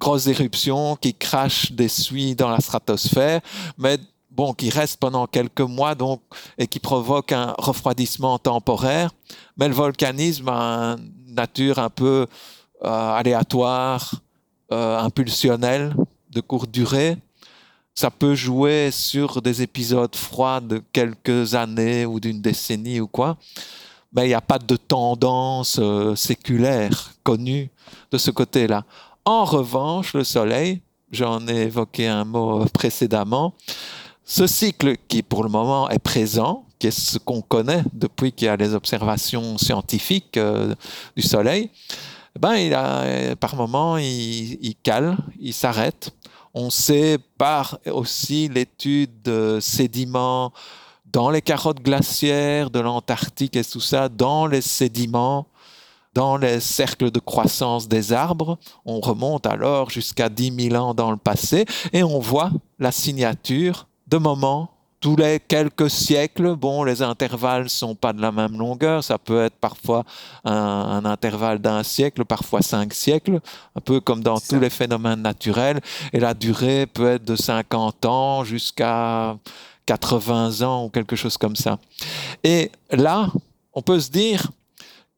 Grosses 0.01 0.29
éruptions 0.29 0.97
qui 0.97 1.13
crachent 1.15 1.73
des 1.73 1.89
suies 1.89 2.35
dans 2.35 2.49
la 2.49 2.59
stratosphère, 2.59 3.41
mais 3.77 3.99
bon, 4.31 4.55
qui 4.55 4.71
restent 4.71 4.99
pendant 4.99 5.27
quelques 5.27 5.61
mois 5.61 5.95
donc, 5.95 6.21
et 6.57 6.67
qui 6.67 6.79
provoquent 6.79 7.33
un 7.33 7.55
refroidissement 7.59 8.39
temporaire. 8.39 9.11
Mais 9.59 9.69
le 9.69 9.75
volcanisme 9.75 10.49
a 10.49 10.97
une 10.97 11.35
nature 11.35 11.79
un 11.79 11.91
peu 11.91 12.27
euh, 12.85 13.15
aléatoire, 13.15 14.15
euh, 14.73 14.99
impulsionnelle, 14.99 15.95
de 16.31 16.41
courte 16.41 16.71
durée. 16.71 17.17
Ça 17.95 18.11
peut 18.11 18.35
jouer 18.35 18.91
sur 18.91 19.41
des 19.41 19.63
épisodes 19.63 20.17
froids 20.17 20.61
de 20.61 20.83
quelques 20.93 21.55
années 21.55 22.05
ou 22.05 22.19
d'une 22.19 22.41
décennie 22.41 23.01
ou 23.01 23.07
quoi, 23.07 23.37
mais 24.13 24.25
il 24.25 24.29
n'y 24.29 24.35
a 24.35 24.41
pas 24.41 24.59
de 24.59 24.77
tendance 24.77 25.79
euh, 25.81 26.17
séculaire 26.17 27.13
connue 27.23 27.71
de 28.11 28.19
ce 28.19 28.33
côté-là. 28.33 28.85
En 29.25 29.45
revanche, 29.45 30.13
le 30.15 30.25
Soleil, 30.25 30.81
j'en 31.13 31.47
ai 31.47 31.63
évoqué 31.63 32.09
un 32.09 32.25
mot 32.25 32.65
précédemment, 32.73 33.55
ce 34.25 34.47
cycle 34.49 34.97
qui 35.07 35.23
pour 35.23 35.45
le 35.45 35.51
moment 35.51 35.89
est 35.89 35.99
présent, 35.99 36.65
qui 36.81 36.89
est 36.89 36.99
ce 36.99 37.19
qu'on 37.19 37.43
connaît 37.43 37.85
depuis 37.93 38.33
qu'il 38.33 38.47
y 38.47 38.49
a 38.49 38.57
les 38.57 38.75
observations 38.75 39.57
scientifiques 39.57 40.37
euh, 40.37 40.75
du 41.17 41.23
Soleil, 41.23 41.71
eh 42.37 42.39
ben, 42.41 42.55
il 42.57 42.75
a, 42.75 43.37
par 43.37 43.55
moment, 43.55 43.97
il, 43.99 44.59
il 44.61 44.75
cale, 44.83 45.17
il 45.39 45.55
s'arrête. 45.55 46.11
On 46.55 46.71
sait 46.71 47.19
par 47.37 47.79
aussi 47.87 48.49
l'étude 48.49 49.23
de 49.23 49.59
sédiments 49.61 50.53
dans 51.13 51.31
les 51.31 51.43
carottes 51.43 51.81
glaciaires 51.81 52.71
de 52.71 52.79
l'Antarctique 52.81 53.57
et 53.57 53.65
tout 53.65 53.81
ça, 53.81 54.09
dans 54.09 54.47
les 54.47 54.61
sédiments, 54.61 55.47
dans 56.13 56.37
les 56.37 56.61
cercles 56.61 57.11
de 57.11 57.19
croissance 57.19 57.89
des 57.89 58.13
arbres. 58.13 58.59
On 58.85 59.01
remonte 59.01 59.47
alors 59.47 59.91
jusqu'à 59.91 60.29
10 60.29 60.71
000 60.71 60.83
ans 60.83 60.95
dans 60.95 61.11
le 61.11 61.17
passé 61.17 61.67
et 61.93 62.03
on 62.05 62.21
voit 62.21 62.51
la 62.79 62.93
signature 62.93 63.89
de 64.07 64.17
moments 64.17 64.74
tous 65.05 65.17
les 65.17 65.39
quelques 65.39 65.91
siècles. 65.91 66.57
Bon, 66.57 66.83
les 66.83 67.03
intervalles 67.03 67.69
sont 67.69 67.95
pas 67.95 68.15
de 68.15 68.23
la 68.23 68.33
même 68.33 68.57
longueur. 68.57 69.05
Ça 69.05 69.19
peut 69.19 69.45
être 69.45 69.57
parfois 69.57 70.03
un, 70.47 70.55
un 70.55 71.05
intervalle 71.05 71.59
d'un 71.59 71.83
siècle, 71.83 72.25
parfois 72.25 72.63
cinq 72.63 72.95
siècles, 72.95 73.41
un 73.77 73.81
peu 73.83 74.01
comme 74.01 74.23
dans 74.23 74.41
tous 74.41 74.47
ça. 74.47 74.59
les 74.59 74.71
phénomènes 74.71 75.21
naturels. 75.21 75.83
Et 76.15 76.21
la 76.21 76.33
durée 76.33 76.87
peut 76.87 77.07
être 77.17 77.25
de 77.27 77.37
50 77.37 78.07
ans 78.07 78.45
jusqu'à 78.45 79.37
80 79.85 80.63
ans 80.63 80.87
ou 80.87 80.89
quelque 80.89 81.17
chose 81.17 81.37
comme 81.37 81.55
ça. 81.55 81.79
Et 82.43 82.73
là, 82.91 83.31
on 83.75 83.83
peut 83.83 84.01
se 84.01 84.11
dire, 84.11 84.51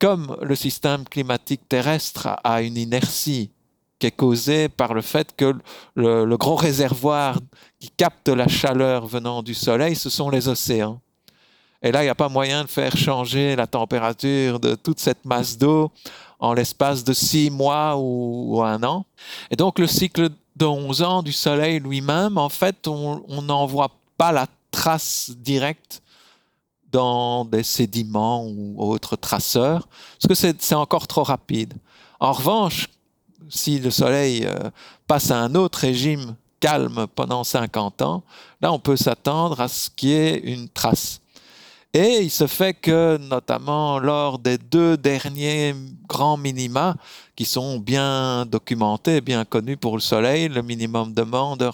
comme 0.01 0.37
le 0.43 0.57
système 0.57 1.05
climatique 1.05 1.61
terrestre 1.69 2.41
a 2.43 2.61
une 2.61 2.77
inertie 2.77 3.51
qui 3.99 4.09
est 4.09 4.11
causée 4.11 4.69
par 4.69 4.95
le 4.95 5.01
fait 5.01 5.29
que 5.37 5.55
le, 5.95 6.25
le 6.25 6.37
gros 6.37 6.57
réservoir 6.57 7.39
qui 7.87 7.93
capte 7.97 8.29
la 8.29 8.49
chaleur 8.49 9.07
venant 9.07 9.45
du 9.45 9.55
soleil, 9.55 9.95
ce 9.95 10.11
sont 10.11 10.29
les 10.29 10.49
océans. 10.49 11.01
Et 11.83 11.93
là, 11.93 12.03
il 12.03 12.07
n'y 12.07 12.11
a 12.11 12.17
pas 12.17 12.29
moyen 12.29 12.65
de 12.65 12.69
faire 12.69 12.97
changer 12.97 13.55
la 13.55 13.69
température 13.69 14.59
de 14.59 14.75
toute 14.75 14.99
cette 14.99 15.25
masse 15.25 15.57
d'eau 15.57 15.93
en 16.41 16.53
l'espace 16.53 17.05
de 17.05 17.13
six 17.13 17.49
mois 17.49 17.95
ou, 17.97 18.61
un 18.65 18.83
an. 18.83 19.07
Et 19.53 19.57
donc, 19.57 19.79
le 19.79 19.87
cycle 19.87 20.31
de 20.57 20.65
11 20.65 21.03
ans 21.03 21.23
du 21.23 21.31
soleil 21.31 21.79
lui-même, 21.79 22.39
en 22.39 22.49
fait, 22.49 22.89
on 22.89 23.43
n'en 23.43 23.67
voit 23.67 23.93
pas 24.19 24.33
la 24.33 24.49
trace 24.73 25.31
directe 25.37 26.03
dans 26.91 27.45
des 27.45 27.63
sédiments 27.63 28.45
ou 28.47 28.75
autres 28.79 29.15
traceurs, 29.15 29.87
parce 29.87 30.29
que 30.29 30.35
c'est 30.35 30.61
c'est 30.61 30.75
encore 30.75 31.07
trop 31.07 31.23
rapide. 31.23 31.75
En 32.19 32.33
revanche, 32.33 32.89
si 33.49 33.79
le 33.79 33.91
Soleil 33.91 34.45
euh, 34.45 34.71
passe 35.07 35.31
à 35.31 35.39
un 35.39 35.55
autre 35.55 35.79
régime 35.81 36.35
pendant 37.15 37.45
50 37.45 38.03
ans, 38.03 38.23
là 38.61 38.73
on 38.73 38.79
peut 38.79 38.97
s'attendre 38.97 39.61
à 39.61 39.69
ce 39.69 39.91
qu'il 39.91 40.09
y 40.11 40.13
ait 40.13 40.39
une 40.39 40.69
trace. 40.69 41.21
Et 41.95 42.21
il 42.21 42.31
se 42.31 42.47
fait 42.47 42.75
que, 42.75 43.17
notamment 43.17 43.99
lors 43.99 44.39
des 44.39 44.59
deux 44.59 44.99
derniers 44.99 45.75
grands 46.07 46.37
minima, 46.37 46.97
qui 47.35 47.47
sont 47.47 47.79
bien 47.79 48.45
documentés, 48.45 49.21
bien 49.21 49.45
connus 49.45 49.79
pour 49.79 49.95
le 49.95 50.03
Soleil, 50.03 50.49
le 50.49 50.63
minimum 50.63 51.15
de 51.15 51.23
Maunder 51.23 51.71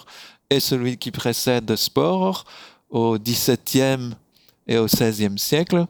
et 0.49 0.59
celui 0.59 0.97
qui 0.97 1.11
précède 1.11 1.65
de 1.65 1.75
Spore, 1.75 2.45
au 2.89 3.17
XVIIe 3.17 4.11
et 4.67 4.77
au 4.77 4.85
XVIe 4.85 5.37
siècle, 5.37 5.85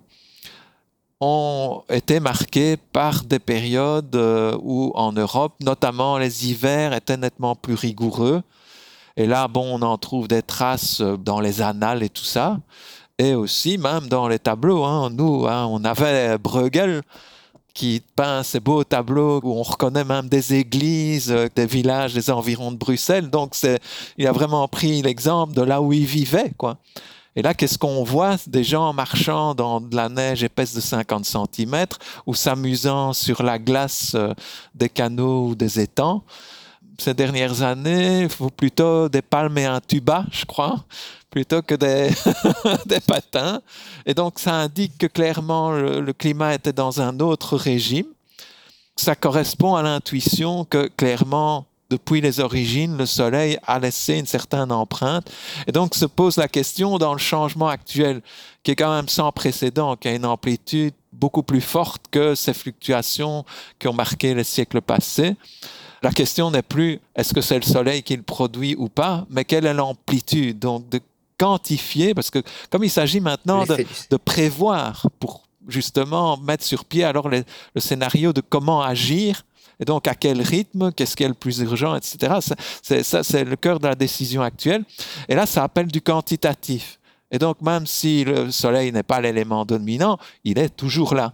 ont 1.19 1.83
été 1.89 2.19
marqués 2.19 2.77
par 2.77 3.23
des 3.23 3.39
périodes 3.39 4.15
euh, 4.15 4.57
où 4.61 4.91
en 4.95 5.11
Europe, 5.11 5.53
notamment 5.61 6.17
les 6.17 6.49
hivers 6.49 6.93
étaient 6.93 7.17
nettement 7.17 7.55
plus 7.55 7.75
rigoureux. 7.75 8.41
Et 9.15 9.27
là, 9.27 9.47
bon, 9.47 9.79
on 9.79 9.81
en 9.81 9.97
trouve 9.97 10.27
des 10.27 10.41
traces 10.41 11.01
euh, 11.01 11.17
dans 11.17 11.39
les 11.39 11.61
annales 11.61 12.03
et 12.03 12.09
tout 12.09 12.23
ça. 12.23 12.59
Et 13.19 13.35
aussi, 13.35 13.77
même 13.77 14.07
dans 14.07 14.27
les 14.27 14.39
tableaux. 14.39 14.83
Hein. 14.83 15.09
nous, 15.11 15.47
hein, 15.47 15.67
on 15.69 15.83
avait 15.85 16.37
Bruegel 16.37 17.03
qui 17.73 18.01
peint 18.15 18.43
ces 18.43 18.59
beaux 18.59 18.83
tableaux 18.83 19.39
où 19.43 19.51
on 19.51 19.63
reconnaît 19.63 20.03
même 20.03 20.29
des 20.29 20.53
églises, 20.53 21.31
euh, 21.31 21.47
des 21.55 21.65
villages 21.65 22.13
des 22.13 22.29
environs 22.29 22.71
de 22.71 22.77
Bruxelles. 22.77 23.29
Donc, 23.29 23.55
il 24.17 24.27
a 24.27 24.31
vraiment 24.31 24.67
pris 24.67 25.01
l'exemple 25.01 25.53
de 25.53 25.61
là 25.61 25.81
où 25.81 25.91
il 25.93 26.05
vivait, 26.05 26.51
quoi. 26.57 26.77
Et 27.35 27.41
là, 27.41 27.55
qu'est-ce 27.55 27.79
qu'on 27.79 28.03
voit? 28.03 28.35
Des 28.45 28.63
gens 28.63 28.93
marchant 28.93 29.55
dans 29.55 29.81
de 29.81 29.95
la 29.95 30.07
neige 30.07 30.43
épaisse 30.43 30.75
de 30.75 30.81
50 30.81 31.25
cm 31.25 31.85
ou 32.27 32.35
s'amusant 32.35 33.11
sur 33.13 33.41
la 33.41 33.57
glace 33.57 34.11
euh, 34.13 34.33
des 34.75 34.89
canaux 34.89 35.47
ou 35.47 35.55
des 35.55 35.79
étangs. 35.79 36.23
Ces 36.99 37.13
dernières 37.13 37.61
années, 37.63 38.27
plutôt 38.55 39.09
des 39.09 39.21
palmes 39.21 39.57
et 39.57 39.65
un 39.65 39.81
tuba, 39.81 40.25
je 40.31 40.45
crois, 40.45 40.85
plutôt 41.29 41.61
que 41.63 41.73
des, 41.73 42.09
des 42.85 42.99
patins. 42.99 43.61
Et 44.05 44.13
donc, 44.13 44.37
ça 44.37 44.53
indique 44.53 44.97
que 44.99 45.07
clairement, 45.07 45.71
le, 45.71 46.13
climat 46.13 46.53
était 46.53 46.73
dans 46.73 47.01
un 47.01 47.19
autre 47.19 47.57
régime. 47.57 48.05
Ça 48.95 49.15
correspond 49.15 49.75
à 49.75 49.81
l'intuition 49.81 50.65
que 50.65 50.87
clairement, 50.95 51.65
depuis 51.89 52.21
les 52.21 52.39
origines, 52.39 52.97
le 52.97 53.05
Soleil 53.05 53.57
a 53.65 53.79
laissé 53.79 54.17
une 54.17 54.25
certaine 54.25 54.71
empreinte. 54.71 55.29
Et 55.67 55.71
donc 55.71 55.95
se 55.95 56.05
pose 56.05 56.37
la 56.37 56.47
question 56.47 56.97
dans 56.97 57.13
le 57.13 57.19
changement 57.19 57.67
actuel, 57.67 58.21
qui 58.63 58.71
est 58.71 58.75
quand 58.75 58.93
même 58.93 59.09
sans 59.09 59.31
précédent, 59.31 59.95
qui 59.95 60.07
a 60.07 60.13
une 60.13 60.25
amplitude 60.25 60.93
beaucoup 61.11 61.43
plus 61.43 61.61
forte 61.61 62.03
que 62.09 62.35
ces 62.35 62.53
fluctuations 62.53 63.45
qui 63.79 63.87
ont 63.87 63.93
marqué 63.93 64.33
les 64.33 64.43
siècles 64.43 64.81
passés. 64.81 65.35
La 66.03 66.11
question 66.11 66.51
n'est 66.51 66.61
plus 66.61 66.99
est-ce 67.15 67.33
que 67.33 67.41
c'est 67.41 67.55
le 67.55 67.63
Soleil 67.63 68.03
qui 68.03 68.15
le 68.15 68.23
produit 68.23 68.75
ou 68.77 68.89
pas, 68.89 69.25
mais 69.29 69.45
quelle 69.45 69.65
est 69.65 69.73
l'amplitude, 69.73 70.59
donc 70.59 70.89
de 70.89 70.99
quantifier, 71.37 72.13
parce 72.13 72.29
que 72.29 72.39
comme 72.69 72.83
il 72.83 72.89
s'agit 72.89 73.19
maintenant 73.19 73.65
de, 73.65 74.17
prévoir 74.17 75.07
pour 75.19 75.43
justement 75.67 76.37
mettre 76.37 76.63
sur 76.63 76.85
pied 76.85 77.03
alors 77.03 77.29
le 77.29 77.43
scénario 77.77 78.33
de 78.33 78.41
comment 78.41 78.81
agir, 78.81 79.43
et 79.79 79.85
donc, 79.85 80.07
à 80.07 80.15
quel 80.15 80.41
rythme, 80.41 80.91
qu'est-ce 80.91 81.15
qui 81.15 81.23
est 81.23 81.27
le 81.27 81.33
plus 81.33 81.59
urgent, 81.59 81.95
etc. 81.95 82.35
Ça, 83.03 83.23
c'est 83.23 83.43
le 83.43 83.55
cœur 83.55 83.79
de 83.79 83.87
la 83.87 83.95
décision 83.95 84.41
actuelle. 84.41 84.85
Et 85.27 85.35
là, 85.35 85.45
ça 85.45 85.63
appelle 85.63 85.87
du 85.87 86.01
quantitatif. 86.01 86.99
Et 87.31 87.39
donc, 87.39 87.61
même 87.61 87.87
si 87.87 88.23
le 88.23 88.51
Soleil 88.51 88.91
n'est 88.91 89.03
pas 89.03 89.19
l'élément 89.19 89.65
dominant, 89.65 90.19
il 90.43 90.59
est 90.59 90.69
toujours 90.69 91.15
là. 91.15 91.33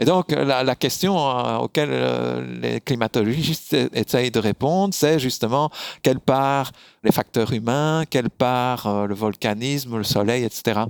Et 0.00 0.06
donc, 0.06 0.32
la, 0.32 0.74
question 0.76 1.18
euh, 1.18 1.58
auquel 1.58 1.90
euh, 1.92 2.58
les 2.62 2.80
climatologistes 2.80 3.76
essayent 3.94 4.30
de 4.30 4.40
répondre, 4.40 4.94
c'est 4.94 5.18
justement 5.18 5.70
quelle 6.02 6.20
part 6.20 6.72
les 7.04 7.12
facteurs 7.12 7.52
humains, 7.52 8.04
quelle 8.08 8.30
part 8.30 8.86
euh, 8.86 9.06
le 9.06 9.14
volcanisme, 9.14 9.98
le 9.98 10.02
soleil, 10.02 10.44
etc. 10.44 10.80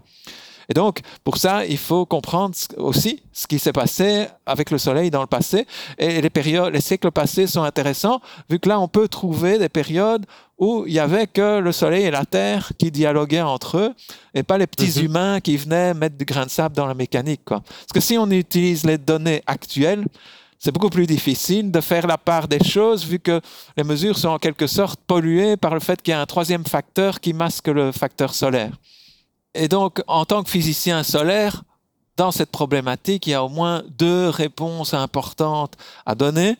Et 0.68 0.74
donc, 0.74 1.00
pour 1.24 1.38
ça, 1.38 1.66
il 1.66 1.78
faut 1.78 2.06
comprendre 2.06 2.54
aussi 2.76 3.20
ce 3.32 3.48
qui 3.48 3.58
s'est 3.58 3.72
passé 3.72 4.28
avec 4.46 4.70
le 4.70 4.78
Soleil 4.78 5.10
dans 5.10 5.20
le 5.20 5.26
passé. 5.26 5.66
Et 5.98 6.22
les 6.22 6.30
périodes, 6.30 6.72
les 6.72 6.80
siècles 6.80 7.10
passés 7.10 7.48
sont 7.48 7.64
intéressants, 7.64 8.20
vu 8.48 8.60
que 8.60 8.68
là, 8.68 8.78
on 8.78 8.86
peut 8.86 9.08
trouver 9.08 9.58
des 9.58 9.68
périodes 9.68 10.24
où 10.60 10.84
il 10.86 10.92
y 10.92 10.98
avait 10.98 11.26
que 11.26 11.58
le 11.58 11.72
Soleil 11.72 12.04
et 12.04 12.10
la 12.10 12.26
Terre 12.26 12.70
qui 12.78 12.90
dialoguaient 12.90 13.40
entre 13.40 13.78
eux, 13.78 13.94
et 14.34 14.42
pas 14.42 14.58
les 14.58 14.66
petits 14.66 14.98
mhm. 14.98 15.04
humains 15.06 15.40
qui 15.40 15.56
venaient 15.56 15.94
mettre 15.94 16.16
du 16.18 16.26
grain 16.26 16.44
de 16.44 16.50
sable 16.50 16.76
dans 16.76 16.86
la 16.86 16.94
mécanique. 16.94 17.40
Quoi. 17.46 17.60
Parce 17.60 17.92
que 17.94 18.00
si 18.00 18.18
on 18.18 18.30
utilise 18.30 18.84
les 18.84 18.98
données 18.98 19.42
actuelles, 19.46 20.04
c'est 20.58 20.70
beaucoup 20.70 20.90
plus 20.90 21.06
difficile 21.06 21.72
de 21.72 21.80
faire 21.80 22.06
la 22.06 22.18
part 22.18 22.46
des 22.46 22.62
choses 22.62 23.06
vu 23.06 23.18
que 23.18 23.40
les 23.78 23.84
mesures 23.84 24.18
sont 24.18 24.28
en 24.28 24.38
quelque 24.38 24.66
sorte 24.66 25.00
polluées 25.06 25.56
par 25.56 25.72
le 25.72 25.80
fait 25.80 26.02
qu'il 26.02 26.12
y 26.12 26.14
a 26.14 26.20
un 26.20 26.26
troisième 26.26 26.66
facteur 26.66 27.20
qui 27.20 27.32
masque 27.32 27.68
le 27.68 27.90
facteur 27.90 28.34
solaire. 28.34 28.72
Et 29.54 29.66
donc, 29.66 30.02
en 30.06 30.26
tant 30.26 30.42
que 30.42 30.50
physicien 30.50 31.02
solaire, 31.02 31.62
dans 32.18 32.30
cette 32.30 32.50
problématique, 32.50 33.26
il 33.26 33.30
y 33.30 33.34
a 33.34 33.42
au 33.42 33.48
moins 33.48 33.82
deux 33.96 34.28
réponses 34.28 34.92
importantes 34.92 35.78
à 36.04 36.14
donner 36.14 36.56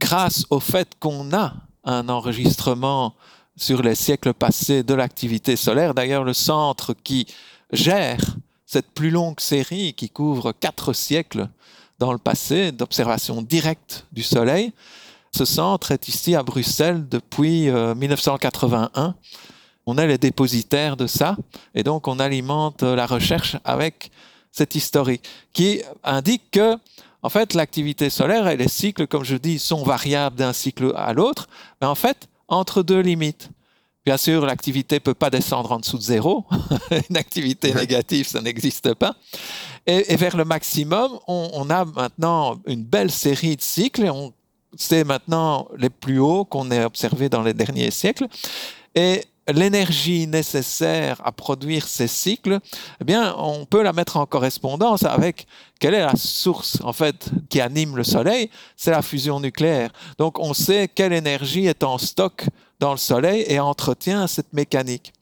grâce 0.00 0.46
au 0.48 0.58
fait 0.58 0.88
qu'on 0.98 1.34
a 1.34 1.52
un 1.86 2.08
enregistrement 2.08 3.14
sur 3.56 3.80
les 3.82 3.94
siècles 3.94 4.34
passés 4.34 4.82
de 4.82 4.92
l'activité 4.92 5.56
solaire. 5.56 5.94
D'ailleurs, 5.94 6.24
le 6.24 6.34
centre 6.34 6.92
qui 6.92 7.26
gère 7.72 8.20
cette 8.66 8.90
plus 8.90 9.10
longue 9.10 9.40
série 9.40 9.94
qui 9.94 10.10
couvre 10.10 10.52
quatre 10.52 10.92
siècles 10.92 11.48
dans 11.98 12.12
le 12.12 12.18
passé 12.18 12.72
d'observation 12.72 13.40
directe 13.40 14.06
du 14.12 14.22
Soleil, 14.22 14.72
ce 15.32 15.44
centre 15.44 15.92
est 15.92 16.08
ici 16.08 16.34
à 16.34 16.42
Bruxelles 16.42 17.08
depuis 17.08 17.70
1981 17.70 18.90
euh, 18.96 19.12
on 19.86 19.98
est 19.98 20.06
les 20.08 20.18
dépositaires 20.18 20.96
de 20.96 21.06
ça, 21.06 21.36
et 21.74 21.84
donc 21.84 22.08
on 22.08 22.18
alimente 22.18 22.82
la 22.82 23.06
recherche 23.06 23.56
avec 23.64 24.10
cette 24.50 24.74
historique 24.74 25.22
qui 25.52 25.80
indique 26.02 26.50
que, 26.50 26.76
en 27.26 27.28
fait, 27.28 27.54
l'activité 27.54 28.08
solaire 28.08 28.46
et 28.46 28.56
les 28.56 28.68
cycles, 28.68 29.08
comme 29.08 29.24
je 29.24 29.34
dis, 29.34 29.58
sont 29.58 29.82
variables 29.82 30.36
d'un 30.36 30.52
cycle 30.52 30.92
à 30.94 31.12
l'autre, 31.12 31.48
mais 31.80 31.88
en 31.88 31.96
fait, 31.96 32.28
entre 32.46 32.84
deux 32.84 33.00
limites. 33.00 33.50
Bien 34.04 34.16
sûr, 34.16 34.46
l'activité 34.46 34.94
ne 34.94 35.00
peut 35.00 35.12
pas 35.12 35.28
descendre 35.28 35.72
en 35.72 35.80
dessous 35.80 35.98
de 35.98 36.02
zéro. 36.02 36.44
Une 37.10 37.16
activité 37.16 37.74
négative, 37.74 38.28
ça 38.28 38.40
n'existe 38.40 38.94
pas. 38.94 39.16
Et, 39.88 40.14
vers 40.14 40.36
le 40.36 40.44
maximum, 40.44 41.18
on, 41.26 41.50
on, 41.52 41.68
a 41.68 41.84
maintenant 41.84 42.60
une 42.64 42.84
belle 42.84 43.10
série 43.10 43.56
de 43.56 43.62
cycles. 43.62 44.04
Et 44.04 44.10
on, 44.10 44.32
c'est 44.76 45.02
maintenant 45.02 45.66
les 45.76 45.90
plus 45.90 46.20
hauts 46.20 46.44
qu'on 46.44 46.70
ait 46.70 46.84
observés 46.84 47.28
dans 47.28 47.42
les 47.42 47.54
derniers 47.54 47.90
siècles. 47.90 48.28
Et 48.94 49.24
l'énergie 49.48 50.26
nécessaire 50.26 51.20
à 51.24 51.32
produire 51.32 51.86
ces 51.86 52.08
cycles, 52.08 52.58
eh 53.00 53.04
bien, 53.04 53.34
on 53.38 53.64
peut 53.64 53.82
la 53.82 53.92
mettre 53.92 54.16
en 54.16 54.26
correspondance 54.26 55.04
avec 55.04 55.46
quelle 55.78 55.94
est 55.94 56.00
la 56.00 56.16
source, 56.16 56.78
en 56.82 56.92
fait, 56.92 57.30
qui 57.48 57.60
anime 57.60 57.96
le 57.96 58.04
Soleil, 58.04 58.50
c'est 58.76 58.90
la 58.90 59.02
fusion 59.02 59.40
nucléaire. 59.40 59.90
Donc, 60.18 60.38
on 60.38 60.54
sait 60.54 60.88
quelle 60.88 61.12
énergie 61.12 61.66
est 61.66 61.84
en 61.84 61.98
stock 61.98 62.44
dans 62.80 62.92
le 62.92 62.98
Soleil 62.98 63.44
et 63.48 63.60
entretient 63.60 64.26
cette 64.26 64.52
mécanique. 64.52 65.12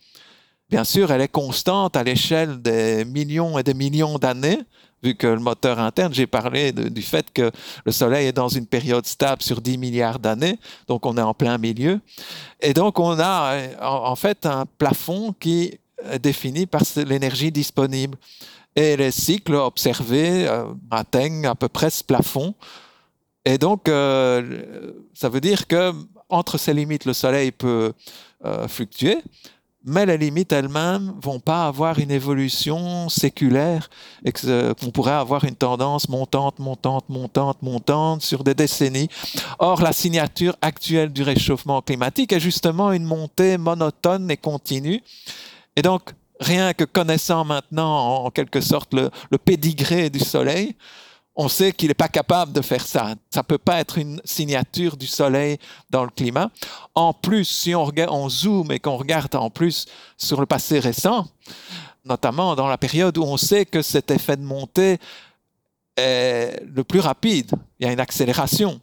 Bien 0.70 0.84
sûr, 0.84 1.12
elle 1.12 1.20
est 1.20 1.28
constante 1.28 1.96
à 1.96 2.02
l'échelle 2.02 2.60
des 2.62 3.05
millions 3.05 3.59
et 3.59 3.62
des 3.62 3.74
millions 3.74 4.18
d'années, 4.18 4.60
vu 5.05 5.14
que 5.14 5.26
le 5.26 5.40
moteur 5.40 5.78
interne, 5.78 6.14
j'ai 6.14 6.26
parlé 6.26 6.72
du 6.72 7.02
fait 7.02 7.26
que 7.32 7.51
le 7.85 7.93
Soleil 7.93 8.26
est 8.26 8.32
dans 8.32 8.48
une 8.48 8.66
période 8.66 9.06
stable 9.06 9.43
sur 9.43 9.60
10 9.60 9.78
milliards 9.78 10.18
d'années, 10.18 10.59
donc 10.89 11.05
on 11.06 11.16
est 11.18 11.22
en 11.22 11.35
plein 11.35 11.59
milieu. 11.59 12.01
Et 12.60 12.72
donc 12.72 12.98
on 12.98 13.18
a 13.20 13.56
en 13.82 14.16
fait 14.16 14.47
un 14.47 14.64
plafond 14.78 15.35
qui 15.39 15.78
est 16.10 16.18
défini 16.18 16.66
par 16.66 16.82
l'énergie 16.97 17.52
disponible. 17.52 18.16
Et 18.76 18.97
les 18.97 19.12
cycles 19.12 19.55
observés 19.55 20.48
euh, 20.48 20.66
atteignent 20.90 21.47
à 21.47 21.55
peu 21.55 21.68
près 21.68 21.90
ce 21.90 22.02
plafond. 22.02 22.55
Et 23.44 23.59
donc, 23.59 23.89
euh, 23.89 24.93
ça 25.12 25.28
veut 25.28 25.40
dire 25.40 25.66
que 25.66 25.93
entre 26.28 26.59
ces 26.59 26.74
limites, 26.74 27.05
le 27.05 27.12
Soleil 27.12 27.52
peut 27.52 27.93
euh, 28.44 28.66
fluctuer, 28.66 29.18
mais 29.85 30.06
les 30.06 30.16
limites 30.16 30.52
elles-mêmes 30.52 31.12
vont 31.20 31.40
pas 31.40 31.66
avoir 31.66 31.98
une 31.98 32.11
évolution 32.11 33.09
séculaire 33.09 33.90
et 34.24 34.32
qu'on 34.32 34.90
pourrait 34.90 35.12
avoir 35.12 35.44
une 35.44 35.56
tendance 35.56 36.09
montante, 36.09 36.59
montante, 36.59 37.09
montante, 37.09 37.62
montante 37.62 38.23
sur 38.23 38.44
des 38.44 38.55
décennies. 38.55 39.09
Or, 39.59 39.82
la 39.82 39.93
signature 39.93 40.56
actuelle 40.62 41.12
du 41.12 41.23
réchauffement 41.23 41.82
climatique 41.82 42.32
est 42.32 42.40
justement 42.40 42.93
une 42.93 43.05
montée 43.05 43.59
monotone 43.59 44.31
et 44.31 44.39
continue. 44.39 45.02
Et 45.77 45.82
donc, 45.82 46.12
rien 46.40 46.73
que 46.73 46.85
connaissant 46.85 47.44
maintenant 47.44 48.24
en 48.24 48.31
quelque 48.31 48.61
sorte 48.61 48.94
le, 48.94 49.11
le 49.31 49.39
pédigré 49.39 50.09
du 50.09 50.20
Soleil, 50.20 50.77
on 51.36 51.48
sait 51.48 51.73
qu'il 51.73 51.89
n'est 51.89 51.94
pas 51.94 52.09
capable 52.09 52.52
de 52.52 52.61
faire 52.61 52.86
ça. 52.86 53.15
Ça 53.31 53.40
ne 53.40 53.43
peut 53.43 53.59
pas 53.59 53.81
être 53.81 53.98
une 53.98 54.20
signature 54.24 54.97
du 54.97 55.06
soleil 55.06 55.59
dans 55.90 56.05
le 56.05 56.11
climat. 56.11 56.51
En 56.94 57.12
plus, 57.12 57.44
si 57.44 57.74
on, 57.74 57.90
on 58.09 58.28
zoome 58.28 58.70
et 58.73 58.78
qu'on 58.78 58.97
regarde 58.97 59.35
en 59.35 59.51
plus 59.51 59.86
sur 60.16 60.40
le 60.40 60.47
passé 60.47 60.78
récent, 60.78 61.27
notamment 62.05 62.55
dans 62.55 62.69
la 62.69 62.78
période 62.78 63.19
où 63.19 63.24
on 63.24 63.36
sait 63.36 63.65
que 63.65 63.82
cet 63.82 64.11
effet 64.11 64.36
de 64.36 64.43
montée 64.43 64.98
est 65.97 66.62
le 66.65 66.85
plus 66.85 67.01
rapide, 67.01 67.51
il 67.78 67.86
y 67.86 67.89
a 67.89 67.93
une 67.93 68.01
accélération. 68.01 68.81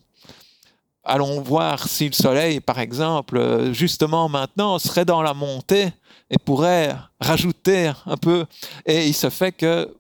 Allons 1.03 1.41
voir 1.41 1.88
si 1.88 2.07
le 2.07 2.14
Soleil, 2.14 2.60
par 2.60 2.80
exemple, 2.80 3.72
justement 3.72 4.30
maintenant, 4.30 4.78
serait 4.78 5.06
dans 5.06 5.22
la 5.22 5.34
montée 5.34 5.91
et 6.30 6.38
pourrait 6.38 6.95
rajouter 7.19 7.91
un 8.06 8.18
peu. 8.18 8.45
Et 8.86 9.07
il 9.07 9.14
se 9.14 9.30
fait 9.30 9.52
que 9.52 9.94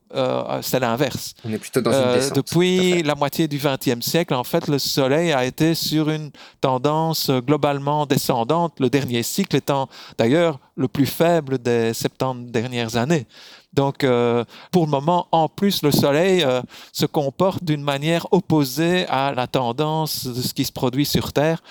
c'est 0.61 0.79
l'inverse. 0.79 1.33
On 1.45 1.51
est 1.53 1.57
plutôt 1.57 1.81
dans 1.81 1.91
une 1.91 1.97
Euh, 1.97 2.15
descente. 2.15 2.35
depuis 2.35 3.03
la 3.03 3.15
moitié 3.15 3.47
du 3.47 3.57
XXe 3.57 4.01
siècle, 4.05 4.33
en 4.33 4.43
fait, 4.43 4.67
le 4.67 4.79
Soleil 4.79 5.31
a 5.31 5.45
été 5.45 5.73
sur 5.75 6.09
une 6.09 6.31
tendance 6.59 7.29
euh, 7.29 7.39
globalement 7.41 8.05
descendante, 8.05 8.73
le 8.79 8.89
dernier 8.89 9.23
cycle 9.23 9.55
étant 9.55 9.87
d'ailleurs 10.17 10.59
le 10.75 10.87
plus 10.87 11.05
faible 11.05 11.57
des 11.59 11.93
70 11.93 12.51
dernières 12.51 12.95
années. 12.97 13.25
Donc, 13.73 14.03
euh, 14.03 14.43
pour 14.71 14.85
le 14.85 14.91
moment, 14.91 15.27
en 15.31 15.47
plus, 15.47 15.81
le 15.81 15.91
Soleil 15.91 16.43
euh, 16.43 16.61
se 16.91 17.05
comporte 17.05 17.63
d'une 17.63 17.83
manière 17.83 18.27
opposée 18.31 19.05
à 19.07 19.33
la 19.33 19.47
tendance 19.47 20.25
de 20.27 20.41
ce 20.41 20.53
qui 20.53 20.65
se 20.65 20.71
produit 20.73 21.05
sur 21.05 21.31
Terre. 21.31 21.61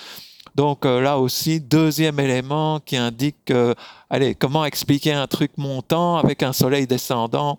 Donc 0.56 0.84
euh, 0.84 1.00
là 1.00 1.18
aussi, 1.18 1.60
deuxième 1.60 2.18
élément 2.18 2.80
qui 2.80 2.96
indique, 2.96 3.50
euh, 3.50 3.72
allez, 4.08 4.34
comment 4.34 4.64
expliquer 4.64 5.12
un 5.12 5.28
truc 5.28 5.52
montant 5.56 6.16
avec 6.16 6.42
un 6.42 6.52
Soleil 6.52 6.88
descendant 6.88 7.56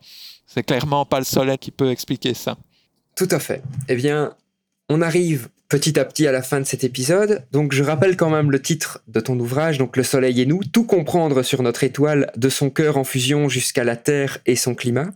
C'est 0.54 0.64
clairement 0.64 1.06
pas 1.06 1.20
le 1.20 1.26
Soleil 1.26 1.58
qui 1.58 1.72
peut 1.72 1.90
expliquer 1.90 2.34
ça. 2.34 2.58
Tout 3.16 3.28
à 3.32 3.40
fait. 3.40 3.62
Eh 3.88 3.96
bien, 3.96 4.36
on 4.90 5.02
arrive 5.02 5.48
petit 5.70 5.98
à 5.98 6.04
petit 6.04 6.28
à 6.28 6.34
la 6.34 6.42
fin 6.42 6.60
de 6.60 6.66
cet 6.66 6.84
épisode. 6.84 7.46
Donc, 7.54 7.72
je 7.72 7.82
rappelle 7.82 8.18
quand 8.18 8.30
même 8.30 8.52
le 8.52 8.62
titre 8.62 9.02
de 9.08 9.22
ton 9.22 9.40
ouvrage, 9.40 9.78
donc 9.78 9.96
Le 9.96 10.04
Soleil 10.04 10.42
et 10.42 10.46
nous, 10.46 10.62
tout 10.66 10.84
comprendre 10.84 11.44
sur 11.44 11.64
notre 11.64 11.86
étoile, 11.86 12.32
de 12.36 12.50
son 12.50 12.70
cœur 12.70 12.98
en 12.98 13.06
fusion 13.06 13.48
jusqu'à 13.48 13.86
la 13.86 13.96
Terre 13.96 14.40
et 14.46 14.58
son 14.58 14.76
climat. 14.76 15.12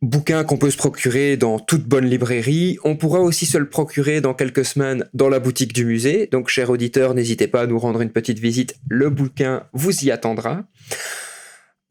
Bouquin 0.00 0.44
qu'on 0.44 0.56
peut 0.56 0.70
se 0.70 0.78
procurer 0.78 1.36
dans 1.36 1.58
toute 1.58 1.84
bonne 1.84 2.06
librairie. 2.06 2.78
On 2.84 2.96
pourra 2.96 3.20
aussi 3.20 3.44
se 3.44 3.58
le 3.58 3.68
procurer 3.68 4.22
dans 4.22 4.32
quelques 4.32 4.64
semaines 4.64 5.04
dans 5.12 5.28
la 5.28 5.40
boutique 5.40 5.74
du 5.74 5.84
musée. 5.84 6.26
Donc, 6.32 6.48
cher 6.48 6.70
auditeur, 6.70 7.12
n'hésitez 7.12 7.48
pas 7.48 7.60
à 7.60 7.66
nous 7.66 7.78
rendre 7.78 8.00
une 8.00 8.12
petite 8.12 8.38
visite. 8.38 8.76
Le 8.88 9.10
bouquin 9.10 9.64
vous 9.74 10.06
y 10.06 10.10
attendra. 10.10 10.62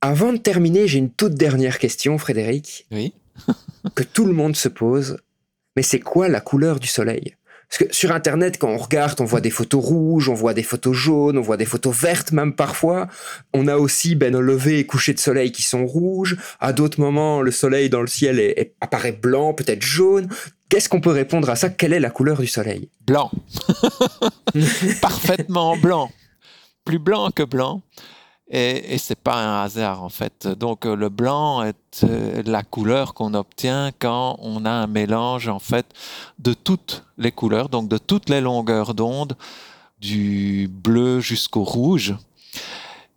Avant 0.07 0.31
de 0.31 0.37
terminer, 0.37 0.87
j'ai 0.87 0.99
une 0.99 1.09
toute 1.11 1.33
dernière 1.33 1.79
question, 1.79 2.17
Frédéric 2.17 2.85
Oui. 2.91 3.13
que 3.95 4.03
tout 4.03 4.23
le 4.25 4.31
monde 4.31 4.55
se 4.55 4.69
pose, 4.69 5.17
mais 5.75 5.83
c'est 5.83 5.99
quoi 5.99 6.29
la 6.29 6.39
couleur 6.39 6.79
du 6.79 6.87
soleil? 6.87 7.35
Parce 7.69 7.83
que 7.83 7.93
sur 7.93 8.13
Internet, 8.13 8.57
quand 8.57 8.69
on 8.69 8.77
regarde, 8.77 9.19
on 9.19 9.25
voit 9.25 9.41
des 9.41 9.49
photos 9.49 9.83
rouges, 9.83 10.29
on 10.29 10.33
voit 10.33 10.53
des 10.53 10.63
photos 10.63 10.95
jaunes, 10.95 11.37
on 11.37 11.41
voit 11.41 11.57
des 11.57 11.65
photos 11.65 11.93
vertes 11.93 12.31
même 12.31 12.53
parfois. 12.53 13.07
On 13.53 13.67
a 13.67 13.75
aussi 13.75 14.15
ben, 14.15 14.31
nos 14.31 14.39
levées 14.39 14.79
et 14.79 14.85
couchers 14.85 15.13
de 15.13 15.19
soleil 15.19 15.51
qui 15.51 15.63
sont 15.63 15.85
rouges. 15.85 16.37
À 16.61 16.71
d'autres 16.71 17.01
moments, 17.01 17.41
le 17.41 17.51
soleil 17.51 17.89
dans 17.89 17.99
le 17.99 18.07
ciel 18.07 18.39
est- 18.39 18.57
est- 18.57 18.75
apparaît 18.79 19.11
blanc, 19.11 19.53
peut-être 19.53 19.81
jaune. 19.81 20.29
Qu'est-ce 20.69 20.87
qu'on 20.87 21.01
peut 21.01 21.11
répondre 21.11 21.49
à 21.49 21.57
ça? 21.57 21.67
Quelle 21.69 21.91
est 21.91 21.99
la 21.99 22.09
couleur 22.11 22.39
du 22.39 22.47
soleil? 22.47 22.87
Blanc. 23.05 23.29
Parfaitement 25.01 25.75
blanc. 25.75 26.09
Plus 26.85 26.99
blanc 26.99 27.31
que 27.31 27.43
blanc. 27.43 27.81
Et, 28.49 28.97
c'est 28.97 29.19
pas 29.19 29.35
un 29.35 29.63
hasard 29.63 30.03
en 30.03 30.09
fait. 30.09 30.47
Donc 30.47 30.85
euh, 30.85 30.95
le 30.95 31.09
blanc 31.09 31.63
est 31.63 32.03
euh, 32.05 32.41
la 32.45 32.63
couleur 32.63 33.13
qu'on 33.13 33.33
obtient 33.33 33.91
quand 33.99 34.37
on 34.41 34.63
a 34.63 34.71
un 34.71 34.87
mélange 34.87 35.49
en 35.49 35.59
fait 35.59 35.85
de 36.39 36.53
toutes 36.53 37.03
les 37.17 37.33
couleurs, 37.33 37.67
donc 37.67 37.89
de 37.89 37.97
toutes 37.97 38.29
les 38.29 38.39
longueurs 38.39 38.93
d'onde, 38.93 39.35
du 39.99 40.69
bleu 40.71 41.19
jusqu'au 41.19 41.63
rouge. 41.63 42.15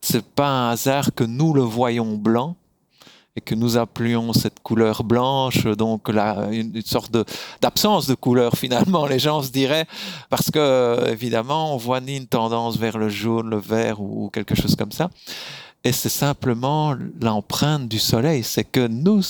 C'est 0.01 0.25
pas 0.25 0.49
un 0.49 0.71
hasard 0.71 1.15
que 1.15 1.25
nous 1.25 1.53
le 1.53 1.63
voyons 1.63 2.17
blanc 2.17 2.57
que 3.41 3.55
nous 3.55 3.77
appelions 3.77 4.33
cette 4.33 4.61
couleur 4.61 5.05
blanche, 5.05 5.65
donc 5.65 6.09
la, 6.09 6.49
une, 6.51 6.81
sorte 6.83 7.17
d'absence 7.61 8.07
de 8.07 8.15
couleur 8.15 8.55
finalement. 8.55 9.07
Les 9.07 9.19
gens 9.19 9.43
se 9.43 9.51
diraient, 9.51 9.87
parce 10.29 10.51
que 10.51 11.09
évidemment, 11.11 11.75
on 11.75 11.77
voit 11.77 12.01
ni 12.01 12.17
une 12.17 12.27
tendance 12.27 12.77
vers 12.79 12.99
le 12.99 13.09
jaune, 13.09 13.51
le 13.51 13.59
vert 13.59 14.01
ou, 14.01 14.27
ou 14.27 14.31
quelque 14.31 14.55
chose 14.55 14.77
comme 14.77 14.93
ça. 14.93 15.11
Et 15.85 15.93
c'est 15.93 16.11
simplement 16.11 16.95
l'empreinte 17.21 17.89
du 17.89 17.99
soleil. 17.99 18.43
C'est 18.45 18.65
que 18.65 18.87
nous, 18.87 19.23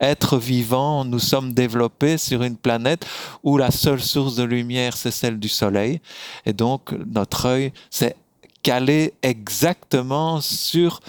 êtres 0.00 0.38
vivants, 0.38 1.04
nous 1.04 1.18
sommes 1.18 1.52
développés 1.52 2.18
sur 2.18 2.42
une 2.42 2.56
planète 2.56 3.06
où 3.42 3.56
la 3.56 3.70
seule 3.70 4.02
source 4.02 4.36
de 4.36 4.42
lumière, 4.42 4.96
c'est 4.96 5.10
celle 5.10 5.38
du 5.38 5.48
soleil. 5.48 6.00
Et 6.46 6.52
donc, 6.52 6.92
notre 7.06 7.46
œil 7.46 7.72
s'est 7.90 8.16
calé 8.62 9.14
exactement 9.22 10.40
sur 10.40 11.00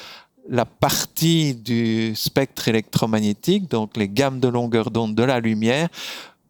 la 0.47 0.65
partie 0.65 1.55
du 1.55 2.13
spectre 2.15 2.67
électromagnétique, 2.67 3.69
donc 3.69 3.97
les 3.97 4.09
gammes 4.09 4.39
de 4.39 4.47
longueur 4.47 4.91
d'onde 4.91 5.15
de 5.15 5.23
la 5.23 5.39
lumière, 5.39 5.89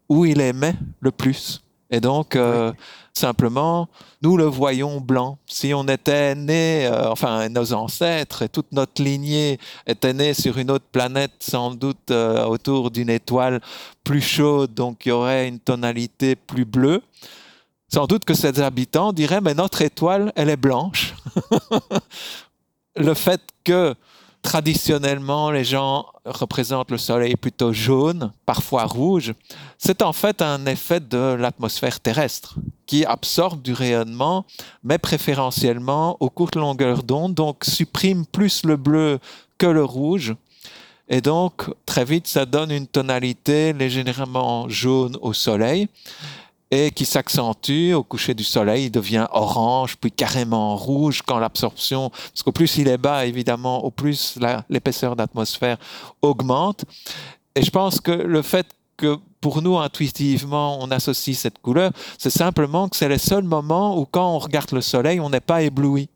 où 0.08 0.24
il 0.24 0.40
émet 0.40 0.74
le 1.00 1.10
plus. 1.10 1.62
Et 1.90 2.00
donc, 2.00 2.34
euh, 2.34 2.72
simplement, 3.12 3.88
nous 4.22 4.36
le 4.36 4.44
voyons 4.44 5.00
blanc. 5.00 5.38
Si 5.46 5.72
on 5.72 5.84
était 5.84 6.34
né, 6.34 6.86
euh, 6.86 7.10
enfin, 7.10 7.48
nos 7.48 7.72
ancêtres 7.72 8.42
et 8.42 8.48
toute 8.48 8.72
notre 8.72 9.02
lignée 9.02 9.58
était 9.86 10.12
née 10.12 10.34
sur 10.34 10.58
une 10.58 10.70
autre 10.70 10.86
planète, 10.90 11.32
sans 11.38 11.70
doute 11.70 12.10
euh, 12.10 12.44
autour 12.44 12.90
d'une 12.90 13.10
étoile 13.10 13.60
plus 14.02 14.20
chaude, 14.20 14.74
donc 14.74 15.06
il 15.06 15.10
y 15.10 15.12
aurait 15.12 15.48
une 15.48 15.60
tonalité 15.60 16.34
plus 16.34 16.64
bleue. 16.64 17.02
Sans 17.88 18.06
doute 18.06 18.24
que 18.24 18.34
ces 18.34 18.60
habitants 18.60 19.12
diraient, 19.12 19.40
mais 19.40 19.54
notre 19.54 19.80
étoile, 19.80 20.32
elle 20.34 20.50
est 20.50 20.56
blanche. 20.56 21.14
le 22.96 23.14
fait 23.14 23.40
que 23.64 23.94
traditionnellement 24.42 25.50
les 25.50 25.64
gens 25.64 26.06
représentent 26.24 26.92
le 26.92 26.98
soleil 26.98 27.36
plutôt 27.36 27.72
jaune, 27.72 28.32
parfois 28.44 28.84
rouge, 28.84 29.34
c'est 29.76 30.02
en 30.02 30.12
fait 30.12 30.40
un 30.40 30.66
effet 30.66 31.00
de 31.00 31.34
l'atmosphère 31.34 31.98
terrestre 32.00 32.54
qui 32.86 33.04
absorbe 33.04 33.60
du 33.62 33.72
rayonnement, 33.72 34.46
mais 34.84 34.98
préférentiellement 34.98 36.16
aux 36.20 36.30
courtes 36.30 36.56
longueurs 36.56 37.02
d'onde, 37.02 37.34
donc 37.34 37.64
supprime 37.64 38.24
plus 38.24 38.64
le 38.64 38.76
bleu 38.76 39.18
que 39.58 39.66
le 39.66 39.84
rouge. 39.84 40.34
Et 41.08 41.20
donc, 41.20 41.68
très 41.84 42.04
vite, 42.04 42.26
ça 42.26 42.46
donne 42.46 42.70
une 42.70 42.86
tonalité 42.86 43.72
légèrement 43.72 44.68
jaune 44.68 45.16
au 45.20 45.32
soleil 45.32 45.88
et 46.76 46.90
qui 46.90 47.06
s'accentue 47.06 47.92
au 47.94 48.02
coucher 48.02 48.34
du 48.34 48.44
soleil, 48.44 48.86
il 48.86 48.90
devient 48.90 49.26
orange, 49.30 49.96
puis 49.96 50.12
carrément 50.12 50.76
rouge 50.76 51.22
quand 51.26 51.38
l'absorption, 51.38 52.10
parce 52.10 52.42
qu'au 52.42 52.52
plus 52.52 52.76
il 52.76 52.88
est 52.88 52.98
bas, 52.98 53.24
évidemment, 53.24 53.84
au 53.84 53.90
plus 53.90 54.38
l'épaisseur 54.68 55.16
d'atmosphère 55.16 55.78
augmente. 56.20 56.84
Et 57.54 57.62
je 57.62 57.70
pense 57.70 58.00
que 58.00 58.12
le 58.12 58.42
fait 58.42 58.66
que 58.96 59.18
pour 59.40 59.62
nous, 59.62 59.78
intuitivement, 59.78 60.78
on 60.82 60.90
associe 60.90 61.36
cette 61.36 61.58
couleur, 61.60 61.92
c'est 62.18 62.30
simplement 62.30 62.88
que 62.88 62.96
c'est 62.96 63.08
les 63.08 63.18
seuls 63.18 63.44
moments 63.44 63.98
où 63.98 64.04
quand 64.04 64.34
on 64.34 64.38
regarde 64.38 64.72
le 64.72 64.80
soleil, 64.80 65.20
on 65.20 65.30
n'est 65.30 65.40
pas 65.40 65.62
ébloui. 65.62 66.08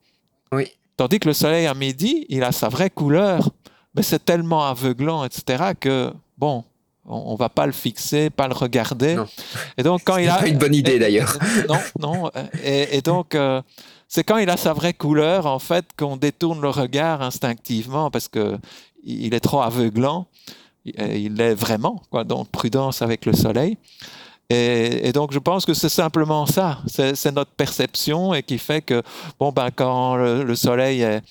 Oui. 0.53 0.67
Tandis 0.97 1.21
que 1.21 1.29
le 1.29 1.35
soleil 1.35 1.67
à 1.67 1.75
midi, 1.75 2.27
il 2.29 2.43
a 2.43 2.53
sa 2.53 2.69
vraie 2.69 2.91
couleur, 2.91 3.49
mais 3.95 4.03
c'est 4.03 4.25
tellement 4.25 4.67
aveuglant, 4.67 5.25
etc., 5.25 5.73
que, 5.79 6.13
bon, 6.37 6.65
on, 7.07 7.33
on 7.33 7.35
va 7.35 7.49
pas 7.49 7.67
le 7.67 7.73
fixer, 7.73 8.31
pas 8.31 8.49
le 8.49 8.55
regarder. 8.55 9.15
Non. 9.15 9.27
Et 9.77 9.83
donc, 9.83 10.03
quand 10.05 10.17
il 10.17 10.29
a. 10.29 10.37
pas 10.37 10.49
une 10.49 10.59
bonne 10.59 10.75
idée, 10.75 10.99
d'ailleurs. 10.99 11.37
Non, 11.69 11.79
non. 11.99 12.31
Et, 12.63 12.97
et 12.97 13.03
donc, 13.03 13.35
euh, 13.35 13.63
c'est 14.09 14.25
quand 14.25 14.39
il 14.39 14.51
a 14.51 14.57
sa 14.57 14.73
vraie 14.73 14.95
couleur, 14.95 15.47
en 15.47 15.59
fait, 15.59 15.87
qu'on 15.99 16.17
détourne 16.17 16.61
le 16.61 16.71
regard 16.71 17.23
instinctivement 17.23 18.11
parce 18.11 18.29
que 18.29 18.59
il 19.05 19.35
est 19.35 19.41
trop 19.41 19.63
aveuglant. 19.63 20.27
Il 20.85 20.95
il 21.15 21.35
l'est 21.35 21.55
vraiment, 21.55 22.03
quoi. 22.11 22.25
Donc, 22.25 22.49
prudence 22.51 23.03
avec 23.03 23.27
le 23.27 23.33
soleil. 23.33 23.77
Et, 24.49 25.09
et 25.09 25.13
donc, 25.13 25.33
je 25.33 25.39
pense 25.39 25.65
que 25.65 25.75
c'est 25.75 25.89
simplement 25.89 26.45
ça. 26.47 26.79
C'est 26.87 27.15
c'est 27.15 27.33
notre 27.33 27.53
perception 27.53 28.35
et 28.35 28.43
qui 28.43 28.59
fait 28.59 28.83
que, 28.83 29.03
bon, 29.39 29.53
ben, 29.53 29.71
quand 29.75 30.17
le, 30.17 30.43
le 30.43 30.55
soleil 30.57 31.03
est 31.03 31.23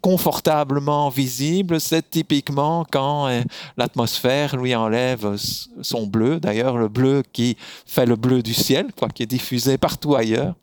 confortablement 0.00 1.08
visible, 1.08 1.80
c'est 1.80 2.10
typiquement 2.10 2.86
quand 2.90 3.28
euh, 3.28 3.42
l'atmosphère 3.76 4.56
lui 4.56 4.74
enlève 4.74 5.36
son 5.82 6.06
bleu, 6.06 6.40
d'ailleurs 6.40 6.76
le 6.76 6.88
bleu 6.88 7.22
qui 7.32 7.56
fait 7.86 8.06
le 8.06 8.16
bleu 8.16 8.42
du 8.42 8.54
ciel, 8.54 8.86
quoi, 8.96 9.08
qui 9.08 9.22
est 9.22 9.26
diffusé 9.26 9.78
partout 9.78 10.14
ailleurs. 10.14 10.54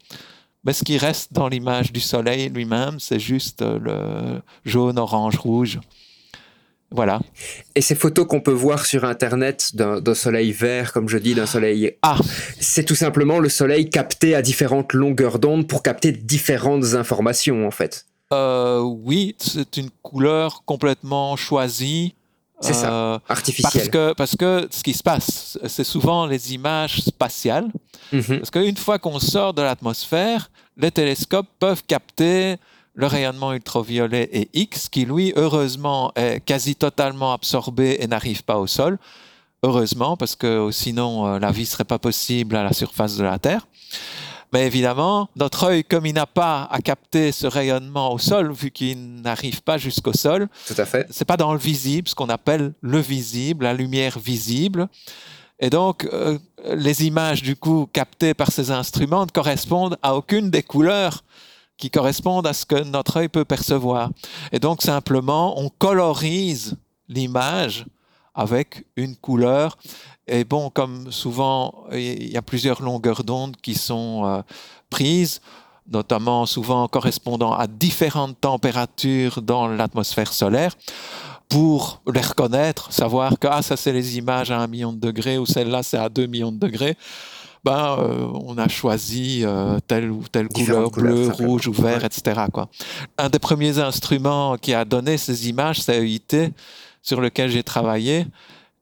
Mais 0.65 0.73
ce 0.73 0.83
qui 0.83 0.97
reste 0.97 1.33
dans 1.33 1.49
l'image 1.49 1.91
du 1.91 1.99
soleil 1.99 2.49
lui-même, 2.49 2.99
c'est 2.99 3.19
juste 3.19 3.61
euh, 3.61 3.79
le 3.79 4.41
jaune, 4.63 4.97
orange, 4.97 5.37
rouge. 5.37 5.79
Voilà. 6.93 7.19
Et 7.73 7.81
ces 7.81 7.95
photos 7.95 8.27
qu'on 8.27 8.39
peut 8.39 8.51
voir 8.51 8.85
sur 8.85 9.03
Internet 9.03 9.71
d'un 9.73 9.99
d'un 9.99 10.13
soleil 10.13 10.51
vert, 10.51 10.93
comme 10.93 11.09
je 11.09 11.17
dis, 11.17 11.33
d'un 11.33 11.47
soleil... 11.47 11.97
Ah. 12.03 12.17
C'est 12.59 12.85
tout 12.85 12.95
simplement 12.95 13.39
le 13.39 13.49
soleil 13.49 13.89
capté 13.89 14.35
à 14.35 14.43
différentes 14.43 14.93
longueurs 14.93 15.39
d'onde 15.39 15.67
pour 15.67 15.81
capter 15.81 16.11
différentes 16.11 16.93
informations, 16.93 17.67
en 17.67 17.71
fait. 17.71 18.05
Euh, 18.33 18.79
oui, 18.79 19.35
c'est 19.37 19.77
une 19.77 19.89
couleur 20.01 20.63
complètement 20.65 21.35
choisie. 21.35 22.15
C'est 22.61 22.73
ça, 22.73 22.93
euh, 22.93 23.19
Artificiel. 23.27 23.71
Parce 23.73 23.89
que, 23.89 24.13
parce 24.13 24.35
que 24.35 24.67
ce 24.71 24.83
qui 24.83 24.93
se 24.93 25.03
passe, 25.03 25.57
c'est 25.67 25.83
souvent 25.83 26.25
les 26.25 26.53
images 26.53 27.01
spatiales. 27.01 27.69
Mhm. 28.11 28.39
Parce 28.39 28.51
qu'une 28.51 28.77
fois 28.77 28.99
qu'on 28.99 29.19
sort 29.19 29.53
de 29.53 29.61
l'atmosphère, 29.61 30.49
les 30.77 30.91
télescopes 30.91 31.49
peuvent 31.59 31.83
capter 31.85 32.57
le 32.95 33.07
rayonnement 33.07 33.53
ultraviolet 33.53 34.29
et 34.31 34.49
X, 34.53 34.87
qui 34.87 35.05
lui, 35.05 35.33
heureusement, 35.35 36.11
est 36.15 36.39
quasi 36.39 36.75
totalement 36.75 37.33
absorbé 37.33 37.97
et 37.99 38.07
n'arrive 38.07 38.43
pas 38.43 38.57
au 38.57 38.67
sol. 38.67 38.97
Heureusement, 39.63 40.15
parce 40.17 40.35
que 40.35 40.69
sinon, 40.71 41.25
euh, 41.25 41.39
la 41.39 41.51
vie 41.51 41.65
serait 41.65 41.85
pas 41.85 41.99
possible 41.99 42.55
à 42.55 42.63
la 42.63 42.73
surface 42.73 43.17
de 43.17 43.23
la 43.23 43.39
Terre. 43.39 43.67
Mais 44.53 44.67
évidemment, 44.67 45.29
notre 45.35 45.63
œil, 45.63 45.83
comme 45.83 46.05
il 46.05 46.13
n'a 46.13 46.27
pas 46.27 46.67
à 46.69 46.79
capter 46.79 47.31
ce 47.31 47.47
rayonnement 47.47 48.13
au 48.13 48.19
sol, 48.19 48.51
vu 48.51 48.69
qu'il 48.69 49.21
n'arrive 49.21 49.63
pas 49.63 49.79
jusqu'au 49.79 50.13
sol, 50.13 50.47
Tout 50.67 50.75
à 50.77 50.85
fait. 50.85 51.07
c'est 51.09 51.25
pas 51.25 51.37
dans 51.37 51.53
le 51.53 51.59
visible, 51.59 52.07
ce 52.07 52.13
qu'on 52.13 52.29
appelle 52.29 52.73
le 52.81 52.99
visible, 52.99 53.65
la 53.65 53.73
lumière 53.73 54.19
visible. 54.19 54.87
Et 55.59 55.71
donc, 55.71 56.07
euh, 56.13 56.37
les 56.75 57.05
images 57.05 57.41
du 57.41 57.55
coup 57.55 57.87
captées 57.91 58.35
par 58.35 58.51
ces 58.51 58.69
instruments 58.69 59.25
ne 59.25 59.31
correspondent 59.31 59.97
à 60.03 60.15
aucune 60.15 60.51
des 60.51 60.61
couleurs 60.61 61.23
qui 61.77 61.89
correspondent 61.89 62.45
à 62.45 62.53
ce 62.53 62.65
que 62.67 62.83
notre 62.83 63.17
œil 63.17 63.29
peut 63.29 63.45
percevoir. 63.45 64.11
Et 64.51 64.59
donc, 64.59 64.83
simplement, 64.83 65.59
on 65.59 65.69
colorise 65.69 66.75
l'image 67.09 67.85
avec 68.35 68.85
une 68.95 69.15
couleur. 69.15 69.77
Et 70.27 70.43
bon, 70.43 70.69
comme 70.69 71.11
souvent, 71.11 71.85
il 71.91 72.31
y 72.31 72.37
a 72.37 72.41
plusieurs 72.41 72.81
longueurs 72.81 73.23
d'onde 73.23 73.57
qui 73.61 73.75
sont 73.75 74.25
euh, 74.25 74.41
prises, 74.89 75.41
notamment 75.91 76.45
souvent 76.45 76.87
correspondant 76.87 77.53
à 77.53 77.67
différentes 77.67 78.39
températures 78.39 79.41
dans 79.41 79.67
l'atmosphère 79.67 80.31
solaire 80.31 80.75
pour 81.49 82.01
les 82.11 82.21
reconnaître, 82.21 82.91
savoir 82.91 83.37
que 83.37 83.47
ah, 83.49 83.61
ça 83.61 83.75
c'est 83.75 83.91
les 83.91 84.17
images 84.17 84.49
à 84.49 84.59
un 84.59 84.67
million 84.67 84.93
de 84.93 84.99
degrés 84.99 85.37
ou 85.37 85.45
celle-là 85.45 85.83
c'est 85.83 85.97
à 85.97 86.09
2 86.09 86.25
millions 86.25 86.51
de 86.51 86.57
degrés, 86.57 86.97
ben, 87.63 87.95
euh, 87.99 88.27
on 88.43 88.57
a 88.57 88.67
choisi 88.67 89.41
euh, 89.43 89.79
telle 89.87 90.11
ou 90.11 90.23
telle 90.29 90.49
couleur, 90.49 90.91
bleu, 90.91 91.29
rouge 91.29 91.67
ou 91.67 91.73
vert, 91.73 92.03
etc. 92.03 92.41
Quoi. 92.51 92.67
Un 93.17 93.29
des 93.29 93.39
premiers 93.39 93.79
instruments 93.79 94.57
qui 94.57 94.73
a 94.73 94.83
donné 94.83 95.17
ces 95.17 95.47
images, 95.47 95.81
c'est 95.81 96.05
EIT, 96.05 96.51
sur 97.01 97.21
lequel 97.21 97.49
j'ai 97.49 97.63
travaillé. 97.63 98.25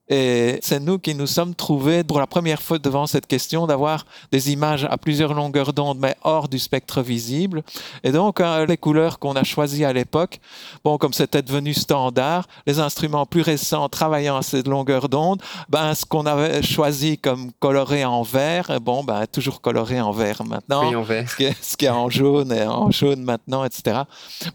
Et 0.10 0.60
c'est 0.61 0.80
nous 0.82 0.99
qui 0.99 1.15
nous 1.15 1.28
sommes 1.28 1.56
trouvés 1.56 2.03
pour 2.03 2.19
la 2.19 2.28
première 2.28 2.61
fois 2.61 2.80
devant 2.80 3.07
cette 3.07 3.28
question 3.28 3.65
d'avoir 3.65 4.06
des 4.32 4.52
images 4.52 4.86
à 4.90 4.98
plusieurs 4.98 5.34
longueurs 5.34 5.72
d'onde, 5.72 5.99
mais 5.99 6.15
hors 6.23 6.49
du 6.49 6.60
spectre 6.60 7.02
visible. 7.02 7.64
Et 8.03 8.11
donc, 8.11 8.41
euh, 8.41 8.65
les 8.65 8.76
couleurs 8.76 9.19
qu'on 9.19 9.36
a 9.38 9.44
choisies 9.44 9.86
à 9.86 9.94
l'époque, 9.94 10.40
bon, 10.84 10.98
comme 10.98 11.14
c'était 11.14 11.41
devenu 11.41 11.73
standard, 11.73 12.48
les 12.68 12.80
instruments 12.80 13.26
plus 13.26 13.41
récents 13.41 13.88
travaillant 13.88 14.36
à 14.36 14.41
cette 14.41 14.68
longueur 14.68 15.07
d'onde, 15.07 15.41
ben, 15.69 15.94
ce 15.94 16.06
qu'on 16.06 16.26
avait 16.26 16.61
choisi 16.61 17.18
comme 17.18 17.52
coloré 17.60 18.03
en 18.03 18.23
vert, 18.23 18.69
eh 18.76 18.80
bon, 18.80 19.06
ben, 19.06 19.26
toujours 19.28 19.61
coloré 19.61 20.02
en 20.02 20.11
vert 20.11 20.44
maintenant 20.44 20.90
Oui, 20.90 20.95
en 20.95 21.03
vert. 21.03 21.30
ce 21.30 21.36
qui 21.38 21.44
est, 21.45 21.56
ce 21.64 21.78
qui 21.78 21.86
est 21.86 21.90
en 21.90 22.10
jaune 22.10 22.52
et 22.52 22.64
en 22.64 22.91
jaune 22.91 23.23
maintenant, 23.23 23.64
etc. 23.64 24.02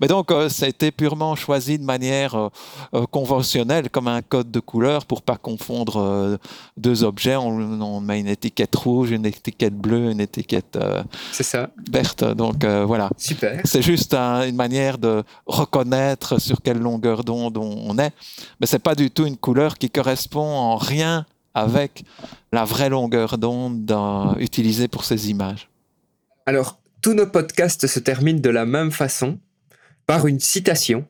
Mais 0.02 0.08
donc, 0.08 0.30
euh, 0.32 0.50
ça 0.50 0.66
a 0.66 0.68
été 0.68 0.90
purement 0.90 1.34
choisi 1.34 1.78
de 1.78 1.84
manière 1.84 2.34
euh, 2.36 3.06
conventionnelle, 3.10 3.88
comme 3.88 4.08
un 4.08 4.20
code 4.20 4.50
de 4.50 4.60
couleur, 4.60 5.06
pour 5.06 5.22
pas 5.22 5.38
confondre 5.50 5.96
euh, 5.98 6.36
deux 6.76 7.04
objets. 7.04 7.36
On, 7.36 7.50
on 7.80 8.00
met 8.00 8.18
une 8.20 8.26
étiquette 8.26 8.74
rouge, 8.74 9.10
une 9.12 9.24
étiquette 9.26 9.76
bleue, 9.76 10.10
une 10.10 10.20
étiquette 10.20 10.74
euh, 10.76 11.02
C'est 11.32 11.44
ça. 11.54 11.70
verte. 11.90 12.24
Donc, 12.24 12.64
euh, 12.64 12.84
voilà. 12.84 13.08
Super. 13.16 13.60
C'est 13.64 13.82
juste 13.92 14.12
un- 14.14 14.42
une 14.50 14.56
manière 14.56 14.98
de 14.98 15.22
reconnaître 15.46 16.40
sur 16.40 16.58
quelle 16.62 16.78
longueur 16.78 17.22
d'onde 17.22 17.56
on, 17.58 17.96
est. 17.98 18.12
Mais 18.60 18.66
c'est 18.66 18.80
pas 18.90 18.94
du 18.96 19.10
tout 19.10 19.26
une 19.26 19.36
couleur 19.36 19.78
qui 19.78 19.88
correspond 19.88 20.50
en 20.70 20.76
rien 20.76 21.24
avec 21.54 22.04
la 22.52 22.64
vraie 22.64 22.88
longueur 22.90 23.38
d'onde 23.38 23.84
dans- 23.84 24.34
utilisée 24.38 24.88
pour 24.88 25.04
ces 25.04 25.30
images. 25.30 25.68
Alors, 26.46 26.78
tous 27.02 27.14
nos 27.14 27.26
podcasts 27.26 27.86
se 27.86 28.00
terminent 28.00 28.40
de 28.40 28.50
la 28.50 28.66
même 28.66 28.90
façon, 28.90 29.38
par 30.06 30.26
une 30.26 30.40
citation. 30.40 31.04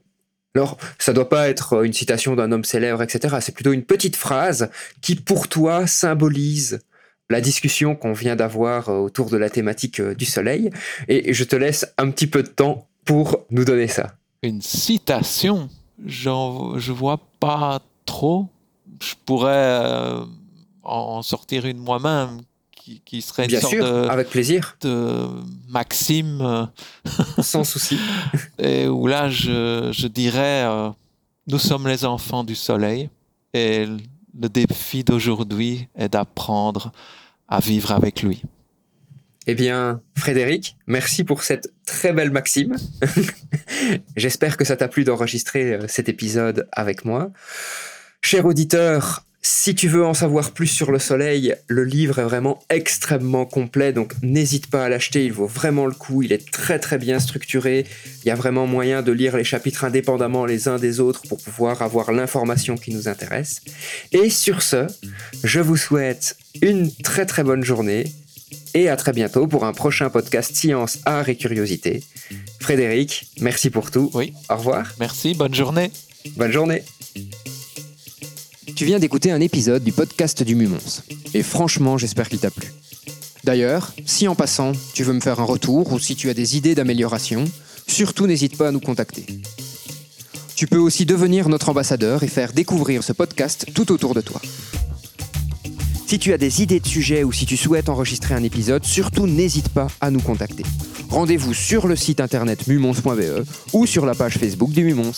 Alors, 0.57 0.79
ça 0.99 1.13
doit 1.13 1.29
pas 1.29 1.51
être 1.51 1.85
une 1.85 1.93
citation 1.93 2.35
d'un 2.35 2.51
homme 2.51 2.65
célèbre, 2.65 3.03
etc. 3.03 3.37
C'est 3.43 3.55
plutôt 3.55 3.73
une 3.73 3.85
petite 3.85 4.17
phrase 4.17 4.71
qui, 5.03 5.15
pour 5.15 5.49
toi, 5.49 5.87
symbolise 5.87 6.81
la 7.29 7.43
discussion 7.43 7.95
qu'on 7.95 8.15
vient 8.15 8.37
d'avoir 8.37 8.89
euh, 8.89 8.97
autour 8.97 9.29
de 9.29 9.37
la 9.37 9.51
thématique 9.51 10.01
euh, 10.01 10.15
du 10.15 10.25
soleil. 10.25 10.71
Et 11.09 11.35
je 11.35 11.45
te 11.45 11.57
laisse 11.57 11.93
un 11.99 12.11
petit 12.11 12.27
peu 12.27 12.43
de 12.43 12.49
temps 12.49 12.89
pour 13.05 13.45
nous 13.51 13.67
donner 13.67 13.87
ça. 13.87 14.15
Une 14.43 14.63
citation, 14.63 15.69
je 16.07 16.91
vois 16.91 17.21
pas 17.39 17.83
trop. 18.07 18.49
Je 19.03 19.13
pourrais 19.27 19.83
euh, 19.83 20.25
en 20.85 21.21
sortir 21.21 21.67
une 21.67 21.77
moi-même 21.79 22.41
qui, 22.87 23.01
qui 23.05 23.21
serait 23.21 23.45
une 23.45 23.49
Bien 23.49 23.61
sorte 23.61 23.75
sûr, 23.75 23.85
de, 23.85 24.09
avec 24.09 24.31
plaisir, 24.31 24.77
de 24.81 25.27
maxime 25.69 26.69
sans 27.43 27.65
souci. 27.65 27.99
et 28.61 28.87
où 28.87 29.09
là 29.09 29.29
je, 29.29 29.91
je 29.93 30.07
dirais 30.07 30.63
euh, 30.65 30.91
nous 31.49 31.59
sommes 31.59 31.89
les 31.89 32.05
enfants 32.05 32.45
du 32.45 32.55
soleil 32.55 33.11
et 33.55 33.87
le 33.87 34.49
défi 34.49 35.03
d'aujourd'hui 35.03 35.89
est 35.97 36.11
d'apprendre 36.11 36.93
à 37.49 37.59
vivre 37.59 37.91
avec 37.91 38.23
lui. 38.23 38.43
Eh 39.49 39.55
bien, 39.55 40.01
Frédéric, 40.17 40.77
merci 40.87 41.25
pour 41.25 41.43
cette 41.43 41.73
très 41.87 42.13
belle 42.13 42.31
maxime. 42.31 42.77
J'espère 44.17 44.57
que 44.57 44.65
ça 44.65 44.77
t'a 44.77 44.89
plu 44.89 45.05
d'enregistrer 45.05 45.75
euh, 45.75 45.87
cet 45.89 46.09
épisode 46.09 46.69
avec 46.73 47.05
moi. 47.05 47.31
Cher 48.23 48.45
auditeur, 48.45 49.26
si 49.49 49.77
tu 49.77 49.87
veux 49.87 50.05
en 50.05 50.13
savoir 50.13 50.51
plus 50.51 50.67
sur 50.67 50.91
le 50.91 50.99
soleil, 50.99 51.55
le 51.69 51.85
livre 51.85 52.19
est 52.19 52.25
vraiment 52.25 52.65
extrêmement 52.69 53.47
complet, 53.47 53.93
donc 53.93 54.13
n'hésite 54.21 54.67
pas 54.67 54.85
à 54.85 54.89
l'acheter, 54.89 55.25
il 55.25 55.33
vaut 55.33 55.47
vraiment 55.47 55.87
le 55.87 55.93
coup, 55.93 56.23
il 56.23 56.33
est 56.33 56.51
très 56.51 56.81
très 56.81 56.99
bien 56.99 57.21
structuré, 57.21 57.87
il 58.25 58.29
y 58.29 58.33
a 58.33 58.35
vraiment 58.35 58.67
moyen 58.67 59.03
de 59.03 59.13
lire 59.13 59.37
les 59.37 59.45
chapitres 59.45 59.85
indépendamment 59.85 60.47
les 60.47 60.67
uns 60.67 60.79
des 60.79 60.99
autres 60.99 61.23
pour 61.29 61.41
pouvoir 61.41 61.81
avoir 61.83 62.11
l'information 62.11 62.75
qui 62.77 62.93
nous 62.93 63.07
intéresse. 63.07 63.63
Et 64.11 64.31
sur 64.31 64.63
ce, 64.63 64.89
je 65.45 65.61
vous 65.61 65.77
souhaite 65.77 66.37
une 66.61 66.93
très 66.93 67.25
très 67.25 67.45
bonne 67.45 67.63
journée 67.63 68.03
et 68.75 68.89
à 68.89 68.97
très 68.97 69.13
bientôt 69.13 69.47
pour 69.47 69.65
un 69.65 69.73
prochain 69.73 70.11
podcast 70.11 70.57
Science, 70.57 70.99
Art 71.05 71.29
et 71.29 71.37
Curiosité. 71.37 72.03
Frédéric, 72.59 73.29
merci 73.41 73.71
pour 73.71 73.93
tout. 73.93 74.11
Oui. 74.13 74.33
Au 74.51 74.57
revoir. 74.57 74.93
Merci, 74.99 75.35
bonne 75.35 75.55
journée. 75.55 75.93
Bonne 76.37 76.51
journée. 76.51 76.83
Tu 78.75 78.85
viens 78.85 78.99
d'écouter 78.99 79.31
un 79.31 79.41
épisode 79.41 79.85
du 79.85 79.93
podcast 79.93 80.43
du 80.43 80.55
Mumons. 80.55 81.03
Et 81.35 81.43
franchement, 81.43 81.99
j'espère 81.99 82.29
qu'il 82.29 82.41
t'a 82.41 82.51
plu. 82.51 82.73
D'ailleurs, 83.45 83.93
si 84.05 84.27
en 84.27 84.35
passant, 84.35 84.73
tu 84.93 85.05
veux 85.05 85.13
me 85.13 85.21
faire 85.21 85.41
un 85.41 85.45
retour 85.45 85.93
ou 85.93 85.99
si 85.99 86.17
tu 86.17 86.29
as 86.31 86.35
des 86.35 86.57
idées 86.57 86.75
d'amélioration, 86.75 87.45
surtout 87.87 88.27
n'hésite 88.27 88.59
pas 88.59 88.69
à 88.69 88.73
nous 88.73 88.81
contacter. 88.81 89.25
Tu 90.57 90.67
peux 90.67 90.79
aussi 90.79 91.07
devenir 91.07 91.49
notre 91.49 91.69
ambassadeur 91.69 92.23
et 92.23 92.29
faire 92.29 92.53
découvrir 92.53 93.05
ce 93.05 93.13
podcast 93.13 93.67
tout 93.75 93.93
autour 93.93 94.15
de 94.15 94.21
toi. 94.21 94.41
Si 96.07 96.19
tu 96.19 96.33
as 96.33 96.39
des 96.39 96.63
idées 96.63 96.81
de 96.81 96.87
sujets 96.87 97.25
ou 97.25 97.33
si 97.33 97.47
tu 97.47 97.57
souhaites 97.57 97.89
enregistrer 97.89 98.35
un 98.35 98.43
épisode, 98.43 98.85
surtout 98.85 99.27
n'hésite 99.27 99.69
pas 99.69 99.89
à 100.01 100.11
nous 100.11 100.21
contacter. 100.21 100.65
Rendez-vous 101.11 101.55
sur 101.55 101.87
le 101.87 101.97
site 101.97 102.21
internet 102.21 102.67
mumons.be 102.67 103.47
ou 103.73 103.87
sur 103.87 104.07
la 104.07 104.15
page 104.15 104.39
Facebook 104.39 104.71
du 104.71 104.85
Mumons. 104.85 105.13